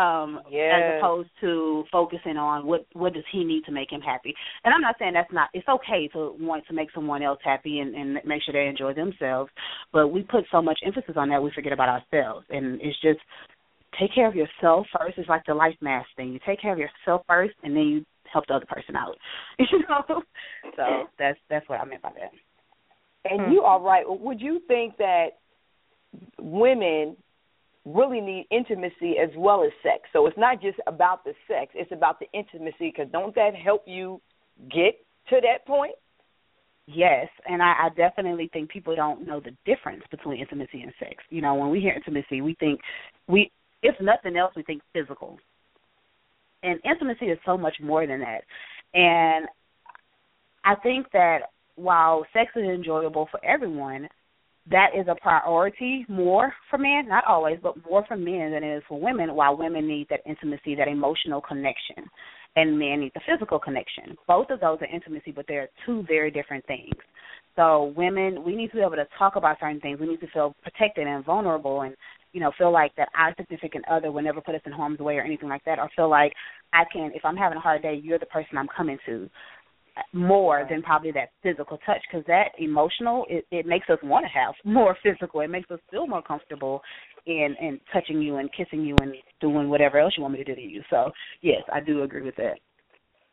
um 0.00 0.40
yes. 0.50 0.72
as 0.74 0.98
opposed 0.98 1.28
to 1.40 1.84
focusing 1.90 2.36
on 2.36 2.66
what 2.66 2.86
what 2.94 3.12
does 3.12 3.24
he 3.32 3.44
need 3.44 3.64
to 3.64 3.72
make 3.72 3.90
him 3.90 4.00
happy. 4.00 4.34
And 4.64 4.72
i'm 4.72 4.80
not 4.80 4.96
saying 4.98 5.12
that's 5.14 5.32
not 5.32 5.48
it's 5.52 5.68
okay 5.68 6.08
to 6.14 6.34
want 6.40 6.66
to 6.68 6.72
make 6.72 6.88
someone 6.94 7.22
else 7.22 7.40
happy 7.44 7.80
and, 7.80 7.94
and 7.94 8.18
make 8.24 8.42
sure 8.42 8.52
they 8.52 8.68
enjoy 8.68 8.94
themselves 8.94 9.50
but 9.92 10.08
we 10.08 10.22
put 10.22 10.44
so 10.50 10.62
much 10.62 10.78
emphasis 10.84 11.14
on 11.16 11.28
that 11.30 11.42
we 11.42 11.50
forget 11.54 11.72
about 11.72 11.88
ourselves. 11.88 12.46
And 12.50 12.80
it's 12.80 13.00
just 13.00 13.20
take 13.98 14.14
care 14.14 14.28
of 14.28 14.34
yourself 14.34 14.86
first. 14.98 15.18
It's 15.18 15.28
like 15.28 15.44
the 15.46 15.54
life 15.54 15.74
mask 15.80 16.08
thing. 16.16 16.32
You 16.32 16.40
take 16.46 16.60
care 16.60 16.72
of 16.72 16.78
yourself 16.78 17.22
first 17.28 17.54
and 17.62 17.74
then 17.74 17.82
you 17.82 18.06
help 18.32 18.46
the 18.46 18.54
other 18.54 18.66
person 18.66 18.96
out. 18.96 19.16
You 19.58 19.80
know? 19.88 20.22
So 20.76 21.08
that's 21.18 21.38
that's 21.48 21.68
what 21.68 21.80
i 21.80 21.84
meant 21.84 22.02
by 22.02 22.12
that. 22.18 22.30
And 23.30 23.46
hmm. 23.46 23.52
you 23.52 23.60
are 23.62 23.80
right. 23.80 24.04
Would 24.06 24.40
you 24.40 24.60
think 24.66 24.96
that 24.98 25.30
women 26.38 27.16
really 27.84 28.20
need 28.20 28.46
intimacy 28.50 29.16
as 29.22 29.30
well 29.36 29.64
as 29.64 29.70
sex. 29.82 30.02
So 30.12 30.26
it's 30.26 30.38
not 30.38 30.60
just 30.60 30.78
about 30.86 31.24
the 31.24 31.32
sex, 31.48 31.72
it's 31.74 31.92
about 31.92 32.20
the 32.20 32.26
intimacy 32.32 32.92
because 32.94 33.08
don't 33.10 33.34
that 33.34 33.54
help 33.54 33.84
you 33.86 34.20
get 34.70 34.98
to 35.30 35.40
that 35.40 35.66
point? 35.66 35.94
Yes, 36.86 37.28
and 37.46 37.62
I, 37.62 37.72
I 37.84 37.88
definitely 37.96 38.50
think 38.52 38.68
people 38.68 38.96
don't 38.96 39.26
know 39.26 39.40
the 39.40 39.52
difference 39.64 40.02
between 40.10 40.40
intimacy 40.40 40.82
and 40.82 40.92
sex. 40.98 41.22
You 41.30 41.40
know, 41.40 41.54
when 41.54 41.70
we 41.70 41.80
hear 41.80 41.92
intimacy, 41.92 42.40
we 42.40 42.54
think 42.54 42.80
we 43.28 43.50
if 43.82 43.94
nothing 44.00 44.36
else 44.36 44.52
we 44.56 44.62
think 44.62 44.82
physical. 44.92 45.38
And 46.62 46.78
intimacy 46.84 47.26
is 47.26 47.38
so 47.46 47.56
much 47.56 47.76
more 47.80 48.06
than 48.06 48.20
that. 48.20 48.42
And 48.92 49.46
I 50.64 50.74
think 50.74 51.06
that 51.12 51.38
while 51.76 52.26
sex 52.32 52.50
is 52.56 52.64
enjoyable 52.64 53.28
for 53.30 53.42
everyone, 53.44 54.08
that 54.68 54.88
is 54.98 55.06
a 55.08 55.14
priority 55.20 56.04
more 56.08 56.52
for 56.68 56.78
men, 56.78 57.08
not 57.08 57.24
always, 57.26 57.58
but 57.62 57.74
more 57.88 58.04
for 58.06 58.16
men 58.16 58.52
than 58.52 58.62
it 58.62 58.76
is 58.76 58.82
for 58.88 59.00
women, 59.00 59.34
while 59.34 59.56
women 59.56 59.86
need 59.88 60.06
that 60.10 60.20
intimacy, 60.26 60.74
that 60.74 60.88
emotional 60.88 61.40
connection, 61.40 62.04
and 62.56 62.78
men 62.78 63.00
need 63.00 63.12
the 63.14 63.20
physical 63.30 63.58
connection. 63.58 64.16
Both 64.28 64.50
of 64.50 64.60
those 64.60 64.78
are 64.80 64.94
intimacy, 64.94 65.32
but 65.32 65.46
they're 65.48 65.68
two 65.86 66.04
very 66.06 66.30
different 66.30 66.66
things. 66.66 66.92
So 67.56 67.92
women, 67.96 68.44
we 68.44 68.54
need 68.54 68.68
to 68.68 68.76
be 68.76 68.82
able 68.82 68.92
to 68.92 69.06
talk 69.18 69.36
about 69.36 69.58
certain 69.60 69.80
things. 69.80 69.98
We 69.98 70.06
need 70.06 70.20
to 70.20 70.28
feel 70.28 70.54
protected 70.62 71.06
and 71.06 71.24
vulnerable 71.24 71.82
and, 71.82 71.96
you 72.32 72.40
know, 72.40 72.52
feel 72.56 72.72
like 72.72 72.94
that 72.96 73.08
our 73.18 73.34
significant 73.36 73.84
other 73.90 74.12
will 74.12 74.22
never 74.22 74.40
put 74.40 74.54
us 74.54 74.60
in 74.66 74.72
harm's 74.72 75.00
way 75.00 75.16
or 75.16 75.22
anything 75.22 75.48
like 75.48 75.64
that, 75.64 75.78
or 75.78 75.90
feel 75.96 76.08
like 76.08 76.32
I 76.72 76.84
can, 76.92 77.10
if 77.14 77.24
I'm 77.24 77.36
having 77.36 77.58
a 77.58 77.60
hard 77.60 77.82
day, 77.82 78.00
you're 78.02 78.20
the 78.20 78.26
person 78.26 78.56
I'm 78.56 78.68
coming 78.76 78.98
to 79.06 79.28
more 80.12 80.66
than 80.68 80.82
probably 80.82 81.12
that 81.12 81.30
physical 81.42 81.78
touch 81.86 82.00
because 82.10 82.26
that 82.26 82.48
emotional 82.58 83.24
it, 83.28 83.46
it 83.50 83.66
makes 83.66 83.88
us 83.88 83.98
want 84.02 84.24
to 84.24 84.28
have 84.28 84.54
more 84.64 84.96
physical. 85.02 85.40
It 85.40 85.50
makes 85.50 85.70
us 85.70 85.80
feel 85.90 86.06
more 86.06 86.22
comfortable 86.22 86.82
in 87.26 87.54
in 87.60 87.80
touching 87.92 88.20
you 88.20 88.36
and 88.36 88.50
kissing 88.52 88.84
you 88.84 88.96
and 89.02 89.14
doing 89.40 89.68
whatever 89.68 89.98
else 89.98 90.14
you 90.16 90.22
want 90.22 90.34
me 90.34 90.44
to 90.44 90.44
do 90.44 90.54
to 90.54 90.60
you. 90.60 90.82
So 90.90 91.10
yes, 91.42 91.62
I 91.72 91.80
do 91.80 92.02
agree 92.02 92.22
with 92.22 92.36
that. 92.36 92.54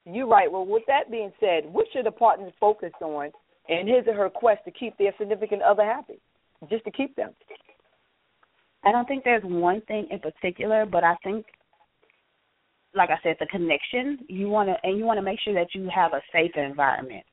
You're 0.05 0.27
right. 0.27 0.49
Well, 0.49 0.65
with 0.65 0.83
that 0.87 1.11
being 1.11 1.31
said, 1.39 1.65
what 1.65 1.85
should 1.91 2.07
a 2.07 2.11
partner 2.11 2.49
focus 2.59 2.93
on 3.01 3.31
in 3.67 3.87
his 3.87 4.07
or 4.07 4.13
her 4.13 4.29
quest 4.29 4.63
to 4.63 4.71
keep 4.71 4.97
their 4.97 5.13
significant 5.19 5.61
other 5.61 5.83
happy, 5.83 6.19
just 6.69 6.85
to 6.85 6.91
keep 6.91 7.15
them? 7.17 7.31
I 8.85 8.91
don't 8.93 9.05
think 9.05 9.25
there's 9.25 9.43
one 9.43 9.81
thing 9.81 10.07
in 10.09 10.19
particular, 10.19 10.85
but 10.85 11.03
I 11.03 11.15
think 11.23 11.45
like 12.97 13.09
I 13.09 13.19
said, 13.23 13.35
the 13.39 13.45
connection. 13.47 14.19
You 14.27 14.49
want 14.49 14.69
to, 14.69 14.75
and 14.83 14.97
you 14.97 15.05
want 15.05 15.17
to 15.17 15.23
make 15.23 15.39
sure 15.43 15.53
that 15.53 15.73
you 15.73 15.89
have 15.93 16.13
a 16.13 16.21
safe 16.33 16.51
environment. 16.55 17.23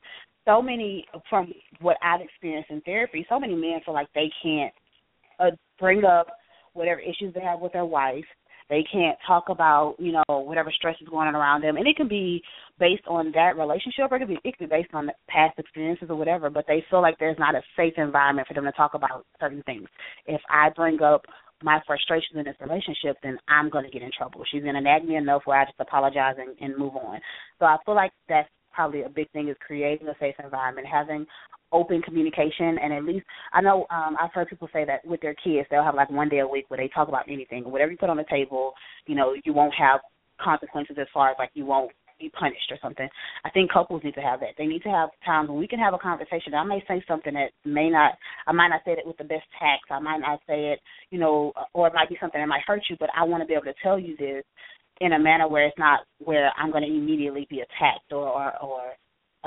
So 0.44 0.60
many, 0.60 1.06
from 1.30 1.52
what 1.80 1.96
I've 2.02 2.20
experienced 2.20 2.70
in 2.70 2.80
therapy, 2.82 3.26
so 3.28 3.40
many 3.40 3.54
men 3.54 3.80
feel 3.84 3.94
like 3.94 4.08
they 4.14 4.30
can't 4.42 4.72
uh, 5.40 5.56
bring 5.78 6.04
up 6.04 6.26
whatever 6.74 7.00
issues 7.00 7.32
they 7.34 7.40
have 7.40 7.60
with 7.60 7.72
their 7.72 7.86
wife. 7.86 8.24
They 8.70 8.84
can't 8.90 9.18
talk 9.26 9.50
about, 9.50 9.96
you 9.98 10.12
know, 10.12 10.40
whatever 10.40 10.72
stress 10.72 10.96
is 11.00 11.08
going 11.08 11.28
on 11.28 11.34
around 11.34 11.62
them, 11.62 11.76
and 11.76 11.86
it 11.86 11.96
can 11.96 12.08
be 12.08 12.42
based 12.78 13.02
on 13.06 13.30
that 13.34 13.58
relationship, 13.58 14.10
or 14.10 14.16
it 14.16 14.20
can 14.20 14.28
be 14.28 14.38
it 14.42 14.56
can 14.56 14.66
be 14.66 14.74
based 14.74 14.94
on 14.94 15.10
past 15.28 15.58
experiences 15.58 16.08
or 16.08 16.16
whatever. 16.16 16.48
But 16.48 16.64
they 16.66 16.82
feel 16.90 17.02
like 17.02 17.18
there's 17.18 17.38
not 17.38 17.54
a 17.54 17.60
safe 17.76 17.92
environment 17.98 18.48
for 18.48 18.54
them 18.54 18.64
to 18.64 18.72
talk 18.72 18.94
about 18.94 19.26
certain 19.38 19.62
things. 19.64 19.86
If 20.26 20.40
I 20.48 20.70
bring 20.70 21.02
up 21.02 21.26
my 21.62 21.80
frustrations 21.86 22.36
in 22.36 22.44
this 22.44 22.56
relationship, 22.60 23.16
then 23.22 23.38
I'm 23.48 23.70
going 23.70 23.84
to 23.84 23.90
get 23.90 24.02
in 24.02 24.10
trouble. 24.16 24.42
She's 24.50 24.62
going 24.62 24.74
to 24.74 24.80
nag 24.80 25.04
me 25.04 25.16
enough 25.16 25.42
where 25.44 25.60
I 25.60 25.64
just 25.64 25.78
apologize 25.78 26.36
and, 26.38 26.56
and 26.60 26.78
move 26.78 26.96
on. 26.96 27.20
So 27.58 27.66
I 27.66 27.76
feel 27.84 27.94
like 27.94 28.12
that's 28.28 28.48
probably 28.72 29.02
a 29.02 29.08
big 29.08 29.30
thing 29.30 29.48
is 29.48 29.56
creating 29.64 30.08
a 30.08 30.14
safe 30.18 30.34
environment, 30.42 30.86
having 30.90 31.26
open 31.72 32.02
communication, 32.02 32.78
and 32.82 32.92
at 32.92 33.04
least 33.04 33.26
I 33.52 33.60
know 33.60 33.86
um 33.90 34.16
I've 34.20 34.32
heard 34.32 34.48
people 34.48 34.68
say 34.72 34.84
that 34.84 35.04
with 35.04 35.20
their 35.20 35.34
kids 35.34 35.66
they'll 35.70 35.82
have 35.82 35.94
like 35.94 36.10
one 36.10 36.28
day 36.28 36.38
a 36.38 36.46
week 36.46 36.66
where 36.68 36.78
they 36.78 36.88
talk 36.88 37.08
about 37.08 37.28
anything, 37.28 37.64
whatever 37.64 37.90
you 37.90 37.98
put 37.98 38.10
on 38.10 38.16
the 38.16 38.24
table, 38.30 38.72
you 39.06 39.14
know, 39.14 39.34
you 39.44 39.52
won't 39.52 39.74
have 39.74 40.00
consequences 40.40 40.96
as 41.00 41.06
far 41.12 41.30
as 41.30 41.36
like 41.38 41.50
you 41.54 41.64
won't 41.64 41.90
be 42.24 42.30
punished 42.30 42.70
or 42.70 42.78
something. 42.80 43.08
I 43.44 43.50
think 43.50 43.72
couples 43.72 44.02
need 44.04 44.14
to 44.14 44.20
have 44.20 44.40
that. 44.40 44.56
They 44.56 44.66
need 44.66 44.82
to 44.82 44.88
have 44.90 45.10
times 45.24 45.48
when 45.48 45.58
we 45.58 45.68
can 45.68 45.78
have 45.78 45.94
a 45.94 45.98
conversation. 45.98 46.54
I 46.54 46.64
may 46.64 46.82
say 46.88 47.04
something 47.06 47.34
that 47.34 47.52
may 47.64 47.90
not, 47.90 48.14
I 48.46 48.52
might 48.52 48.68
not 48.68 48.80
say 48.84 48.92
it 48.92 49.06
with 49.06 49.18
the 49.18 49.24
best 49.24 49.44
tact. 49.58 49.90
I 49.90 50.00
might 50.00 50.20
not 50.20 50.40
say 50.46 50.72
it, 50.72 50.80
you 51.10 51.18
know, 51.18 51.52
or 51.72 51.88
it 51.88 51.94
might 51.94 52.08
be 52.08 52.18
something 52.20 52.40
that 52.40 52.48
might 52.48 52.66
hurt 52.66 52.82
you, 52.88 52.96
but 52.98 53.10
I 53.16 53.24
want 53.24 53.42
to 53.42 53.46
be 53.46 53.54
able 53.54 53.64
to 53.64 53.82
tell 53.82 53.98
you 53.98 54.16
this 54.16 54.44
in 55.00 55.12
a 55.12 55.18
manner 55.18 55.48
where 55.48 55.66
it's 55.66 55.78
not 55.78 56.00
where 56.18 56.50
I'm 56.56 56.70
going 56.70 56.84
to 56.84 56.88
immediately 56.88 57.46
be 57.50 57.60
attacked 57.60 58.12
or 58.12 58.28
or, 58.28 58.52
or 58.62 58.82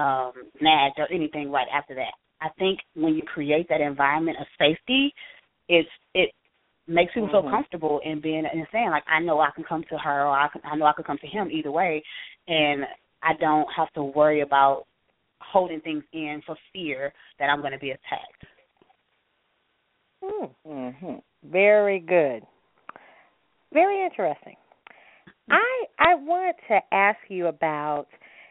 um, 0.03 0.33
nagged 0.61 0.99
or 0.99 1.11
anything 1.11 1.51
right 1.51 1.67
after 1.73 1.95
that. 1.95 2.13
I 2.41 2.49
think 2.59 2.79
when 2.95 3.15
you 3.15 3.23
create 3.23 3.67
that 3.69 3.81
environment 3.81 4.37
of 4.39 4.47
safety, 4.59 5.13
it's 5.69 5.89
it 6.13 6.31
makes 6.87 7.13
people 7.13 7.27
Mhm. 7.27 7.31
feel 7.31 7.49
comfortable 7.49 7.99
in 7.99 8.19
being 8.19 8.45
and 8.45 8.67
saying 8.71 8.89
like 8.89 9.03
I 9.07 9.19
know 9.19 9.39
I 9.39 9.51
can 9.51 9.63
come 9.63 9.83
to 9.85 9.97
her 9.97 10.25
or 10.25 10.37
I 10.37 10.47
can 10.47 10.61
I 10.63 10.75
know 10.75 10.85
I 10.85 10.93
can 10.93 11.03
come 11.03 11.17
to 11.19 11.27
him 11.27 11.49
either 11.51 11.71
way 11.71 12.03
and 12.47 12.87
I 13.21 13.33
don't 13.33 13.71
have 13.73 13.91
to 13.93 14.03
worry 14.03 14.41
about 14.41 14.85
holding 15.41 15.81
things 15.81 16.03
in 16.13 16.41
for 16.45 16.55
fear 16.73 17.13
that 17.39 17.49
I'm 17.49 17.61
going 17.61 17.73
to 17.73 17.79
be 17.79 17.91
attacked. 17.91 18.45
Mm-hmm. 20.23 21.15
Very 21.43 21.99
good. 21.99 22.43
Very 23.73 24.03
interesting. 24.03 24.55
I 25.49 25.85
I 25.99 26.15
want 26.15 26.57
to 26.69 26.79
ask 26.91 27.19
you 27.29 27.47
about 27.47 28.07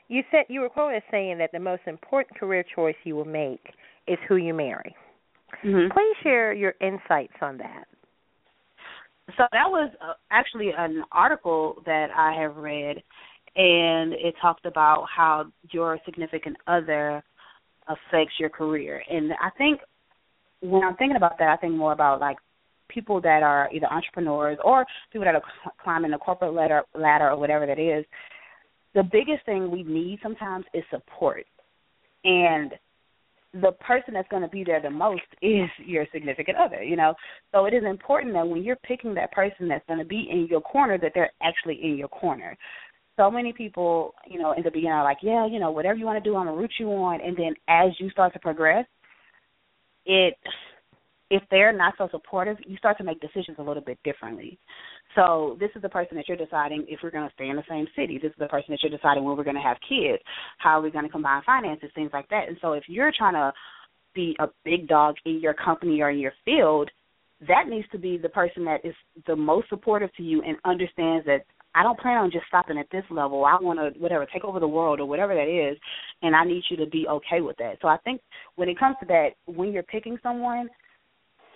you 0.08 0.22
said 0.30 0.44
you 0.48 0.60
were 0.60 0.68
quoted 0.68 0.98
as 0.98 1.02
saying 1.10 1.38
that 1.38 1.50
the 1.52 1.58
most 1.58 1.82
important 1.86 2.38
career 2.38 2.64
choice 2.74 2.94
you 3.04 3.16
will 3.16 3.24
make 3.24 3.74
is 4.06 4.18
who 4.28 4.36
you 4.36 4.54
marry. 4.54 4.94
Mm-hmm. 5.64 5.92
Please 5.92 6.16
share 6.22 6.52
your 6.52 6.74
insights 6.80 7.34
on 7.40 7.58
that. 7.58 7.84
So 9.31 9.44
that 9.53 9.69
was 9.69 9.90
uh, 10.01 10.12
actually 10.31 10.70
an 10.77 11.03
article 11.11 11.82
that 11.85 12.09
I 12.16 12.40
have 12.40 12.57
read, 12.57 13.03
and 13.57 14.12
it 14.12 14.35
talked 14.40 14.66
about 14.66 15.07
how 15.15 15.47
your 15.70 15.98
significant 16.05 16.57
other 16.66 17.24
affects 17.89 18.35
your 18.39 18.51
career. 18.51 19.03
And 19.11 19.32
I 19.32 19.51
think 19.59 19.81
when 20.61 20.82
I'm 20.85 20.97
thinking 20.97 21.16
about 21.16 21.39
that, 21.39 21.48
I 21.48 21.57
think 21.57 21.74
more 21.74 21.93
about 21.93 22.20
like 22.20 22.36
people 22.89 23.20
that 23.20 23.43
are 23.43 23.69
either 23.73 23.86
entrepreneurs 23.86 24.59
or 24.65 24.86
people 25.12 25.24
that 25.24 25.35
are 25.35 25.43
climbing 25.82 26.12
the 26.12 26.19
corporate 26.19 26.55
ladder, 26.55 26.82
ladder 26.94 27.31
or 27.31 27.36
whatever 27.36 27.66
that 27.66 27.78
is. 27.78 28.05
The 28.94 29.03
biggest 29.03 29.44
thing 29.44 29.70
we 29.70 29.82
need 29.82 30.20
sometimes 30.23 30.65
is 30.73 30.85
support, 30.90 31.44
and 32.24 32.73
the 33.61 33.73
person 33.73 34.15
that's 34.15 34.28
going 34.28 34.43
to 34.43 34.49
be 34.49 34.65
there 34.65 34.81
the 34.81 34.91
most 34.91 35.23
is 35.43 35.69
your 35.85 36.07
significant 36.12 36.57
other, 36.57 36.83
you 36.83 36.97
know. 36.97 37.15
So 37.53 37.66
it 37.66 37.74
is 37.74 37.85
important 37.85 38.35
that 38.35 38.47
when 38.47 38.62
you're 38.62 38.77
picking 38.77 39.15
that 39.15 39.33
person 39.33 39.69
that's 39.69 39.87
going 39.87 39.99
to 39.99 40.05
be 40.05 40.28
in 40.31 40.47
your 40.49 40.61
corner, 40.61 40.99
that 40.99 41.12
they're 41.15 41.33
actually 41.43 41.78
in 41.83 41.97
your 41.97 42.09
corner. 42.09 42.57
So 43.16 43.31
many 43.31 43.53
people, 43.53 44.15
you 44.27 44.39
know, 44.39 44.53
in 44.53 44.62
the 44.62 44.70
beginning 44.70 44.93
are 44.93 45.05
like, 45.05 45.19
yeah, 45.23 45.47
you 45.47 45.59
know, 45.59 45.70
whatever 45.70 45.97
you 45.97 46.05
want 46.05 46.23
to 46.23 46.31
do, 46.31 46.37
I'm 46.37 46.47
gonna 46.47 46.57
root 46.57 46.73
you 46.78 46.89
on, 46.91 47.20
and 47.23 47.35
then 47.35 47.55
as 47.66 47.93
you 47.99 48.11
start 48.11 48.35
to 48.35 48.39
progress, 48.39 48.85
it 50.05 50.37
if 51.31 51.43
they're 51.51 51.73
not 51.73 51.94
so 51.98 52.09
supportive, 52.11 52.57
you 52.66 52.77
start 52.77 52.98
to 52.98 53.05
make 53.05 53.20
decisions 53.20 53.57
a 53.59 53.62
little 53.62 53.82
bit 53.82 53.98
differently. 54.05 54.59
So 55.15 55.57
this 55.59 55.70
is 55.74 55.82
the 55.82 55.89
person 55.89 56.16
that 56.16 56.28
you're 56.28 56.36
deciding 56.36 56.85
if 56.89 57.01
we're 57.03 57.11
going 57.11 57.27
to 57.28 57.35
stay 57.35 57.48
in 57.48 57.57
the 57.57 57.65
same 57.69 57.86
city. 57.97 58.19
This 58.23 58.31
is 58.31 58.39
the 58.39 58.47
person 58.47 58.66
that 58.70 58.78
you're 58.82 58.97
deciding 58.97 59.24
when 59.24 59.36
we're 59.36 59.44
going 59.44 59.57
to 59.57 59.62
have 59.62 59.77
kids. 59.89 60.23
How 60.59 60.78
are 60.78 60.82
we 60.82 60.90
going 60.90 61.05
to 61.05 61.11
combine 61.11 61.43
finances, 61.44 61.90
things 61.94 62.11
like 62.12 62.28
that. 62.28 62.48
And 62.48 62.57
so 62.61 62.73
if 62.74 62.85
you're 62.86 63.12
trying 63.16 63.35
to 63.35 63.53
be 64.15 64.36
a 64.39 64.47
big 64.65 64.89
dog 64.89 65.16
in 65.24 65.40
your 65.40 65.55
company 65.55 66.01
or 66.01 66.11
in 66.11 66.19
your 66.19 66.32
field, 66.44 66.90
that 67.48 67.69
needs 67.69 67.89
to 67.93 67.98
be 67.98 68.16
the 68.16 68.28
person 68.28 68.65
that 68.65 68.85
is 68.85 68.94
the 69.27 69.36
most 69.36 69.69
supportive 69.69 70.15
to 70.16 70.23
you 70.23 70.43
and 70.43 70.57
understands 70.65 71.27
that 71.27 71.44
I 71.74 71.82
don't 71.82 72.01
plan 72.01 72.16
on 72.16 72.31
just 72.31 72.47
stopping 72.47 72.78
at 72.78 72.86
this 72.90 73.05
level. 73.11 73.44
I 73.44 73.59
want 73.61 73.78
to 73.78 74.01
whatever 74.01 74.27
take 74.32 74.44
over 74.44 74.59
the 74.59 74.66
world 74.66 74.98
or 74.98 75.05
whatever 75.05 75.35
that 75.35 75.70
is, 75.70 75.77
and 76.23 76.35
I 76.35 76.44
need 76.44 76.62
you 76.70 76.77
to 76.78 76.86
be 76.86 77.07
okay 77.07 77.43
with 77.43 77.57
that. 77.59 77.77
So 77.82 77.89
I 77.89 77.98
think 77.98 78.23
when 78.55 78.70
it 78.70 78.78
comes 78.78 78.97
to 79.01 79.07
that, 79.07 79.31
when 79.44 79.73
you're 79.73 79.82
picking 79.82 80.16
someone, 80.23 80.70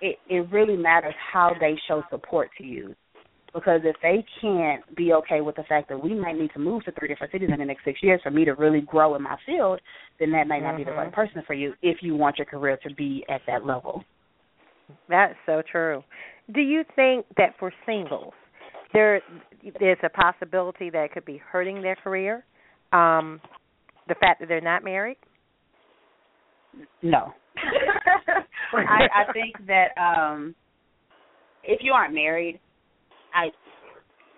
it 0.00 0.16
it 0.28 0.50
really 0.50 0.76
matters 0.76 1.14
how 1.32 1.52
they 1.60 1.74
show 1.88 2.02
support 2.10 2.50
to 2.58 2.64
you. 2.64 2.94
Because 3.52 3.80
if 3.82 3.96
they 4.00 4.24
can't 4.40 4.82
be 4.94 5.12
okay 5.12 5.40
with 5.40 5.56
the 5.56 5.64
fact 5.64 5.88
that 5.88 6.00
we 6.00 6.14
might 6.14 6.38
need 6.38 6.52
to 6.52 6.60
move 6.60 6.84
to 6.84 6.92
three 6.92 7.08
different 7.08 7.32
cities 7.32 7.50
in 7.52 7.58
the 7.58 7.64
next 7.64 7.84
six 7.84 8.00
years 8.00 8.20
for 8.22 8.30
me 8.30 8.44
to 8.44 8.52
really 8.52 8.80
grow 8.80 9.16
in 9.16 9.22
my 9.22 9.36
field, 9.44 9.80
then 10.20 10.30
that 10.30 10.46
may 10.46 10.60
not 10.60 10.76
be 10.76 10.84
the 10.84 10.92
right 10.92 11.10
Mhm. 11.10 11.14
person 11.14 11.42
for 11.42 11.54
you 11.54 11.74
if 11.82 12.00
you 12.00 12.14
want 12.14 12.38
your 12.38 12.46
career 12.46 12.76
to 12.76 12.94
be 12.94 13.24
at 13.28 13.44
that 13.46 13.66
level. 13.66 14.04
That's 15.08 15.34
so 15.46 15.62
true. 15.62 16.04
Do 16.52 16.60
you 16.60 16.84
think 16.94 17.26
that 17.36 17.56
for 17.58 17.72
singles, 17.86 18.34
there 18.92 19.20
there's 19.78 19.98
a 20.02 20.08
possibility 20.08 20.90
that 20.90 21.04
it 21.04 21.12
could 21.12 21.24
be 21.24 21.38
hurting 21.38 21.82
their 21.82 21.96
career? 21.96 22.44
Um, 22.92 23.40
the 24.08 24.14
fact 24.16 24.40
that 24.40 24.48
they're 24.48 24.60
not 24.60 24.82
married. 24.84 25.18
No. 27.02 27.32
I, 28.72 29.28
I 29.28 29.32
think 29.32 29.56
that 29.66 29.88
um 30.00 30.54
if 31.62 31.80
you 31.82 31.92
aren't 31.92 32.14
married, 32.14 32.60
I 33.34 33.48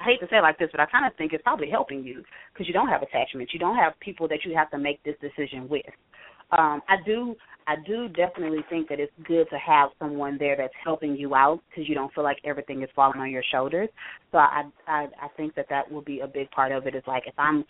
I 0.00 0.04
hate 0.04 0.20
to 0.20 0.26
say 0.28 0.38
it 0.38 0.42
like 0.42 0.58
this, 0.58 0.68
but 0.72 0.80
I 0.80 0.86
kind 0.86 1.06
of 1.06 1.16
think 1.16 1.32
it's 1.32 1.42
probably 1.42 1.70
helping 1.70 2.02
you 2.02 2.24
because 2.52 2.66
you 2.66 2.72
don't 2.74 2.88
have 2.88 3.02
attachments. 3.02 3.54
You 3.54 3.60
don't 3.60 3.76
have 3.76 3.92
people 4.00 4.26
that 4.28 4.40
you 4.44 4.54
have 4.56 4.70
to 4.72 4.78
make 4.78 5.02
this 5.04 5.14
decision 5.20 5.68
with. 5.68 5.86
Um, 6.50 6.82
I 6.88 6.96
do, 7.06 7.36
I 7.66 7.76
do 7.86 8.08
definitely 8.08 8.60
think 8.68 8.88
that 8.88 8.98
it's 8.98 9.12
good 9.24 9.46
to 9.50 9.58
have 9.58 9.90
someone 10.00 10.36
there 10.38 10.56
that's 10.56 10.74
helping 10.84 11.16
you 11.16 11.34
out 11.34 11.60
because 11.70 11.88
you 11.88 11.94
don't 11.94 12.12
feel 12.12 12.24
like 12.24 12.38
everything 12.44 12.82
is 12.82 12.88
falling 12.96 13.20
on 13.20 13.30
your 13.30 13.44
shoulders. 13.50 13.88
So 14.32 14.38
I, 14.38 14.64
I, 14.88 15.06
I 15.20 15.28
think 15.36 15.54
that 15.54 15.66
that 15.70 15.90
will 15.90 16.02
be 16.02 16.20
a 16.20 16.26
big 16.26 16.50
part 16.50 16.72
of 16.72 16.86
it. 16.86 16.94
Is 16.96 17.04
like 17.06 17.24
if 17.26 17.34
I'm 17.38 17.64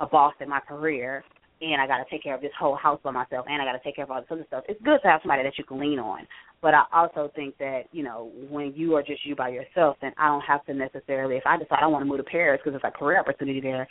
a 0.00 0.06
boss 0.06 0.34
in 0.40 0.48
my 0.48 0.60
career 0.60 1.24
and 1.60 1.80
I 1.80 1.86
got 1.86 1.98
to 1.98 2.04
take 2.10 2.22
care 2.22 2.34
of 2.34 2.40
this 2.40 2.52
whole 2.58 2.76
house 2.76 3.00
by 3.02 3.10
myself, 3.10 3.46
and 3.48 3.60
I 3.60 3.64
got 3.64 3.72
to 3.72 3.84
take 3.84 3.96
care 3.96 4.04
of 4.04 4.10
all 4.10 4.20
this 4.20 4.28
other 4.30 4.44
stuff. 4.46 4.64
It's 4.68 4.80
good 4.82 5.00
to 5.02 5.08
have 5.08 5.20
somebody 5.22 5.42
that 5.42 5.58
you 5.58 5.64
can 5.64 5.80
lean 5.80 5.98
on. 5.98 6.26
But 6.60 6.74
I 6.74 6.84
also 6.92 7.30
think 7.36 7.56
that 7.58 7.82
you 7.92 8.02
know 8.02 8.30
when 8.50 8.72
you 8.74 8.96
are 8.96 9.02
just 9.02 9.24
you 9.24 9.36
by 9.36 9.50
yourself, 9.50 9.96
then 10.00 10.12
I 10.18 10.28
don't 10.28 10.42
have 10.42 10.64
to 10.66 10.74
necessarily. 10.74 11.36
If 11.36 11.46
I 11.46 11.56
decide 11.56 11.78
I 11.82 11.86
want 11.86 12.02
to 12.02 12.06
move 12.06 12.18
to 12.18 12.24
Paris 12.24 12.60
because 12.62 12.78
there's 12.80 12.92
a 12.92 12.96
career 12.96 13.20
opportunity 13.20 13.60
there, 13.60 13.86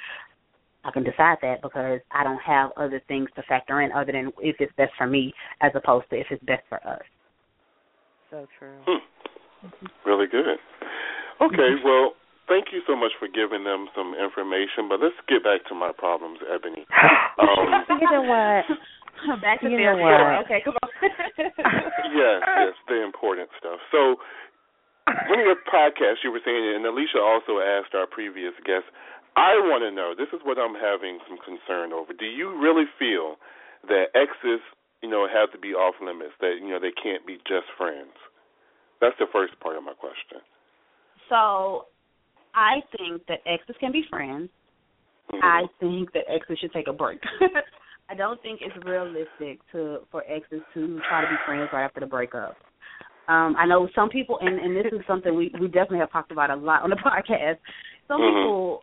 I 0.83 0.91
can 0.91 1.03
decide 1.03 1.37
that 1.41 1.61
because 1.61 1.99
I 2.11 2.23
don't 2.23 2.41
have 2.41 2.71
other 2.77 3.01
things 3.07 3.29
to 3.35 3.43
factor 3.43 3.81
in 3.81 3.91
other 3.91 4.11
than 4.11 4.31
if 4.39 4.57
it's 4.59 4.73
best 4.77 4.91
for 4.97 5.07
me 5.07 5.33
as 5.61 5.71
opposed 5.75 6.09
to 6.09 6.19
if 6.19 6.27
it's 6.29 6.43
best 6.43 6.63
for 6.69 6.85
us. 6.87 7.01
So 8.31 8.45
true. 8.59 8.75
Hmm. 8.85 9.85
Really 10.05 10.27
good. 10.27 10.57
Okay, 11.41 11.75
well, 11.83 12.13
thank 12.47 12.71
you 12.71 12.81
so 12.87 12.95
much 12.95 13.11
for 13.19 13.27
giving 13.27 13.63
them 13.63 13.87
some 13.95 14.15
information. 14.15 14.87
But 14.89 14.99
let's 15.03 15.15
get 15.27 15.43
back 15.43 15.63
to 15.69 15.75
my 15.75 15.91
problems, 15.95 16.39
Eboni. 16.43 16.83
Um, 17.37 17.69
you 18.01 18.09
know 18.09 18.25
what? 18.25 18.65
Back 19.45 19.61
to 19.61 19.69
You 19.69 19.77
know 19.77 19.93
therapy. 19.93 20.01
what? 20.01 20.41
Okay, 20.49 20.59
come 20.65 20.73
on. 20.81 20.89
yes, 21.37 22.41
yes, 22.41 22.73
the 22.89 22.97
important 23.05 23.49
stuff. 23.61 23.77
So, 23.93 24.17
one 25.29 25.37
of 25.37 25.45
your 25.45 25.61
podcasts, 25.69 26.25
you 26.25 26.31
were 26.33 26.41
saying, 26.43 26.57
and 26.75 26.85
Alicia 26.85 27.21
also 27.21 27.61
asked 27.61 27.93
our 27.93 28.05
previous 28.09 28.53
guest, 28.65 28.89
I 29.37 29.53
want 29.69 29.85
to 29.85 29.91
know, 29.93 30.13
this 30.17 30.33
is 30.33 30.41
what 30.43 30.57
I'm 30.57 30.73
having 30.73 31.21
some 31.29 31.37
concern 31.37 31.93
over. 31.93 32.09
Do 32.13 32.25
you 32.25 32.49
really 32.57 32.89
feel 32.97 33.37
that 33.85 34.09
exes, 34.17 34.65
you 35.05 35.09
know, 35.09 35.29
have 35.29 35.53
to 35.53 35.59
be 35.61 35.77
off 35.77 35.93
limits, 36.01 36.33
that, 36.41 36.57
you 36.57 36.69
know, 36.73 36.81
they 36.81 36.93
can't 36.93 37.21
be 37.25 37.37
just 37.45 37.69
friends? 37.77 38.17
That's 38.99 39.17
the 39.21 39.29
first 39.29 39.53
part 39.61 39.77
of 39.77 39.83
my 39.85 39.93
question. 39.93 40.41
So, 41.29 41.85
I 42.57 42.81
think 42.97 43.21
that 43.27 43.39
exes 43.45 43.75
can 43.79 43.91
be 43.91 44.03
friends. 44.09 44.49
I 45.43 45.63
think 45.79 46.11
that 46.13 46.23
exes 46.27 46.57
should 46.59 46.73
take 46.73 46.87
a 46.87 46.93
break. 46.93 47.19
I 48.09 48.15
don't 48.15 48.41
think 48.41 48.61
it's 48.63 48.85
realistic 48.85 49.59
to 49.73 49.99
for 50.11 50.23
exes 50.27 50.61
to 50.73 50.99
try 51.07 51.21
to 51.21 51.27
be 51.27 51.35
friends 51.45 51.69
right 51.71 51.83
after 51.83 51.99
the 51.99 52.07
breakup. 52.07 52.55
Um, 53.27 53.55
I 53.59 53.65
know 53.67 53.89
some 53.93 54.09
people, 54.09 54.39
and, 54.41 54.57
and 54.59 54.75
this 54.75 54.91
is 54.91 55.05
something 55.05 55.35
we 55.35 55.51
we 55.59 55.67
definitely 55.67 55.99
have 55.99 56.11
talked 56.11 56.31
about 56.31 56.49
a 56.49 56.55
lot 56.55 56.81
on 56.83 56.89
the 56.89 56.95
podcast. 57.05 57.57
Some 58.07 58.21
Mhm. 58.21 58.41
people 58.41 58.79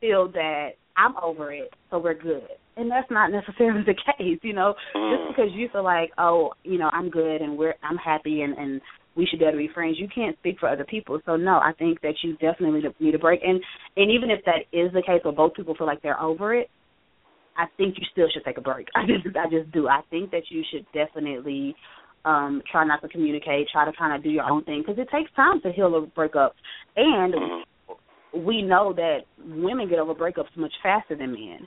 feel 0.00 0.28
that 0.32 0.72
I'm 0.96 1.16
over 1.16 1.50
it, 1.52 1.72
so 1.90 1.98
we're 1.98 2.14
good, 2.14 2.46
and 2.76 2.90
that's 2.90 3.10
not 3.10 3.32
necessarily 3.32 3.82
the 3.86 3.94
case. 3.94 4.38
You 4.42 4.52
know, 4.52 4.74
just 4.92 5.28
because 5.28 5.50
you 5.52 5.68
feel 5.72 5.82
like, 5.82 6.12
oh, 6.18 6.52
you 6.62 6.78
know, 6.78 6.90
I'm 6.92 7.10
good 7.10 7.40
and 7.40 7.56
we're 7.58 7.74
I'm 7.82 7.96
happy 7.96 8.42
and 8.42 8.56
and 8.56 8.80
we 9.20 9.26
should 9.26 9.38
be 9.38 9.44
able 9.44 9.52
to 9.52 9.58
be 9.58 9.68
friends. 9.74 9.96
You 10.00 10.08
can't 10.12 10.36
speak 10.38 10.56
for 10.58 10.68
other 10.68 10.84
people. 10.84 11.20
So 11.26 11.36
no, 11.36 11.56
I 11.58 11.72
think 11.78 12.00
that 12.00 12.14
you 12.22 12.32
definitely 12.38 12.82
need 12.98 13.14
a 13.14 13.18
break. 13.18 13.40
And 13.44 13.60
and 13.96 14.10
even 14.10 14.30
if 14.30 14.40
that 14.46 14.60
is 14.72 14.90
the 14.92 15.02
case, 15.02 15.20
where 15.22 15.34
both 15.34 15.52
people 15.54 15.74
feel 15.76 15.86
like 15.86 16.00
they're 16.02 16.20
over 16.20 16.54
it, 16.54 16.68
I 17.56 17.66
think 17.76 17.96
you 17.98 18.06
still 18.10 18.28
should 18.32 18.44
take 18.44 18.56
a 18.56 18.62
break. 18.62 18.86
I 18.96 19.02
just 19.06 19.36
I 19.36 19.44
just 19.50 19.70
do. 19.72 19.88
I 19.88 20.00
think 20.08 20.30
that 20.30 20.44
you 20.48 20.62
should 20.72 20.86
definitely 20.94 21.74
um 22.24 22.62
try 22.72 22.84
not 22.86 23.02
to 23.02 23.08
communicate. 23.08 23.68
Try 23.70 23.84
to 23.84 23.92
kind 23.96 24.16
of 24.16 24.22
do 24.22 24.30
your 24.30 24.44
own 24.44 24.64
thing 24.64 24.82
because 24.84 24.98
it 24.98 25.08
takes 25.14 25.30
time 25.34 25.60
to 25.62 25.72
heal 25.72 25.94
a 25.94 26.06
breakup. 26.06 26.54
And 26.96 27.34
we 28.46 28.62
know 28.62 28.92
that 28.94 29.18
women 29.38 29.88
get 29.88 29.98
over 29.98 30.14
breakups 30.14 30.56
much 30.56 30.72
faster 30.82 31.16
than 31.16 31.32
men. 31.32 31.66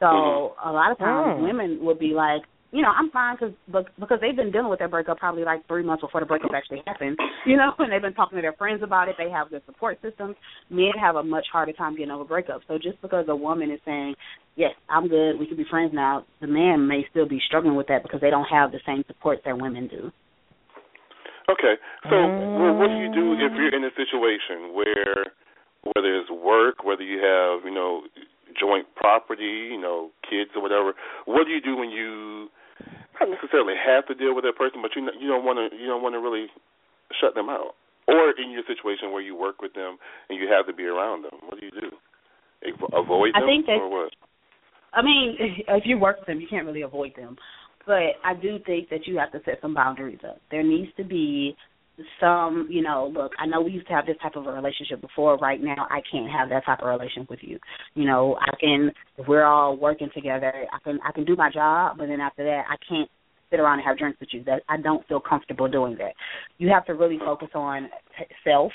So 0.00 0.54
a 0.64 0.70
lot 0.70 0.92
of 0.92 0.98
times 0.98 1.38
Mm. 1.38 1.42
women 1.46 1.78
would 1.82 1.98
be 1.98 2.12
like, 2.12 2.42
you 2.72 2.80
know, 2.80 2.88
I'm 2.88 3.10
fine 3.10 3.36
because 3.36 3.84
because 4.00 4.18
they've 4.22 4.34
been 4.34 4.50
dealing 4.50 4.70
with 4.70 4.78
their 4.78 4.88
breakup 4.88 5.18
probably 5.18 5.44
like 5.44 5.66
three 5.68 5.84
months 5.84 6.00
before 6.00 6.20
the 6.20 6.26
breakup 6.26 6.52
actually 6.54 6.82
happened. 6.86 7.18
You 7.44 7.56
know, 7.56 7.72
and 7.80 7.90
they've 7.90 8.00
been 8.00 8.14
talking 8.14 8.38
to 8.38 8.42
their 8.42 8.52
friends 8.52 8.84
about 8.84 9.08
it. 9.08 9.16
They 9.18 9.28
have 9.28 9.50
their 9.50 9.62
support 9.66 9.98
systems. 10.00 10.36
Men 10.70 10.92
have 11.00 11.16
a 11.16 11.24
much 11.24 11.46
harder 11.52 11.72
time 11.72 11.96
getting 11.96 12.12
over 12.12 12.24
breakups. 12.24 12.62
So 12.68 12.78
just 12.78 13.02
because 13.02 13.26
a 13.28 13.34
woman 13.34 13.68
is 13.72 13.80
saying, 13.84 14.14
"Yes, 14.54 14.70
I'm 14.88 15.08
good, 15.08 15.40
we 15.40 15.46
can 15.46 15.56
be 15.56 15.64
friends 15.68 15.90
now," 15.92 16.24
the 16.40 16.46
man 16.46 16.86
may 16.86 17.04
still 17.10 17.26
be 17.26 17.40
struggling 17.44 17.74
with 17.74 17.88
that 17.88 18.04
because 18.04 18.20
they 18.20 18.30
don't 18.30 18.46
have 18.46 18.70
the 18.70 18.78
same 18.86 19.02
support 19.08 19.40
that 19.44 19.58
women 19.58 19.88
do. 19.88 20.12
Okay, 21.50 21.74
so 22.08 22.14
well, 22.14 22.74
what 22.78 22.86
do 22.86 22.96
you 22.96 23.10
do 23.12 23.34
if 23.34 23.52
you're 23.58 23.72
mm. 23.72 23.76
in 23.76 23.84
a 23.84 23.90
situation 23.98 24.72
where, 24.72 25.34
whether 25.82 26.14
it's 26.14 26.30
work, 26.30 26.84
whether 26.84 27.02
you 27.02 27.18
have, 27.18 27.64
you 27.64 27.74
know, 27.74 28.02
joint 28.58 28.86
property, 28.94 29.68
you 29.72 29.80
know, 29.80 30.10
kids 30.22 30.50
or 30.54 30.62
whatever, 30.62 30.94
what 31.26 31.44
do 31.44 31.50
you 31.50 31.60
do 31.60 31.76
when 31.76 31.90
you 31.90 32.48
not 33.20 33.28
necessarily 33.30 33.74
have 33.74 34.06
to 34.06 34.14
deal 34.14 34.34
with 34.34 34.44
that 34.44 34.56
person, 34.56 34.80
but 34.80 34.92
you 34.96 35.02
you 35.18 35.28
don't 35.28 35.44
want 35.44 35.58
to 35.58 35.76
you 35.76 35.86
don't 35.86 36.02
want 36.02 36.14
to 36.14 36.20
really 36.20 36.46
shut 37.20 37.34
them 37.34 37.48
out? 37.48 37.74
or 38.08 38.30
in 38.30 38.50
your 38.50 38.62
situation 38.66 39.12
where 39.12 39.22
you 39.22 39.36
work 39.36 39.62
with 39.62 39.74
them 39.74 39.96
and 40.28 40.38
you 40.38 40.48
have 40.48 40.66
to 40.66 40.72
be 40.72 40.84
around 40.84 41.22
them, 41.22 41.38
what 41.46 41.60
do 41.60 41.66
you 41.66 41.72
do? 41.72 41.90
Avoid 42.92 43.34
them 43.34 43.42
I 43.42 43.46
think 43.46 43.66
that, 43.66 43.78
or 43.78 43.88
what? 43.88 44.12
I 44.92 45.02
mean, 45.02 45.36
if 45.68 45.84
you 45.86 45.98
work 45.98 46.18
with 46.18 46.26
them, 46.26 46.40
you 46.40 46.46
can't 46.48 46.66
really 46.66 46.82
avoid 46.82 47.12
them. 47.16 47.36
But 47.86 48.14
I 48.24 48.34
do 48.40 48.58
think 48.64 48.90
that 48.90 49.06
you 49.06 49.18
have 49.18 49.32
to 49.32 49.40
set 49.44 49.58
some 49.60 49.74
boundaries 49.74 50.20
up. 50.28 50.40
There 50.50 50.62
needs 50.62 50.90
to 50.96 51.04
be 51.04 51.56
some, 52.20 52.68
you 52.70 52.82
know, 52.82 53.10
look, 53.14 53.32
I 53.38 53.46
know 53.46 53.60
we 53.60 53.72
used 53.72 53.86
to 53.88 53.92
have 53.92 54.06
this 54.06 54.16
type 54.22 54.36
of 54.36 54.46
a 54.46 54.52
relationship 54.52 55.00
before. 55.00 55.36
Right 55.36 55.62
now, 55.62 55.86
I 55.90 56.00
can't 56.10 56.30
have 56.30 56.48
that 56.48 56.64
type 56.64 56.80
of 56.80 56.88
relationship 56.88 57.30
with 57.30 57.40
you. 57.42 57.58
You 57.94 58.06
know, 58.06 58.36
I 58.40 58.56
can 58.60 58.90
if 59.18 59.28
we're 59.28 59.44
all 59.44 59.76
working 59.76 60.10
together, 60.14 60.52
I 60.72 60.78
can 60.82 60.98
I 61.06 61.12
can 61.12 61.24
do 61.24 61.36
my 61.36 61.50
job, 61.50 61.98
but 61.98 62.06
then 62.06 62.20
after 62.20 62.44
that, 62.44 62.64
I 62.68 62.76
can't 62.88 63.10
sit 63.50 63.60
around 63.60 63.78
and 63.78 63.86
have 63.86 63.98
drinks 63.98 64.20
with 64.20 64.30
you. 64.32 64.42
That 64.44 64.62
I 64.68 64.78
don't 64.78 65.06
feel 65.06 65.20
comfortable 65.20 65.68
doing 65.68 65.96
that. 65.98 66.14
You 66.58 66.70
have 66.70 66.86
to 66.86 66.94
really 66.94 67.18
focus 67.18 67.50
on 67.54 67.88
self 68.44 68.72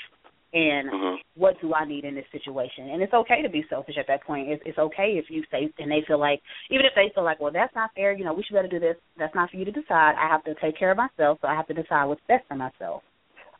and 0.52 0.88
mm-hmm. 0.88 1.16
what 1.34 1.60
do 1.60 1.74
I 1.74 1.84
need 1.84 2.04
in 2.04 2.14
this 2.14 2.24
situation? 2.32 2.88
And 2.90 3.02
it's 3.02 3.12
okay 3.12 3.42
to 3.42 3.50
be 3.50 3.64
selfish 3.68 3.96
at 3.98 4.06
that 4.08 4.24
point. 4.24 4.48
It's, 4.48 4.62
it's 4.64 4.78
okay 4.78 5.20
if 5.22 5.26
you 5.28 5.42
say 5.50 5.70
and 5.78 5.90
they 5.90 6.02
feel 6.06 6.18
like 6.18 6.40
even 6.70 6.86
if 6.86 6.92
they 6.94 7.12
feel 7.14 7.24
like, 7.24 7.38
well, 7.40 7.52
that's 7.52 7.74
not 7.74 7.90
fair. 7.94 8.12
You 8.12 8.24
know, 8.24 8.32
we 8.32 8.42
should 8.42 8.54
better 8.54 8.68
do 8.68 8.80
this. 8.80 8.96
That's 9.18 9.34
not 9.34 9.50
for 9.50 9.56
you 9.56 9.66
to 9.66 9.72
decide. 9.72 10.14
I 10.16 10.28
have 10.28 10.44
to 10.44 10.54
take 10.62 10.78
care 10.78 10.90
of 10.90 10.96
myself, 10.96 11.38
so 11.42 11.48
I 11.48 11.54
have 11.54 11.66
to 11.66 11.74
decide 11.74 12.06
what's 12.06 12.22
best 12.28 12.44
for 12.48 12.54
myself. 12.54 13.02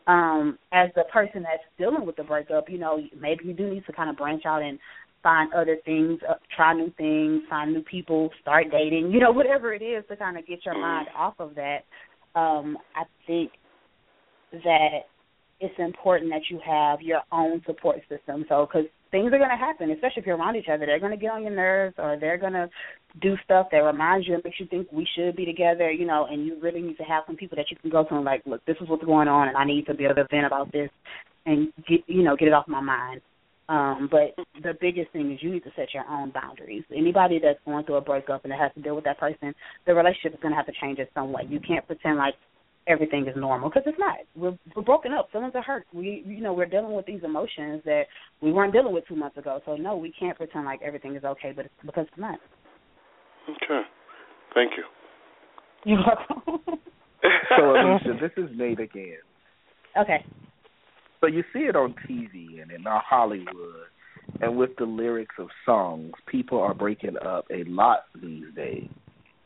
Um, 0.09 0.59
as 0.73 0.89
the 0.97 1.05
person 1.13 1.43
that's 1.43 1.63
dealing 1.79 2.07
with 2.07 2.17
the 2.17 2.25
breakup, 2.25 2.71
you 2.71 2.79
know, 2.79 2.99
maybe 3.21 3.45
you 3.45 3.53
do 3.53 3.69
need 3.69 3.85
to 3.87 3.93
kind 3.93 4.09
of 4.09 4.17
branch 4.17 4.45
out 4.47 4.63
and 4.63 4.79
find 5.23 5.53
other 5.53 5.77
things, 5.85 6.19
uh, 6.29 6.35
try 6.57 6.73
new 6.73 6.91
things, 6.97 7.43
find 7.51 7.75
new 7.75 7.83
people, 7.83 8.31
start 8.41 8.67
dating, 8.73 9.11
you 9.11 9.21
know, 9.21 9.31
whatever 9.31 9.75
it 9.75 9.83
is 9.83 10.03
to 10.09 10.17
kind 10.17 10.39
of 10.39 10.47
get 10.47 10.65
your 10.65 10.79
mind 10.81 11.09
off 11.15 11.35
of 11.39 11.55
that. 11.57 11.81
Um, 12.35 12.79
I 12.97 13.03
think 13.27 13.51
that 14.53 15.01
it's 15.61 15.75
important 15.79 16.31
that 16.31 16.49
you 16.51 16.61
have 16.65 17.03
your 17.03 17.21
own 17.31 17.63
support 17.67 17.99
system. 18.09 18.45
So, 18.49 18.67
because 18.67 18.89
things 19.11 19.33
are 19.33 19.39
going 19.39 19.51
to 19.51 19.57
happen, 19.57 19.91
especially 19.91 20.21
if 20.21 20.27
you're 20.27 20.37
around 20.37 20.57
each 20.57 20.69
other, 20.73 20.87
they're 20.87 21.01
going 21.01 21.13
to 21.13 21.19
get 21.19 21.31
on 21.31 21.43
your 21.43 21.55
nerves, 21.55 21.95
or 21.99 22.17
they're 22.21 22.39
going 22.39 22.53
to 22.53 22.69
do 23.21 23.37
stuff 23.45 23.69
that 23.73 23.79
reminds 23.79 24.27
you 24.27 24.35
and 24.35 24.45
makes 24.45 24.61
you 24.61 24.67
think 24.67 24.89
we 24.93 25.07
should 25.17 25.37
be 25.37 25.45
together, 25.45 25.91
you 25.91 26.07
know. 26.07 26.27
And 26.31 26.47
you 26.47 26.59
really 26.61 26.83
need 26.83 26.99
to 26.99 27.05
have 27.05 27.25
some 27.27 27.37
people 27.37 27.57
that 27.57 27.71
you 27.71 27.77
can 27.77 27.91
go 27.91 28.05
to 28.05 28.15
and 28.17 28.25
like, 28.25 28.43
look, 28.47 28.65
this 28.67 28.77
is 28.81 28.89
what's 28.89 29.05
going 29.05 29.29
on, 29.29 29.49
and 29.49 29.57
I 29.57 29.65
need 29.65 29.87
to 29.87 29.95
be 29.95 30.05
able 30.05 30.17
to 30.17 30.27
vent 30.31 30.47
about 30.47 30.73
this 30.73 30.91
and 31.47 31.73
get, 31.89 32.01
you 32.07 32.23
know, 32.23 32.37
get 32.37 32.49
it 32.49 32.55
off 32.55 32.69
my 32.69 32.81
mind. 32.81 33.21
Um, 33.71 34.09
but 34.11 34.35
the 34.63 34.73
biggest 34.81 35.13
thing 35.13 35.31
is 35.31 35.43
you 35.43 35.53
need 35.53 35.65
to 35.65 35.71
set 35.77 35.93
your 35.93 36.05
own 36.09 36.31
boundaries. 36.31 36.85
Anybody 36.95 37.39
that's 37.43 37.59
going 37.67 37.85
through 37.85 37.97
a 37.97 38.01
breakup 38.01 38.45
and 38.45 38.53
that 38.53 38.59
has 38.59 38.73
to 38.75 38.81
deal 38.81 38.95
with 38.95 39.05
that 39.05 39.19
person, 39.19 39.55
the 39.87 39.95
relationship 39.95 40.33
is 40.35 40.41
going 40.41 40.53
to 40.53 40.57
have 40.57 40.67
to 40.67 40.73
change 40.81 40.99
in 40.99 41.07
some 41.15 41.33
way. 41.33 41.43
You 41.49 41.61
can't 41.61 41.87
pretend 41.87 42.17
like 42.17 42.35
everything 42.89 43.27
is 43.29 43.35
normal 43.37 43.69
because 43.69 43.83
it's 43.87 43.99
not. 43.99 44.17
We're 44.35 44.57
we're 44.75 44.83
broken 44.83 45.13
up. 45.13 45.29
Feelings 45.31 45.53
are 45.55 45.63
hurt. 45.63 45.87
We 45.93 46.23
you 46.27 46.41
know 46.41 46.53
we're 46.53 46.67
dealing 46.67 46.95
with 46.95 47.07
these 47.07 47.23
emotions 47.25 47.83
that 47.85 48.05
we 48.41 48.53
weren't 48.53 48.73
dealing 48.73 48.93
with 48.93 49.07
two 49.07 49.17
months 49.17 49.37
ago. 49.37 49.61
So 49.67 49.77
no, 49.77 49.97
we 49.97 50.13
can't 50.19 50.37
pretend 50.37 50.65
like 50.65 50.81
everything 50.83 51.15
is 51.17 51.25
okay, 51.25 51.53
but 51.55 51.67
it's 51.67 51.75
because 51.85 52.07
it's 52.09 52.19
not. 52.19 52.39
Okay, 53.49 53.83
thank 54.55 54.73
you. 54.77 54.85
You're 55.85 55.99
welcome. 55.99 56.61
so 57.57 57.71
Alicia, 57.77 58.19
this 58.21 58.33
is 58.37 58.51
Nate 58.57 58.81
again. 58.81 59.19
Okay. 59.99 60.25
So 61.21 61.27
you 61.27 61.43
see 61.53 61.61
it 61.61 61.77
on 61.77 61.95
TV 62.09 62.63
and 62.63 62.71
in 62.71 62.87
our 62.87 63.03
Hollywood, 63.09 63.89
and 64.41 64.57
with 64.57 64.71
the 64.79 64.85
lyrics 64.85 65.35
of 65.39 65.49
songs, 65.65 66.13
people 66.31 66.61
are 66.61 66.75
breaking 66.75 67.17
up 67.25 67.47
a 67.51 67.65
lot 67.65 68.01
these 68.21 68.45
days. 68.55 68.89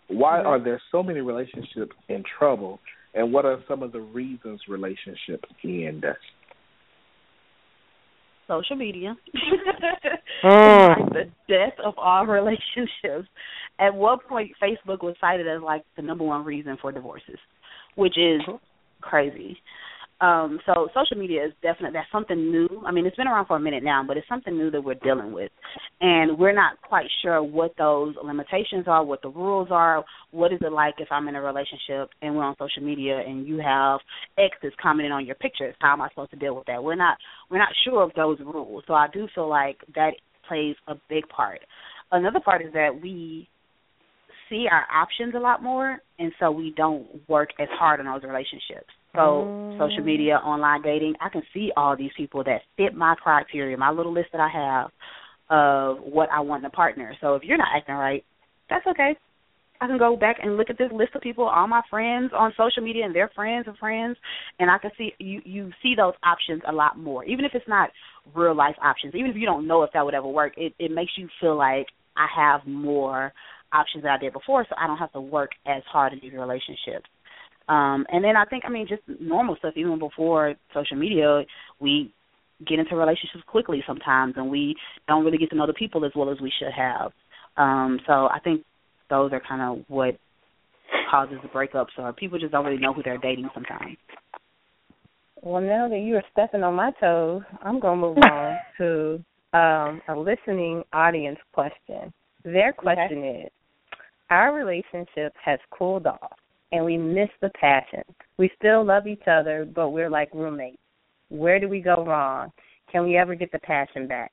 Why 0.09 0.39
Mm-hmm. 0.39 0.47
are 0.47 0.62
there 0.62 0.81
so 0.90 1.02
many 1.02 1.20
relationships 1.20 1.94
in 2.09 2.23
trouble, 2.39 2.81
and 3.15 3.33
what 3.33 3.45
are 3.45 3.59
some 3.69 3.83
of 3.83 3.93
the 3.93 4.01
reasons 4.01 4.61
relationships 4.69 5.49
end? 5.65 6.05
Social 8.49 8.77
media. 8.77 9.17
Mm. 10.45 10.89
like 10.99 11.13
the 11.13 11.31
death 11.49 11.79
of 11.85 11.95
all 11.97 12.27
relationships. 12.27 13.29
At 13.79 13.95
what 13.95 14.27
point 14.27 14.51
Facebook 14.61 15.03
was 15.03 15.15
cited 15.21 15.47
as 15.47 15.63
like 15.63 15.85
the 15.95 16.03
number 16.03 16.25
one 16.25 16.45
reason 16.45 16.77
for 16.81 16.91
divorces, 16.91 17.39
which 17.95 18.19
is 18.19 18.41
crazy. 19.01 19.57
Um, 20.23 20.61
so 20.66 20.89
social 20.94 21.16
media 21.16 21.44
is 21.44 21.53
definitely 21.62 21.94
that's 21.94 22.11
something 22.12 22.36
new. 22.36 22.69
I 22.86 22.93
mean, 22.93 23.07
it's 23.07 23.16
been 23.16 23.27
around 23.27 23.47
for 23.47 23.57
a 23.57 23.61
minute 23.61 23.82
now, 23.82 24.05
but 24.07 24.16
it's 24.16 24.28
something 24.28 24.57
new 24.57 24.70
that 24.70 24.81
we're 24.81 24.94
dealing 24.94 25.32
with, 25.32 25.51
and 26.01 26.39
we're 26.39 26.55
not 26.55 26.81
quite 26.81 27.07
sure 27.23 27.43
what 27.43 27.74
those 27.77 28.15
limitations 28.23 28.85
are, 28.86 29.05
what 29.05 29.20
the 29.23 29.31
rules 29.31 29.69
are. 29.73 30.05
What 30.31 30.53
is 30.53 30.61
it 30.62 30.70
like 30.70 30.94
if 30.99 31.09
I'm 31.11 31.27
in 31.27 31.35
a 31.35 31.43
relationship 31.43 32.11
and 32.23 32.36
we're 32.36 32.44
on 32.44 32.55
social 32.57 32.85
media 32.85 33.19
and 33.19 33.49
you 33.49 33.59
have 33.59 33.99
exes 34.39 34.73
commenting 34.81 35.11
on 35.11 35.27
your 35.27 35.35
pictures? 35.35 35.74
How 35.81 35.94
am 35.94 36.01
I 36.01 36.09
supposed 36.11 36.31
to 36.31 36.36
deal 36.36 36.55
with 36.55 36.66
that? 36.66 36.85
We're 36.85 36.94
not 36.94 37.19
we're 37.51 37.59
not 37.59 37.74
sure 37.85 38.05
of 38.05 38.12
those 38.15 38.39
rules. 38.39 38.85
So 38.86 38.94
I 38.94 39.09
do 39.12 39.27
feel 39.35 39.49
like 39.49 39.78
that 39.97 40.12
plays 40.47 40.77
a 40.86 40.94
big 41.09 41.28
part. 41.28 41.59
Another 42.12 42.39
part 42.39 42.62
is 42.62 42.73
that 42.74 42.90
we 43.03 43.49
see 44.49 44.66
our 44.70 44.86
options 44.94 45.35
a 45.35 45.40
lot 45.40 45.65
more, 45.65 45.99
and 46.20 46.31
so 46.39 46.53
we 46.53 46.73
don't 46.77 47.09
work 47.28 47.49
as 47.59 47.69
hard 47.73 47.99
on 47.99 48.07
those 48.07 48.23
relationships. 48.23 48.93
So 49.15 49.51
social 49.79 50.05
media, 50.05 50.37
online 50.37 50.83
dating, 50.83 51.15
I 51.21 51.29
can 51.29 51.43
see 51.53 51.71
all 51.77 51.97
these 51.97 52.11
people 52.17 52.45
that 52.45 52.63
fit 52.77 52.95
my 52.95 53.15
criteria, 53.15 53.77
my 53.77 53.91
little 53.91 54.13
list 54.13 54.29
that 54.33 54.41
I 54.41 54.49
have 54.49 54.91
of 55.51 56.03
what 56.03 56.29
I 56.31 56.41
want 56.41 56.63
in 56.63 56.67
a 56.67 56.71
partner. 56.71 57.15
So 57.21 57.35
if 57.35 57.43
you're 57.43 57.59
not 57.59 57.69
acting 57.77 57.95
right, 57.95 58.25
that's 58.71 58.87
okay. 58.87 59.17
I 59.81 59.89
can 59.89 59.99
go 59.99 60.17
back 60.17 60.37
and 60.41 60.57
look 60.57 60.71
at 60.71 60.79
this 60.79 60.93
list 60.93 61.17
of 61.17 61.23
people, 61.23 61.45
all 61.45 61.67
my 61.67 61.83
friends 61.91 62.31
on 62.33 62.53
social 62.57 62.85
media 62.85 63.05
and 63.05 63.15
their 63.15 63.31
friends 63.35 63.67
and 63.67 63.77
friends, 63.79 64.17
and 64.61 64.71
I 64.71 64.79
can 64.79 64.93
see 64.97 65.13
you 65.19 65.43
you 65.45 65.73
see 65.83 65.95
those 65.97 66.15
options 66.23 66.63
a 66.69 66.73
lot 66.73 66.97
more. 66.97 67.25
Even 67.25 67.45
if 67.45 67.51
it's 67.53 67.67
not 67.67 67.91
real 68.33 68.55
life 68.55 68.77
options, 68.81 69.15
even 69.17 69.33
if 69.33 69.37
you 69.37 69.45
don't 69.45 69.67
know 69.67 69.83
if 69.83 69.91
that 69.93 70.05
would 70.05 70.15
ever 70.15 70.29
work, 70.29 70.53
it 70.57 70.73
it 70.79 70.93
makes 70.93 71.13
you 71.19 71.29
feel 71.41 71.57
like 71.57 71.87
I 72.17 72.29
have 72.37 72.61
more 72.65 73.33
options 73.73 74.05
than 74.05 74.13
I 74.13 74.19
did 74.19 74.33
before, 74.33 74.65
so 74.69 74.77
I 74.79 74.87
don't 74.87 74.99
have 74.99 75.13
to 75.13 75.21
work 75.21 75.51
as 75.67 75.83
hard 75.91 76.13
in 76.13 76.21
these 76.23 76.33
relationships. 76.33 77.09
Um, 77.69 78.07
and 78.11 78.25
then 78.25 78.37
I 78.37 78.45
think, 78.45 78.65
I 78.67 78.71
mean, 78.71 78.87
just 78.89 79.03
normal 79.21 79.57
stuff. 79.57 79.75
Even 79.77 79.99
before 79.99 80.55
social 80.75 80.97
media, 80.97 81.43
we 81.81 82.13
get 82.67 82.79
into 82.79 82.97
relationships 82.97 83.45
quickly 83.47 83.83
sometimes, 83.87 84.35
and 84.37 84.51
we 84.51 84.77
don't 85.09 85.25
really 85.25 85.39
get 85.39 85.51
to 85.51 85.57
know 85.57 85.67
the 85.67 85.73
people 85.73 86.05
as 86.05 86.13
well 86.15 86.31
as 86.31 86.41
we 86.41 86.53
should 86.59 86.73
have. 86.73 87.13
Um, 87.57 88.01
so 88.07 88.13
I 88.13 88.39
think 88.43 88.63
those 89.11 89.33
are 89.33 89.43
kind 89.47 89.63
of 89.63 89.85
what 89.89 90.17
causes 91.11 91.37
the 91.43 91.49
breakups, 91.49 91.99
or 91.99 92.13
people 92.13 92.39
just 92.39 92.53
don't 92.53 92.65
really 92.65 92.81
know 92.81 92.93
who 92.93 93.03
they're 93.03 93.19
dating 93.19 93.49
sometimes. 93.55 93.97
Well, 95.43 95.61
now 95.61 95.89
that 95.89 95.99
you 95.99 96.17
are 96.17 96.25
stepping 96.33 96.63
on 96.63 96.75
my 96.75 96.93
toes, 97.01 97.43
I'm 97.63 97.81
going 97.81 98.01
to 98.01 98.07
move 98.07 98.19
on 98.23 98.57
to 98.79 99.25
um, 99.57 100.01
a 100.09 100.17
listening 100.17 100.83
audience 100.93 101.39
question. 101.53 102.13
Their 102.45 102.73
question 102.73 103.25
is 103.25 103.51
Our 104.31 104.55
relationship 104.55 105.35
has 105.45 105.59
cooled 105.77 106.07
off 106.07 106.39
and 106.73 106.85
we 106.85 106.97
miss 106.97 107.28
the 107.40 107.51
passion. 107.51 108.03
We 108.39 108.51
still 108.59 108.85
love 108.85 109.07
each 109.07 109.28
other, 109.31 109.66
but 109.73 109.90
we're 109.90 110.11
like 110.11 110.32
roommates. 110.35 110.78
Where 111.28 111.61
do 111.61 111.69
we 111.69 111.81
go 111.81 112.05
wrong? 112.05 112.51
Can 112.90 113.05
we 113.05 113.16
ever 113.16 113.35
get 113.35 113.53
the 113.53 113.59
passion 113.61 114.09
back? 114.09 114.32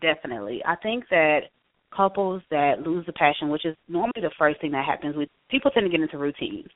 Definitely. 0.00 0.62
I 0.66 0.76
think 0.76 1.04
that 1.10 1.40
couples 1.94 2.42
that 2.50 2.80
lose 2.80 3.04
the 3.06 3.12
passion, 3.12 3.50
which 3.50 3.66
is 3.66 3.76
normally 3.88 4.22
the 4.22 4.30
first 4.38 4.60
thing 4.60 4.72
that 4.72 4.86
happens 4.86 5.16
with 5.16 5.28
people 5.50 5.70
tend 5.70 5.84
to 5.84 5.90
get 5.90 6.00
into 6.00 6.18
routines. 6.18 6.68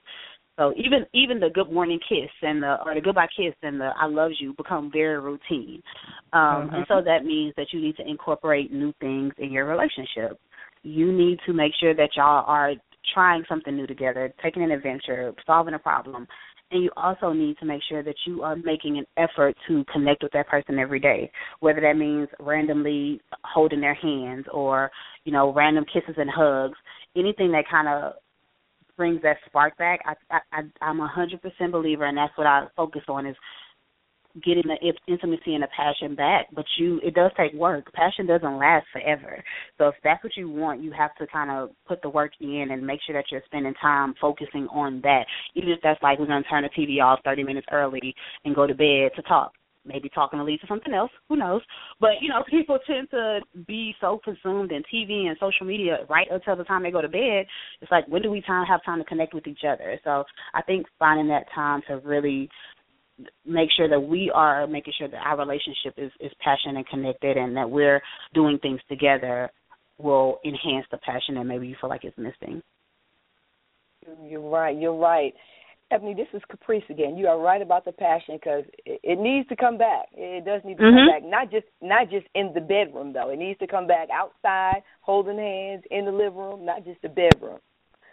So 0.59 0.73
even 0.77 1.05
even 1.13 1.39
the 1.39 1.51
good 1.51 1.71
morning 1.71 1.99
kiss 2.09 2.31
and 2.43 2.63
the 2.63 2.77
or 2.85 2.95
the 2.95 3.01
goodbye 3.01 3.29
kiss 3.37 3.55
and 3.63 3.81
the 3.81 3.91
I 3.99 4.07
love 4.07 4.33
you 4.39 4.55
become 4.55 4.91
very 4.91 5.19
routine. 5.21 5.83
Um 6.33 6.71
and 6.73 6.87
so 6.89 7.03
that 7.05 7.25
means 7.25 7.53
that 7.57 7.67
you 7.73 7.81
need 7.81 7.97
to 7.97 8.09
incorporate 8.09 8.73
new 8.73 8.93
things 9.01 9.33
in 9.39 9.53
your 9.53 9.67
relationship. 9.67 10.39
You 10.83 11.13
need 11.13 11.41
to 11.47 11.53
make 11.53 11.73
sure 11.79 11.95
that 11.95 12.11
y'all 12.17 12.45
are 12.47 12.73
trying 13.13 13.45
something 13.49 13.75
new 13.75 13.87
together, 13.87 14.33
taking 14.43 14.63
an 14.63 14.71
adventure, 14.71 15.33
solving 15.47 15.75
a 15.75 15.79
problem. 15.79 16.27
And 16.71 16.83
you 16.83 16.91
also 16.97 17.33
need 17.33 17.59
to 17.59 17.65
make 17.65 17.81
sure 17.89 18.03
that 18.03 18.17
you 18.27 18.43
are 18.43 18.57
making 18.57 18.99
an 18.99 19.07
effort 19.17 19.55
to 19.69 19.85
connect 19.93 20.25
with 20.25 20.33
that 20.33 20.49
person 20.49 20.81
every 20.81 20.99
day, 20.99 21.31
whether 21.61 21.81
that 21.81 21.97
means 21.97 22.29
randomly 22.41 23.21
holding 23.45 23.81
their 23.81 23.95
hands 23.95 24.47
or, 24.53 24.91
you 25.25 25.33
know, 25.33 25.53
random 25.53 25.85
kisses 25.85 26.17
and 26.19 26.29
hugs, 26.29 26.77
anything 27.15 27.53
that 27.53 27.65
kind 27.71 27.87
of 27.89 28.15
brings 28.97 29.23
that 29.23 29.37
spark 29.47 29.77
back. 29.79 30.01
I, 30.07 30.39
I, 30.53 30.63
I'm 30.83 31.01
a 31.01 31.07
hundred 31.07 31.41
percent 31.41 31.71
believer, 31.71 32.07
and 32.07 32.19
that's 32.19 32.37
what 32.37 32.49
I 32.49 32.67
focus 32.75 33.03
on 33.09 33.27
is 33.27 33.37
getting 34.45 34.65
the 34.67 34.77
intimacy 35.09 35.55
and 35.55 35.63
the 35.63 35.69
passion 35.77 36.15
back. 36.15 36.47
But 36.55 36.65
you, 36.79 37.01
it 37.03 37.15
does 37.15 37.31
take 37.37 37.53
work. 37.55 37.93
Passion 37.93 38.27
doesn't 38.27 38.59
last 38.59 38.87
forever. 38.93 39.43
So 39.79 39.89
if 39.89 39.95
that's 40.05 40.23
what 40.23 40.37
you 40.37 40.51
want, 40.51 40.83
you 40.83 40.93
have 40.93 41.15
to 41.17 41.27
kind 41.27 41.51
of 41.51 41.71
put 41.87 42.03
the 42.03 42.09
work 42.09 42.33
in 42.41 42.69
and 42.71 42.87
make 42.87 43.01
sure 43.07 43.15
that 43.15 43.27
you're 43.31 43.43
spending 43.47 43.75
time 43.81 44.15
focusing 44.21 44.67
on 44.69 45.01
that. 45.03 45.25
Even 45.55 45.71
if 45.71 45.81
that's 45.83 46.03
like 46.03 46.19
we're 46.19 46.27
going 46.27 46.43
to 46.43 46.49
turn 46.49 46.65
the 46.65 46.69
TV 46.71 47.03
off 47.03 47.21
30 47.25 47.45
minutes 47.45 47.67
early 47.73 48.15
and 48.45 48.55
go 48.55 48.67
to 48.67 48.75
bed 48.75 49.11
to 49.17 49.23
talk. 49.23 49.53
Maybe 49.85 50.09
talking 50.09 50.41
to 50.41 50.45
lead 50.45 50.61
to 50.63 50.67
something 50.67 50.93
else. 50.93 51.13
Who 51.29 51.37
knows? 51.37 51.63
But 52.01 52.21
you 52.21 52.29
know, 52.29 52.43
people 52.51 52.79
tend 52.87 53.09
to 53.11 53.41
be 53.67 53.95
so 54.01 54.21
consumed 54.25 54.73
in 54.73 54.83
TV 54.93 55.29
and 55.29 55.37
social 55.39 55.65
media 55.65 55.99
right 56.11 56.27
until 56.31 56.57
the 56.57 56.65
time 56.65 56.83
they 56.83 56.91
go 56.91 57.01
to 57.01 57.09
bed. 57.09 57.47
It's 57.81 57.93
like 57.93 58.07
when 58.09 58.23
do 58.23 58.31
we 58.31 58.41
time 58.43 58.67
have 58.67 58.85
time 58.85 58.99
to 58.99 59.05
connect 59.05 59.33
with 59.33 59.47
each 59.47 59.63
other? 59.67 59.99
So 60.03 60.25
I 60.55 60.63
think 60.63 60.87
finding 60.99 61.29
that 61.29 61.47
time 61.55 61.83
to 61.87 61.99
really 61.99 62.49
make 63.45 63.71
sure 63.77 63.89
that 63.89 64.01
we 64.01 64.31
are 64.35 64.67
making 64.67 64.95
sure 64.99 65.09
that 65.09 65.21
our 65.25 65.39
relationship 65.39 65.95
is 65.97 66.11
is 66.21 66.33
passionate 66.41 66.77
and 66.77 66.87
connected, 66.87 67.37
and 67.37 67.57
that 67.57 67.71
we're 67.71 68.03
doing 68.35 68.59
things 68.61 68.81
together 68.89 69.51
will 69.99 70.39
enhance 70.45 70.87
the 70.91 70.99
passion 70.99 71.37
that 71.37 71.45
maybe 71.45 71.67
you 71.67 71.77
feel 71.81 71.91
like 71.91 72.05
is 72.05 72.13
missing. 72.17 72.63
You're 74.23 74.49
right. 74.49 74.77
You're 74.77 74.97
right. 74.97 75.33
Eboni, 75.93 76.17
this 76.17 76.27
is 76.33 76.43
Caprice 76.51 76.83
again. 76.91 77.17
You 77.17 77.29
are 77.29 77.39
right 77.39 77.63
about 77.63 77.85
the 77.85 77.93
passion 77.93 78.37
because 78.37 78.65
it, 78.85 79.01
it 79.05 79.19
needs 79.21 79.49
to 79.49 79.57
come 79.57 79.79
back. 79.79 80.07
It 80.13 80.45
does 80.45 80.61
need 80.65 80.79
to 80.79 80.83
mm-hmm. 80.83 80.97
come 80.97 81.23
back. 81.23 81.31
Not 81.31 81.51
just 81.51 81.67
not 81.81 82.11
just 82.11 82.27
in 82.35 82.53
the 82.55 82.61
bedroom 82.61 83.13
though. 83.13 83.31
It 83.31 83.39
needs 83.39 83.59
to 83.61 83.67
come 83.67 83.87
back 83.87 84.09
outside, 84.13 84.83
holding 85.01 85.39
hands 85.39 85.85
in 85.91 86.05
the 86.05 86.11
living 86.11 86.39
room, 86.39 86.65
not 86.65 86.85
just 86.85 87.01
the 87.03 87.09
bedroom. 87.09 87.59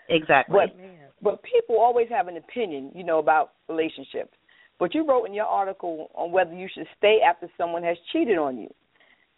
Exactly. 0.09 0.55
But 0.55 0.75
but 1.21 1.43
people 1.43 1.79
always 1.79 2.07
have 2.09 2.27
an 2.27 2.37
opinion, 2.37 2.91
you 2.93 3.03
know, 3.03 3.17
about 3.17 3.53
relationships. 3.67 4.37
But 4.79 4.93
you 4.93 5.07
wrote 5.07 5.25
in 5.25 5.33
your 5.33 5.45
article 5.45 6.09
on 6.15 6.31
whether 6.31 6.53
you 6.53 6.67
should 6.73 6.87
stay 6.97 7.19
after 7.27 7.47
someone 7.57 7.83
has 7.83 7.97
cheated 8.11 8.37
on 8.37 8.57
you. 8.57 8.73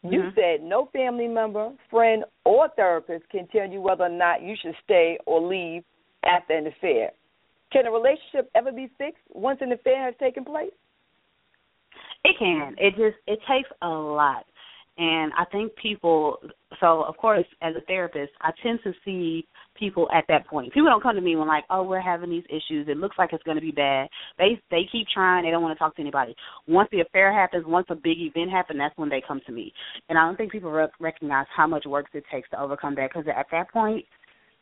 You 0.03 0.20
mm-hmm. 0.20 0.30
said 0.36 0.68
no 0.68 0.90
family 0.94 1.28
member, 1.28 1.72
friend, 1.90 2.24
or 2.44 2.70
therapist 2.76 3.28
can 3.30 3.48
tell 3.48 3.68
you 3.68 3.82
whether 3.82 4.03
or 4.03 4.10
not 4.10 4.44
you 4.44 4.56
should 4.62 4.76
stay 4.84 5.18
or 5.26 5.41
leave 5.41 5.84
after 6.24 6.53
an 6.53 6.68
affair. 6.68 7.12
Can 7.72 7.88
a 7.88 7.91
relationship 7.91 8.49
ever 8.56 8.72
be 8.72 8.90
fixed 8.98 9.24
once 9.30 9.60
an 9.62 9.72
affair 9.72 10.06
has 10.06 10.14
taken 10.20 10.45
place? 10.45 10.72
It 12.24 12.36
can. 12.40 12.76
It 12.78 12.91
just 12.91 13.18
it 13.28 13.40
takes 13.48 13.70
a 13.82 13.88
lot. 13.88 14.45
And 14.98 15.32
I 15.38 15.45
think 15.52 15.76
people 15.76 16.38
so 16.80 17.03
of 17.03 17.18
course 17.18 17.45
as 17.62 17.76
a 17.76 17.82
therapist 17.82 18.32
I 18.41 18.52
tend 18.64 18.80
to 18.84 18.94
see 19.03 19.48
people 19.78 20.08
at 20.14 20.26
that 20.28 20.48
point. 20.48 20.74
People 20.74 20.90
don't 20.90 21.04
come 21.04 21.16
to 21.16 21.22
me 21.22 21.36
when 21.36 21.48
like, 21.48 21.66
oh, 21.70 21.84
we're 21.84 22.02
having 22.02 22.30
these 22.30 22.44
issues. 22.50 22.88
It 22.88 22.98
looks 22.98 23.18
like 23.18 23.32
it's 23.34 23.44
going 23.44 23.58
to 23.58 23.62
be 23.62 23.72
bad. 23.72 24.08
They 24.38 24.60
they 24.72 24.82
keep 24.92 25.08
trying. 25.14 25.44
They 25.46 25.52
don't 25.52 25.64
want 25.64 25.76
to 25.76 25.80
talk 25.80 25.96
to 25.96 26.02
anybody. 26.02 26.36
Once 26.68 26.90
the 26.92 27.02
affair 27.02 27.34
happens, 27.34 27.66
once 27.68 27.88
a 27.90 27.96
big 27.96 28.18
event 28.20 28.52
happens, 28.52 28.80
that's 28.80 28.98
when 28.98 29.10
they 29.10 29.22
come 29.26 29.42
to 29.46 29.52
me. 29.52 29.74
And 30.10 30.18
I 30.18 30.26
don't 30.26 30.36
think 30.36 30.52
people 30.52 30.72
re- 30.72 30.88
recognize 31.00 31.46
how 31.56 31.68
much 31.68 31.86
work 31.86 32.08
it 32.14 32.24
takes 32.32 32.50
to 32.52 32.62
overcome 32.62 32.96
that 32.96 33.10
because 33.10 33.26
at 33.28 33.48
that 33.52 33.72
point, 33.72 34.06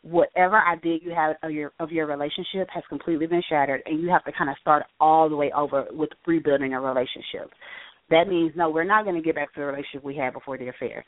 whatever 0.03 0.61
idea 0.61 0.98
you 1.02 1.11
have 1.11 1.35
of 1.44 1.52
your 1.52 1.72
of 1.80 1.91
your 1.91 2.06
relationship 2.06 2.68
has 2.73 2.84
completely 2.90 3.27
been 3.27 3.44
shattered, 3.49 3.81
and 3.85 4.02
you 4.02 4.10
have 4.10 4.23
to 4.26 4.31
kind 4.38 4.49
of 4.49 4.56
start 4.61 4.84
all 4.99 5.30
the 5.30 5.35
way 5.35 5.52
over 5.56 5.85
with 5.91 6.10
rebuilding 6.27 6.73
a 6.73 6.80
relationship. 6.80 7.49
That 8.10 8.27
means 8.27 8.52
no, 8.56 8.69
we're 8.69 8.84
not 8.84 9.06
going 9.06 9.15
to 9.15 9.22
get 9.22 9.35
back 9.35 9.53
to 9.53 9.61
the 9.61 9.65
relationship 9.65 10.03
we 10.03 10.15
had 10.15 10.34
before 10.34 10.57
the 10.57 10.68
affair. 10.68 11.06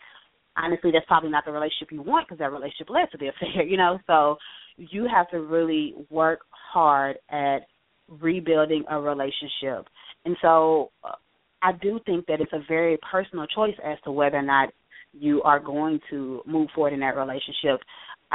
Honestly, 0.57 0.91
that's 0.91 1.05
probably 1.05 1.29
not 1.29 1.45
the 1.45 1.51
relationship 1.51 1.91
you 1.91 2.01
want 2.01 2.27
because 2.27 2.39
that 2.39 2.51
relationship 2.51 2.89
led 2.89 3.11
to 3.11 3.17
the 3.17 3.27
affair, 3.27 3.63
you 3.67 3.77
know. 3.77 3.99
So 4.07 4.37
you 4.77 5.07
have 5.13 5.29
to 5.29 5.41
really 5.41 5.93
work 6.09 6.41
hard 6.49 7.17
at 7.29 7.59
rebuilding 8.07 8.83
a 8.89 8.99
relationship, 8.99 9.87
and 10.25 10.35
so 10.41 10.91
uh, 11.03 11.15
I 11.61 11.71
do 11.73 11.99
think 12.05 12.25
that 12.27 12.41
it's 12.41 12.53
a 12.53 12.63
very 12.67 12.97
personal 13.11 13.47
choice 13.47 13.75
as 13.83 13.97
to 14.03 14.11
whether 14.11 14.37
or 14.37 14.43
not 14.43 14.69
you 15.17 15.41
are 15.43 15.59
going 15.59 15.99
to 16.09 16.41
move 16.45 16.69
forward 16.75 16.93
in 16.93 16.99
that 16.99 17.15
relationship. 17.15 17.81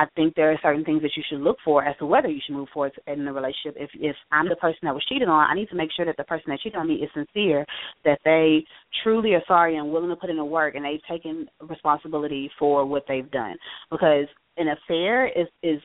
I 0.00 0.06
think 0.16 0.34
there 0.34 0.50
are 0.50 0.58
certain 0.62 0.82
things 0.82 1.02
that 1.02 1.10
you 1.14 1.22
should 1.28 1.40
look 1.40 1.58
for 1.62 1.84
as 1.84 1.94
to 1.98 2.06
whether 2.06 2.28
you 2.28 2.40
should 2.42 2.54
move 2.54 2.68
forward 2.72 2.92
in 3.06 3.26
the 3.26 3.32
relationship. 3.32 3.76
If 3.76 3.90
if 3.94 4.16
I'm 4.32 4.48
the 4.48 4.56
person 4.56 4.78
that 4.84 4.94
was 4.94 5.04
cheated 5.06 5.28
on, 5.28 5.50
I 5.50 5.54
need 5.54 5.68
to 5.68 5.74
make 5.74 5.90
sure 5.94 6.06
that 6.06 6.16
the 6.16 6.24
person 6.24 6.46
that 6.48 6.60
cheated 6.60 6.78
on 6.78 6.88
me 6.88 6.94
is 6.94 7.10
sincere, 7.12 7.66
that 8.06 8.18
they 8.24 8.64
truly 9.02 9.34
are 9.34 9.42
sorry 9.46 9.76
and 9.76 9.92
willing 9.92 10.08
to 10.08 10.16
put 10.16 10.30
in 10.30 10.38
the 10.38 10.44
work, 10.44 10.74
and 10.74 10.86
they've 10.86 11.04
taken 11.06 11.46
responsibility 11.60 12.50
for 12.58 12.86
what 12.86 13.04
they've 13.08 13.30
done. 13.30 13.56
Because 13.90 14.24
an 14.56 14.68
affair 14.68 15.26
is 15.28 15.48
is 15.62 15.82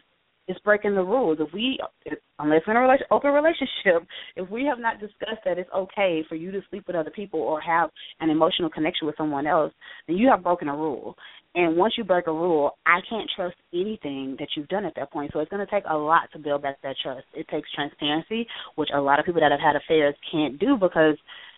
is 0.47 0.57
breaking 0.63 0.95
the 0.95 1.03
rules. 1.03 1.37
If 1.39 1.53
we, 1.53 1.79
if, 2.05 2.19
unless 2.39 2.61
in 2.67 2.75
a 2.75 2.79
relation, 2.79 3.07
open 3.11 3.31
relationship, 3.31 4.07
if 4.35 4.49
we 4.49 4.65
have 4.65 4.79
not 4.79 4.99
discussed 4.99 5.43
that 5.45 5.57
it's 5.57 5.69
okay 5.75 6.23
for 6.27 6.35
you 6.35 6.51
to 6.51 6.61
sleep 6.69 6.85
with 6.87 6.95
other 6.95 7.09
people 7.09 7.39
or 7.39 7.59
have 7.61 7.89
an 8.19 8.29
emotional 8.29 8.69
connection 8.69 9.07
with 9.07 9.17
someone 9.17 9.47
else, 9.47 9.73
then 10.07 10.17
you 10.17 10.29
have 10.29 10.43
broken 10.43 10.67
a 10.67 10.75
rule. 10.75 11.15
And 11.55 11.77
once 11.77 11.93
you 11.97 12.03
break 12.03 12.27
a 12.27 12.33
rule, 12.33 12.77
I 12.85 12.99
can't 13.09 13.29
trust 13.33 13.55
anything 13.73 14.35
that 14.39 14.49
you've 14.55 14.67
done 14.67 14.83
at 14.83 14.93
that 14.95 15.11
point. 15.11 15.31
So 15.31 15.39
it's 15.39 15.49
going 15.49 15.65
to 15.65 15.71
take 15.71 15.85
a 15.89 15.95
lot 15.95 16.29
to 16.33 16.39
build 16.39 16.63
back 16.63 16.81
that 16.83 16.97
trust. 17.01 17.25
It 17.33 17.47
takes 17.47 17.71
transparency, 17.73 18.45
which 18.75 18.89
a 18.93 18.99
lot 18.99 19.19
of 19.19 19.25
people 19.25 19.39
that 19.39 19.51
have 19.51 19.61
had 19.61 19.77
affairs 19.77 20.15
can't 20.29 20.59
do 20.59 20.75
because 20.75 21.15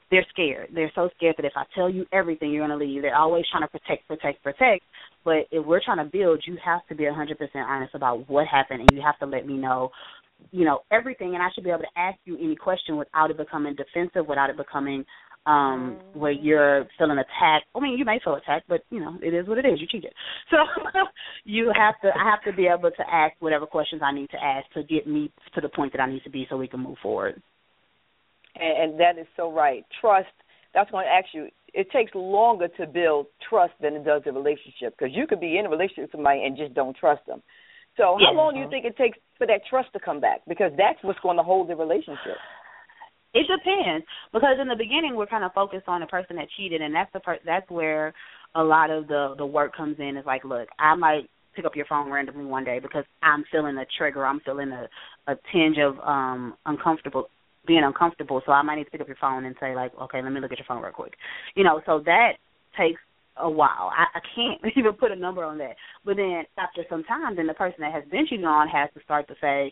they're 0.10 0.26
scared. 0.30 0.70
They're 0.74 0.92
so 0.96 1.10
scared 1.18 1.36
that 1.38 1.46
if 1.46 1.54
I 1.56 1.64
tell 1.76 1.90
you 1.90 2.06
everything, 2.14 2.52
you're 2.52 2.66
going 2.66 2.78
to 2.78 2.86
leave. 2.86 3.02
They're 3.02 3.16
always 3.16 3.46
trying 3.52 3.64
to 3.64 3.68
protect, 3.68 4.08
protect, 4.08 4.42
protect. 4.44 4.84
But 5.26 5.48
if 5.52 5.66
we're 5.66 5.84
trying 5.84 5.98
to 5.98 6.06
build, 6.06 6.44
you 6.46 6.58
have 6.64 6.86
to 6.88 6.96
be 6.96 7.04
100% 7.04 7.38
honest 7.56 7.96
about 7.96 8.30
what 8.30 8.48
happened, 8.48 8.82
and 8.82 8.94
you 8.94 9.02
have 9.02 9.20
to 9.20 9.26
let 9.26 9.46
me 9.46 9.56
know, 9.56 9.90
you 10.52 10.64
know, 10.64 10.80
everything. 10.92 11.34
And 11.34 11.44
I 11.44 11.50
should 11.54 11.66
be 11.66 11.72
able 11.72 11.82
to 11.82 12.00
ask 12.00 12.18
you 12.26 12.38
any 12.38 12.56
question 12.56 12.96
without 12.98 13.32
it 13.32 13.38
becoming 13.38 13.76
defensive, 13.76 14.28
without 14.28 14.50
it 14.50 14.58
becoming 14.58 15.04
um 15.46 15.98
where 16.14 16.34
you're 16.34 16.86
feeling 16.98 17.18
attacked. 17.18 17.68
I 17.74 17.80
mean, 17.80 17.98
you 17.98 18.04
may 18.04 18.20
feel 18.22 18.36
attacked, 18.36 18.68
but 18.68 18.82
you 18.90 19.00
know, 19.00 19.18
it 19.24 19.34
is 19.34 19.48
what 19.48 19.58
it 19.58 19.66
is. 19.66 19.80
You 19.80 19.88
cheated. 19.88 20.14
So 20.52 20.58
you 21.46 21.72
have 21.78 21.96
to 22.02 22.10
I 22.10 22.30
have 22.30 22.44
to 22.44 22.56
be 22.56 22.68
able 22.68 22.92
to 22.92 23.04
ask 23.10 23.34
whatever 23.40 23.66
questions 23.66 24.02
I 24.04 24.14
need 24.14 24.30
to 24.32 24.44
ask 24.44 24.70
to 24.74 24.84
get 24.84 25.08
me 25.08 25.32
to 25.56 25.62
the 25.62 25.70
point 25.70 25.94
that 25.94 26.02
I 26.02 26.10
need 26.10 26.24
to 26.24 26.30
be 26.30 26.46
so 26.50 26.58
we 26.58 26.68
can 26.68 26.82
move 26.82 26.98
forward 27.02 27.42
and, 28.60 28.92
and 28.92 29.00
that 29.00 29.18
is 29.20 29.28
so 29.36 29.52
right. 29.52 29.86
Trust. 30.02 30.28
That's 30.74 30.92
going 30.92 31.06
to 31.06 31.12
ask 31.12 31.28
you. 31.34 31.48
It 31.74 31.92
takes 31.92 32.12
longer 32.16 32.68
to 32.78 32.88
build 32.88 33.28
trust 33.50 33.74
than 33.82 33.94
it 33.94 34.06
does 34.06 34.24
a 34.26 34.32
relationship 34.32 34.96
because 34.98 35.14
you 35.14 35.28
could 35.28 35.40
be 35.40 35.58
in 35.58 35.66
a 35.66 35.70
relationship 35.70 36.06
with 36.06 36.12
somebody 36.12 36.44
and 36.44 36.58
just 36.58 36.74
don't 36.74 36.96
trust 36.96 37.26
them. 37.28 37.44
So, 37.98 38.18
how 38.20 38.34
long 38.34 38.54
do 38.54 38.60
you 38.60 38.70
think 38.70 38.86
it 38.86 38.96
takes 38.96 39.18
for 39.38 39.48
that 39.48 39.62
trust 39.70 39.90
to 39.94 40.00
come 40.00 40.22
back? 40.22 40.42
Because 40.48 40.72
that's 40.78 41.00
what's 41.02 41.20
going 41.20 41.38
to 41.38 41.44
hold 41.44 41.68
the 41.68 41.76
relationship. 41.76 42.38
It 43.34 43.46
depends 43.50 44.06
because 44.32 44.58
in 44.62 44.68
the 44.68 44.76
beginning 44.76 45.16
we're 45.16 45.28
kind 45.28 45.44
of 45.44 45.52
focused 45.54 45.88
on 45.88 46.02
the 46.02 46.08
person 46.08 46.38
that 46.38 46.48
cheated, 46.56 46.82
and 46.82 46.94
that's 46.94 47.12
the 47.12 47.20
per- 47.20 47.40
that's 47.46 47.70
where 47.70 48.14
a 48.56 48.64
lot 48.64 48.90
of 48.90 49.08
the 49.08 49.36
the 49.38 49.46
work 49.46 49.76
comes 49.76 49.98
in. 50.00 50.16
Is 50.16 50.26
like, 50.26 50.44
look, 50.44 50.70
I 50.80 50.96
might 50.96 51.30
pick 51.56 51.66
up 51.66 51.76
your 51.76 51.86
phone 51.86 52.12
randomly 52.12 52.46
one 52.46 52.64
day 52.64 52.80
because 52.80 53.04
I'm 53.22 53.44
feeling 53.52 53.78
a 53.78 53.86
trigger, 53.98 54.26
I'm 54.26 54.40
feeling 54.42 54.72
a 54.72 54.88
a 55.32 55.36
tinge 55.52 55.78
of 55.78 56.00
um 56.00 56.56
uncomfortable 56.66 57.30
being 57.68 57.84
uncomfortable. 57.84 58.42
So 58.46 58.52
I 58.52 58.62
might 58.62 58.76
need 58.76 58.86
to 58.86 58.92
pick 58.92 59.02
up 59.02 59.08
your 59.08 59.18
phone 59.20 59.46
and 59.46 59.56
say 59.60 59.76
like, 59.76 59.92
okay, 60.02 60.22
let 60.22 60.32
me 60.32 60.40
look 60.40 60.52
at 60.52 60.58
your 60.58 60.66
phone 60.68 60.82
real 60.82 60.92
quick. 60.92 61.14
You 61.56 61.64
know, 61.64 61.82
so 61.86 62.02
that 62.06 62.34
takes 62.78 63.02
a 63.38 63.50
while. 63.50 63.92
I, 63.96 64.06
I 64.18 64.22
can't 64.36 64.74
even 64.78 64.94
put 64.94 65.12
a 65.12 65.16
number 65.16 65.44
on 65.44 65.58
that. 65.60 65.76
But 66.06 66.18
then 66.18 66.44
after 66.58 66.84
some 66.90 67.04
time, 67.04 67.36
then 67.36 67.48
the 67.48 67.54
person 67.54 67.78
that 67.82 67.94
has 67.94 68.04
been 68.10 68.26
cheating 68.28 68.46
on 68.46 68.68
has 68.70 68.90
to 68.96 69.04
start 69.04 69.28
to 69.28 69.36
say, 69.42 69.72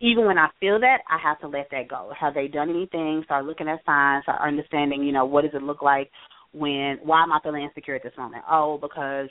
even 0.00 0.26
when 0.26 0.38
I 0.38 0.48
feel 0.60 0.78
that, 0.80 0.98
I 1.08 1.18
have 1.22 1.40
to 1.40 1.48
let 1.48 1.68
that 1.70 1.88
go. 1.88 2.12
Have 2.18 2.34
they 2.34 2.48
done 2.48 2.68
anything? 2.68 3.22
Start 3.24 3.46
looking 3.46 3.68
at 3.68 3.84
signs, 3.86 4.24
start 4.24 4.40
understanding, 4.46 5.02
you 5.02 5.12
know, 5.12 5.24
what 5.24 5.42
does 5.42 5.54
it 5.54 5.62
look 5.62 5.82
like 5.82 6.10
when 6.52 6.98
why 7.02 7.22
am 7.22 7.32
I 7.32 7.40
feeling 7.42 7.62
insecure 7.62 7.94
at 7.94 8.02
this 8.02 8.12
moment? 8.16 8.44
Oh, 8.50 8.78
because 8.80 9.28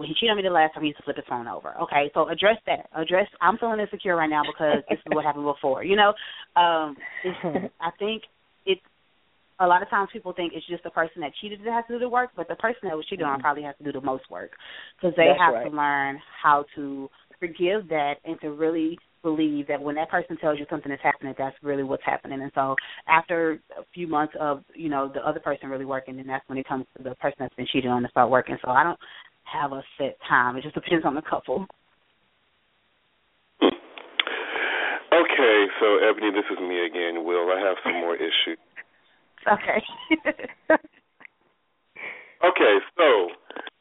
when 0.00 0.08
he 0.08 0.14
cheated 0.14 0.30
on 0.30 0.38
me 0.38 0.42
the 0.42 0.48
last 0.48 0.72
time, 0.72 0.82
he 0.82 0.88
used 0.88 0.96
to 0.96 1.04
flip 1.04 1.16
his 1.16 1.26
phone 1.28 1.46
over. 1.46 1.74
Okay, 1.82 2.10
so 2.14 2.26
address 2.30 2.56
that. 2.64 2.88
Address. 2.96 3.26
I'm 3.42 3.58
feeling 3.58 3.80
insecure 3.80 4.16
right 4.16 4.30
now 4.30 4.42
because 4.46 4.82
this 4.88 4.98
is 4.98 5.12
what 5.12 5.26
happened 5.26 5.44
before. 5.44 5.84
You 5.84 5.96
know, 5.96 6.14
um, 6.56 6.96
it's, 7.22 7.36
I 7.80 7.90
think 7.98 8.22
it's 8.64 8.80
a 9.60 9.66
lot 9.66 9.82
of 9.82 9.90
times 9.90 10.08
people 10.10 10.32
think 10.32 10.54
it's 10.56 10.66
just 10.66 10.82
the 10.84 10.90
person 10.90 11.20
that 11.20 11.32
cheated 11.42 11.60
that 11.60 11.70
has 11.70 11.84
to 11.88 11.94
do 11.94 11.98
the 11.98 12.08
work, 12.08 12.30
but 12.34 12.48
the 12.48 12.54
person 12.54 12.80
that 12.84 12.96
was 12.96 13.04
cheated 13.10 13.26
on 13.26 13.40
probably 13.40 13.62
has 13.62 13.76
to 13.76 13.84
do 13.84 13.92
the 13.92 14.00
most 14.00 14.24
work 14.30 14.52
because 14.96 15.14
they 15.18 15.26
That's 15.28 15.38
have 15.38 15.52
right. 15.54 15.70
to 15.70 15.76
learn 15.76 16.18
how 16.42 16.64
to 16.76 17.10
forgive 17.38 17.86
that 17.88 18.14
and 18.24 18.40
to 18.40 18.52
really 18.52 18.96
believe 19.22 19.66
that 19.68 19.82
when 19.82 19.96
that 19.96 20.10
person 20.10 20.38
tells 20.38 20.58
you 20.58 20.64
something 20.70 20.90
is 20.90 20.98
happening, 21.02 21.34
that's 21.36 21.56
really 21.62 21.82
what's 21.82 22.04
happening. 22.06 22.40
And 22.40 22.50
so 22.54 22.74
after 23.06 23.60
a 23.78 23.82
few 23.92 24.06
months 24.06 24.32
of, 24.40 24.64
you 24.74 24.88
know, 24.88 25.10
the 25.12 25.20
other 25.20 25.40
person 25.40 25.68
really 25.68 25.84
working, 25.84 26.16
then 26.16 26.26
that's 26.26 26.48
when 26.48 26.56
it 26.56 26.66
comes 26.66 26.86
to 26.96 27.02
the 27.02 27.14
person 27.16 27.36
that's 27.40 27.54
been 27.54 27.66
cheated 27.70 27.90
on 27.90 28.02
to 28.02 28.08
start 28.08 28.30
working. 28.30 28.56
So 28.64 28.70
I 28.70 28.82
don't 28.82 28.98
have 29.52 29.72
a 29.72 29.82
set 29.98 30.16
time. 30.28 30.56
It 30.56 30.62
just 30.62 30.74
depends 30.74 31.04
on 31.04 31.14
the 31.14 31.22
couple. 31.22 31.66
Okay, 35.12 35.66
so 35.80 35.98
Eboni, 35.98 36.32
this 36.32 36.46
is 36.50 36.58
me 36.60 36.86
again. 36.86 37.24
Will 37.24 37.50
I 37.50 37.58
have 37.58 37.76
some 37.82 37.94
more 37.94 38.14
issues? 38.14 38.58
Okay. 39.46 39.82
okay, 42.44 42.78
so 42.96 43.30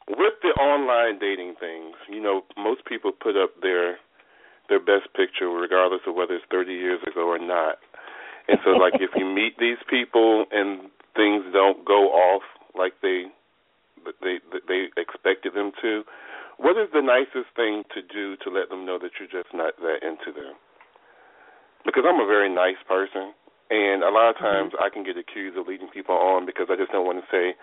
with 0.10 0.34
the 0.41 0.50
online 0.60 1.20
dating 1.20 1.56
things, 1.60 1.96
you 2.10 2.22
know, 2.22 2.41
most 2.58 2.86
people 2.86 3.12
put 3.12 3.38
up 3.38 3.52
their 3.62 3.98
their 4.70 4.80
best 4.80 5.14
picture 5.16 5.50
regardless 5.50 6.02
of 6.08 6.14
whether 6.14 6.36
it's 6.36 6.46
30 6.52 6.72
years 6.74 7.00
ago 7.06 7.28
or 7.28 7.40
not. 7.40 7.78
And 8.48 8.60
so 8.64 8.72
like 8.72 8.94
if 8.96 9.12
you 9.16 9.26
meet 9.40 9.58
these 9.60 9.82
people 9.90 10.46
and 10.52 10.90
things 11.16 11.44
don't 11.54 11.86
go 11.86 12.10
off 12.10 12.44
like 12.78 12.94
they 13.02 13.26
they 14.22 14.40
they 14.68 14.88
expected 14.98 15.54
them 15.54 15.72
to. 15.82 16.04
What 16.58 16.76
is 16.78 16.90
the 16.92 17.02
nicest 17.02 17.56
thing 17.56 17.84
to 17.96 18.02
do 18.04 18.36
to 18.44 18.52
let 18.52 18.70
them 18.70 18.86
know 18.86 19.00
that 19.00 19.12
you're 19.20 19.32
just 19.32 19.54
not 19.56 19.78
that 19.80 20.04
into 20.04 20.36
them? 20.36 20.56
Because 21.86 22.04
I'm 22.08 22.20
a 22.20 22.28
very 22.28 22.52
nice 22.54 22.80
person, 22.88 23.32
and 23.72 24.04
a 24.04 24.12
lot 24.12 24.30
of 24.30 24.38
Mm-hmm. 24.42 24.68
times 24.68 24.74
I 24.80 24.90
can 24.90 25.04
get 25.04 25.18
accused 25.18 25.58
of 25.58 25.68
leading 25.68 25.88
people 25.90 26.16
on 26.16 26.46
because 26.46 26.68
I 26.70 26.76
just 26.76 26.92
don't 26.92 27.06
want 27.06 27.24
to 27.24 27.28
say, 27.32 27.56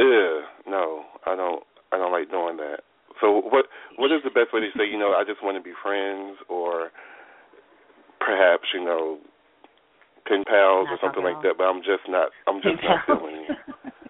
"Ugh, 0.00 0.44
no, 0.66 1.04
I 1.26 1.36
don't, 1.36 1.62
I 1.92 1.98
don't 1.98 2.12
like 2.12 2.30
doing 2.30 2.56
that." 2.56 2.80
So 3.20 3.40
what 3.40 3.66
what 3.96 4.12
is 4.12 4.22
the 4.24 4.30
best 4.30 4.52
way 4.52 4.60
to 4.60 4.70
say, 4.76 4.84
you 4.88 4.98
know, 4.98 5.12
I 5.12 5.24
just 5.24 5.42
want 5.42 5.56
to 5.56 5.62
be 5.62 5.76
friends, 5.82 6.38
or 6.48 6.90
perhaps 8.20 8.68
you 8.74 8.84
know, 8.84 9.18
ten 10.28 10.44
pounds 10.44 10.88
or 10.90 10.98
something 11.00 11.22
like 11.24 11.40
that, 11.42 11.54
but 11.58 11.64
I'm 11.64 11.80
just 11.80 12.08
not. 12.08 12.30
I'm 12.46 12.60
just 12.62 12.80
not 12.84 13.00
feeling 13.06 13.48
it. 13.52 13.56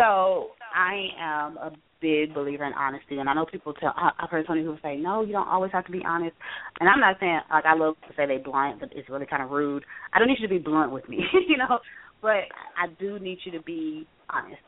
so 0.00 0.48
I 0.74 1.08
am 1.20 1.56
a 1.58 1.70
big 2.00 2.34
believer 2.34 2.64
in 2.64 2.72
honesty, 2.72 3.18
and 3.18 3.28
I 3.28 3.34
know 3.34 3.44
people 3.44 3.74
tell. 3.74 3.94
I've 3.96 4.30
heard 4.30 4.46
so 4.46 4.54
many 4.54 4.64
people 4.64 4.78
say, 4.82 4.96
"No, 4.96 5.22
you 5.22 5.32
don't 5.32 5.48
always 5.48 5.72
have 5.72 5.84
to 5.86 5.92
be 5.92 6.02
honest." 6.06 6.34
And 6.80 6.88
I'm 6.88 7.00
not 7.00 7.16
saying 7.20 7.40
like 7.50 7.66
I 7.66 7.74
love 7.74 7.96
to 8.08 8.14
say 8.16 8.26
they 8.26 8.38
blunt, 8.38 8.80
but 8.80 8.90
it's 8.92 9.08
really 9.10 9.26
kind 9.26 9.42
of 9.42 9.50
rude. 9.50 9.84
I 10.12 10.18
don't 10.18 10.28
need 10.28 10.38
you 10.40 10.48
to 10.48 10.54
be 10.54 10.58
blunt 10.58 10.90
with 10.92 11.08
me, 11.08 11.18
you 11.48 11.58
know, 11.58 11.78
but 12.22 12.48
I 12.76 12.88
do 12.98 13.18
need 13.18 13.38
you 13.44 13.52
to 13.52 13.62
be 13.62 14.06
honest. 14.30 14.62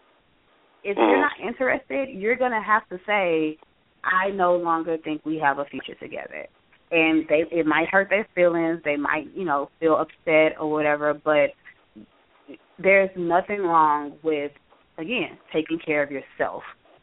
If 0.85 0.97
you're 0.97 1.21
not 1.21 1.33
interested, 1.41 2.09
you're 2.11 2.37
gonna 2.37 2.63
have 2.63 2.87
to 2.91 2.99
say, 3.07 3.57
"I 4.05 4.31
no 4.31 4.57
longer 4.57 4.99
think 4.99 5.25
we 5.25 5.39
have 5.39 5.59
a 5.59 5.65
future 5.65 5.95
together." 5.95 6.47
And 6.91 7.27
they 7.29 7.45
it 7.51 7.65
might 7.65 7.89
hurt 7.89 8.11
their 8.11 8.27
feelings. 8.35 8.83
They 8.85 8.97
might, 8.97 9.29
you 9.35 9.47
know, 9.47 9.71
feel 9.81 9.97
upset 9.97 10.61
or 10.61 10.71
whatever, 10.71 11.15
but 11.15 11.51
there's 12.79 13.11
nothing 13.17 13.61
wrong 13.61 14.19
with 14.23 14.53
again 15.03 15.37
taking 15.53 15.79
care 15.85 16.03
of 16.03 16.11
yourself 16.11 16.63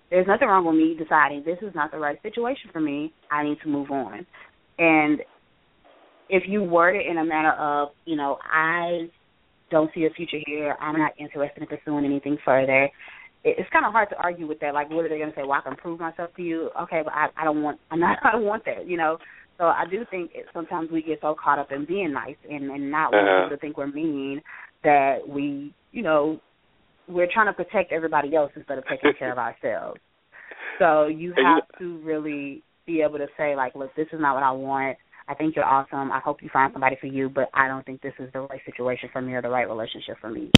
there's 0.10 0.26
nothing 0.28 0.48
wrong 0.48 0.66
with 0.66 0.76
me 0.76 0.96
deciding 0.98 1.44
this 1.46 1.60
is 1.62 1.76
not 1.76 1.92
the 1.92 2.00
right 2.00 2.20
situation 2.24 2.72
for 2.74 2.80
me. 2.82 3.14
I 3.30 3.44
need 3.44 3.60
to 3.62 3.70
move 3.70 3.92
on. 3.92 4.26
And 4.80 5.20
if 6.30 6.44
you 6.48 6.64
word 6.64 6.96
it 6.96 7.06
in 7.06 7.20
a 7.20 7.24
manner 7.24 7.54
of, 7.54 7.90
you 8.06 8.16
know, 8.16 8.38
I 8.52 9.08
don't 9.70 9.92
see 9.94 10.06
a 10.06 10.10
future 10.10 10.40
here. 10.48 10.76
I'm 10.82 10.98
not 10.98 11.12
interested 11.20 11.62
in 11.62 11.68
pursuing 11.68 12.06
anything 12.06 12.38
further. 12.44 12.90
It's 13.44 13.70
kind 13.72 13.86
of 13.86 13.92
hard 13.92 14.10
to 14.10 14.16
argue 14.18 14.48
with 14.48 14.60
that. 14.62 14.74
Like, 14.74 14.90
what 14.90 15.06
are 15.06 15.10
they 15.10 15.20
going 15.20 15.30
to 15.30 15.36
say? 15.36 15.44
Well, 15.44 15.54
I 15.54 15.62
can 15.62 15.76
prove 15.78 16.00
myself 16.00 16.32
to 16.36 16.42
you. 16.42 16.72
Okay, 16.82 17.02
but 17.04 17.14
I, 17.14 17.28
I 17.38 17.44
don't 17.44 17.62
want. 17.62 17.80
I'm 17.92 18.00
not. 18.00 18.18
I 18.24 18.32
don't 18.32 18.46
want 18.46 18.66
that. 18.66 18.88
You 18.88 18.98
know. 18.98 19.18
So 19.60 19.66
I 19.66 19.84
do 19.92 20.06
think 20.10 20.32
it, 20.34 20.46
sometimes 20.54 20.90
we 20.92 21.04
get 21.04 21.20
so 21.22 21.36
caught 21.42 21.60
up 21.60 21.72
in 21.72 21.86
being 21.86 22.14
nice 22.14 22.36
and 22.50 22.72
and 22.72 22.90
not 22.90 23.12
wanting 23.12 23.28
Uh-huh. 23.28 23.44
people 23.46 23.58
to 23.58 23.62
think 23.62 23.78
we're 23.78 23.88
mean 23.88 24.42
that 24.84 25.18
we, 25.28 25.74
you 25.92 26.02
know, 26.02 26.40
we're 27.10 27.28
trying 27.32 27.48
to 27.48 27.54
protect 27.54 27.92
everybody 27.92 28.36
else 28.36 28.52
instead 28.56 28.78
of 28.78 28.86
taking 28.90 29.14
care 29.18 29.32
of 29.32 29.38
ourselves. 29.48 30.00
So 30.78 31.08
you 31.08 31.34
have 31.44 31.64
to 31.80 31.98
really 32.00 32.64
be 32.86 33.02
able 33.02 33.18
to 33.18 33.28
say 33.38 33.56
like, 33.56 33.76
look, 33.76 33.94
this 33.96 34.08
is 34.14 34.20
not 34.22 34.36
what 34.36 34.44
I 34.44 34.52
want. 34.52 34.98
I 35.28 35.36
think 35.36 35.56
you're 35.56 35.66
awesome. 35.66 36.12
I 36.12 36.20
hope 36.20 36.42
you 36.42 36.50
find 36.52 36.72
somebody 36.74 36.98
for 37.00 37.08
you, 37.08 37.30
but 37.30 37.50
I 37.54 37.68
don't 37.68 37.86
think 37.86 38.02
this 38.02 38.14
is 38.20 38.32
the 38.34 38.40
right 38.42 38.62
situation 38.66 39.10
for 39.14 39.22
me 39.22 39.34
or 39.34 39.42
the 39.42 39.50
right 39.50 39.70
relationship 39.70 40.18
for 40.20 40.30
me. 40.30 40.52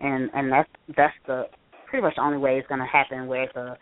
And 0.00 0.30
and 0.34 0.52
that's 0.52 0.68
that's 0.96 1.14
the 1.26 1.44
pretty 1.88 2.02
much 2.02 2.14
the 2.16 2.22
only 2.22 2.38
way 2.38 2.58
it's 2.58 2.68
going 2.68 2.80
to 2.80 2.86
happen 2.86 3.26
where 3.26 3.44
it's 3.44 3.56
a 3.56 3.76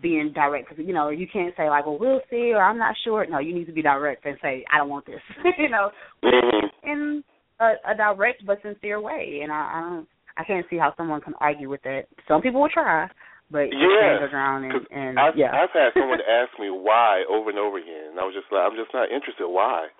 being 0.00 0.32
direct 0.34 0.68
because 0.68 0.84
you 0.86 0.94
know 0.94 1.10
you 1.10 1.26
can't 1.30 1.54
say 1.56 1.68
like 1.68 1.84
well 1.84 1.98
we'll 1.98 2.20
see 2.30 2.52
or 2.54 2.62
I'm 2.62 2.78
not 2.78 2.94
sure 3.04 3.26
no 3.28 3.40
you 3.40 3.54
need 3.54 3.66
to 3.66 3.72
be 3.72 3.82
direct 3.82 4.24
and 4.24 4.38
say 4.40 4.64
I 4.72 4.78
don't 4.78 4.88
want 4.88 5.04
this 5.04 5.20
you 5.58 5.68
know 5.68 5.90
Mhm. 6.24 6.62
in 6.84 7.24
a, 7.60 7.72
a 7.92 7.94
direct 7.94 8.46
but 8.46 8.62
sincere 8.62 9.00
way 9.00 9.40
and 9.42 9.52
I, 9.52 9.56
I 9.74 9.80
don't 9.80 10.08
I 10.36 10.44
can't 10.44 10.66
see 10.70 10.78
how 10.78 10.94
someone 10.96 11.20
can 11.20 11.34
argue 11.40 11.68
with 11.68 11.82
that 11.82 12.04
some 12.28 12.42
people 12.42 12.60
will 12.60 12.68
try 12.68 13.08
but 13.52 13.68
you 13.68 13.84
Yeah, 13.84 14.18
your 14.18 14.32
ground 14.32 14.64
and, 14.64 14.86
and 14.90 15.20
I've, 15.20 15.36
yeah 15.36 15.52
I've 15.52 15.70
had 15.76 15.92
someone 15.92 16.20
ask 16.28 16.56
me 16.58 16.72
why 16.72 17.24
over 17.28 17.50
and 17.50 17.58
over 17.58 17.76
again, 17.76 18.16
and 18.16 18.18
I 18.18 18.24
was 18.24 18.34
just 18.34 18.48
like, 18.50 18.64
I'm 18.64 18.76
just 18.76 18.94
not 18.94 19.12
interested. 19.12 19.44
Why? 19.44 19.92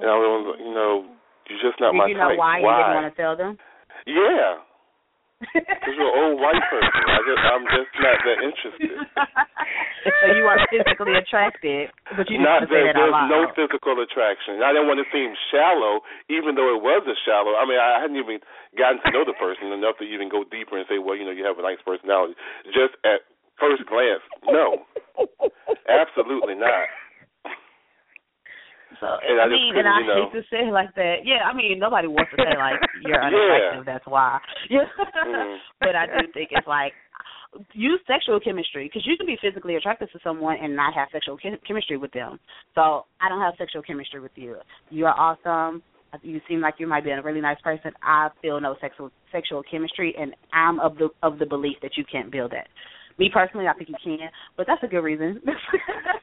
And 0.00 0.08
I 0.08 0.16
was, 0.16 0.56
you 0.62 0.72
know, 0.72 1.04
you're 1.50 1.60
just 1.60 1.80
not 1.80 1.92
did 1.92 1.98
my 1.98 2.08
you 2.08 2.16
know 2.16 2.32
type. 2.32 2.38
why, 2.38 2.58
you 2.58 2.64
didn't 2.64 2.96
want 2.96 3.08
to 3.08 3.16
tell 3.20 3.36
them 3.36 3.58
Yeah, 4.06 4.64
because 5.38 5.94
you're 5.94 6.10
an 6.10 6.18
old 6.18 6.36
white 6.42 6.62
person. 6.66 7.02
I 7.06 7.20
just, 7.22 7.42
I'm 7.46 7.64
just 7.70 7.90
not 8.02 8.18
that 8.26 8.38
interested. 8.42 8.90
so 10.18 10.26
you 10.34 10.44
are 10.50 10.58
physically 10.66 11.14
attracted 11.14 11.94
but 12.18 12.26
you 12.26 12.42
not 12.42 12.66
need 12.66 12.70
to 12.70 12.74
say 12.74 12.82
that 12.90 12.98
that 12.98 12.98
there's 12.98 13.30
no 13.30 13.46
loud 13.46 13.54
physical 13.54 13.94
attraction. 14.02 14.58
I 14.64 14.74
didn't 14.74 14.90
want 14.90 14.98
to 14.98 15.08
seem 15.14 15.30
shallow, 15.54 16.02
even 16.26 16.58
though 16.58 16.74
it 16.74 16.82
was 16.82 17.06
a 17.06 17.14
shallow. 17.22 17.54
I 17.54 17.62
mean, 17.68 17.78
I 17.78 18.02
hadn't 18.02 18.18
even 18.18 18.42
gotten 18.74 18.98
to 19.06 19.10
know 19.14 19.22
the 19.22 19.36
person 19.38 19.70
enough 19.70 20.00
to 20.02 20.06
even 20.06 20.26
go 20.26 20.42
deeper 20.42 20.74
and 20.74 20.86
say, 20.90 20.98
well, 20.98 21.14
you 21.14 21.22
know, 21.22 21.34
you 21.34 21.46
have 21.46 21.60
a 21.60 21.64
nice 21.64 21.78
personality. 21.86 22.34
Just 22.74 22.98
at 23.06 23.22
first 23.62 23.86
glance, 23.86 24.24
no, 24.50 24.82
absolutely 25.86 26.58
not. 26.58 26.90
So 29.00 29.06
And 29.06 29.40
I, 29.40 29.44
I 29.44 29.48
mean, 29.48 29.76
and 29.76 29.86
I 29.86 30.00
you 30.00 30.06
know- 30.06 30.30
hate 30.32 30.32
to 30.40 30.42
say 30.50 30.66
it 30.68 30.72
like 30.72 30.94
that. 30.96 31.16
Yeah, 31.24 31.44
I 31.44 31.52
mean, 31.54 31.78
nobody 31.78 32.08
wants 32.08 32.30
to 32.34 32.42
say 32.42 32.56
like 32.56 32.80
you're 33.04 33.14
Yeah. 33.20 33.26
unattractive. 33.28 33.84
That's 33.86 34.06
why. 34.06 34.38
Yeah. 34.70 34.84
Mhm. 35.26 35.58
but 35.80 35.94
I 35.96 36.06
do 36.06 36.26
think 36.32 36.50
it's 36.52 36.66
like 36.66 36.92
use 37.72 38.00
sexual 38.06 38.38
chemistry 38.40 38.86
because 38.86 39.06
you 39.06 39.16
can 39.16 39.26
be 39.26 39.36
physically 39.40 39.76
attracted 39.76 40.10
to 40.12 40.18
someone 40.22 40.56
and 40.62 40.76
not 40.76 40.92
have 40.94 41.08
sexual 41.12 41.36
chem- 41.38 41.58
chemistry 41.66 41.96
with 41.96 42.12
them. 42.12 42.38
So 42.74 43.06
I 43.20 43.28
don't 43.28 43.40
have 43.40 43.54
sexual 43.58 43.82
chemistry 43.82 44.20
with 44.20 44.32
you. 44.36 44.56
You 44.90 45.06
are 45.06 45.14
awesome. 45.18 45.82
You 46.22 46.40
seem 46.48 46.60
like 46.60 46.74
you 46.78 46.86
might 46.86 47.04
be 47.04 47.10
a 47.10 47.20
really 47.22 47.40
nice 47.40 47.60
person. 47.62 47.92
I 48.02 48.28
feel 48.40 48.60
no 48.60 48.76
sexual 48.80 49.10
sexual 49.30 49.62
chemistry, 49.70 50.14
and 50.18 50.34
I'm 50.52 50.80
of 50.80 50.96
the 50.96 51.08
of 51.22 51.38
the 51.38 51.46
belief 51.46 51.76
that 51.82 51.96
you 51.96 52.04
can't 52.10 52.30
build 52.32 52.52
that. 52.52 52.68
Me 53.18 53.30
personally, 53.32 53.66
I 53.66 53.74
think 53.74 53.88
you 53.88 53.96
can, 54.02 54.30
but 54.56 54.66
that's 54.66 54.82
a 54.82 54.86
good 54.86 55.00
reason. 55.00 55.40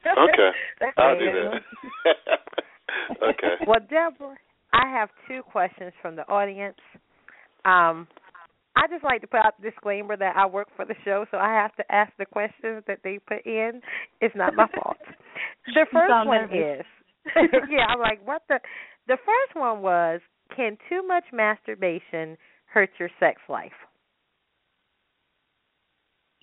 Okay, 0.06 0.50
That's 0.80 0.92
I'll 0.96 1.18
do 1.18 1.26
that. 1.26 2.14
okay. 3.28 3.64
Well, 3.66 3.80
Debra, 3.80 4.34
I 4.72 4.90
have 4.90 5.10
two 5.28 5.42
questions 5.42 5.92
from 6.00 6.16
the 6.16 6.22
audience. 6.22 6.78
Um, 7.66 8.08
I 8.76 8.86
just 8.88 9.04
like 9.04 9.20
to 9.22 9.26
put 9.26 9.40
out 9.40 9.60
the 9.60 9.70
disclaimer 9.70 10.16
that 10.16 10.36
I 10.36 10.46
work 10.46 10.68
for 10.76 10.84
the 10.84 10.94
show, 11.04 11.26
so 11.30 11.38
I 11.38 11.48
have 11.54 11.74
to 11.76 11.84
ask 11.92 12.12
the 12.18 12.26
questions 12.26 12.84
that 12.86 13.00
they 13.02 13.18
put 13.18 13.44
in. 13.44 13.80
It's 14.20 14.34
not 14.36 14.54
my 14.54 14.66
fault. 14.74 14.96
The 15.66 15.84
first 15.92 16.26
one 16.26 16.48
nervous. 16.48 16.86
is, 17.34 17.50
yeah, 17.68 17.86
I'm 17.88 17.98
like, 17.98 18.24
what 18.24 18.42
the? 18.48 18.60
The 19.08 19.16
first 19.16 19.56
one 19.56 19.82
was, 19.82 20.20
can 20.54 20.78
too 20.88 21.06
much 21.06 21.24
masturbation 21.32 22.36
hurt 22.66 22.90
your 23.00 23.10
sex 23.18 23.40
life? 23.48 23.72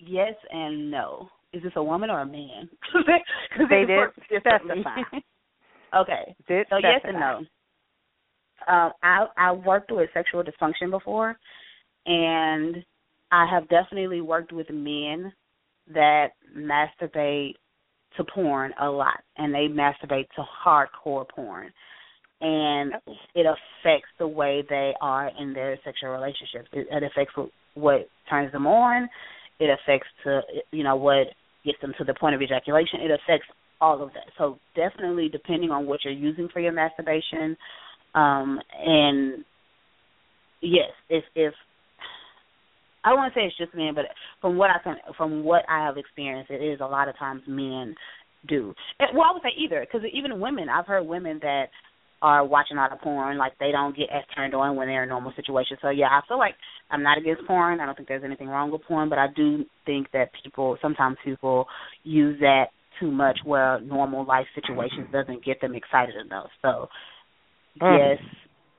Yes 0.06 0.34
and 0.50 0.90
no. 0.90 1.28
Is 1.52 1.62
this 1.62 1.72
a 1.76 1.82
woman 1.82 2.10
or 2.10 2.20
a 2.20 2.26
man? 2.26 2.68
'Cause 2.92 3.68
They 3.70 3.84
did 3.84 4.08
specify. 4.40 5.02
okay. 5.96 6.34
Did 6.48 6.66
So 6.68 6.76
yes 6.78 7.00
and 7.04 7.18
no. 7.18 7.44
Um, 8.66 8.92
I 9.02 9.26
I 9.36 9.52
worked 9.52 9.90
with 9.90 10.10
sexual 10.14 10.42
dysfunction 10.42 10.90
before, 10.90 11.36
and 12.06 12.84
I 13.30 13.46
have 13.46 13.68
definitely 13.68 14.20
worked 14.20 14.52
with 14.52 14.68
men 14.70 15.32
that 15.92 16.32
masturbate 16.56 17.54
to 18.16 18.24
porn 18.24 18.72
a 18.80 18.88
lot, 18.88 19.20
and 19.36 19.52
they 19.52 19.68
masturbate 19.68 20.28
to 20.36 20.44
hardcore 20.64 21.28
porn, 21.28 21.72
and 22.40 22.94
it 23.34 23.46
affects 23.46 24.08
the 24.18 24.26
way 24.26 24.62
they 24.68 24.94
are 25.00 25.30
in 25.38 25.52
their 25.52 25.78
sexual 25.84 26.10
relationships. 26.10 26.68
It, 26.72 26.86
it 26.90 27.02
affects 27.02 27.34
what 27.74 28.08
turns 28.30 28.52
them 28.52 28.66
on. 28.66 29.08
It 29.60 29.70
affects 29.70 30.08
to 30.24 30.40
you 30.70 30.84
know 30.84 30.96
what 30.96 31.28
gets 31.64 31.80
them 31.80 31.94
to 31.98 32.04
the 32.04 32.14
point 32.14 32.34
of 32.34 32.42
ejaculation. 32.42 33.00
It 33.00 33.10
affects 33.10 33.46
all 33.80 34.02
of 34.02 34.10
that. 34.14 34.32
So 34.38 34.58
definitely, 34.74 35.28
depending 35.30 35.70
on 35.70 35.86
what 35.86 36.00
you're 36.04 36.12
using 36.12 36.48
for 36.52 36.60
your 36.60 36.72
masturbation, 36.72 37.56
um, 38.14 38.60
and 38.78 39.44
yes, 40.60 40.90
if 41.08 41.24
if 41.34 41.54
I 43.04 43.10
don't 43.10 43.18
want 43.18 43.34
to 43.34 43.38
say 43.38 43.44
it's 43.44 43.58
just 43.58 43.74
men, 43.74 43.94
but 43.94 44.06
from 44.40 44.56
what 44.56 44.70
I 44.70 44.82
can, 44.82 44.96
from 45.16 45.44
what 45.44 45.62
I 45.68 45.84
have 45.84 45.98
experienced, 45.98 46.50
it 46.50 46.62
is 46.62 46.80
a 46.80 46.86
lot 46.86 47.08
of 47.08 47.18
times 47.18 47.42
men 47.46 47.94
do. 48.48 48.74
Well, 49.14 49.26
I 49.28 49.32
would 49.32 49.42
say 49.42 49.52
either, 49.58 49.80
because 49.80 50.06
even 50.12 50.40
women, 50.40 50.68
I've 50.68 50.86
heard 50.86 51.06
women 51.06 51.38
that 51.42 51.66
are 52.24 52.42
watching 52.42 52.78
a 52.78 52.80
lot 52.80 52.90
of 52.90 53.00
porn, 53.00 53.36
like 53.36 53.52
they 53.60 53.70
don't 53.70 53.94
get 53.94 54.08
as 54.10 54.24
turned 54.34 54.54
on 54.54 54.76
when 54.76 54.88
they're 54.88 55.02
in 55.02 55.10
normal 55.10 55.34
situations. 55.36 55.78
So 55.82 55.90
yeah, 55.90 56.06
I 56.06 56.20
feel 56.26 56.38
like 56.38 56.54
I'm 56.90 57.02
not 57.02 57.18
against 57.18 57.46
porn. 57.46 57.80
I 57.80 57.84
don't 57.84 57.94
think 57.94 58.08
there's 58.08 58.24
anything 58.24 58.48
wrong 58.48 58.72
with 58.72 58.80
porn, 58.88 59.10
but 59.10 59.18
I 59.18 59.26
do 59.36 59.66
think 59.84 60.06
that 60.12 60.30
people 60.42 60.78
sometimes 60.80 61.18
people 61.22 61.66
use 62.02 62.40
that 62.40 62.68
too 62.98 63.10
much 63.10 63.38
where 63.44 63.78
normal 63.82 64.24
life 64.24 64.46
situations 64.54 65.08
doesn't 65.12 65.44
get 65.44 65.60
them 65.60 65.74
excited 65.74 66.14
enough. 66.24 66.48
So 66.62 66.88
Mm. 67.82 67.98
yes, 67.98 68.18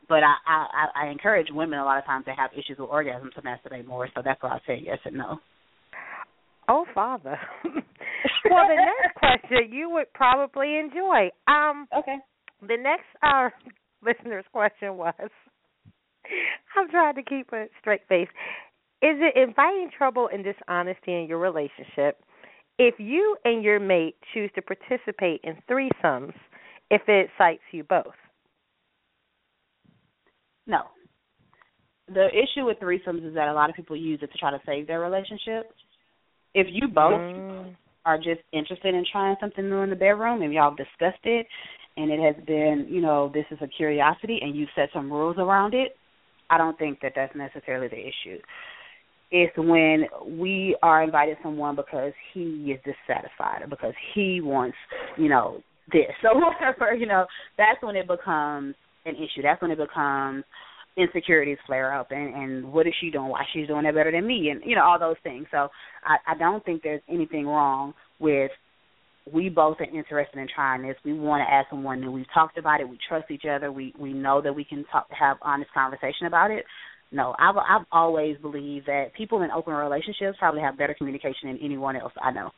but 0.07 0.23
I, 0.23 0.35
I 0.47 0.85
I 1.03 1.07
encourage 1.11 1.47
women 1.51 1.79
a 1.79 1.83
lot 1.83 1.97
of 1.99 2.05
times 2.05 2.25
that 2.27 2.37
have 2.37 2.51
issues 2.53 2.77
with 2.79 2.89
orgasm 2.89 3.29
to 3.35 3.41
masturbate 3.41 3.85
more. 3.85 4.07
So 4.15 4.21
that's 4.23 4.41
why 4.41 4.51
I 4.51 4.59
say 4.65 4.81
yes 4.81 4.99
and 5.03 5.17
no. 5.17 5.39
Oh, 6.69 6.85
Father. 6.95 7.37
well, 8.49 8.65
the 8.69 8.75
next 8.75 9.15
question 9.17 9.71
you 9.71 9.89
would 9.91 10.11
probably 10.13 10.77
enjoy. 10.77 11.29
Um, 11.47 11.87
okay. 11.95 12.15
The 12.61 12.77
next 12.77 13.05
uh, 13.23 13.49
listener's 14.05 14.45
question 14.51 14.97
was 14.97 15.13
I'm 16.75 16.89
trying 16.89 17.15
to 17.15 17.23
keep 17.23 17.51
a 17.53 17.65
straight 17.79 18.01
face. 18.07 18.27
Is 19.01 19.17
it 19.19 19.35
inviting 19.37 19.89
trouble 19.95 20.29
and 20.31 20.43
dishonesty 20.43 21.13
in 21.13 21.27
your 21.27 21.37
relationship 21.37 22.19
if 22.79 22.95
you 22.97 23.37
and 23.45 23.63
your 23.63 23.79
mate 23.79 24.15
choose 24.33 24.49
to 24.55 24.61
participate 24.61 25.41
in 25.43 25.55
threesomes 25.69 26.33
if 26.89 27.01
it 27.07 27.29
excites 27.29 27.61
you 27.71 27.83
both? 27.83 28.15
No. 30.67 30.81
The 32.07 32.27
issue 32.29 32.65
with 32.65 32.79
threesomes 32.79 33.27
is 33.27 33.33
that 33.35 33.47
a 33.47 33.53
lot 33.53 33.69
of 33.69 33.75
people 33.75 33.95
use 33.95 34.19
it 34.21 34.31
to 34.31 34.37
try 34.37 34.51
to 34.51 34.61
save 34.65 34.87
their 34.87 34.99
relationship. 34.99 35.71
If 36.53 36.67
you 36.69 36.87
both 36.87 37.21
Mm. 37.21 37.75
are 38.05 38.17
just 38.17 38.41
interested 38.51 38.93
in 38.93 39.05
trying 39.11 39.35
something 39.39 39.67
new 39.69 39.81
in 39.81 39.89
the 39.89 39.95
bedroom 39.95 40.41
and 40.41 40.53
y'all 40.53 40.69
have 40.69 40.77
discussed 40.77 41.25
it 41.25 41.47
and 41.97 42.11
it 42.11 42.19
has 42.19 42.43
been, 42.45 42.87
you 42.89 43.01
know, 43.01 43.31
this 43.33 43.45
is 43.51 43.57
a 43.61 43.67
curiosity 43.67 44.39
and 44.41 44.55
you 44.55 44.65
set 44.75 44.89
some 44.93 45.11
rules 45.11 45.37
around 45.37 45.73
it, 45.73 45.95
I 46.49 46.57
don't 46.57 46.77
think 46.77 46.99
that 47.01 47.13
that's 47.15 47.35
necessarily 47.35 47.87
the 47.87 47.99
issue. 47.99 48.39
It's 49.31 49.57
when 49.57 50.05
we 50.39 50.77
are 50.83 51.03
invited 51.03 51.37
someone 51.41 51.75
because 51.75 52.13
he 52.33 52.73
is 52.73 52.79
dissatisfied 52.83 53.63
or 53.63 53.67
because 53.67 53.93
he 54.13 54.39
wants, 54.41 54.77
you 55.17 55.29
know, 55.29 55.61
this 55.91 56.11
or 56.23 56.39
whatever, 56.39 56.93
you 56.93 57.07
know, 57.07 57.25
that's 57.57 57.81
when 57.81 57.95
it 57.95 58.07
becomes 58.07 58.75
an 59.05 59.15
issue. 59.15 59.41
That's 59.41 59.61
when 59.61 59.71
it 59.71 59.77
becomes 59.77 60.43
insecurities 60.97 61.57
flare 61.67 61.93
up 61.93 62.11
and 62.11 62.33
and 62.33 62.71
what 62.71 62.87
is 62.87 62.93
she 63.01 63.09
doing 63.09 63.27
why 63.27 63.43
she's 63.53 63.67
doing 63.67 63.85
it 63.85 63.93
better 63.93 64.11
than 64.11 64.25
me 64.25 64.47
and 64.49 64.61
you 64.65 64.75
know 64.75 64.83
all 64.83 64.97
those 64.97 65.17
things 65.23 65.45
so 65.51 65.67
i 66.05 66.15
i 66.25 66.37
don't 66.37 66.63
think 66.63 66.81
there's 66.81 67.01
anything 67.09 67.45
wrong 67.45 67.93
with 68.19 68.49
we 69.31 69.49
both 69.49 69.77
are 69.79 69.85
interested 69.85 70.37
in 70.37 70.47
trying 70.53 70.83
this. 70.83 70.95
We 71.03 71.13
want 71.13 71.41
to 71.47 71.51
add 71.51 71.65
someone 71.69 72.01
new. 72.01 72.11
We've 72.11 72.25
talked 72.33 72.57
about 72.57 72.79
it. 72.79 72.87
We 72.87 72.97
trust 73.09 73.31
each 73.31 73.45
other. 73.49 73.71
We 73.71 73.93
we 73.99 74.13
know 74.13 74.41
that 74.41 74.53
we 74.53 74.63
can 74.63 74.85
talk 74.91 75.07
have 75.17 75.37
honest 75.41 75.71
conversation 75.73 76.27
about 76.27 76.51
it. 76.51 76.65
No 77.11 77.35
i've 77.39 77.55
i've 77.57 77.85
always 77.91 78.37
believed 78.41 78.87
that 78.87 79.13
people 79.15 79.43
in 79.43 79.51
open 79.51 79.73
relationships 79.73 80.37
probably 80.39 80.61
have 80.61 80.77
better 80.77 80.95
communication 80.95 81.49
than 81.49 81.59
anyone 81.63 81.95
else 81.95 82.13
i 82.21 82.31
know. 82.31 82.49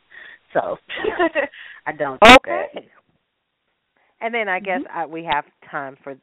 So 0.54 0.76
i 1.86 1.92
don't 1.92 2.18
okay 2.22 2.66
that. 2.74 2.82
and 4.22 4.32
then 4.32 4.48
i 4.48 4.58
guess 4.58 4.80
mm-hmm. 4.80 4.98
I, 4.98 5.06
we 5.06 5.24
have 5.24 5.44
time 5.70 5.96
for 6.02 6.16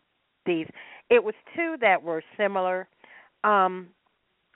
these. 0.45 0.67
It 1.09 1.23
was 1.23 1.33
two 1.55 1.75
that 1.81 2.03
were 2.03 2.23
similar. 2.37 2.87
Um, 3.43 3.87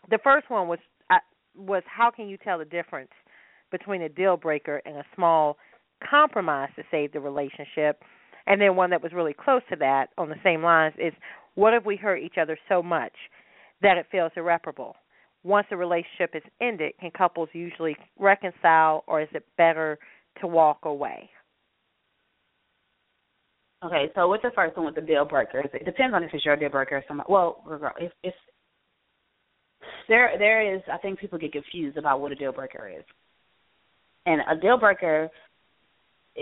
the 0.10 0.20
first 0.24 0.50
one 0.50 0.68
was 0.68 0.80
uh, 1.10 1.18
was 1.56 1.84
how 1.86 2.12
can 2.12 2.28
you 2.28 2.38
tell 2.38 2.60
the 2.60 2.66
difference 2.66 3.12
between 3.72 4.02
a 4.02 4.10
deal 4.10 4.38
breaker 4.38 4.82
and 4.86 4.98
a 4.98 5.06
small 5.16 5.58
compromise 6.08 6.70
to 6.76 6.84
save 6.92 7.14
the 7.14 7.20
relationship? 7.20 8.04
And 8.48 8.60
then 8.60 8.76
one 8.76 8.90
that 8.90 9.04
was 9.04 9.14
really 9.14 9.34
close 9.34 9.62
to 9.70 9.76
that 9.78 10.08
on 10.18 10.30
the 10.30 10.36
same 10.44 10.64
lines 10.64 10.96
is 10.98 11.14
what 11.56 11.74
if 11.74 11.86
we 11.86 11.96
hurt 11.96 12.18
each 12.18 12.38
other 12.42 12.58
so 12.68 12.82
much 12.82 13.14
that 13.82 13.98
it 13.98 14.08
feels 14.12 14.32
irreparable? 14.36 14.96
Once 15.44 15.68
a 15.72 15.78
relationship 15.78 16.32
is 16.34 16.44
ended, 16.62 16.94
can 17.00 17.12
couples 17.12 17.50
usually 17.54 17.96
reconcile 18.18 19.04
or 19.08 19.22
is 19.22 19.30
it 19.34 19.46
better 19.58 19.98
to 20.42 20.48
walk 20.48 20.80
away? 20.84 21.30
Okay, 23.84 24.12
so 24.14 24.28
with 24.28 24.42
the 24.42 24.52
first 24.54 24.76
one 24.76 24.86
with 24.86 24.96
the 24.96 25.02
deal 25.02 25.24
breakers, 25.24 25.68
it 25.74 25.86
depends 25.86 26.14
on 26.14 26.24
if 26.24 26.32
it's 26.34 26.44
your 26.44 26.58
deal 26.58 26.70
breaker 26.70 26.98
or 26.98 27.04
somebody. 27.08 27.32
Well, 27.32 27.64
if 28.00 28.12
if 28.24 28.34
there 30.10 30.32
there 30.38 30.76
is, 30.76 30.82
I 30.92 30.98
think 30.98 31.20
people 31.20 31.40
get 31.40 31.54
confused 31.54 31.98
about 31.98 32.20
what 32.20 32.34
a 32.34 32.36
deal 32.36 32.52
breaker 32.52 32.90
is, 32.90 33.06
and 34.26 34.42
a 34.52 34.60
deal 34.60 34.78
breaker 34.78 35.30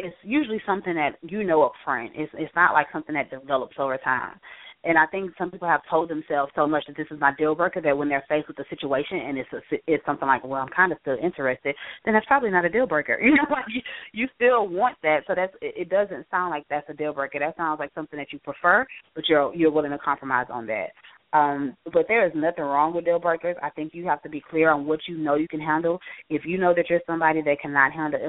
is 0.06 0.14
usually 0.24 0.62
something 0.66 0.96
that 0.96 1.18
you 1.22 1.44
know 1.44 1.64
up 1.64 1.74
front. 1.84 2.12
It's 2.16 2.32
it's 2.38 2.54
not 2.56 2.74
like 2.74 2.88
something 2.92 3.16
that 3.16 3.30
develops 3.30 3.76
over 3.80 3.98
time. 3.98 4.40
And 4.84 4.98
I 4.98 5.06
think 5.08 5.32
some 5.38 5.52
people 5.52 5.68
have 5.68 5.82
told 5.90 6.10
themselves 6.10 6.52
so 6.56 6.68
much 6.68 6.86
that 6.88 6.96
this 6.96 7.08
is 7.12 7.20
my 7.20 7.34
deal 7.36 7.56
breaker 7.56 7.82
that 7.82 7.98
when 7.98 8.08
they're 8.08 8.24
faced 8.30 8.48
with 8.48 8.60
a 8.60 8.64
situation 8.70 9.18
and 9.18 9.38
it's 9.38 9.50
a, 9.52 9.60
it's 9.88 10.06
something 10.06 10.28
like, 10.28 10.44
well, 10.44 10.62
I'm 10.62 10.70
kind 10.70 10.92
of 10.92 11.00
still 11.02 11.18
interested, 11.22 11.76
then 12.06 12.14
that's 12.14 12.26
probably 12.28 12.52
not 12.52 12.64
a 12.64 12.70
deal 12.70 12.88
breaker. 12.88 13.20
You 13.28 13.36
know, 13.36 13.44
like 13.50 13.66
you, 13.68 13.82
you 14.14 14.28
still 14.36 14.68
want 14.70 14.96
that, 15.04 15.24
so 15.28 15.34
that's 15.36 15.54
it, 15.62 15.74
it 15.76 15.90
doesn't 15.90 16.28
sound 16.32 16.52
like 16.52 16.64
that's 16.70 16.90
a 16.90 16.94
deal 16.94 17.14
breaker. 17.14 17.40
That 17.40 17.58
sounds 17.58 17.80
like 17.80 17.92
something 17.94 18.18
that 18.18 18.32
you 18.32 18.40
prefer, 18.40 18.86
but 19.16 19.26
you're 19.28 19.54
you're 19.54 19.72
willing 19.72 19.92
to 19.92 19.98
compromise 19.98 20.48
on 20.50 20.66
that. 20.68 20.92
Um, 21.34 21.76
but 21.94 22.06
there 22.08 22.26
is 22.26 22.32
nothing 22.36 22.64
wrong 22.64 22.96
with 22.96 23.06
deal 23.06 23.20
breakers. 23.20 23.58
I 23.62 23.70
think 23.72 23.94
you 23.94 24.06
have 24.06 24.22
to 24.24 24.30
be 24.30 24.42
clear 24.50 24.72
on 24.72 24.86
what 24.86 25.00
you 25.08 25.18
know 25.18 25.36
you 25.36 25.48
can 25.48 25.60
handle. 25.60 26.00
If 26.30 26.44
you 26.46 26.58
know 26.58 26.74
that 26.74 26.90
you're 26.90 27.02
somebody 27.06 27.42
that 27.42 27.58
cannot 27.62 27.92
handle 27.92 28.20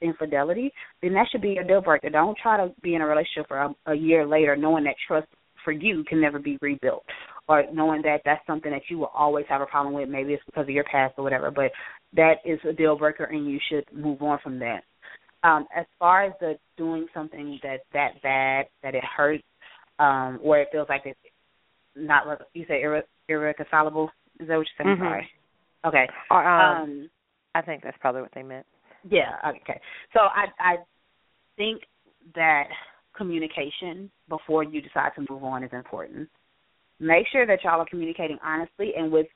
infidelity, 0.00 0.72
then 1.00 1.14
that 1.14 1.26
should 1.30 1.42
be 1.42 1.50
your 1.50 1.64
deal 1.64 1.80
breaker. 1.80 2.10
Don't 2.10 2.36
try 2.42 2.56
to 2.56 2.74
be 2.82 2.94
in 2.94 3.00
a 3.00 3.06
relationship 3.06 3.46
for 3.46 3.58
a, 3.58 3.74
a 3.86 3.94
year 3.94 4.26
later 4.26 4.56
knowing 4.56 4.84
that 4.84 4.96
trust 5.06 5.28
for 5.64 5.72
you 5.72 6.04
can 6.04 6.20
never 6.20 6.38
be 6.38 6.58
rebuilt 6.60 7.04
or 7.48 7.64
knowing 7.72 8.02
that 8.02 8.20
that's 8.24 8.46
something 8.46 8.70
that 8.70 8.82
you 8.88 8.98
will 8.98 9.10
always 9.14 9.44
have 9.48 9.60
a 9.60 9.66
problem 9.66 9.94
with 9.94 10.08
maybe 10.08 10.32
it's 10.32 10.42
because 10.46 10.62
of 10.62 10.70
your 10.70 10.84
past 10.84 11.14
or 11.18 11.24
whatever 11.24 11.50
but 11.50 11.70
that 12.14 12.36
is 12.44 12.58
a 12.68 12.72
deal 12.72 12.96
breaker 12.96 13.24
and 13.24 13.50
you 13.50 13.58
should 13.70 13.84
move 13.92 14.22
on 14.22 14.38
from 14.42 14.58
that 14.58 14.82
um 15.42 15.66
as 15.76 15.84
far 15.98 16.24
as 16.24 16.32
the 16.40 16.54
doing 16.76 17.06
something 17.12 17.58
that's 17.62 17.82
that 17.92 18.10
bad 18.22 18.66
that 18.82 18.94
it 18.94 19.04
hurts 19.16 19.42
um 19.98 20.38
where 20.42 20.62
it 20.62 20.68
feels 20.72 20.88
like 20.88 21.02
it's 21.04 21.18
not 21.98 22.24
you 22.54 22.64
say 22.68 22.82
irre- 22.82 23.02
irreconcilable 23.28 24.10
is 24.40 24.48
that 24.48 24.56
what 24.56 24.66
you're 24.66 24.86
saying 24.86 24.96
mm-hmm. 24.96 25.04
sorry 25.04 25.28
okay 25.84 26.06
or, 26.30 26.46
um, 26.46 26.82
um 26.82 27.10
i 27.54 27.62
think 27.62 27.82
that's 27.82 27.96
probably 28.00 28.22
what 28.22 28.30
they 28.34 28.42
meant 28.42 28.66
yeah 29.08 29.36
okay 29.46 29.80
so 30.12 30.20
i 30.20 30.46
i 30.60 30.76
think 31.56 31.82
that 32.34 32.68
communication 33.18 34.10
before 34.28 34.62
you 34.62 34.80
decide 34.80 35.10
to 35.16 35.26
move 35.28 35.44
on 35.44 35.62
is 35.62 35.70
important. 35.72 36.28
Make 37.00 37.26
sure 37.30 37.46
that 37.46 37.58
y'all 37.64 37.80
are 37.80 37.86
communicating 37.88 38.38
honestly 38.42 38.92
and 38.96 39.12
with 39.12 39.26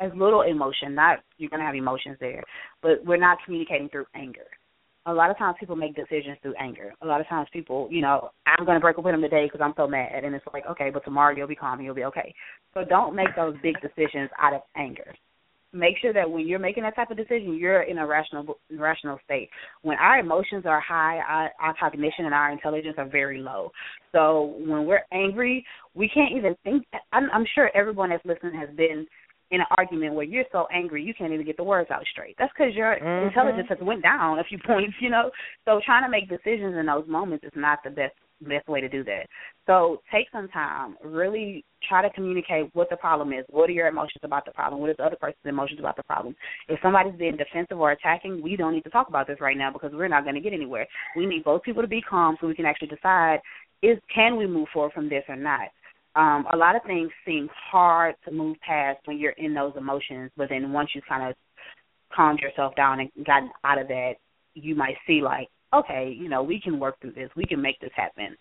as 0.00 0.10
little 0.16 0.42
emotion. 0.42 0.94
Not 0.94 1.18
you're 1.38 1.50
gonna 1.50 1.64
have 1.64 1.74
emotions 1.74 2.16
there, 2.18 2.42
but 2.82 3.04
we're 3.04 3.18
not 3.18 3.38
communicating 3.44 3.88
through 3.88 4.06
anger. 4.14 4.46
A 5.06 5.12
lot 5.12 5.30
of 5.30 5.38
times 5.38 5.56
people 5.58 5.76
make 5.76 5.96
decisions 5.96 6.38
through 6.42 6.54
anger. 6.60 6.94
A 7.02 7.06
lot 7.06 7.20
of 7.20 7.26
times 7.26 7.48
people, 7.52 7.88
you 7.90 8.00
know, 8.00 8.30
I'm 8.46 8.64
going 8.64 8.76
to 8.76 8.80
break 8.80 8.98
up 8.98 9.04
with 9.04 9.14
him 9.14 9.20
today 9.20 9.46
because 9.46 9.60
I'm 9.62 9.74
so 9.76 9.88
mad, 9.88 10.24
and 10.24 10.34
it's 10.34 10.44
like, 10.52 10.66
okay, 10.66 10.90
but 10.90 11.04
tomorrow 11.04 11.34
you'll 11.34 11.48
be 11.48 11.56
calm 11.56 11.78
and 11.78 11.84
you'll 11.84 11.94
be 11.94 12.04
okay. 12.04 12.34
So 12.74 12.84
don't 12.88 13.16
make 13.16 13.34
those 13.34 13.54
big 13.62 13.74
decisions 13.80 14.30
out 14.40 14.54
of 14.54 14.62
anger 14.76 15.14
make 15.72 15.96
sure 16.00 16.12
that 16.12 16.30
when 16.30 16.46
you're 16.46 16.58
making 16.58 16.82
that 16.82 16.94
type 16.94 17.10
of 17.10 17.16
decision, 17.16 17.54
you're 17.54 17.82
in 17.82 17.98
a 17.98 18.06
rational 18.06 18.58
rational 18.70 19.18
state. 19.24 19.48
When 19.82 19.96
our 19.98 20.18
emotions 20.18 20.64
are 20.66 20.80
high, 20.80 21.18
our, 21.26 21.50
our 21.60 21.74
cognition 21.78 22.26
and 22.26 22.34
our 22.34 22.52
intelligence 22.52 22.94
are 22.98 23.08
very 23.08 23.38
low. 23.38 23.70
So 24.12 24.54
when 24.58 24.84
we're 24.86 25.04
angry, 25.12 25.64
we 25.94 26.08
can't 26.08 26.36
even 26.36 26.56
think. 26.62 26.84
I'm, 27.12 27.30
I'm 27.32 27.46
sure 27.54 27.70
everyone 27.74 28.10
that's 28.10 28.24
listening 28.24 28.58
has 28.58 28.68
been 28.76 29.06
in 29.52 29.60
an 29.60 29.66
argument 29.76 30.14
where 30.14 30.24
you're 30.24 30.44
so 30.50 30.66
angry 30.72 31.02
you 31.02 31.14
can't 31.14 31.32
even 31.32 31.46
get 31.46 31.56
the 31.56 31.64
words 31.64 31.90
out 31.90 32.02
straight. 32.10 32.34
That's 32.38 32.52
because 32.56 32.74
your 32.74 32.96
mm-hmm. 32.96 33.28
intelligence 33.28 33.68
has 33.68 33.78
went 33.80 34.02
down 34.02 34.38
a 34.38 34.44
few 34.44 34.58
points, 34.66 34.94
you 35.00 35.10
know. 35.10 35.30
So 35.64 35.80
trying 35.84 36.04
to 36.04 36.10
make 36.10 36.28
decisions 36.28 36.74
in 36.76 36.86
those 36.86 37.06
moments 37.06 37.44
is 37.44 37.52
not 37.54 37.78
the 37.84 37.90
best 37.90 38.14
best 38.48 38.66
way 38.66 38.80
to 38.80 38.88
do 38.88 39.04
that. 39.04 39.26
So 39.68 40.02
take 40.12 40.26
some 40.32 40.48
time, 40.48 40.96
really 41.04 41.64
try 41.88 42.02
to 42.02 42.10
communicate 42.10 42.74
what 42.74 42.90
the 42.90 42.96
problem 42.96 43.32
is. 43.32 43.44
What 43.50 43.70
are 43.70 43.72
your 43.72 43.86
emotions 43.86 44.22
about 44.24 44.44
the 44.44 44.50
problem? 44.50 44.80
What 44.80 44.90
is 44.90 44.96
the 44.96 45.04
other 45.04 45.14
person's 45.14 45.44
emotions 45.44 45.78
about 45.78 45.96
the 45.96 46.02
problem? 46.02 46.34
If 46.68 46.80
somebody's 46.82 47.14
being 47.16 47.36
defensive 47.36 47.78
or 47.78 47.92
attacking, 47.92 48.42
we 48.42 48.56
don't 48.56 48.74
need 48.74 48.82
to 48.82 48.90
talk 48.90 49.08
about 49.08 49.28
this 49.28 49.40
right 49.40 49.56
now 49.56 49.70
because 49.72 49.92
we're 49.94 50.08
not 50.08 50.24
going 50.24 50.34
to 50.34 50.40
get 50.40 50.52
anywhere. 50.52 50.88
We 51.16 51.24
need 51.24 51.44
both 51.44 51.62
people 51.62 51.82
to 51.82 51.88
be 51.88 52.02
calm 52.02 52.36
so 52.40 52.48
we 52.48 52.56
can 52.56 52.66
actually 52.66 52.88
decide 52.88 53.38
is 53.82 53.98
can 54.12 54.36
we 54.36 54.46
move 54.46 54.68
forward 54.72 54.92
from 54.92 55.08
this 55.08 55.24
or 55.28 55.36
not. 55.36 55.68
Um, 56.14 56.46
a 56.52 56.56
lot 56.56 56.76
of 56.76 56.82
things 56.86 57.10
seem 57.24 57.48
hard 57.70 58.14
to 58.26 58.30
move 58.32 58.56
past 58.66 58.98
when 59.06 59.18
you're 59.18 59.32
in 59.32 59.54
those 59.54 59.72
emotions, 59.76 60.30
but 60.36 60.48
then 60.50 60.72
once 60.72 60.90
you 60.94 61.00
kind 61.08 61.28
of 61.28 61.34
calmed 62.14 62.40
yourself 62.40 62.74
down 62.76 63.00
and 63.00 63.10
gotten 63.24 63.50
out 63.64 63.80
of 63.80 63.88
that, 63.88 64.14
you 64.54 64.74
might 64.74 64.96
see 65.06 65.22
like, 65.22 65.48
okay, 65.74 66.14
you 66.16 66.28
know, 66.28 66.42
we 66.42 66.60
can 66.60 66.78
work 66.78 67.00
through 67.00 67.12
this. 67.12 67.30
We 67.34 67.46
can 67.46 67.62
make 67.62 67.80
this 67.80 67.92
happen. 67.96 68.36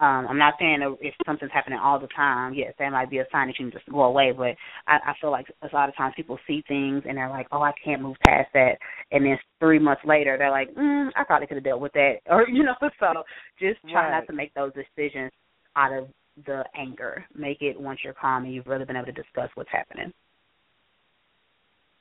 Um, 0.00 0.26
I'm 0.28 0.38
not 0.38 0.54
saying 0.58 0.80
if 1.00 1.14
something's 1.24 1.52
happening 1.52 1.78
all 1.78 2.00
the 2.00 2.08
time, 2.08 2.52
yes, 2.52 2.74
that 2.78 2.90
might 2.90 3.10
be 3.10 3.18
a 3.18 3.26
sign 3.30 3.46
that 3.46 3.58
you 3.58 3.66
can 3.66 3.78
just 3.78 3.88
go 3.90 4.02
away. 4.02 4.32
But 4.36 4.56
I, 4.88 4.98
I 5.06 5.14
feel 5.20 5.30
like 5.30 5.46
a 5.62 5.74
lot 5.74 5.88
of 5.88 5.96
times 5.96 6.14
people 6.16 6.36
see 6.48 6.64
things 6.66 7.04
and 7.08 7.16
they're 7.16 7.30
like, 7.30 7.46
"Oh, 7.52 7.62
I 7.62 7.72
can't 7.82 8.02
move 8.02 8.16
past 8.26 8.48
that," 8.54 8.78
and 9.12 9.24
then 9.24 9.38
three 9.60 9.78
months 9.78 10.02
later 10.04 10.36
they're 10.36 10.50
like, 10.50 10.74
mm, 10.74 11.10
"I 11.16 11.22
probably 11.22 11.46
could 11.46 11.58
have 11.58 11.64
dealt 11.64 11.80
with 11.80 11.92
that," 11.92 12.16
or 12.28 12.48
you 12.48 12.64
know. 12.64 12.74
So 12.80 13.22
just 13.60 13.80
try 13.88 14.10
right. 14.10 14.18
not 14.18 14.26
to 14.26 14.32
make 14.32 14.52
those 14.54 14.72
decisions 14.74 15.30
out 15.76 15.96
of 15.96 16.08
the 16.46 16.64
anger. 16.76 17.24
Make 17.34 17.62
it 17.62 17.80
once 17.80 18.00
you're 18.02 18.14
calm 18.14 18.44
and 18.44 18.54
you've 18.54 18.66
really 18.66 18.84
been 18.84 18.96
able 18.96 19.06
to 19.06 19.12
discuss 19.12 19.50
what's 19.54 19.70
happening. 19.70 20.12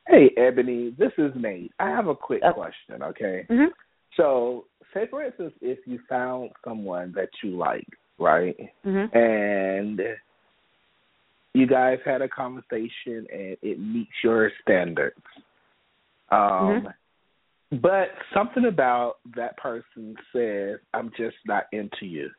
Hey, 0.07 0.31
Eboni, 0.37 0.95
this 0.97 1.11
is 1.17 1.31
Nate. 1.35 1.71
I 1.79 1.89
have 1.89 2.07
a 2.07 2.15
quick 2.15 2.41
okay. 2.43 2.53
question, 2.53 3.03
okay? 3.03 3.45
Mm-hmm. 3.49 3.71
So, 4.17 4.65
say 4.93 5.07
for 5.09 5.23
instance, 5.23 5.53
if 5.61 5.79
you 5.85 5.99
found 6.09 6.51
someone 6.63 7.13
that 7.15 7.29
you 7.41 7.57
like, 7.57 7.87
right, 8.19 8.55
mm-hmm. 8.85 9.17
and 9.17 10.01
you 11.53 11.67
guys 11.67 11.99
had 12.05 12.21
a 12.21 12.27
conversation 12.27 13.27
and 13.31 13.57
it 13.61 13.79
meets 13.79 14.11
your 14.23 14.51
standards, 14.61 15.15
um, 16.31 16.39
mm-hmm. 17.71 17.77
but 17.77 18.09
something 18.33 18.65
about 18.65 19.15
that 19.35 19.57
person 19.57 20.15
says, 20.33 20.79
"I'm 20.93 21.11
just 21.17 21.37
not 21.45 21.63
into 21.71 22.05
you." 22.05 22.29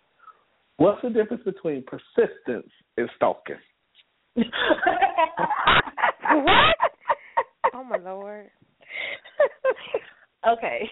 What's 0.76 1.02
the 1.02 1.10
difference 1.10 1.42
between 1.44 1.84
persistence 1.84 2.70
and 2.96 3.08
stalking? 3.16 3.56
what? 6.32 6.74
Oh 7.74 7.84
my 7.84 7.96
lord. 7.98 8.50
okay. 10.48 10.88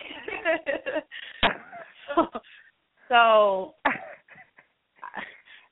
so, 2.16 2.26
so 3.08 3.74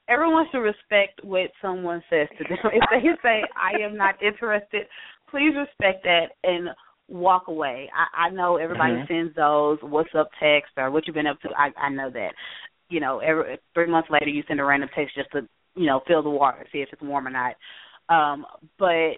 everyone 0.09 0.47
should 0.51 0.59
respect 0.59 1.21
what 1.23 1.51
someone 1.63 2.03
says 2.11 2.29
to 2.39 2.45
them. 2.45 2.59
If 2.73 2.83
they 2.91 3.09
say 3.23 3.43
I 3.57 3.81
am 3.83 3.97
not 3.97 4.21
interested, 4.23 4.87
please 5.31 5.53
respect 5.57 6.03
that 6.05 6.27
and 6.45 6.69
walk 7.09 7.49
away. 7.49 7.91
I, 7.95 8.27
I 8.27 8.31
know 8.31 8.57
everybody 8.57 8.95
Mhm. 8.95 9.09
sends 9.09 9.35
those 9.35 9.79
what's 9.83 10.15
up 10.15 10.31
text 10.41 10.73
or 10.77 10.91
what 10.91 11.07
you've 11.07 11.15
been 11.15 11.27
up 11.27 11.41
to. 11.41 11.49
I, 11.57 11.73
I 11.77 11.89
know 11.89 12.11
that. 12.11 12.35
You 12.91 13.01
know, 13.01 13.21
every 13.21 13.59
three 13.75 13.87
months 13.91 14.11
later 14.11 14.29
you 14.29 14.43
send 14.49 14.61
a 14.61 14.65
random 14.65 14.91
text 14.95 15.15
just 15.15 15.31
to, 15.33 15.49
you 15.77 15.87
know, 15.87 16.01
feel 16.07 16.23
the 16.23 16.31
water, 16.31 16.67
see 16.73 16.79
if 16.79 16.89
it's 16.93 17.03
warm 17.03 17.27
or 17.27 17.31
not. 17.31 17.55
Um, 18.09 18.45
but 18.79 19.17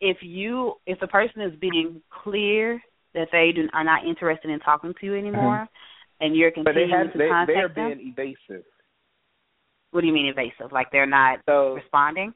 if 0.00 0.18
you 0.22 0.74
if 0.86 1.00
the 1.00 1.06
person 1.08 1.42
is 1.42 1.58
being 1.60 2.02
clear 2.24 2.80
that 3.14 3.28
they 3.32 3.52
do, 3.54 3.68
are 3.72 3.84
not 3.84 4.06
interested 4.06 4.50
in 4.50 4.60
talking 4.60 4.92
to 5.00 5.06
you 5.06 5.14
anymore 5.16 5.66
and 6.20 6.36
you're 6.36 6.50
Mm-hmm. 6.50 6.62
But 6.64 6.74
they 6.74 6.82
continuing 6.82 7.04
have 7.06 7.12
to 7.12 7.18
they 7.18 7.28
contact 7.28 7.56
they're 7.56 7.68
them, 7.74 7.98
being 7.98 8.14
evasive. 8.18 8.64
what 9.92 10.00
do 10.02 10.06
you 10.06 10.12
mean 10.12 10.26
evasive? 10.26 10.72
Like 10.72 10.90
they're 10.92 11.06
not 11.06 11.40
So 11.46 11.74
responding? 11.74 12.34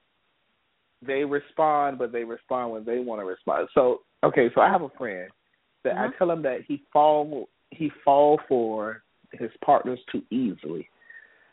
they 1.06 1.24
respond, 1.24 1.98
but 1.98 2.12
they 2.12 2.24
respond 2.24 2.72
when 2.72 2.84
they 2.84 2.98
want 2.98 3.20
to 3.20 3.24
respond. 3.26 3.68
So 3.74 4.02
okay, 4.24 4.48
so 4.54 4.60
I 4.60 4.68
have 4.70 4.82
a 4.82 4.88
friend 4.90 5.30
that 5.84 5.96
I 5.96 6.08
Mhm. 6.08 6.18
tell 6.18 6.30
him 6.30 6.42
that 6.42 6.62
he 6.66 6.82
fall 6.92 7.48
he 7.70 7.90
fall 8.04 8.40
for 8.48 9.02
his 9.32 9.50
partners 9.64 10.00
too 10.10 10.22
easily, 10.30 10.88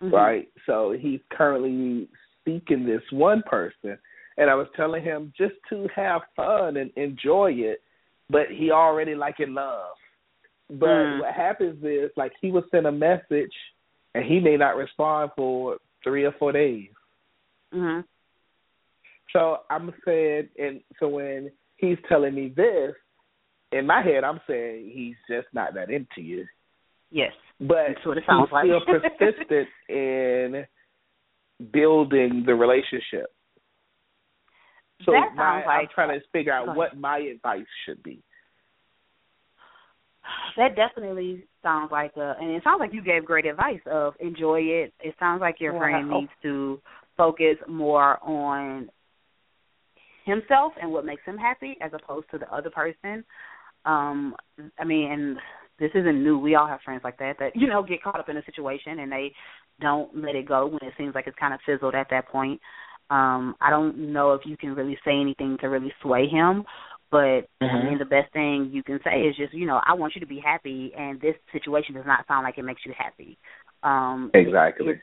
Mhm. 0.02 0.12
right? 0.12 0.50
So 0.66 0.92
he's 0.92 1.22
currently 1.30 2.08
seeking 2.44 2.86
this 2.86 3.04
one 3.12 3.42
person, 3.44 3.98
and 4.38 4.50
I 4.50 4.56
was 4.56 4.68
telling 4.76 5.04
him 5.04 5.34
just 5.38 5.56
to 5.70 5.88
have 5.90 6.22
fun 6.36 6.78
and 6.78 6.92
enjoy 6.96 7.54
it, 7.54 7.82
but 8.30 8.50
he 8.50 8.72
already 8.72 9.16
like 9.16 9.40
in 9.40 9.54
love. 9.54 9.98
But 10.70 10.88
Mm. 10.88 11.20
what 11.20 11.34
happens 11.34 11.84
is 11.84 12.12
like 12.18 12.34
he 12.42 12.52
will 12.52 12.68
send 12.70 12.88
a 12.88 12.92
message, 12.92 13.56
and 14.14 14.24
he 14.24 14.40
may 14.40 14.58
not 14.58 14.76
respond 14.76 15.32
for 15.36 15.80
three 16.04 16.26
or 16.26 16.32
four 16.34 16.52
days. 16.52 16.92
Mhm. 17.74 18.06
So 19.32 19.64
I'm 19.70 19.94
saying, 20.06 20.50
and 20.58 20.82
so 21.00 21.10
when 21.10 21.52
he's 21.78 22.02
telling 22.08 22.34
me 22.34 22.50
this, 22.50 22.96
in 23.72 23.86
my 23.86 24.02
head, 24.02 24.24
I'm 24.24 24.40
saying 24.48 24.90
he's 24.92 25.18
just 25.28 25.48
not 25.54 25.74
that 25.74 25.90
into 25.90 26.22
you. 26.22 26.48
Yes. 27.12 27.34
But 27.60 27.96
That's 27.96 28.06
what 28.06 28.18
it 28.18 28.24
sounds 28.28 28.50
like. 28.52 28.66
still 28.66 28.82
persistent 28.86 29.68
in 29.90 30.66
building 31.72 32.44
the 32.46 32.54
relationship. 32.54 33.28
So 35.04 35.12
That 35.12 35.30
sounds 35.36 35.64
my, 35.66 35.74
I'm 35.74 35.88
trying 35.94 36.20
to 36.20 36.26
figure 36.32 36.54
out 36.54 36.76
what 36.76 36.98
my 36.98 37.20
advice 37.20 37.66
should 37.86 38.02
be. 38.04 38.22
That 40.58 40.76
definitely 40.76 41.44
sounds 41.62 41.92
like 41.92 42.14
a, 42.18 42.36
and 42.40 42.50
it 42.52 42.64
sounds 42.64 42.80
like 42.80 42.94
you 42.94 43.04
gave 43.04 43.26
great 43.26 43.46
advice 43.46 43.82
of 43.86 44.14
enjoy 44.20 44.62
it. 44.62 44.94
It 45.00 45.16
sounds 45.20 45.42
like 45.42 45.60
your 45.60 45.78
friend 45.78 46.10
needs 46.10 46.32
to 46.44 46.82
focus 47.18 47.58
more 47.68 48.18
on 48.24 48.90
himself 50.26 50.74
and 50.82 50.92
what 50.92 51.06
makes 51.06 51.24
him 51.26 51.38
happy 51.38 51.78
as 51.82 51.92
opposed 51.94 52.30
to 52.32 52.38
the 52.38 52.52
other 52.54 52.70
person. 52.70 53.24
Um, 53.86 54.36
I 54.80 54.84
mean, 54.84 55.12
and 55.12 55.38
this 55.80 55.92
isn't 55.94 56.24
new. 56.24 56.38
We 56.38 56.56
all 56.56 56.68
have 56.68 56.82
friends 56.82 57.02
like 57.04 57.18
that 57.20 57.38
that 57.40 57.56
you 57.56 57.68
know 57.68 57.84
get 57.84 58.02
caught 58.04 58.20
up 58.20 58.30
in 58.30 58.38
a 58.38 58.46
situation 58.46 59.00
and 59.00 59.12
they 59.12 59.34
don't 59.82 60.16
let 60.16 60.36
it 60.36 60.48
go 60.48 60.68
when 60.68 60.80
it 60.84 60.94
seems 60.98 61.16
like 61.16 61.28
it's 61.28 61.38
kind 61.38 61.54
of 61.54 61.60
fizzled 61.66 61.96
at 61.96 62.08
that 62.12 62.28
point. 62.30 62.62
Um, 63.10 63.56
I 63.62 63.70
don't 63.70 64.12
know 64.14 64.34
if 64.34 64.42
you 64.46 64.58
can 64.58 64.74
really 64.74 64.98
say 65.06 65.12
anything 65.12 65.58
to 65.62 65.68
really 65.68 65.94
sway 66.02 66.28
him, 66.28 66.66
but 67.12 67.48
I 67.62 67.66
Mhm. 67.66 67.86
mean 67.86 67.98
the 68.00 68.06
best 68.06 68.32
thing 68.34 68.70
you 68.72 68.84
can 68.84 69.00
say 69.04 69.22
is 69.28 69.36
just 69.36 69.54
you 69.54 69.66
know 69.66 69.82
I 69.86 69.94
want 69.94 70.16
you 70.16 70.22
to 70.22 70.28
be 70.28 70.40
happy, 70.40 70.94
and 70.98 71.20
this 71.22 71.36
situation 71.52 71.96
does 71.96 72.06
not 72.06 72.26
sound 72.28 72.44
like 72.44 72.58
it 72.58 72.64
makes 72.64 72.86
you 72.86 72.94
happy. 72.98 73.38
Um, 73.84 74.32
Exactly. 74.34 74.90
It, 74.90 75.02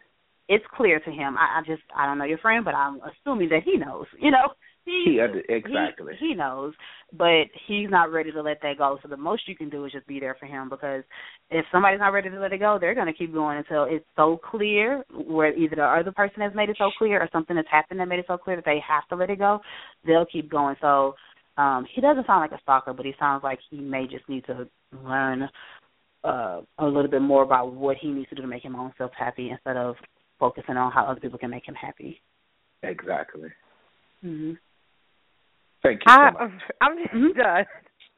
it's 0.49 0.65
clear 0.75 0.99
to 1.01 1.11
him. 1.11 1.37
I, 1.39 1.61
I 1.61 1.63
just 1.65 1.83
I 1.97 2.07
don't 2.07 2.19
know 2.19 2.25
your 2.25 2.39
friend, 2.39 2.65
but 2.65 2.75
I'm 2.75 3.01
assuming 3.01 3.49
that 3.51 3.63
he 3.63 3.77
knows. 3.77 4.07
You 4.19 4.31
know, 4.31 4.53
he 4.85 5.19
He 5.49 5.55
exactly. 5.55 6.15
he, 6.19 6.29
he 6.29 6.35
knows, 6.35 6.75
but 7.13 7.45
he's 7.67 7.89
not 7.91 8.11
ready 8.11 8.33
to 8.33 8.43
let 8.43 8.61
that 8.63 8.79
go. 8.79 8.99
So 9.03 9.09
the 9.09 9.17
most 9.17 9.47
you 9.47 9.57
can 9.57 9.71
do 9.71 9.85
is 9.85 9.93
just 9.93 10.07
be 10.07 10.19
there 10.19 10.37
for 10.39 10.47
him 10.47 10.69
because 10.69 11.05
if 11.51 11.65
somebody's 11.71 12.01
not 12.01 12.13
ready 12.13 12.31
to 12.31 12.41
let 12.41 12.53
it 12.53 12.59
go, 12.59 12.79
they're 12.81 12.95
going 12.95 13.07
to 13.07 13.13
keep 13.13 13.33
going 13.33 13.59
until 13.59 13.85
it's 13.85 14.05
so 14.17 14.41
clear 14.51 15.05
where 15.13 15.55
either 15.55 15.77
the 15.77 15.85
other 15.85 16.13
person 16.13 16.41
has 16.43 16.53
made 16.55 16.69
it 16.69 16.77
so 16.79 16.91
clear 16.99 17.21
or 17.21 17.29
something 17.33 17.57
has 17.57 17.67
happened 17.71 18.01
that 18.01 18.09
made 18.09 18.19
it 18.19 18.25
so 18.29 18.37
clear 18.37 18.57
that 18.57 18.65
they 18.65 18.81
have 18.87 19.07
to 19.09 19.17
let 19.17 19.31
it 19.31 19.39
go. 19.39 19.61
They'll 20.07 20.27
keep 20.27 20.51
going. 20.51 20.77
So 20.81 21.15
um 21.59 21.87
he 21.95 22.01
doesn't 22.01 22.27
sound 22.27 22.41
like 22.41 22.59
a 22.59 22.63
stalker, 22.63 22.93
but 22.93 23.07
he 23.07 23.13
sounds 23.19 23.45
like 23.45 23.59
he 23.71 23.79
may 23.79 24.07
just 24.07 24.29
need 24.29 24.45
to 24.47 24.67
learn 25.05 25.49
uh 26.25 26.61
a 26.79 26.87
little 26.87 27.11
bit 27.11 27.23
more 27.23 27.43
about 27.43 27.73
what 27.73 27.97
he 27.99 28.09
needs 28.09 28.29
to 28.31 28.35
do 28.35 28.43
to 28.43 28.49
make 28.49 28.65
him 28.65 28.77
own 28.77 28.93
self 28.99 29.13
happy 29.17 29.51
instead 29.51 29.77
of 29.77 29.95
focusing 30.39 30.77
on 30.77 30.91
how 30.91 31.05
other 31.05 31.21
people 31.21 31.39
can 31.39 31.51
make 31.51 31.69
him 31.69 31.75
happy. 31.75 32.21
Exactly. 32.83 33.49
Mhm. 34.25 34.59
Thank 35.83 36.01
you 36.07 36.13
so 36.13 36.21
I, 36.21 36.31
much. 36.31 36.53
I'm 36.81 36.97
just 36.99 37.37
done. 37.37 37.65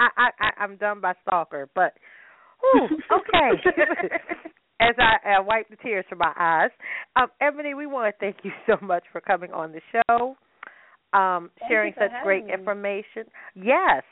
I, 0.00 0.08
I, 0.16 0.28
I 0.40 0.62
I'm 0.62 0.76
done 0.76 1.00
by 1.00 1.14
stalker, 1.22 1.68
but 1.74 1.94
whew, 2.60 2.88
okay. 3.12 3.62
As 4.80 4.96
I, 4.98 5.36
I 5.36 5.40
wipe 5.40 5.68
the 5.70 5.76
tears 5.76 6.04
from 6.08 6.18
my 6.18 6.32
eyes, 6.36 6.70
um, 7.16 7.28
Eboni, 7.40 7.76
we 7.76 7.86
want 7.86 8.12
to 8.12 8.18
thank 8.18 8.38
you 8.42 8.50
so 8.66 8.76
much 8.84 9.04
for 9.12 9.20
coming 9.20 9.52
on 9.52 9.72
the 9.72 9.80
show, 9.92 10.36
um, 11.16 11.50
Thank 11.60 11.70
sharing 11.70 11.94
such 11.96 12.10
great 12.24 12.46
me. 12.46 12.52
information. 12.52 13.24
Yes, 13.54 14.02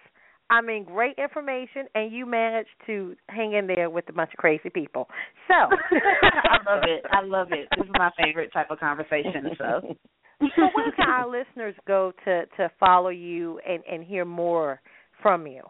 I 0.51 0.61
mean 0.61 0.85
great 0.85 1.19
information, 1.19 1.87
and 1.95 2.13
you 2.13 2.27
managed 2.27 2.71
to 2.87 3.17
hang 3.29 3.55
in 3.55 3.67
there 3.67 3.91
with 3.91 4.09
a 4.09 4.13
bunch 4.13 4.31
of 4.33 4.39
crazy 4.39 4.71
people. 4.71 5.09
So 5.49 5.55
I 5.55 6.73
love 6.73 6.85
it. 6.87 7.05
I 7.11 7.23
love 7.23 7.49
it. 7.51 7.69
This 7.77 7.87
is 7.87 7.91
my 7.99 8.11
favorite 8.23 8.53
type 8.53 8.71
of 8.71 8.79
conversation. 8.79 9.51
So 9.59 9.97
so 10.57 10.63
where 10.75 10.93
can 10.97 11.09
our 11.09 11.29
listeners 11.29 11.75
go 11.87 12.13
to 12.25 12.47
to 12.57 12.71
follow 12.79 13.11
you 13.11 13.61
and 13.69 13.83
and 13.91 14.05
hear 14.05 14.25
more 14.25 14.81
from 15.23 15.47
you? 15.47 15.63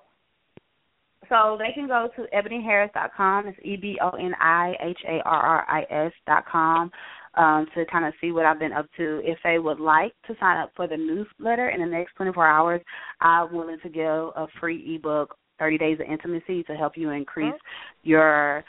So 1.29 1.57
they 1.59 1.73
can 1.73 1.87
go 1.87 2.09
to 2.17 2.27
eboniharris.com. 2.35 3.47
It's 3.47 3.59
e 3.63 3.77
b 3.77 3.97
o 4.03 4.11
n 4.11 4.35
i 4.41 4.75
h 4.81 4.99
a 5.09 5.21
r 5.25 5.41
r 5.41 5.67
i 5.69 5.83
s 5.89 6.13
dot 6.27 6.45
com 6.51 6.91
um, 7.35 7.67
to 7.75 7.85
kind 7.87 8.05
of 8.05 8.13
see 8.21 8.33
what 8.33 8.45
I've 8.45 8.59
been 8.59 8.73
up 8.73 8.87
to. 8.97 9.21
If 9.25 9.39
they 9.45 9.59
would 9.59 9.81
like 9.81 10.13
to 10.27 10.35
sign 10.39 10.59
up 10.59 10.71
for 10.77 10.87
the 10.87 10.97
newsletter 10.97 11.71
in 11.71 11.81
the 11.81 11.87
next 11.87 12.15
24 12.17 12.47
hours, 12.47 12.81
I'm 13.21 13.53
willing 13.53 13.79
to 13.83 13.89
give 13.89 14.05
a 14.05 14.47
free 14.61 14.97
ebook, 14.97 15.37
30 15.59 15.79
Days 15.79 15.99
of 16.01 16.07
Intimacy, 16.11 16.65
to 16.65 16.75
help 16.75 16.95
you 16.97 17.11
increase 17.11 17.55
your 18.03 18.65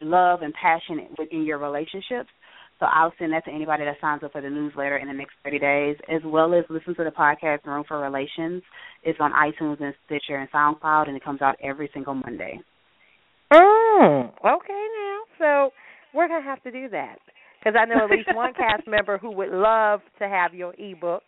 love 0.00 0.42
and 0.42 0.54
passion 0.54 1.08
within 1.18 1.44
your 1.44 1.58
relationships. 1.58 2.30
So 2.78 2.86
I'll 2.86 3.12
send 3.18 3.32
that 3.32 3.44
to 3.46 3.50
anybody 3.50 3.84
that 3.84 3.96
signs 4.00 4.22
up 4.22 4.32
for 4.32 4.42
the 4.42 4.50
newsletter 4.50 4.98
in 4.98 5.08
the 5.08 5.14
next 5.14 5.32
30 5.44 5.58
days, 5.58 5.96
as 6.14 6.20
well 6.24 6.52
as 6.54 6.64
listen 6.68 6.94
to 6.96 7.04
the 7.04 7.10
podcast 7.10 7.64
Room 7.64 7.84
for 7.88 7.98
Relations. 7.98 8.62
It's 9.02 9.18
on 9.18 9.32
iTunes 9.32 9.82
and 9.82 9.94
Stitcher 10.04 10.36
and 10.36 10.50
SoundCloud, 10.50 11.08
and 11.08 11.16
it 11.16 11.24
comes 11.24 11.40
out 11.40 11.56
every 11.62 11.88
single 11.94 12.14
Monday. 12.14 12.60
Mm, 13.50 14.28
okay, 14.28 14.86
now. 14.98 15.18
So 15.38 15.70
we're 16.12 16.28
gonna 16.28 16.44
have 16.44 16.62
to 16.64 16.70
do 16.70 16.88
that 16.90 17.16
because 17.58 17.78
I 17.80 17.86
know 17.86 18.04
at 18.04 18.10
least 18.10 18.28
one 18.34 18.52
cast 18.56 18.86
member 18.86 19.18
who 19.18 19.30
would 19.32 19.50
love 19.50 20.00
to 20.18 20.28
have 20.28 20.52
your 20.52 20.74
ebook. 20.78 21.22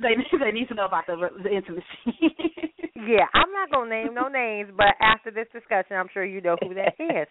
They 0.00 0.14
they 0.38 0.50
need 0.50 0.68
to 0.68 0.74
know 0.74 0.86
about 0.86 1.06
the 1.06 1.16
the 1.42 1.50
intimacy. 1.50 1.84
Yeah, 2.94 3.24
I'm 3.32 3.50
not 3.52 3.70
gonna 3.70 3.88
name 3.88 4.12
no 4.14 4.28
names, 4.28 4.70
but 4.76 4.88
after 5.00 5.30
this 5.30 5.46
discussion, 5.52 5.96
I'm 5.96 6.08
sure 6.12 6.24
you 6.24 6.42
know 6.42 6.56
who 6.60 6.74
that 6.74 6.94
is. 6.98 7.26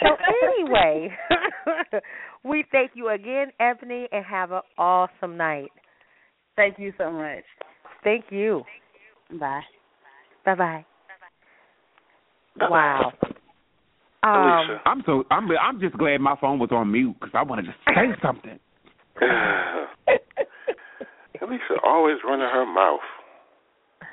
So 0.00 0.16
anyway, 0.44 1.10
we 2.44 2.64
thank 2.70 2.92
you 2.94 3.08
again, 3.08 3.48
Eboni, 3.60 4.06
and 4.12 4.24
have 4.24 4.52
an 4.52 4.60
awesome 4.78 5.36
night. 5.36 5.72
Thank 6.54 6.78
you 6.78 6.92
so 6.98 7.10
much. 7.10 7.42
Thank 8.04 8.26
you. 8.30 8.62
Bye. 9.40 9.62
Bye 10.44 10.54
bye. 10.54 10.84
Wow. 12.60 13.12
Um, 14.24 14.78
I'm 14.86 15.02
so 15.04 15.24
I'm 15.32 15.50
I'm 15.50 15.80
just 15.80 15.98
glad 15.98 16.20
my 16.20 16.36
phone 16.40 16.60
was 16.60 16.70
on 16.70 16.92
mute 16.92 17.16
because 17.18 17.34
I 17.34 17.42
wanted 17.42 17.64
to 17.64 17.74
say 17.88 18.14
something. 18.22 18.60
Alicia 21.42 21.74
always 21.84 22.18
running 22.24 22.46
her 22.46 22.64
mouth. 22.64 23.00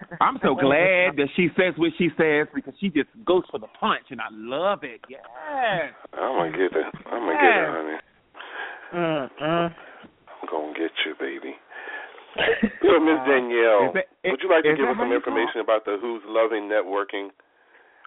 I'm 0.21 0.37
so 0.41 0.55
glad 0.55 1.15
that 1.17 1.27
she 1.35 1.49
says 1.55 1.73
what 1.77 1.91
she 1.97 2.09
says 2.17 2.47
because 2.53 2.73
she 2.79 2.89
just 2.89 3.09
goes 3.25 3.43
for 3.51 3.59
the 3.59 3.67
punch, 3.79 4.05
and 4.09 4.19
I 4.21 4.27
love 4.31 4.83
it. 4.83 5.01
Yes. 5.09 5.21
I'm 6.13 6.37
gonna 6.37 6.51
get 6.51 6.73
it. 6.73 6.85
I'm 7.05 7.25
gonna 7.25 7.37
get 7.37 7.55
it, 7.55 7.69
honey. 7.69 7.97
Mm-mm. 8.93 9.69
I'm 9.69 10.49
gonna 10.49 10.73
get 10.73 10.91
you, 11.05 11.13
baby. 11.19 11.53
So, 12.81 12.99
Miss 12.99 13.19
Danielle, 13.27 13.89
Is 13.89 13.93
that- 13.93 14.09
would 14.31 14.41
you 14.41 14.49
like 14.49 14.63
to 14.63 14.75
give 14.75 14.89
us 14.89 14.97
some 14.97 15.11
information 15.11 15.61
about 15.61 15.85
the 15.85 15.97
Who's 16.01 16.21
Loving 16.25 16.69
Networking 16.69 17.29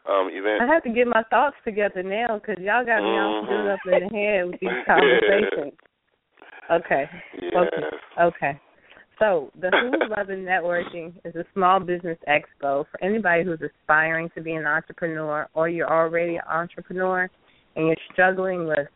um, 0.08 0.30
event? 0.32 0.62
I 0.62 0.66
have 0.66 0.82
to 0.84 0.90
get 0.90 1.06
my 1.06 1.22
thoughts 1.30 1.56
together 1.64 2.02
now 2.02 2.38
because 2.38 2.62
y'all 2.62 2.84
got 2.84 3.02
me 3.02 3.10
all 3.10 3.42
screwed 3.44 3.70
up 3.70 3.78
in 3.86 4.08
the 4.08 4.16
head 4.16 4.46
with 4.46 4.60
these 4.60 4.70
conversations. 4.86 5.74
Okay. 6.70 7.10
Yes. 7.40 7.52
Okay. 7.54 7.82
Okay. 8.22 8.60
So 9.23 9.53
the 9.61 9.70
Who's 9.70 10.11
Loving 10.16 10.44
Networking 10.44 11.12
is 11.24 11.36
a 11.36 11.44
small 11.55 11.78
business 11.78 12.19
expo 12.28 12.85
for 12.90 13.05
anybody 13.05 13.44
who's 13.44 13.61
aspiring 13.61 14.28
to 14.35 14.43
be 14.43 14.53
an 14.55 14.66
entrepreneur 14.66 15.49
or 15.55 15.69
you're 15.69 15.89
already 15.89 16.36
an 16.36 16.43
entrepreneur 16.51 17.31
and 17.77 17.86
you're 17.86 17.97
struggling 18.12 18.66
with 18.66 18.89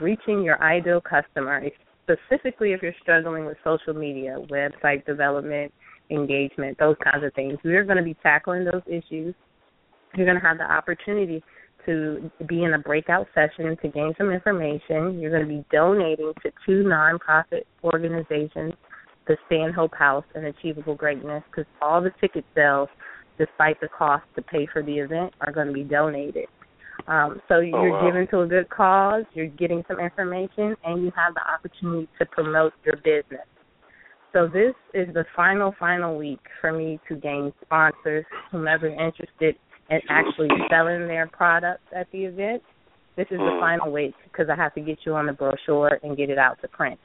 reaching 0.00 0.44
your 0.44 0.62
ideal 0.62 1.00
customer, 1.00 1.60
specifically 2.04 2.72
if 2.72 2.82
you're 2.82 2.94
struggling 3.02 3.46
with 3.46 3.56
social 3.64 3.94
media, 3.94 4.36
website 4.48 5.04
development, 5.06 5.72
engagement, 6.10 6.78
those 6.78 6.96
kinds 7.02 7.24
of 7.24 7.34
things. 7.34 7.58
We're 7.64 7.84
going 7.84 7.96
to 7.96 8.04
be 8.04 8.16
tackling 8.22 8.64
those 8.64 8.82
issues. 8.86 9.34
You're 10.14 10.26
going 10.26 10.40
to 10.40 10.46
have 10.46 10.58
the 10.58 10.70
opportunity 10.70 11.42
to 11.84 12.30
be 12.46 12.62
in 12.62 12.74
a 12.74 12.78
breakout 12.78 13.26
session 13.34 13.76
to 13.82 13.88
gain 13.88 14.12
some 14.18 14.30
information. 14.30 15.18
You're 15.18 15.32
going 15.32 15.48
to 15.48 15.48
be 15.48 15.64
donating 15.72 16.32
to 16.44 16.52
two 16.64 16.84
nonprofit 16.84 17.62
organizations, 17.82 18.74
the 19.28 19.36
Stanhope 19.46 19.94
House 19.94 20.24
and 20.34 20.46
Achievable 20.46 20.94
Greatness, 20.94 21.44
because 21.50 21.70
all 21.80 22.02
the 22.02 22.10
ticket 22.20 22.44
sales, 22.54 22.88
despite 23.38 23.80
the 23.80 23.88
cost 23.88 24.24
to 24.34 24.42
pay 24.42 24.66
for 24.72 24.82
the 24.82 24.98
event, 24.98 25.32
are 25.42 25.52
going 25.52 25.68
to 25.68 25.72
be 25.72 25.84
donated. 25.84 26.46
Um, 27.06 27.40
so 27.46 27.60
you're 27.60 27.78
oh, 27.78 28.04
wow. 28.04 28.10
giving 28.10 28.26
to 28.28 28.40
a 28.40 28.46
good 28.46 28.68
cause, 28.70 29.24
you're 29.34 29.46
getting 29.46 29.84
some 29.86 30.00
information, 30.00 30.74
and 30.84 31.02
you 31.02 31.12
have 31.14 31.34
the 31.34 31.42
opportunity 31.48 32.08
to 32.18 32.26
promote 32.26 32.72
your 32.84 32.96
business. 32.96 33.46
So 34.32 34.46
this 34.46 34.74
is 34.92 35.12
the 35.14 35.24
final, 35.34 35.74
final 35.78 36.18
week 36.18 36.40
for 36.60 36.72
me 36.72 36.98
to 37.08 37.14
gain 37.14 37.52
sponsors, 37.64 38.26
whomever 38.50 38.88
interested 38.88 39.56
in 39.90 40.00
actually 40.10 40.48
selling 40.68 41.06
their 41.06 41.28
products 41.28 41.84
at 41.94 42.10
the 42.12 42.24
event. 42.24 42.62
This 43.16 43.26
is 43.30 43.38
the 43.38 43.58
final 43.60 43.90
week 43.90 44.14
because 44.24 44.48
I 44.50 44.54
have 44.54 44.74
to 44.74 44.80
get 44.80 44.98
you 45.04 45.14
on 45.14 45.26
the 45.26 45.32
brochure 45.32 45.98
and 46.02 46.16
get 46.16 46.30
it 46.30 46.38
out 46.38 46.60
to 46.60 46.68
print. 46.68 47.00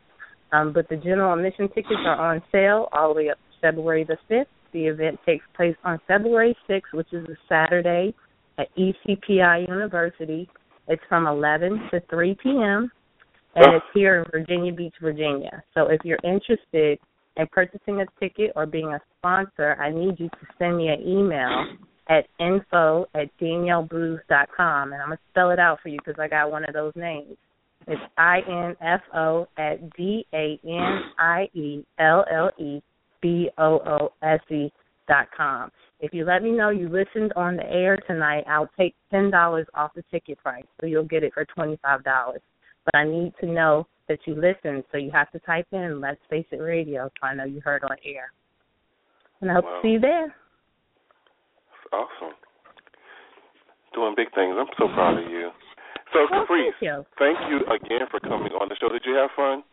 Um, 0.54 0.72
but 0.72 0.88
the 0.88 0.96
general 0.96 1.34
admission 1.34 1.68
tickets 1.70 2.00
are 2.06 2.34
on 2.34 2.42
sale 2.52 2.88
all 2.94 3.14
the 3.14 3.22
way 3.22 3.30
up 3.30 3.38
to 3.38 3.60
February 3.60 4.04
the 4.04 4.18
5th. 4.30 4.46
The 4.72 4.86
event 4.86 5.20
takes 5.26 5.44
place 5.56 5.76
on 5.84 6.00
February 6.08 6.56
6th, 6.70 6.94
which 6.94 7.12
is 7.12 7.26
a 7.28 7.36
Saturday 7.50 8.14
at 8.60 8.68
ECPI 8.78 9.68
University. 9.68 10.48
It's 10.88 11.02
from 11.10 11.28
11 11.28 11.90
to 11.92 12.02
3 12.10 12.38
p.m. 12.42 12.92
and 13.56 13.76
it's 13.76 13.86
here 13.94 14.20
in 14.20 14.32
Virginia 14.32 14.74
Beach, 14.74 14.94
Virginia. 15.02 15.64
So 15.74 15.88
if 15.88 16.02
you're 16.04 16.20
interested 16.24 17.00
in 17.38 17.48
purchasing 17.52 18.02
a 18.02 18.06
ticket 18.20 18.52
or 18.56 18.66
being 18.66 18.90
a 18.90 19.00
sponsor, 19.18 19.76
I 19.80 19.90
need 19.90 20.20
you 20.20 20.30
to 20.30 20.48
send 20.60 20.78
me 20.78 20.90
an 20.90 21.02
email 21.02 21.66
at 22.10 22.26
info 22.40 23.06
at 23.16 23.30
danielleboose.com. 23.42 24.94
And 24.94 25.02
I'm 25.02 25.08
going 25.08 25.18
to 25.18 25.24
spell 25.32 25.52
it 25.52 25.60
out 25.60 25.80
for 25.82 25.90
you 25.90 25.98
because 26.04 26.20
I 26.20 26.28
got 26.28 26.52
one 26.52 26.64
of 26.66 26.74
those 26.74 26.94
names. 26.96 27.38
It's 27.88 28.02
I 28.18 28.40
N 28.48 28.76
F 28.82 29.02
O 29.16 29.48
at 29.58 29.92
D 29.96 30.26
A 30.34 30.60
N 30.66 31.04
I 31.18 31.50
E 31.54 31.84
L 32.00 32.26
L 32.32 32.52
E 32.58 32.82
B 33.22 33.50
O 33.58 33.80
O 33.86 34.14
S 34.22 34.40
E 34.50 34.72
dot 35.08 35.28
com. 35.36 35.72
If 36.00 36.14
you 36.14 36.26
let 36.26 36.44
me 36.44 36.52
know 36.52 36.70
you 36.70 36.90
listened 36.90 37.34
on 37.36 37.56
the 37.56 37.66
air 37.66 37.98
tonight, 38.08 38.46
I'll 38.48 38.70
take 38.78 38.96
ten 39.12 39.30
dollars 39.30 39.68
off 39.74 39.92
the 39.96 40.04
ticket 40.12 40.38
price, 40.38 40.66
so 40.80 40.88
you'll 40.88 41.04
get 41.04 41.24
it 41.24 41.34
for 41.34 41.46
twenty 41.46 41.78
five 41.82 42.04
dollars. 42.04 42.42
But 42.86 42.96
I 42.96 43.06
need 43.06 43.34
to 43.42 43.48
know 43.48 43.88
that 44.10 44.20
you 44.26 44.36
listened, 44.36 44.84
so 44.92 44.98
you 44.98 45.12
have 45.12 45.32
to 45.32 45.40
type 45.40 45.68
in 45.72 46.02
"Let's 46.02 46.20
Face 46.30 46.46
It 46.52 46.58
Radio" 46.58 47.10
so 47.20 47.28
I 47.28 47.34
know 47.34 47.46
you 47.46 47.62
heard 47.62 47.84
on 47.84 47.96
air. 48.06 48.32
And 49.42 49.52
I 49.52 49.56
hope 49.56 49.66
Wow. 49.66 49.76
to 49.76 49.82
see 49.82 49.92
you 49.94 50.00
there. 50.00 50.36
That's 51.92 51.94
Awesome. 52.22 52.36
Doing 53.94 54.16
big 54.16 54.34
things. 54.34 54.56
I'm 54.58 54.68
so 54.78 54.88
proud 54.90 55.18
of 55.20 55.30
you. 55.30 55.52
So, 56.14 56.28
Well, 56.30 56.46
Caprice, 56.46 56.74
thank 56.80 56.82
you. 56.82 57.06
thank 57.18 57.38
you 57.50 57.58
again 57.74 58.08
for 58.10 58.20
coming 58.20 58.54
on 58.54 58.70
the 58.70 58.76
show. 58.80 58.90
Did 58.90 59.02
you 59.06 59.16
have 59.16 59.32
fun? 59.36 59.64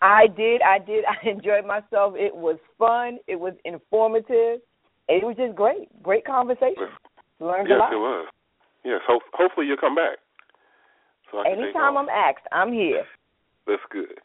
I 0.00 0.26
did, 0.26 0.62
I 0.62 0.78
did. 0.78 1.04
I 1.12 1.28
enjoyed 1.28 1.66
myself. 1.66 2.14
It 2.16 2.34
was 2.34 2.56
fun. 2.78 3.18
It 3.28 3.38
was 3.38 3.54
informative. 3.64 4.60
It 5.08 5.22
was 5.22 5.36
just 5.36 5.54
great. 5.54 5.92
Great 6.02 6.24
conversation. 6.24 6.88
Learned 7.38 7.68
yes, 7.68 7.76
a 7.76 7.78
lot. 7.78 7.92
it 7.92 7.96
was. 7.96 8.28
Yes. 8.84 9.00
Hope, 9.06 9.22
hopefully 9.32 9.66
you'll 9.66 9.76
come 9.76 9.94
back. 9.94 10.18
So 11.30 11.38
I 11.38 11.44
can 11.44 11.56
take 11.56 11.64
Anytime. 11.76 11.96
I'm 11.96 12.08
asked, 12.08 12.46
I'm 12.50 12.72
here. 12.72 13.04
That's 13.66 13.82
good. 13.90 14.18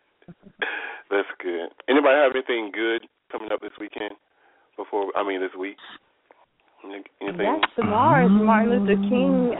That's 1.09 1.29
good. 1.39 1.69
Anybody 1.87 2.15
have 2.17 2.33
anything 2.35 2.71
good 2.73 3.07
coming 3.31 3.51
up 3.51 3.61
this 3.61 3.71
weekend? 3.79 4.15
Before 4.75 5.11
I 5.15 5.27
mean 5.27 5.41
this 5.41 5.55
week. 5.57 5.77
Any- 6.88 7.03
Anything? 7.22 7.41
Yes, 7.61 7.69
tomorrow 7.76 8.26
is 8.26 8.31
Martin 8.31 8.69
Luther 8.85 9.01
King 9.09 9.53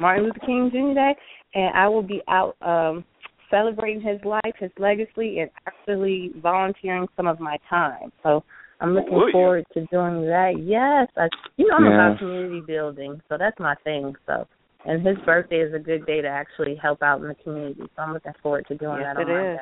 Martin 0.00 0.24
Luther 0.24 0.40
King 0.46 0.70
Jr. 0.72 0.94
Day, 0.94 1.14
and 1.54 1.76
I 1.76 1.88
will 1.88 2.02
be 2.02 2.22
out 2.28 2.56
um 2.62 3.04
celebrating 3.50 4.00
his 4.00 4.20
life, 4.24 4.54
his 4.58 4.70
legacy, 4.78 5.40
and 5.40 5.50
actually 5.66 6.30
volunteering 6.40 7.08
some 7.16 7.26
of 7.26 7.40
my 7.40 7.56
time. 7.68 8.12
So 8.22 8.44
I'm 8.80 8.94
looking 8.94 9.12
Will 9.12 9.26
you? 9.26 9.32
forward 9.32 9.66
to 9.74 9.80
doing 9.90 10.22
that. 10.26 10.52
Yes, 10.62 11.08
I, 11.18 11.28
you 11.56 11.66
know 11.66 11.74
I'm 11.76 11.84
Yeah. 11.84 11.94
about 12.06 12.18
community 12.20 12.60
building, 12.64 13.20
so 13.28 13.36
that's 13.36 13.58
my 13.58 13.74
thing. 13.82 14.14
So, 14.26 14.46
and 14.86 15.04
his 15.04 15.18
birthday 15.26 15.60
is 15.60 15.74
a 15.74 15.80
good 15.80 16.06
day 16.06 16.20
to 16.22 16.28
actually 16.28 16.76
help 16.76 17.02
out 17.02 17.20
in 17.22 17.28
the 17.28 17.34
community. 17.34 17.82
So 17.96 18.02
I'm 18.02 18.12
looking 18.14 18.32
forward 18.40 18.66
to 18.68 18.76
doing 18.76 18.98
Yes, 19.00 19.16
that 19.16 19.20
on 19.20 19.28
it 19.28 19.34
Monday. 19.34 19.54
is. 19.54 19.60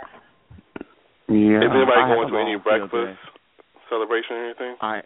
Yeah. 1.28 1.64
Is 1.64 1.70
anybody 1.72 2.01
I 2.01 2.14
going 2.14 2.28
to 2.28 2.39
any 2.39 2.56
breakfast 2.56 2.93
day. 2.93 3.14
celebration 3.89 4.36
or 4.36 4.44
anything? 4.44 4.76
I 4.82 5.01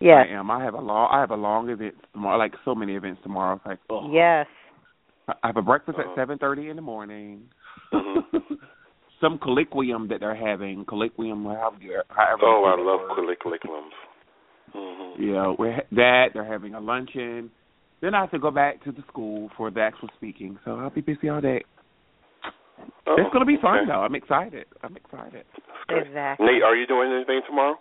Yes. 0.00 0.26
I 0.28 0.32
am. 0.34 0.50
I 0.50 0.62
have 0.62 0.74
a 0.74 0.80
long 0.80 1.08
I 1.12 1.20
have 1.20 1.30
a 1.30 1.36
long 1.36 1.68
event 1.70 1.94
tomorrow 2.12 2.36
like 2.38 2.54
so 2.64 2.74
many 2.74 2.94
events 2.94 3.20
tomorrow. 3.22 3.56
It's 3.56 3.66
like 3.66 3.78
oh. 3.90 4.10
Yes. 4.12 4.46
I 5.28 5.34
have 5.46 5.56
a 5.56 5.62
breakfast 5.62 5.98
Uh-huh. 5.98 6.10
at 6.10 6.16
seven 6.16 6.38
thirty 6.38 6.68
in 6.68 6.76
the 6.76 6.82
morning. 6.82 7.42
Mhm. 7.92 8.22
Some 9.20 9.38
colloquium 9.38 10.08
that 10.08 10.20
they're 10.20 10.34
having, 10.34 10.84
colloquium 10.84 11.44
however 11.44 11.76
you- 11.80 12.02
however. 12.08 12.42
you 12.42 12.48
Oh, 12.48 12.64
I 12.64 12.82
love 12.82 13.16
colloquiums. 13.16 13.38
curriculums. 13.40 13.94
Mm-hmm. 14.74 15.22
Yeah, 15.22 15.54
we're 15.58 15.72
ha- 15.76 15.86
that 15.92 16.26
they're 16.34 16.44
having 16.44 16.74
a 16.74 16.80
luncheon. 16.80 17.50
Then 18.02 18.14
I 18.14 18.20
have 18.20 18.32
to 18.32 18.38
go 18.38 18.50
back 18.50 18.82
to 18.84 18.92
the 18.92 19.02
school 19.08 19.48
for 19.56 19.70
the 19.70 19.80
actual 19.80 20.08
speaking, 20.16 20.58
so 20.64 20.76
I'll 20.76 20.90
be 20.90 21.00
busy 21.00 21.28
all 21.30 21.40
day. 21.40 21.62
Oh, 23.06 23.14
it's 23.16 23.32
gonna 23.32 23.44
be 23.46 23.56
fun 23.62 23.78
okay. 23.78 23.86
though. 23.86 24.02
I'm 24.02 24.14
excited. 24.16 24.66
I'm 24.82 24.96
excited. 24.96 25.44
Exactly. 25.88 26.44
Nate, 26.46 26.62
are 26.62 26.74
you 26.76 26.86
doing 26.86 27.12
anything 27.12 27.40
tomorrow? 27.46 27.76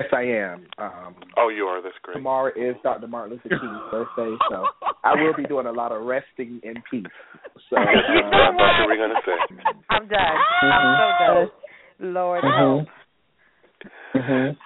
Yes, 0.00 0.08
I 0.12 0.22
am. 0.22 0.66
Um, 0.78 1.14
Oh, 1.36 1.48
you 1.48 1.64
are. 1.64 1.82
That's 1.82 1.94
great. 2.02 2.14
tomorrow 2.14 2.50
is 2.56 2.74
Dr. 2.82 3.06
Martin 3.06 3.32
Luther 3.44 3.58
King's 3.60 3.90
birthday, 3.90 4.34
so 4.48 4.64
I 5.04 5.14
will 5.20 5.34
be 5.36 5.44
doing 5.44 5.66
a 5.66 5.72
lot 5.72 5.92
of 5.92 6.02
resting 6.02 6.60
in 6.64 6.74
peace. 6.90 7.04
So, 7.68 7.76
That's 7.76 7.86
what 8.08 8.34
I 8.34 8.48
uh, 8.48 8.52
thought 8.56 8.82
you 8.82 8.88
were 8.88 8.96
gonna 8.96 9.20
say. 9.26 9.36
I'm 9.90 10.08
done. 10.08 10.36
I'm 10.62 10.96
so 10.98 11.34
done. 12.00 12.14
Lord 12.14 12.44
help. 12.44 12.86
Mhm. 14.14 14.56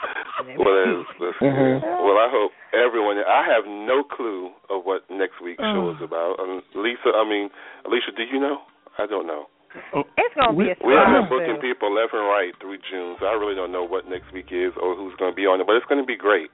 Well, 0.58 0.74
that's, 0.74 1.08
that's 1.20 1.38
good. 1.38 1.82
Well, 1.82 2.18
I 2.18 2.28
hope 2.30 2.52
everyone. 2.72 3.18
I 3.18 3.44
have 3.46 3.64
no 3.66 4.02
clue 4.04 4.50
of 4.70 4.84
what 4.84 5.02
next 5.10 5.40
week's 5.42 5.62
show 5.62 5.90
Oh. 5.90 5.94
is 5.94 6.02
about. 6.02 6.36
Um, 6.40 6.62
Lisa, 6.74 7.10
I 7.14 7.28
mean, 7.28 7.50
Alicia, 7.86 8.12
do 8.16 8.22
you 8.24 8.40
know? 8.40 8.58
I 8.98 9.06
don't 9.06 9.26
know. 9.26 9.46
It's 9.74 10.34
gonna 10.38 10.54
be 10.56 10.70
a 10.70 10.76
We 10.86 10.94
have 10.94 11.10
been 11.10 11.26
surprise. 11.26 11.30
booking 11.30 11.58
people 11.60 11.90
left 11.94 12.14
and 12.14 12.22
right 12.26 12.54
through 12.62 12.78
June, 12.90 13.16
so 13.18 13.26
I 13.26 13.34
really 13.34 13.54
don't 13.58 13.72
know 13.72 13.82
what 13.86 14.06
next 14.08 14.30
week 14.32 14.50
is 14.54 14.70
or 14.78 14.94
who's 14.94 15.14
going 15.18 15.32
to 15.32 15.36
be 15.36 15.46
on 15.50 15.58
it. 15.60 15.66
But 15.66 15.74
it's 15.76 15.86
going 15.90 15.98
to 16.00 16.06
be 16.06 16.14
great. 16.16 16.50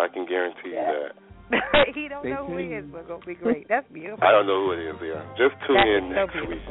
I 0.00 0.08
can 0.08 0.24
guarantee 0.24 0.72
you 0.72 0.80
that. 0.80 1.12
he 1.92 2.08
don't 2.08 2.24
Stay 2.24 2.32
know 2.32 2.48
who 2.48 2.56
he 2.56 2.72
is, 2.72 2.84
but 2.88 3.04
it's 3.04 3.08
gonna 3.12 3.26
be 3.28 3.34
great. 3.36 3.68
That's 3.68 3.84
beautiful. 3.92 4.24
I 4.24 4.32
don't 4.32 4.46
know 4.48 4.64
who 4.64 4.72
it 4.72 4.80
is. 4.88 4.96
Yeah, 5.04 5.20
just 5.36 5.52
tune 5.68 5.76
That 5.76 5.84
in 5.84 6.04
is 6.08 6.16
so 6.16 6.24
next 6.24 6.48
week. 6.48 6.64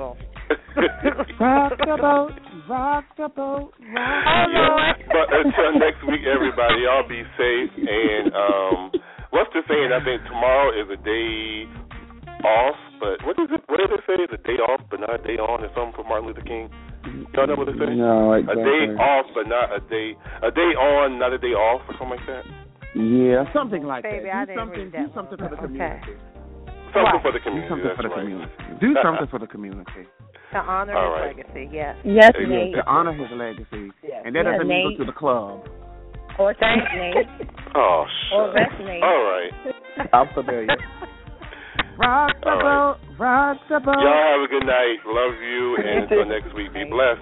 Rock 1.37 1.73
the 1.77 1.97
boat, 2.01 2.33
rock 2.65 3.05
the 3.13 3.29
boat, 3.29 3.73
rock. 3.77 3.77
the 3.77 4.57
yeah. 4.57 4.93
But 5.05 5.27
until 5.37 5.77
next 5.77 6.01
week, 6.09 6.25
everybody, 6.25 6.81
y'all 6.89 7.05
be 7.07 7.21
safe. 7.37 7.71
And 7.77 8.33
um, 8.33 8.77
what's 9.29 9.53
the 9.53 9.61
saying? 9.69 9.93
I 9.93 10.01
think 10.01 10.25
tomorrow 10.25 10.73
is 10.73 10.89
a 10.89 10.97
day 10.97 11.69
off, 12.41 12.79
but 13.01 13.17
what 13.25 13.35
is 13.41 13.49
it? 13.49 13.61
What 13.65 13.81
did 13.81 13.89
it 13.91 14.05
say? 14.05 14.21
It's 14.21 14.31
a 14.33 14.37
day 14.45 14.61
off, 14.61 14.85
but 14.93 15.01
not 15.01 15.09
a 15.09 15.21
day 15.25 15.41
on, 15.41 15.65
or 15.65 15.69
something 15.73 15.97
for 15.97 16.05
Martin 16.05 16.29
Luther 16.29 16.45
King. 16.45 16.69
Y'all 17.33 17.47
know 17.49 17.57
what 17.57 17.67
it 17.67 17.75
says? 17.81 17.89
No, 17.97 18.37
exactly. 18.37 18.61
A 18.61 18.65
day 18.65 18.81
off, 19.01 19.25
but 19.33 19.49
not 19.49 19.73
a 19.73 19.81
day. 19.89 20.13
A 20.45 20.51
day 20.53 20.71
on, 20.77 21.17
not 21.17 21.33
a 21.33 21.39
day 21.41 21.57
off, 21.57 21.81
or 21.89 21.97
something 21.97 22.21
like 22.21 22.27
that. 22.29 22.45
Yeah. 22.93 23.49
Something 23.57 23.83
like 23.83 24.03
Baby, 24.05 24.29
that. 24.29 24.35
I 24.35 24.45
Do 24.45 24.53
didn't 24.53 24.59
something. 24.61 24.83
read 24.85 24.91
that 24.93 25.07
Do 25.09 25.13
something 25.17 25.39
one. 25.41 25.49
for 25.49 25.55
the 25.57 25.63
Okay. 25.65 25.97
community. 26.05 26.13
Something 26.93 27.01
Right. 27.01 27.21
for 27.25 27.31
the 27.31 27.39
Do 27.39 27.43
community. 27.49 27.69
something 27.73 27.95
for 27.97 28.03
the 28.03 28.09
right. 28.13 28.19
community. 28.21 28.51
Do 28.79 28.89
something 29.01 29.27
for 29.33 29.39
the 29.39 29.47
community. 29.47 30.03
To 30.51 30.59
honor 30.59 30.93
All 30.93 31.15
his 31.15 31.21
right. 31.21 31.37
legacy, 31.37 31.69
yes. 31.71 31.95
Yes, 32.03 32.31
There 32.35 32.45
Nate. 32.45 32.75
To 32.75 32.83
honor 32.85 33.13
his 33.13 33.31
legacy, 33.31 33.91
Yes. 34.03 34.21
and 34.27 34.35
that 34.35 34.43
Yeah, 34.45 34.51
doesn't 34.51 34.67
mean 34.67 34.91
go 34.97 35.05
to 35.05 35.05
the 35.09 35.15
club. 35.17 35.63
Or 36.37 36.53
thanks, 36.53 36.85
Nate. 36.93 37.27
Oh, 37.73 38.05
Or 38.35 38.47
shit. 38.51 38.55
rest, 38.55 38.79
Nate. 38.83 39.01
All 39.03 39.23
right. 39.23 39.53
I'm 40.13 40.27
familiar. 40.35 40.67
Rock 41.99 42.33
the 42.41 42.49
All 42.49 42.57
right. 42.57 42.97
boat, 42.97 43.19
rock 43.19 43.57
the 43.69 43.79
boat. 43.79 44.01
Y'all 44.01 44.33
have 44.33 44.41
a 44.41 44.47
good 44.49 44.65
night. 44.65 44.97
Love 45.05 45.35
you, 45.37 45.75
and 45.79 45.87
until 46.03 46.25
next 46.25 46.49
week, 46.55 46.73
be 46.73 46.83
blessed. 46.89 47.21